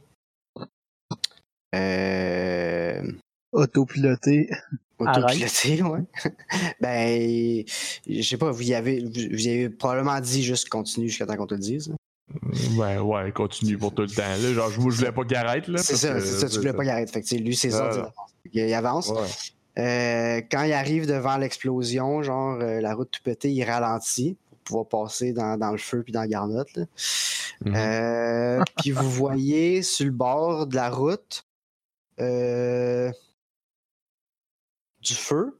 euh, 1.77 3.11
Autopiloté. 3.51 4.49
autopiloté, 4.99 5.81
ouais. 5.83 6.03
ben, 6.81 7.63
je 8.07 8.21
sais 8.21 8.37
pas, 8.37 8.51
vous 8.51 8.61
y 8.69 8.73
avez, 8.73 8.99
vous, 9.03 9.11
y 9.47 9.49
avez 9.49 9.69
probablement 9.69 10.19
dit 10.19 10.43
juste 10.43 10.69
continue 10.69 11.07
jusqu'à 11.09 11.25
temps 11.25 11.35
qu'on 11.37 11.47
te 11.47 11.53
le 11.55 11.59
dise. 11.61 11.89
là. 11.89 11.95
Ouais, 12.77 12.97
ouais, 12.97 13.31
continue 13.31 13.77
pour 13.77 13.93
tout 13.93 14.01
le 14.01 14.09
temps. 14.09 14.21
Là, 14.23 14.53
genre, 14.53 14.69
je, 14.69 14.79
voulais 14.79 15.11
pas 15.11 15.23
qu'il 15.23 15.37
arrête. 15.37 15.67
là. 15.67 15.77
C'est 15.77 15.95
ça, 15.95 16.13
que- 16.15 16.19
c'est 16.19 16.39
ça, 16.39 16.49
tu 16.49 16.57
voulais 16.57 16.73
pas 16.73 16.83
qu'il 16.83 16.91
arrête. 16.91 17.09
Fait 17.09 17.21
que, 17.21 17.35
lui, 17.35 17.55
c'est 17.55 17.71
ça. 17.71 17.89
Ah, 17.93 18.11
il 18.51 18.73
avance. 18.73 19.09
Ouais. 19.09 19.27
Euh, 19.79 20.41
quand 20.51 20.63
il 20.63 20.73
arrive 20.73 21.05
devant 21.07 21.37
l'explosion, 21.37 22.23
genre 22.23 22.57
euh, 22.59 22.81
la 22.81 22.95
route 22.95 23.09
tout 23.11 23.21
pétée, 23.23 23.51
il 23.51 23.63
ralentit 23.63 24.35
pour 24.65 24.87
pouvoir 24.87 25.05
passer 25.05 25.31
dans, 25.33 25.57
dans 25.57 25.71
le 25.71 25.77
feu 25.77 26.01
puis 26.03 26.11
dans 26.11 26.21
la 26.21 26.27
garnotte. 26.27 26.79
Mhm. 27.63 27.73
Euh, 27.75 28.61
puis 28.81 28.91
vous 28.91 29.09
voyez 29.09 29.81
sur 29.83 30.05
le 30.05 30.11
bord 30.11 30.67
de 30.67 30.75
la 30.75 30.89
route 30.89 31.43
du 32.17 33.13
feu. 35.15 35.59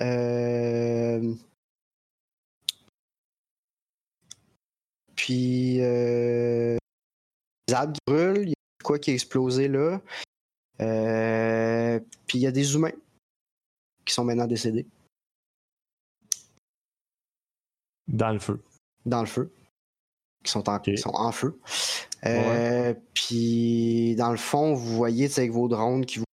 Euh, 0.00 1.34
puis 5.16 5.80
euh, 5.80 6.76
des 7.68 7.74
arbres 7.74 7.92
qui 7.92 8.00
brûlent, 8.06 8.48
il 8.48 8.50
y 8.50 8.52
a 8.52 8.84
quoi 8.84 8.98
qui 8.98 9.10
a 9.10 9.14
explosé 9.14 9.68
là. 9.68 10.00
Euh, 10.80 12.00
puis 12.26 12.38
il 12.38 12.40
y 12.40 12.46
a 12.46 12.52
des 12.52 12.74
humains 12.74 12.92
qui 14.04 14.14
sont 14.14 14.24
maintenant 14.24 14.46
décédés 14.46 14.86
Dans 18.08 18.32
le 18.32 18.38
feu. 18.40 18.60
dans 19.04 19.20
le 19.20 19.26
feu, 19.26 19.52
qui 20.42 20.50
sont 20.50 20.68
en, 20.68 20.76
Ok. 20.76 20.84
qui 20.84 20.98
sont 20.98 21.14
en 21.14 21.32
feu. 21.32 21.58
Euh, 22.24 22.94
Puis 23.14 24.14
dans 24.16 24.30
le 24.30 24.36
fond, 24.36 24.74
vous 24.74 24.94
voyez 24.96 25.28
tu 25.28 25.34
sais, 25.34 25.40
avec 25.42 25.52
vos 25.52 25.68
drones 25.68 26.04
qui 26.06 26.18
vous 26.20 26.24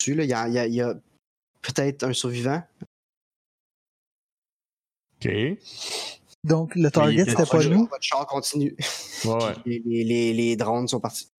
dessus, 0.00 0.14
là, 0.14 0.24
il 0.24 0.30
y 0.30 0.34
a, 0.34 0.48
il 0.48 0.54
y 0.54 0.58
a- 0.58 0.66
il 0.66 0.74
y 0.74 0.80
a 0.80 0.94
peut-être 1.62 2.02
un 2.04 2.12
survivant. 2.12 2.62
Ok. 5.16 5.30
Donc, 6.44 6.74
le 6.74 6.90
target, 6.90 7.22
était 7.22 7.30
c'était 7.32 7.44
pas 7.50 7.62
nous. 7.68 7.84
Votre 7.86 8.02
char 8.02 8.26
continue. 8.26 8.74
ouais. 9.26 9.54
Les, 9.66 9.78
les- 9.84 10.04
les- 10.04 10.32
les 10.32 10.56
drones 10.56 10.88
sont 10.88 11.00
partis. 11.00 11.30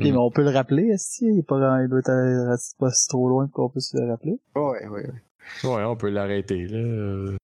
Ok, 0.00 0.06
mais 0.06 0.12
on 0.16 0.30
peut 0.30 0.42
le 0.44 0.50
rappeler, 0.50 0.84
est-ce 0.88 1.18
qu'il 1.18 1.38
est 1.38 1.42
pas, 1.42 1.82
il 1.82 1.88
doit 1.88 1.98
être 1.98 2.08
euh, 2.10 2.56
pas 2.78 2.90
si 2.92 3.08
trop 3.08 3.28
loin 3.28 3.46
pour 3.48 3.64
qu'on 3.66 3.68
puisse 3.70 3.92
le 3.94 4.08
rappeler? 4.08 4.38
Ouais, 4.54 4.86
ouais, 4.86 4.88
ouais. 4.88 5.22
Ouais, 5.64 5.84
on 5.84 5.96
peut 5.96 6.08
l'arrêter. 6.08 6.66
là. 6.66 7.36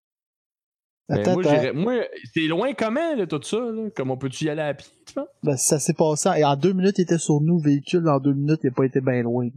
Mais 1.09 1.19
Attends, 1.19 1.33
moi, 1.33 1.41
attends. 1.43 1.49
j'irais- 1.61 1.73
moi, 1.73 1.93
c'est 2.33 2.47
loin 2.47 2.73
comment, 2.73 3.15
là, 3.15 3.27
tout 3.27 3.41
ça? 3.43 3.57
Là? 3.59 3.89
Comme 3.95 4.09
on 4.11 4.17
peut-tu 4.17 4.45
y 4.45 4.49
aller 4.49 4.61
à 4.63 4.73
pied, 4.73 4.89
tu 5.05 5.13
penses? 5.13 5.27
Ben, 5.43 5.55
ça 5.55 5.77
s'est 5.79 5.93
passé. 5.93 6.29
Et 6.37 6.43
en 6.43 6.55
deux 6.55 6.73
minutes, 6.73 6.97
il 6.97 7.01
était 7.03 7.19
sur 7.19 7.41
nous, 7.41 7.57
le 7.59 7.63
véhicule. 7.63 8.07
En 8.09 8.19
deux 8.19 8.33
minutes, 8.33 8.61
il 8.63 8.69
a 8.69 8.71
pas 8.71 8.85
été 8.85 9.01
bien 9.01 9.21
loin. 9.21 9.49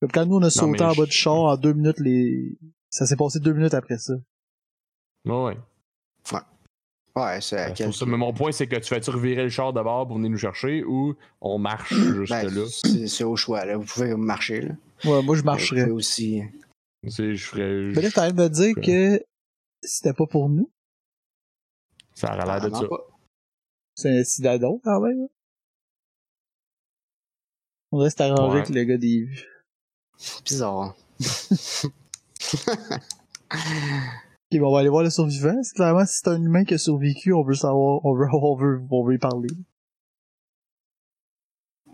Comme 0.00 0.10
quand 0.12 0.26
nous, 0.26 0.36
on 0.36 0.42
a 0.42 0.50
sauté 0.50 0.82
en 0.84 0.90
je- 0.90 1.00
bas 1.00 1.06
du 1.06 1.12
char, 1.12 1.34
en 1.34 1.56
deux 1.56 1.72
minutes, 1.72 1.98
les... 2.00 2.58
ça 2.90 3.06
s'est 3.06 3.16
passé 3.16 3.40
deux 3.40 3.52
minutes 3.54 3.74
après 3.74 3.98
ça. 3.98 4.14
Ouais, 5.24 5.34
ouais. 5.34 5.56
Ouais, 7.16 7.40
c'est 7.40 7.58
à 7.58 7.70
Ben, 7.70 7.92
ça. 7.92 8.06
Mais 8.06 8.16
mon 8.16 8.32
point, 8.32 8.50
c'est 8.50 8.66
que 8.66 8.74
tu 8.76 8.88
fais-tu 8.88 9.10
revirer 9.10 9.44
le 9.44 9.48
char 9.48 9.72
d'abord 9.72 10.06
pour 10.06 10.16
venir 10.16 10.30
nous 10.30 10.36
chercher 10.38 10.82
ou 10.84 11.14
on 11.40 11.58
marche 11.58 11.94
jusque 11.94 12.30
Ben, 12.32 12.52
là? 12.52 12.64
c'est 13.06 13.22
au 13.24 13.36
choix. 13.36 13.64
Là. 13.64 13.76
Vous 13.76 13.84
pouvez 13.84 14.14
marcher. 14.16 14.62
Là. 14.62 14.74
Ouais, 15.04 15.22
moi, 15.22 15.36
je 15.36 15.40
Vous 15.40 15.46
marcherais. 15.46 15.82
pouvez 15.82 15.92
aussi. 15.92 16.42
Tu 17.04 17.10
sais, 17.10 17.34
je 17.36 17.46
ferais. 17.46 17.92
Mais 17.94 18.02
là, 18.02 18.08
envie 18.16 18.32
de 18.32 18.42
me 18.42 18.48
dire 18.48 18.74
que 18.76 19.24
c'était 19.82 20.12
pas 20.14 20.26
pour 20.26 20.48
nous. 20.48 20.70
Ça 22.14 22.28
aurait 22.34 22.44
l'air 22.46 22.60
de 22.70 22.74
ça. 22.74 22.86
pas. 22.88 23.06
C'est 23.94 24.18
un 24.20 24.24
cidadon, 24.24 24.80
quand 24.82 25.00
même. 25.00 25.22
hein. 25.22 25.28
On 27.92 27.98
reste 27.98 28.20
arrangé 28.20 28.54
Ouais. 28.54 28.60
avec 28.62 28.68
le 28.74 28.84
gars 28.84 28.96
des 28.98 29.20
vues. 29.24 29.46
Bizarre. 30.44 30.96
Ok, 34.52 34.60
bon, 34.60 34.68
on 34.68 34.72
va 34.74 34.80
aller 34.80 34.88
voir 34.88 35.02
le 35.02 35.10
survivant. 35.10 35.62
C'est 35.62 35.74
clairement, 35.74 36.04
si 36.06 36.18
c'est 36.18 36.28
un 36.28 36.40
humain 36.42 36.64
qui 36.64 36.74
a 36.74 36.78
survécu, 36.78 37.32
on 37.32 37.42
veut 37.42 37.54
savoir, 37.54 38.04
on 38.04 38.14
veut, 38.14 38.26
on 38.32 38.56
veut, 38.56 38.82
on 38.90 39.04
veut 39.04 39.14
y 39.14 39.18
parler. 39.18 39.48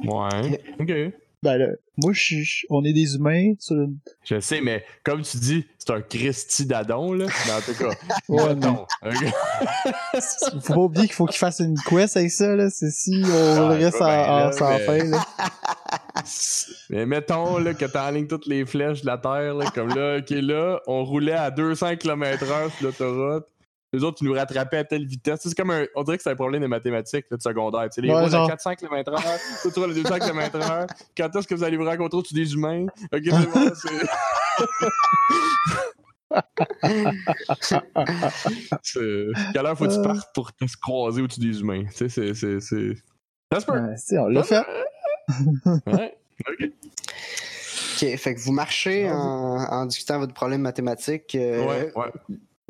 Ouais. 0.04 0.62
Ok. 0.80 1.14
Ben 1.42 1.56
là, 1.56 1.68
moi, 1.96 2.12
je 2.12 2.20
suis, 2.20 2.66
on 2.68 2.84
est 2.84 2.92
des 2.92 3.14
humains 3.14 3.54
sur 3.58 3.74
une... 3.76 3.96
Je 4.24 4.40
sais, 4.40 4.60
mais 4.60 4.84
comme 5.02 5.22
tu 5.22 5.38
dis, 5.38 5.66
c'est 5.78 5.90
un 5.90 6.02
Christy 6.02 6.66
d'Adon, 6.66 7.14
là. 7.14 7.26
Mais 7.46 7.52
en 7.52 7.60
tout 7.62 7.72
cas, 7.82 7.94
Ouais, 8.28 8.54
mettons, 8.54 8.84
ok? 9.02 10.20
Faut 10.60 10.74
pas 10.74 10.80
oublier 10.80 11.06
qu'il 11.06 11.14
faut 11.14 11.24
qu'il 11.24 11.38
fasse 11.38 11.60
une 11.60 11.78
quest 11.88 12.18
avec 12.18 12.30
ça, 12.30 12.54
là. 12.54 12.68
C'est 12.68 12.90
si 12.90 13.22
on 13.24 13.70
Ouais, 13.70 13.78
le 13.78 13.84
reste 13.84 14.02
en- 14.02 14.52
sans 14.52 14.68
mais- 14.70 14.84
fin, 14.84 15.04
là. 15.04 15.24
Mais 16.90 17.06
mettons 17.06 17.56
là, 17.56 17.72
que 17.72 17.86
t'enlignes 17.86 18.26
toutes 18.26 18.46
les 18.46 18.66
flèches 18.66 19.00
de 19.00 19.06
la 19.06 19.16
Terre, 19.16 19.54
là, 19.54 19.70
comme 19.74 19.88
là, 19.94 20.18
ok, 20.18 20.30
là, 20.30 20.80
on 20.86 21.04
roulait 21.04 21.32
à 21.32 21.50
200 21.50 21.96
km/h 21.96 22.70
sur 22.76 22.86
l'autoroute. 22.86 23.46
Les 23.92 24.04
autres, 24.04 24.18
ils 24.20 24.26
nous 24.26 24.34
rattrapaient 24.34 24.76
à 24.76 24.84
telle 24.84 25.04
vitesse. 25.04 25.40
C'est 25.42 25.52
comme 25.56 25.70
un. 25.72 25.84
On 25.96 26.04
dirait 26.04 26.16
que 26.16 26.22
c'est 26.22 26.30
un 26.30 26.36
problème 26.36 26.62
de 26.62 26.68
mathématiques 26.68 27.24
là, 27.30 27.36
de 27.36 27.42
secondaire. 27.42 27.82
Tu 27.90 27.94
sais, 27.94 28.00
les 28.02 28.12
Ouais, 28.12 28.28
genre. 28.30 28.44
à 28.46 28.50
400 28.50 28.76
km/h, 28.76 29.20
toi, 29.62 29.72
tu 29.72 29.82
à 29.82 29.86
200 29.94 30.18
km/h. 30.20 30.86
Quand 31.16 31.34
est-ce 31.36 31.48
que 31.48 31.54
vous 31.56 31.64
allez 31.64 31.76
vous 31.76 31.84
rencontrer 31.84 32.18
au-dessus 32.18 32.34
des 32.34 32.52
humains? 32.54 32.86
Ok, 33.12 33.22
c'est 33.24 33.50
bon, 33.50 33.72
c'est. 33.74 34.06
Quelle 39.52 39.66
heure 39.66 39.76
faut 39.76 39.86
que 39.86 39.92
tu 39.92 39.98
Euh. 39.98 40.02
partes 40.02 40.28
pour 40.34 40.52
te 40.52 40.66
se 40.66 40.76
croiser 40.76 41.22
au-dessus 41.22 41.40
des 41.40 41.60
humains? 41.60 41.84
Tu 41.90 42.08
sais, 42.08 42.10
c'est. 42.34 42.34
c'est, 42.34 42.60
c'est... 42.60 42.94
On 44.18 44.28
l'a 44.28 44.42
fait. 44.44 44.62
Ouais. 45.86 46.16
Ok. 46.48 46.70
Ok, 48.02 48.16
fait 48.16 48.34
que 48.34 48.40
vous 48.40 48.52
marchez 48.52 49.10
en, 49.10 49.14
en 49.16 49.84
discutant 49.86 50.18
votre 50.18 50.32
problème 50.32 50.62
mathématique 50.62 51.34
euh, 51.34 51.66
Ouais, 51.66 51.92
ouais. 51.94 52.12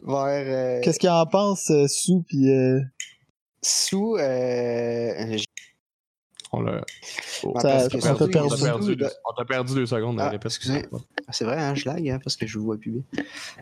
Vers 0.02 0.78
euh, 0.78 0.80
Qu'est-ce 0.82 0.98
qu'il 0.98 1.08
en 1.10 1.26
pense, 1.26 1.70
euh, 1.70 1.86
Sou, 1.88 2.22
pis 2.28 2.48
euh... 2.50 2.80
sous. 3.62 4.16
euh, 4.16 5.36
j- 5.36 5.44
On 6.52 6.60
l'a. 6.62 6.82
Oh, 7.44 7.58
Ça- 7.60 7.86
on 7.86 7.90
t'a 7.90 7.98
perdu. 7.98 7.98
on 8.08 8.14
t'a 8.16 8.28
perdu, 8.64 8.96
deux- 8.96 9.08
perdu 9.44 9.86
secondes. 9.86 10.20
Ah, 10.20 10.32
excusez. 10.44 10.86
C'est 11.30 11.44
vrai, 11.44 11.58
hein, 11.58 11.74
je 11.74 11.84
lag 11.88 12.08
hein, 12.08 12.18
parce 12.22 12.36
que 12.36 12.46
je 12.46 12.58
vous 12.58 12.64
vois 12.64 12.76
plus 12.78 12.90
bien. 12.90 13.02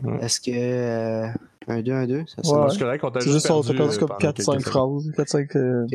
Ouais. 0.03 0.25
Est-ce 0.25 0.39
que 0.41 0.51
euh, 0.51 1.27
un 1.67 1.81
2, 1.81 1.91
un 1.91 2.07
2, 2.07 2.23
ça 2.25 2.41
Ouais. 2.41 2.69
C'est 2.71 2.79
correct, 2.79 3.03
on 3.03 3.11
t'a 3.11 3.19
juste, 3.19 3.33
perdu 3.77 3.95
euh, 3.95 3.99
comme 3.99 4.07
pendant 4.09 4.19
4-5 4.19 4.33
quelques 4.33 4.41
secondes. 4.41 4.61
phrases. 4.63 5.11
4-5. 5.17 5.57
euh, 5.57 5.87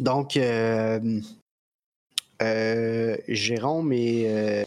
Donc, 0.00 0.36
euh, 0.38 1.20
euh, 2.40 3.16
Jérôme 3.28 3.92
euh, 4.26 4.64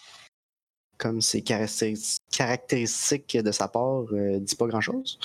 comme 0.98 1.22
ses 1.22 1.42
caractéris- 1.42 2.18
caractéristiques 2.32 3.38
de 3.38 3.52
sa 3.52 3.68
part, 3.68 4.04
euh, 4.14 4.40
dit 4.40 4.56
pas 4.56 4.68
grand-chose. 4.68 5.18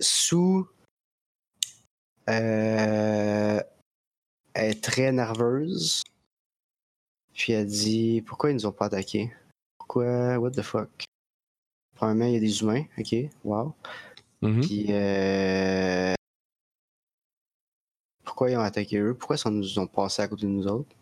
Sue 0.00 0.64
euh, 2.28 3.60
est 4.54 4.82
très 4.82 5.12
nerveuse. 5.12 6.02
Puis 7.34 7.52
elle 7.52 7.66
dit 7.66 8.22
Pourquoi 8.22 8.50
ils 8.50 8.54
nous 8.54 8.66
ont 8.66 8.72
pas 8.72 8.86
attaqué 8.86 9.32
Pourquoi 9.78 10.38
What 10.38 10.52
the 10.52 10.62
fuck? 10.62 11.04
Premièrement, 11.94 12.26
il 12.26 12.34
y 12.34 12.36
a 12.36 12.40
des 12.40 12.60
humains, 12.60 12.84
ok, 12.98 13.14
wow. 13.44 13.74
Mhm. 14.42 14.60
Puis 14.60 14.86
euh, 14.90 16.14
pourquoi 18.24 18.50
ils 18.50 18.56
ont 18.56 18.60
attaqué 18.60 18.98
eux? 18.98 19.14
Pourquoi 19.14 19.36
ils 19.36 19.50
nous 19.50 19.78
ont 19.78 19.86
passé 19.86 20.22
à 20.22 20.28
côté 20.28 20.46
de 20.46 20.50
nous 20.50 20.66
autres? 20.66 20.94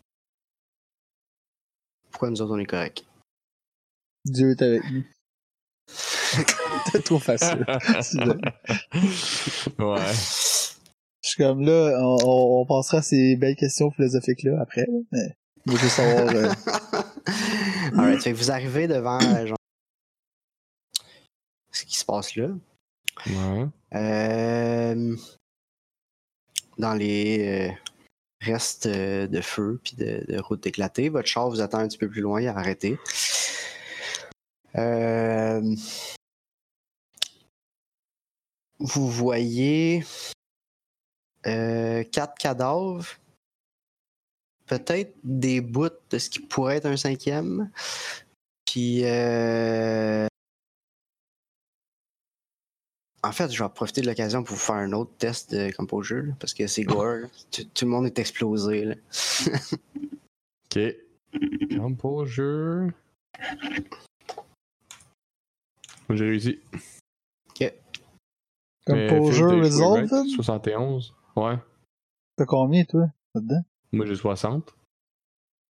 Pourquoi 2.11 2.29
nous 2.29 2.41
autres 2.41 2.53
on 2.53 2.59
est 2.59 2.65
corrects? 2.65 3.05
Dieu 4.25 4.51
est 4.51 4.61
avec 4.61 4.83
nous. 4.91 5.03
C'était 6.85 7.01
trop 7.03 7.19
facile. 7.19 7.65
ouais. 9.79 10.13
Je 11.23 11.29
suis 11.29 11.37
comme 11.37 11.61
là, 11.65 11.97
on, 12.01 12.17
on, 12.23 12.61
on 12.61 12.65
passera 12.65 12.99
à 12.99 13.01
ces 13.01 13.35
belles 13.35 13.55
questions 13.55 13.91
philosophiques-là 13.91 14.59
après. 14.61 14.85
Mais 15.11 15.35
je 15.65 15.71
veux 15.71 15.77
juste 15.77 15.95
savoir. 15.95 16.27
euh, 16.35 16.49
Alright, 17.97 18.23
fait 18.23 18.31
que 18.31 18.37
vous 18.37 18.51
arrivez 18.51 18.87
devant 18.87 19.19
euh, 19.21 19.45
genre, 19.47 19.57
ce 21.71 21.85
qui 21.85 21.97
se 21.97 22.05
passe 22.05 22.35
là. 22.35 22.47
Ouais. 23.27 23.67
Euh, 23.93 25.15
dans 26.77 26.93
les 26.93 27.69
euh, 27.69 27.71
restes 28.39 28.87
de 28.87 29.41
feu 29.41 29.79
puis 29.83 29.95
de, 29.97 30.25
de 30.27 30.39
routes 30.39 30.65
éclatées, 30.65 31.09
votre 31.09 31.27
char 31.27 31.49
vous 31.49 31.61
attend 31.61 31.79
un 31.79 31.87
petit 31.87 31.97
peu 31.99 32.09
plus 32.09 32.21
loin, 32.21 32.41
il 32.41 32.47
a 32.47 32.57
arrêté. 32.57 32.97
Euh, 34.75 35.75
vous 38.79 39.09
voyez 39.09 40.03
euh, 41.45 42.03
quatre 42.03 42.35
cadavres, 42.37 43.05
peut-être 44.65 45.13
des 45.23 45.61
bouts 45.61 45.89
de 46.09 46.17
ce 46.17 46.29
qui 46.29 46.39
pourrait 46.39 46.77
être 46.77 46.85
un 46.85 46.97
cinquième, 46.97 47.69
puis 48.65 49.03
euh, 49.05 50.27
en 53.23 53.31
fait, 53.31 53.51
je 53.51 53.63
vais 53.63 53.69
profiter 53.69 54.01
de 54.01 54.07
l'occasion 54.07 54.43
pour 54.43 54.55
vous 54.55 54.61
faire 54.61 54.75
un 54.75 54.93
autre 54.93 55.11
test 55.17 55.53
de 55.53 55.71
composure, 55.71 56.33
parce 56.39 56.53
que 56.53 56.65
c'est 56.67 56.83
gore. 56.83 57.27
Tout, 57.51 57.85
le 57.85 57.87
monde 57.87 58.05
est 58.05 58.19
explosé. 58.19 58.97
Ok. 60.73 60.79
Composure. 61.77 62.91
J'ai 66.15 66.25
réussi. 66.25 66.59
Comme 68.85 68.95
Mais 68.95 69.07
pour 69.07 69.31
jeu 69.31 69.45
Resolved, 69.45 70.11
right? 70.11 70.29
71. 70.29 71.13
Ouais. 71.35 71.57
t'as 72.35 72.45
combien 72.45 72.83
toi 72.83 73.07
là-dedans? 73.35 73.63
Moi 73.91 74.05
j'ai 74.05 74.15
60. 74.15 74.75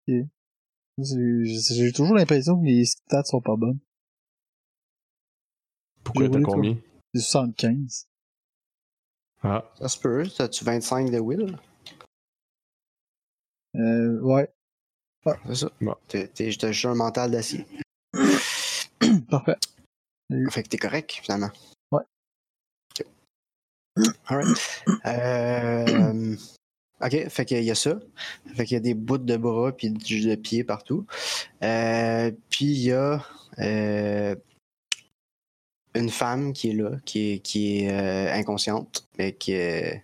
J'ai 0.07 0.25
j'ai 0.97 1.91
toujours 1.91 2.15
l'impression 2.15 2.57
que 2.57 2.63
mes 2.63 2.85
stats 2.85 3.25
sont 3.25 3.41
pas 3.41 3.55
bonnes. 3.55 3.79
Pourquoi 6.03 6.29
t'as 6.29 6.41
combien? 6.41 6.77
J'ai 7.13 7.21
75. 7.21 8.07
Ah. 9.43 9.71
Ça 9.77 9.87
se 9.87 9.99
peut. 9.99 10.25
T'as-tu 10.35 10.63
25 10.63 11.11
de 11.11 11.19
will? 11.19 11.57
Euh, 13.75 14.19
ouais. 14.21 14.51
C'est 15.47 15.55
ça. 15.55 15.71
Bon. 15.81 15.95
T'es, 16.07 16.29
juste 16.39 16.85
un 16.85 16.95
mental 16.95 17.31
d'acier. 17.31 17.65
Parfait. 19.29 19.57
Fait 20.49 20.63
que 20.63 20.69
t'es 20.69 20.77
correct, 20.77 21.19
finalement. 21.21 21.51
Ouais. 21.91 22.03
Ok. 22.99 23.05
Alright. 24.27 24.83
Euh, 25.05 26.35
ok, 27.01 27.29
fait 27.29 27.45
qu'il 27.45 27.63
y 27.63 27.71
a 27.71 27.75
ça. 27.75 27.99
Fait 28.55 28.65
qu'il 28.65 28.75
y 28.75 28.77
a 28.77 28.81
des 28.81 28.93
bouts 28.93 29.17
de 29.17 29.37
bras 29.37 29.71
puis 29.71 29.91
de, 29.91 30.29
de 30.29 30.35
pieds 30.35 30.63
partout. 30.63 31.05
Euh, 31.63 32.31
puis 32.49 32.65
il 32.65 32.81
y 32.81 32.91
a 32.91 33.23
euh, 33.59 34.35
une 35.93 36.09
femme 36.09 36.53
qui 36.53 36.71
est 36.71 36.73
là, 36.73 36.91
qui 37.05 37.33
est, 37.33 37.39
qui 37.39 37.79
est 37.79 37.91
euh, 37.91 38.33
inconsciente, 38.33 39.07
mais 39.17 39.33
qui 39.33 39.53
est 39.53 40.03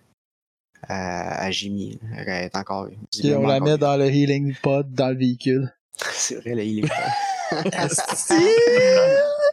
à, 0.88 1.44
à 1.44 1.50
Jimmy. 1.50 1.98
Elle 2.16 2.28
est 2.28 2.56
encore. 2.56 2.88
Puis 3.10 3.34
on 3.34 3.46
la 3.46 3.60
met 3.60 3.76
dans 3.76 3.96
le 3.96 4.08
healing 4.08 4.54
pod 4.62 4.92
dans 4.92 5.08
le 5.08 5.16
véhicule. 5.16 5.74
C'est 6.12 6.36
vrai, 6.36 6.66
il 6.66 6.84
est 6.84 6.90
Asti! 7.74 8.34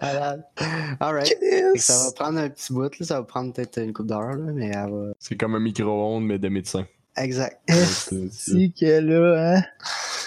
Malade. 0.01 0.43
Que 0.57 1.73
Yes! 1.73 1.83
Ça 1.85 2.05
va 2.05 2.11
prendre 2.13 2.39
un 2.39 2.49
petit 2.49 2.71
bout, 2.73 2.97
là. 2.99 3.05
ça 3.05 3.19
va 3.19 3.23
prendre 3.25 3.53
peut-être 3.53 3.77
une 3.81 3.93
coupe 3.93 4.07
d'heure, 4.07 4.33
là, 4.35 4.51
mais 4.53 4.67
elle 4.67 4.89
va. 4.91 5.13
C'est 5.19 5.35
comme 5.37 5.55
un 5.55 5.59
micro-ondes, 5.59 6.23
mais 6.23 6.39
de 6.39 6.49
médecin. 6.49 6.85
Exact. 7.17 7.59
C'est- 7.67 8.31
Si 8.31 8.71
qu'elle 8.73 9.07
là, 9.07 9.57
hein? 9.57 9.63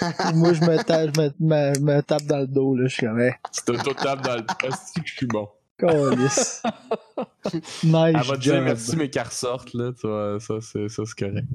Moi, 0.35 0.53
je 0.53 0.61
me, 0.61 0.77
tape, 0.83 1.11
je 1.15 1.21
me, 1.21 1.31
me, 1.39 1.79
me 1.79 2.01
tape 2.01 2.23
dans 2.23 2.39
le 2.39 2.47
dos, 2.47 2.75
là. 2.75 2.87
Je 2.87 2.93
suis 2.93 3.05
comme, 3.07 3.19
hey, 3.19 3.33
C'est 3.51 3.69
un 3.69 3.77
tout 3.77 3.93
tape 3.93 4.21
dans 4.23 4.35
le 4.35 4.43
Asti 4.67 5.01
que 5.01 5.07
je 5.07 5.13
suis 5.15 5.27
bon. 5.27 5.47
câlisse. 5.77 6.61
Nice 7.83 8.15
Elle 8.15 8.15
va 8.23 8.35
te 8.35 8.39
dire 8.41 8.61
merci, 8.61 8.95
mais 8.95 9.09
qu'elle 9.09 9.23
ressorte, 9.23 9.73
là. 9.73 9.91
Tu 9.99 10.07
vois, 10.07 10.39
ça, 10.39 10.55
c'est, 10.61 10.87
ça, 10.89 11.03
c'est 11.05 11.17
correct. 11.25 11.47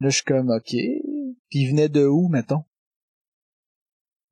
Là, 0.00 0.08
je 0.08 0.14
suis 0.14 0.24
comme, 0.24 0.50
ok. 0.50 0.64
Puis 0.70 1.58
il 1.60 1.68
venait 1.70 1.88
de 1.88 2.06
où, 2.06 2.28
mettons? 2.28 2.64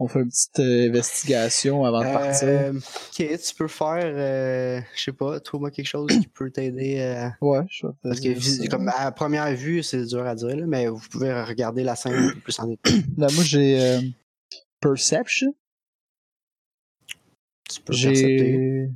On 0.00 0.06
fait 0.06 0.20
une 0.20 0.28
petite 0.28 0.60
euh, 0.60 0.86
investigation 0.88 1.84
avant 1.84 1.98
de 2.00 2.04
partir. 2.12 2.46
Euh, 2.48 2.72
ok, 2.72 3.16
tu 3.16 3.54
peux 3.56 3.66
faire, 3.66 4.04
euh, 4.04 4.80
je 4.94 5.02
sais 5.02 5.12
pas, 5.12 5.40
trouve-moi 5.40 5.72
quelque 5.72 5.86
chose 5.88 6.06
qui 6.08 6.28
peut 6.28 6.50
t'aider. 6.52 7.00
euh, 7.00 7.28
Ouais, 7.40 7.64
je 7.68 7.86
vais 7.86 7.92
parce 8.04 8.20
que 8.20 8.68
comme 8.68 8.88
à 8.94 9.10
première 9.10 9.52
vue, 9.56 9.82
c'est 9.82 10.04
dur 10.04 10.24
à 10.24 10.36
dire, 10.36 10.54
là, 10.56 10.66
mais 10.66 10.86
vous 10.86 11.00
pouvez 11.10 11.32
regarder 11.42 11.82
la 11.82 11.96
scène 11.96 12.14
un 12.14 12.32
peu 12.32 12.40
plus 12.40 12.58
en 12.60 12.68
détail. 12.68 13.04
Là, 13.16 13.26
moi, 13.34 13.42
j'ai 13.42 13.80
euh, 13.80 14.00
Perception. 14.80 15.52
Tu 17.68 17.80
peux. 17.80 17.92
J'ai 17.92 18.88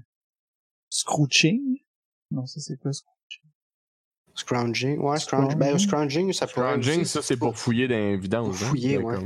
Scrooching. 0.88 1.78
Non, 2.30 2.46
ça, 2.46 2.60
c'est 2.60 2.76
quoi, 2.80 2.92
Scrooching? 2.92 3.42
Scrounging. 4.34 4.98
Ouais, 5.00 5.18
scrounging. 5.18 5.58
Ben, 5.58 5.78
scrounging, 5.78 6.32
ça 6.32 6.46
pourrait. 6.46 6.80
Scrounging, 6.80 7.04
ça, 7.04 7.22
c'est 7.22 7.36
pour 7.36 7.58
fouiller 7.58 7.88
dans 7.88 7.96
les 7.96 8.16
vidanges. 8.16 8.56
Pour 8.56 8.66
hein. 8.66 8.70
fouiller, 8.70 8.96
C'est 8.98 9.02
ouais. 9.02 9.18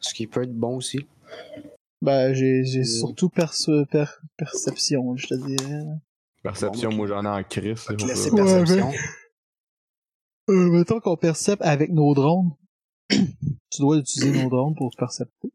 Ce 0.00 0.14
qui 0.14 0.26
peut 0.26 0.42
être 0.44 0.54
bon 0.54 0.76
aussi. 0.76 0.98
Ben, 2.02 2.32
j'ai, 2.32 2.64
j'ai 2.64 2.80
Euh. 2.80 2.84
surtout 2.84 3.28
perce- 3.28 3.70
per- 3.90 4.04
perception, 4.36 5.16
je 5.16 5.26
te 5.26 5.34
dirais. 5.34 5.84
Perception, 6.42 6.90
Bon, 6.90 6.96
moi, 6.96 7.06
j'en 7.08 7.24
ai 7.24 7.28
en 7.28 7.42
c'est 8.16 8.30
Ouais, 8.32 8.36
perception. 8.36 8.90
Euh, 10.50 10.70
mettons 10.70 10.98
qu'on 11.00 11.16
percepte 11.18 11.60
avec 11.60 11.90
nos 11.92 12.14
drones. 12.14 12.52
tu 13.10 13.80
dois 13.80 13.98
utiliser 13.98 14.42
nos 14.42 14.48
drones 14.48 14.74
pour 14.74 14.90
percepter. 14.96 15.52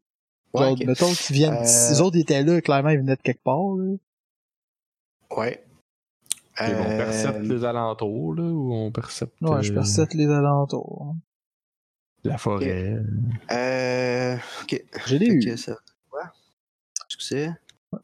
Ouais, 0.52 0.72
mettons 0.86 1.12
qu'ils 1.12 1.34
viennent. 1.34 1.54
Euh, 1.54 1.90
Les 1.90 2.00
autres 2.00 2.16
étaient 2.16 2.44
là, 2.44 2.60
clairement, 2.60 2.90
ils 2.90 2.98
venaient 2.98 3.16
de 3.16 3.20
quelque 3.22 3.42
part, 3.42 3.74
là. 3.76 3.96
Ouais. 5.36 5.64
Bon, 6.60 6.64
on 6.64 6.90
Euh, 6.90 6.96
percepte 6.96 7.40
les 7.40 7.64
alentours, 7.64 8.34
là, 8.36 8.44
ou 8.44 8.72
on 8.72 8.92
percepte 8.92 9.34
Ouais, 9.42 9.64
je 9.64 9.72
euh, 9.72 9.74
percepte 9.74 10.14
les 10.14 10.28
alentours. 10.28 11.06
hein. 11.10 11.16
La 12.24 12.38
forêt. 12.38 12.96
Euh, 13.50 14.36
ok. 14.62 14.84
J'ai 15.06 15.18
des 15.18 15.26
Fait 15.26 15.52
eu. 15.52 15.56
ça. 15.58 15.76
Ouais. 16.12 16.22
Succès? 17.08 17.50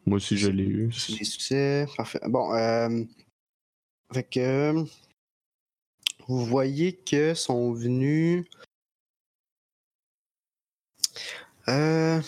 Moi 0.06 0.16
aussi, 0.16 0.36
je 0.36 0.48
l'ai 0.51 0.64
eu. 0.64 0.86
Des 0.88 1.24
succès. 1.24 1.86
Parfait. 1.97 2.20
Bon, 2.28 2.55
euh, 2.55 3.02
fait 4.12 4.24
que 4.24 4.84
vous 6.28 6.44
voyez 6.47 6.94
que 6.97 7.34
sont 7.34 7.72
venus. 7.72 8.44
Euh, 11.68 12.20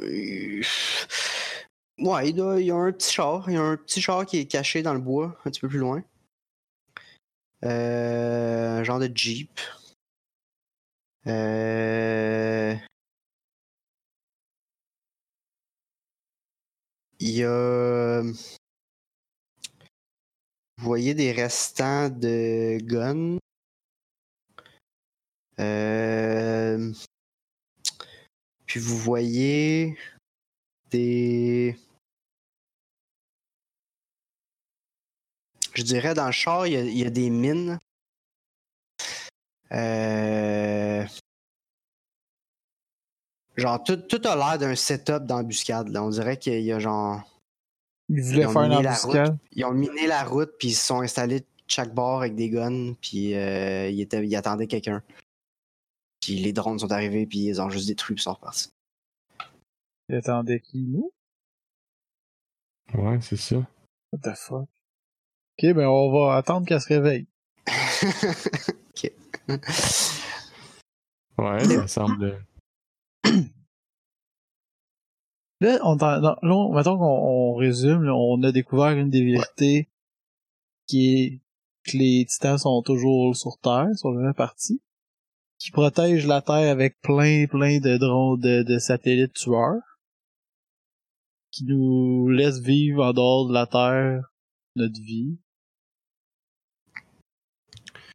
euh, 0.00 0.62
Ouais, 1.98 2.30
il, 2.30 2.34
doit- 2.34 2.60
il 2.60 2.66
y 2.66 2.70
a 2.70 2.74
un 2.76 2.90
petit 2.92 3.12
char. 3.12 3.44
Il 3.48 3.54
y 3.54 3.56
a 3.56 3.62
un 3.62 3.76
petit 3.76 4.00
char 4.00 4.26
qui 4.26 4.38
est 4.38 4.46
caché 4.46 4.82
dans 4.82 4.94
le 4.94 5.00
bois, 5.00 5.36
un 5.44 5.50
petit 5.50 5.60
peu 5.60 5.68
plus 5.68 5.78
loin. 5.78 6.02
Euh, 7.64 8.80
un 8.80 8.84
genre 8.84 8.98
de 8.98 9.10
Jeep. 9.14 9.60
Euh... 11.26 12.76
il 17.22 17.30
y 17.30 17.44
a. 17.44 18.22
Vous 20.78 20.84
voyez 20.84 21.14
des 21.14 21.30
restants 21.32 22.10
de 22.10 22.78
guns. 22.82 23.38
Euh, 25.60 26.92
Puis 28.66 28.80
vous 28.80 28.96
voyez 28.98 29.96
des. 30.90 31.76
Je 35.74 35.82
dirais 35.82 36.14
dans 36.14 36.26
le 36.26 36.32
char, 36.32 36.66
il 36.66 36.72
y 36.72 36.76
a, 36.76 36.82
il 36.82 36.98
y 36.98 37.04
a 37.06 37.10
des 37.10 37.30
mines. 37.30 37.78
Euh, 39.72 41.06
Genre, 43.56 43.82
tout, 43.84 43.96
tout 43.96 44.20
a 44.26 44.34
l'air 44.34 44.58
d'un 44.58 44.74
setup 44.74 45.24
d'embuscade. 45.26 45.88
là. 45.88 46.02
On 46.02 46.10
dirait 46.10 46.38
qu'il 46.38 46.62
y 46.62 46.72
a 46.72 46.78
genre. 46.78 47.20
Il 48.08 48.22
voulait 48.22 48.42
Ils 48.42 48.46
ont 48.46 48.52
faire 48.52 48.62
une 48.62 48.70
miné 48.70 48.82
la 48.82 48.90
embuscade. 48.90 49.38
Ils 49.52 49.64
ont 49.64 49.72
miné 49.72 50.06
la 50.06 50.24
route, 50.24 50.52
puis 50.58 50.68
ils 50.68 50.74
se 50.74 50.86
sont 50.86 51.00
installés 51.00 51.40
de 51.40 51.46
chaque 51.66 51.94
bord 51.94 52.20
avec 52.20 52.34
des 52.34 52.50
guns, 52.50 52.94
puis 53.00 53.34
euh, 53.34 53.88
ils, 53.88 54.00
étaient, 54.00 54.26
ils 54.26 54.36
attendaient 54.36 54.66
quelqu'un. 54.66 55.02
Puis 56.20 56.36
les 56.36 56.52
drones 56.52 56.78
sont 56.78 56.92
arrivés, 56.92 57.26
puis 57.26 57.40
ils 57.40 57.60
ont 57.60 57.68
juste 57.68 57.88
détruit, 57.88 58.14
puis 58.14 58.22
ils 58.22 58.24
sont 58.24 58.34
repartis. 58.34 58.68
Il 60.08 60.16
attendait 60.16 60.60
qui, 60.60 60.78
nous? 60.78 61.12
Ouais, 62.94 63.20
c'est 63.20 63.36
ça. 63.36 63.56
What 64.12 64.18
the 64.22 64.36
fuck? 64.36 64.68
Ok, 65.58 65.74
ben 65.74 65.86
on 65.86 66.10
va 66.12 66.36
attendre 66.36 66.66
qu'elle 66.66 66.80
se 66.80 66.88
réveille. 66.88 67.26
ok. 67.66 69.12
Ouais, 71.38 71.64
ça 71.64 71.86
semble. 71.88 72.44
Là, 75.60 75.78
on, 75.84 75.94
là, 75.96 76.38
on- 76.42 76.74
mettons 76.74 76.98
qu'on 76.98 77.04
on 77.04 77.54
résume, 77.54 78.02
là, 78.02 78.14
on 78.14 78.42
a 78.42 78.50
découvert 78.50 78.90
une 78.90 79.10
des 79.10 79.24
vérités 79.24 79.88
qui 80.86 81.14
est 81.14 81.40
que 81.84 81.96
les 81.96 82.24
titans 82.28 82.58
sont 82.58 82.82
toujours 82.82 83.34
sur 83.36 83.58
Terre, 83.58 83.88
sont 83.96 84.14
jamais 84.14 84.32
partis, 84.34 84.80
qui 85.58 85.70
protègent 85.70 86.26
la 86.26 86.40
Terre 86.42 86.70
avec 86.70 87.00
plein, 87.00 87.46
plein 87.46 87.78
de 87.80 87.96
drones, 87.96 88.40
de, 88.40 88.62
de 88.62 88.78
satellites 88.78 89.34
tueurs, 89.34 89.98
qui 91.50 91.64
nous 91.64 92.28
laissent 92.28 92.60
vivre 92.60 93.04
en 93.04 93.12
dehors 93.12 93.48
de 93.48 93.52
la 93.52 93.66
Terre 93.66 94.31
notre 94.76 95.00
vie, 95.00 95.38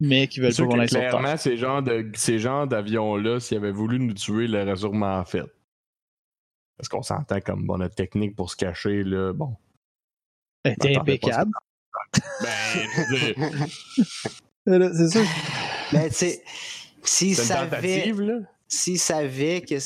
mais 0.00 0.28
qui 0.28 0.40
veulent 0.40 0.54
pas 0.54 0.64
qu'on 0.64 0.86
clairement, 0.86 1.36
ces 1.36 1.56
genres 1.56 1.82
de 1.82 2.10
ces 2.14 2.38
genres 2.38 2.66
d'avions-là, 2.66 3.40
s'ils 3.40 3.56
avaient 3.56 3.72
voulu 3.72 3.98
nous 3.98 4.14
tuer, 4.14 4.44
ils 4.44 4.52
l'auraient 4.52 4.76
sûrement 4.76 5.24
fait. 5.24 5.44
Parce 6.76 6.88
qu'on 6.88 7.02
s'entend 7.02 7.40
comme 7.40 7.66
bon, 7.66 7.78
notre 7.78 7.96
technique 7.96 8.36
pour 8.36 8.50
se 8.50 8.56
cacher, 8.56 9.02
là, 9.02 9.32
bon. 9.32 9.56
Elle 10.62 10.72
était 10.72 10.92
M'attendais 10.94 11.18
pas 11.18 11.28
à 11.34 11.40
impeccable. 11.40 11.52
Ben, 14.66 14.92
C'est 14.94 15.08
sûr. 15.08 15.24
Mais 15.92 16.08
tu 16.10 16.14
sais, 16.14 16.42
s'ils 17.02 17.36
savaient, 17.36 18.12
s'ils 18.68 18.98
savaient 18.98 19.62
que 19.62 19.78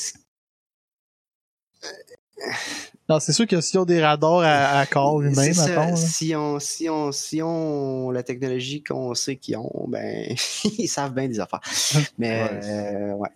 c'est 3.19 3.33
sûr 3.33 3.47
que 3.47 3.59
s'ils 3.61 3.79
ont 3.79 3.85
des 3.85 4.01
radars 4.03 4.39
à, 4.39 4.79
à 4.79 4.85
corps 4.85 5.21
humain, 5.21 5.51
si 5.95 6.35
on, 6.35 6.59
si 6.59 6.89
on, 6.89 7.11
si 7.11 7.41
on, 7.41 8.11
la 8.11 8.23
technologie 8.23 8.83
qu'on 8.83 9.13
sait 9.13 9.35
qu'ils 9.37 9.57
ont, 9.57 9.85
ben, 9.87 10.33
ils 10.77 10.87
savent 10.87 11.13
bien 11.13 11.27
des 11.27 11.39
affaires. 11.39 11.61
Mais, 12.17 12.41
Ouais. 12.43 12.59
euh, 12.63 13.13
ouais. 13.13 13.29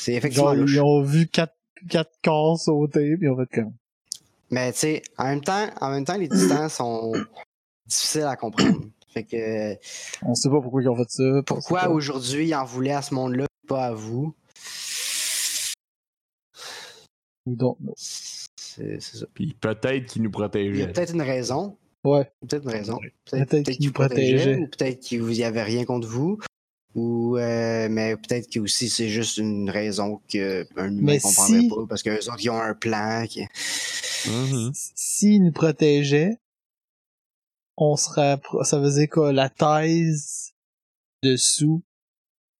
C'est 0.00 0.14
effectivement 0.14 0.54
Genre, 0.54 0.66
ils 0.68 0.80
ont 0.80 1.02
vu 1.02 1.26
quatre, 1.28 1.54
quatre 1.88 2.12
corps 2.22 2.58
sauter, 2.58 3.16
puis 3.16 3.26
ils 3.26 3.30
ont 3.30 3.36
fait 3.36 3.60
comme. 3.60 3.72
Mais, 4.50 4.72
tu 4.72 4.78
sais, 4.80 5.02
en 5.18 5.24
même 5.24 5.42
temps, 5.42 5.66
en 5.80 5.90
même 5.90 6.04
temps, 6.04 6.16
les 6.16 6.28
titans 6.28 6.68
sont 6.68 7.12
difficiles 7.86 8.22
à 8.22 8.36
comprendre. 8.36 8.80
Fait 9.12 9.24
que, 9.24 9.74
On 10.24 10.34
sait 10.36 10.48
pas 10.48 10.60
pourquoi 10.60 10.82
ils 10.82 10.88
ont 10.88 10.94
fait 10.94 11.10
ça. 11.10 11.24
on 11.24 11.42
pourquoi 11.42 11.88
aujourd'hui 11.88 12.46
ils 12.46 12.54
en 12.54 12.64
voulaient 12.64 12.92
à 12.92 13.02
ce 13.02 13.12
monde-là, 13.12 13.46
pas 13.66 13.86
à 13.86 13.92
vous? 13.92 14.32
We 17.46 17.56
don't 17.56 17.76
know. 17.80 17.94
C'est 18.80 19.00
c'est 19.00 19.16
ça. 19.18 19.26
Puis 19.34 19.54
peut-être 19.60 20.06
qu'ils 20.06 20.22
nous 20.22 20.30
Il 20.30 20.32
y 20.32 20.36
a 20.36 20.38
protégeaient. 20.48 20.86
peut-être 20.92 21.14
une 21.14 21.22
raison. 21.22 21.76
Ouais. 22.04 22.30
Peut-être 22.40 22.62
une 22.64 22.70
raison. 22.70 22.98
Peut-être 23.30 23.62
qu'ils 23.62 23.76
nous 23.80 23.86
vous 23.88 23.92
protégeaient, 23.92 24.36
protégeaient. 24.36 24.56
ou 24.56 24.66
peut-être 24.68 25.00
qu'il 25.00 25.22
n'y 25.24 25.44
avait 25.44 25.62
rien 25.62 25.84
contre 25.84 26.08
vous. 26.08 26.38
Ou 26.94 27.36
euh, 27.36 27.88
mais 27.90 28.16
peut-être 28.16 28.50
que 28.50 28.58
aussi 28.58 28.88
c'est 28.88 29.08
juste 29.08 29.36
une 29.36 29.70
raison 29.70 30.20
que 30.32 30.66
un 30.76 30.90
humain 30.96 31.14
ne 31.14 31.20
comprendrait 31.20 31.60
si- 31.60 31.68
pas 31.68 31.86
parce 31.88 32.02
qu'eux 32.02 32.18
autres 32.18 32.40
ils 32.40 32.50
ont 32.50 32.60
un 32.60 32.74
plan 32.74 33.26
qui... 33.28 33.42
Mhm. 34.26 34.72
S'ils 34.74 35.42
nous 35.44 35.52
protégeaient, 35.52 36.36
on 37.76 37.96
serait, 37.96 38.38
ça 38.64 38.78
veut 38.80 38.90
dire 38.90 39.08
que 39.08 39.20
la 39.20 39.48
thèse 39.48 40.52
dessous 41.22 41.82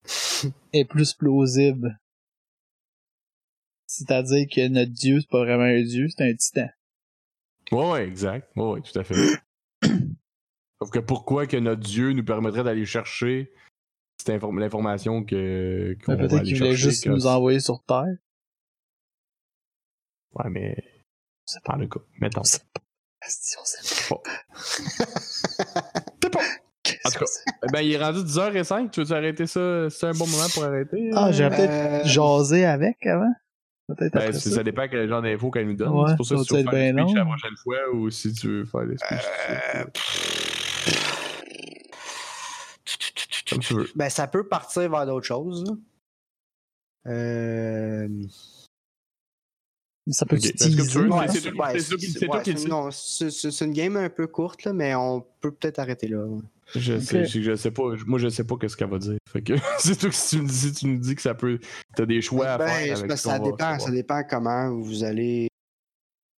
est 0.73 0.85
plus 0.85 1.13
plausible. 1.13 1.99
C'est-à-dire 3.93 4.47
que 4.47 4.67
notre 4.69 4.91
dieu, 4.93 5.19
c'est 5.19 5.29
pas 5.29 5.39
vraiment 5.43 5.63
un 5.65 5.81
dieu, 5.83 6.07
c'est 6.07 6.23
un 6.23 6.33
titan. 6.33 6.69
Ouais, 7.73 7.91
ouais, 7.91 8.07
exact. 8.07 8.49
Ouais, 8.55 8.63
ouais, 8.71 8.81
tout 8.81 8.97
à 8.97 9.03
fait. 9.03 9.15
Sauf 10.81 10.89
que 10.91 10.99
pourquoi 10.99 11.45
que 11.45 11.57
notre 11.57 11.81
Dieu 11.81 12.13
nous 12.13 12.23
permettrait 12.23 12.63
d'aller 12.63 12.85
chercher 12.85 13.51
cette 14.17 14.29
inform- 14.29 14.59
l'information 14.59 15.23
que 15.25 15.95
qu'on 16.05 16.15
va 16.15 16.19
peut-être 16.27 16.43
qu'il 16.43 16.57
voulait 16.57 16.73
juste 16.73 17.05
nous 17.05 17.27
envoyer 17.27 17.59
sur 17.59 17.83
Terre. 17.83 18.05
Ouais, 20.35 20.49
mais 20.49 20.75
C'est 21.45 21.61
pas 21.63 21.75
le 21.75 21.87
cas. 21.87 21.99
Mettons. 22.19 22.39
On 22.41 22.43
sait 22.45 22.59
pas. 22.73 22.81
On 23.59 23.65
sait 23.65 24.09
pas. 24.09 24.21
C'est 26.21 26.29
pas. 26.31 26.39
Qu'est-ce 26.83 27.07
En 27.07 27.11
tout 27.11 27.19
cas, 27.19 27.67
Ben, 27.73 27.81
il 27.81 27.91
est 27.91 27.97
rendu 28.03 28.19
10h05. 28.19 28.89
Tu 28.89 29.03
veux 29.03 29.11
arrêter 29.15 29.45
ça? 29.47 29.89
C'est 29.89 30.07
un 30.07 30.13
bon 30.13 30.25
moment 30.27 30.47
pour 30.53 30.63
arrêter? 30.63 31.11
Ah, 31.13 31.27
euh? 31.27 31.31
j'ai 31.33 31.47
peut-être 31.49 31.69
Euh, 31.71 32.03
jaser 32.05 32.65
avec 32.65 33.05
avant. 33.05 33.33
Peut-être 33.87 34.13
Ben, 34.13 34.19
après 34.21 34.33
ça, 34.33 34.49
ça. 34.51 34.63
dépend 34.63 34.87
quel 34.89 35.09
genre 35.09 35.21
d'infos 35.21 35.51
qu'elle 35.51 35.67
nous 35.67 35.73
donne. 35.75 35.89
Ouais, 35.89 36.05
c'est 36.09 36.15
pour 36.15 36.25
ça 36.25 36.35
que 36.35 36.41
si 36.41 36.47
tu 36.47 36.53
veux 36.55 36.63
faire 36.63 36.71
ben 36.71 36.95
la 36.95 37.25
prochaine 37.25 37.57
fois 37.57 37.77
ou 37.93 38.09
si 38.09 38.31
tu 38.33 38.47
veux 38.47 38.65
faire 38.65 38.81
le 38.83 38.97
speech. 38.97 39.19
euh, 39.49 39.83
Comme 43.49 43.59
tu 43.59 43.73
veux. 43.73 43.89
Ben 43.95 44.09
ça 44.09 44.27
peut 44.27 44.47
partir 44.47 44.89
vers 44.89 45.05
d'autres 45.05 45.25
choses. 45.25 45.75
Euh... 47.07 48.07
Ça 50.09 50.25
peut 50.25 50.35
Ok. 50.37 50.41
tu 50.41 50.47
Est-ce 50.49 50.63
que 50.65 50.69
tu 50.69 50.75
teaser. 50.77 50.99
veux- 50.99 51.09
ouais, 51.11 51.27
c'est- 51.27 51.33
c'est 51.33 51.39
c'est- 51.41 51.51
ouais, 51.51 51.79
c'est 51.79 51.89
toi 51.89 51.97
qui- 51.97 52.05
c'est- 52.07 52.19
c'est 52.19 52.25
toi 52.25 52.37
ouais, 52.37 52.43
qui 52.43 52.51
le 52.51 52.57
c'est- 52.57 52.63
dis. 52.65 52.69
non, 52.71 52.91
c'est 52.91 53.29
c'est- 53.29 53.51
c'est 53.51 53.65
une 53.65 53.73
game 53.73 53.97
un 53.97 54.09
peu 54.09 54.27
courte, 54.27 54.63
là, 54.63 54.73
mais 54.73 54.95
on 54.95 55.21
peut 55.41 55.51
peut-être 55.51 55.79
arrêter 55.79 56.07
là. 56.07 56.23
ouais. 56.25 56.41
Je 56.75 56.99
sais, 56.99 57.25
je, 57.25 57.41
je 57.41 57.55
sais 57.55 57.71
pas. 57.71 57.83
Moi, 58.05 58.19
je 58.19 58.29
sais 58.29 58.43
pas 58.45 58.55
qu'est-ce 58.57 58.77
qu'elle 58.77 58.89
va 58.89 58.97
dire. 58.99 59.17
Fait 59.29 59.41
que 59.41 59.53
c'est 59.79 59.95
toi 59.97 60.09
que 60.09 60.15
si 60.15 60.37
tu, 60.37 60.41
me 60.41 60.47
dis, 60.47 60.53
si 60.55 60.71
tu 60.73 60.87
nous 60.87 60.99
dis 60.99 61.15
que 61.15 61.21
ça 61.21 61.33
peut. 61.33 61.59
T'as 61.95 62.05
des 62.05 62.21
choix 62.21 62.47
à 62.47 62.57
Ben, 62.57 62.67
faire. 62.67 62.97
Avec 62.97 63.11
ce 63.11 63.17
ça 63.17 63.29
va 63.37 63.39
dépend, 63.39 63.79
ça 63.79 63.91
dépend 63.91 64.21
comment 64.29 64.69
vous 64.71 65.03
allez 65.03 65.47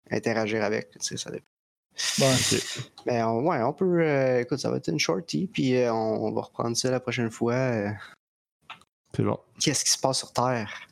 interagir 0.09 0.63
avec. 0.63 0.91
tu 0.91 0.97
sais, 1.01 1.17
Ça 1.17 1.29
dépend. 1.31 1.45
Mais 3.05 3.21
on, 3.23 3.47
ouais, 3.47 3.61
on 3.61 3.73
peut. 3.73 4.01
euh, 4.01 4.41
écoute, 4.41 4.57
ça 4.59 4.69
va 4.71 4.77
être 4.77 4.87
une 4.89 4.99
shorty, 4.99 5.47
puis 5.47 5.75
euh, 5.75 5.93
on, 5.93 6.25
on 6.27 6.31
va 6.33 6.41
reprendre 6.41 6.75
ça 6.75 6.89
la 6.89 6.99
prochaine 6.99 7.29
fois. 7.29 7.53
euh, 7.53 7.89
C'est 9.15 9.23
bon. 9.23 9.37
Qu'est-ce 9.59 9.83
qui 9.85 9.91
se 9.91 9.99
passe 9.99 10.17
sur 10.19 10.31
Terre? 10.33 10.87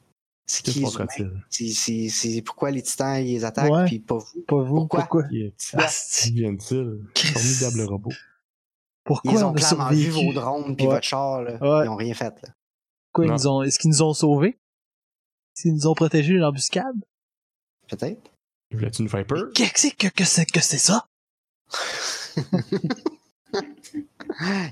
C'est 0.45 0.63
qui 0.63 0.79
les? 0.81 2.09
C'est- 2.09 2.41
pourquoi 2.41 2.71
les 2.71 2.81
titans 2.81 3.15
ils 3.19 3.33
les 3.33 3.45
attaquent, 3.45 3.71
Ouais. 3.71 3.85
puis 3.85 3.99
pas 3.99 4.17
vous? 4.17 4.41
Pas 4.47 4.61
vous. 4.61 4.75
Pourquoi? 4.75 4.99
Pourquoi? 5.01 5.23
Viennent-ils? 5.29 6.99
Formidable 7.15 7.81
robot. 7.89 8.11
Pourquoi 9.03 9.31
Ils 9.33 9.43
on 9.43 9.49
ont 9.49 9.55
a 9.55 9.57
clairement 9.57 9.89
vu 9.89 10.09
vos 10.09 10.33
drones 10.33 10.75
puis 10.75 10.85
Ouais. 10.87 10.93
votre 10.95 11.05
char, 11.07 11.41
là. 11.41 11.53
Ouais. 11.53 11.85
Ils 11.85 11.89
ont 11.89 11.95
rien 11.95 12.13
fait, 12.13 12.33
là. 12.43 12.49
Ils 13.17 13.25
Non. 13.25 13.33
nous 13.33 13.47
ont, 13.47 13.61
est-ce 13.63 13.79
qu'ils 13.79 13.89
nous 13.89 14.01
ont 14.03 14.13
sauvés? 14.13 14.59
Est-ce 15.55 15.63
qu'ils 15.63 15.73
nous 15.73 15.87
ont 15.87 15.95
protégés 15.95 16.33
de 16.33 16.39
l'embuscade? 16.39 16.95
Peut-être. 17.89 18.31
Voulais-tu 18.71 19.03
nous 19.03 19.09
faire 19.09 19.25
peur? 19.25 19.49
Qu'est-ce 19.53 19.93
que, 19.95 20.07
que 20.07 20.23
c'est, 20.23 20.45
que 20.45 20.61
c'est 20.61 20.77
ça? 20.77 21.05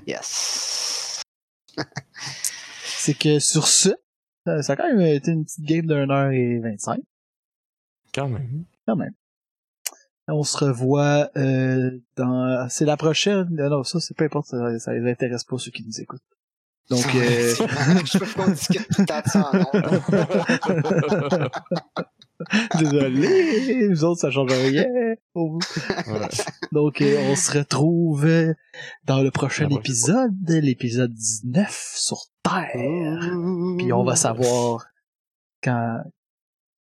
yes. 0.06 1.22
C'est 2.84 3.14
que 3.18 3.38
sur 3.38 3.66
ce, 3.66 3.90
ça, 4.46 4.62
ça 4.62 4.72
a 4.72 4.76
quand 4.76 4.88
même 4.88 5.00
été 5.00 5.32
une 5.32 5.44
petite 5.44 5.64
game 5.64 5.86
d'une 5.86 6.10
heure 6.10 6.30
et 6.30 6.58
vingt-cinq, 6.58 7.00
Quand 8.14 8.28
même. 8.28 8.64
quand 8.86 8.96
même. 8.96 9.14
On 10.28 10.42
se 10.42 10.64
revoit 10.64 11.30
euh, 11.36 11.90
dans... 12.16 12.68
C'est 12.68 12.84
la 12.84 12.96
prochaine. 12.96 13.48
Non, 13.50 13.82
ça, 13.84 14.00
c'est 14.00 14.16
peu 14.16 14.24
importe, 14.24 14.46
ça, 14.46 14.78
ça 14.78 14.92
les 14.94 15.10
intéresse 15.10 15.44
pas 15.44 15.58
ceux 15.58 15.70
qui 15.70 15.84
nous 15.84 16.00
écoutent. 16.00 16.22
Donc, 16.90 17.06
euh, 17.14 17.54
Je 18.04 18.18
peux 18.18 18.26
qu'on 18.26 18.50
discute 18.50 18.88
tout 18.88 19.02
le 19.02 19.06
temps 19.06 19.20
de 19.20 19.28
ça 19.28 19.50
ondes. 19.72 21.50
désolé, 22.78 23.88
nous 23.88 24.04
autres, 24.04 24.20
ça 24.20 24.30
change 24.30 24.50
rien 24.50 24.86
pour 25.32 25.52
vous. 25.52 25.60
Ouais. 26.12 26.28
Donc, 26.72 27.00
euh, 27.00 27.30
on 27.30 27.36
se 27.36 27.58
retrouve 27.58 28.26
euh, 28.26 28.54
dans 29.04 29.22
le 29.22 29.30
prochain 29.30 29.68
épisode, 29.68 30.34
l'épisode 30.48 31.14
19 31.14 31.92
sur 31.94 32.24
Terre. 32.42 33.30
Puis 33.78 33.92
on 33.92 34.02
va 34.02 34.16
savoir 34.16 34.86
quand 35.62 36.02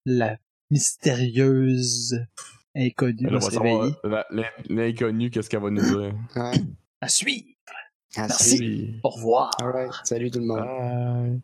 la 0.05 0.37
mystérieuse 0.69 2.19
Inconnu 2.75 3.19
Elle 3.25 3.33
va 3.33 3.39
savoir, 3.41 3.81
réveiller. 3.81 3.95
la- 4.03 4.25
l'in- 4.31 4.43
L'inconnu, 4.69 5.29
qu'est-ce 5.29 5.49
qu'elle 5.49 5.61
va 5.61 5.69
nous 5.69 5.81
dire? 5.81 6.13
Ouais. 6.35 6.51
À 7.01 7.07
suivre. 7.07 7.45
Merci. 8.17 8.99
Au 9.03 9.09
revoir. 9.09 9.51
Alright. 9.59 9.91
Salut 10.03 10.31
tout 10.31 10.39
le 10.39 10.45
monde. 10.45 10.59
Bye. 10.59 11.41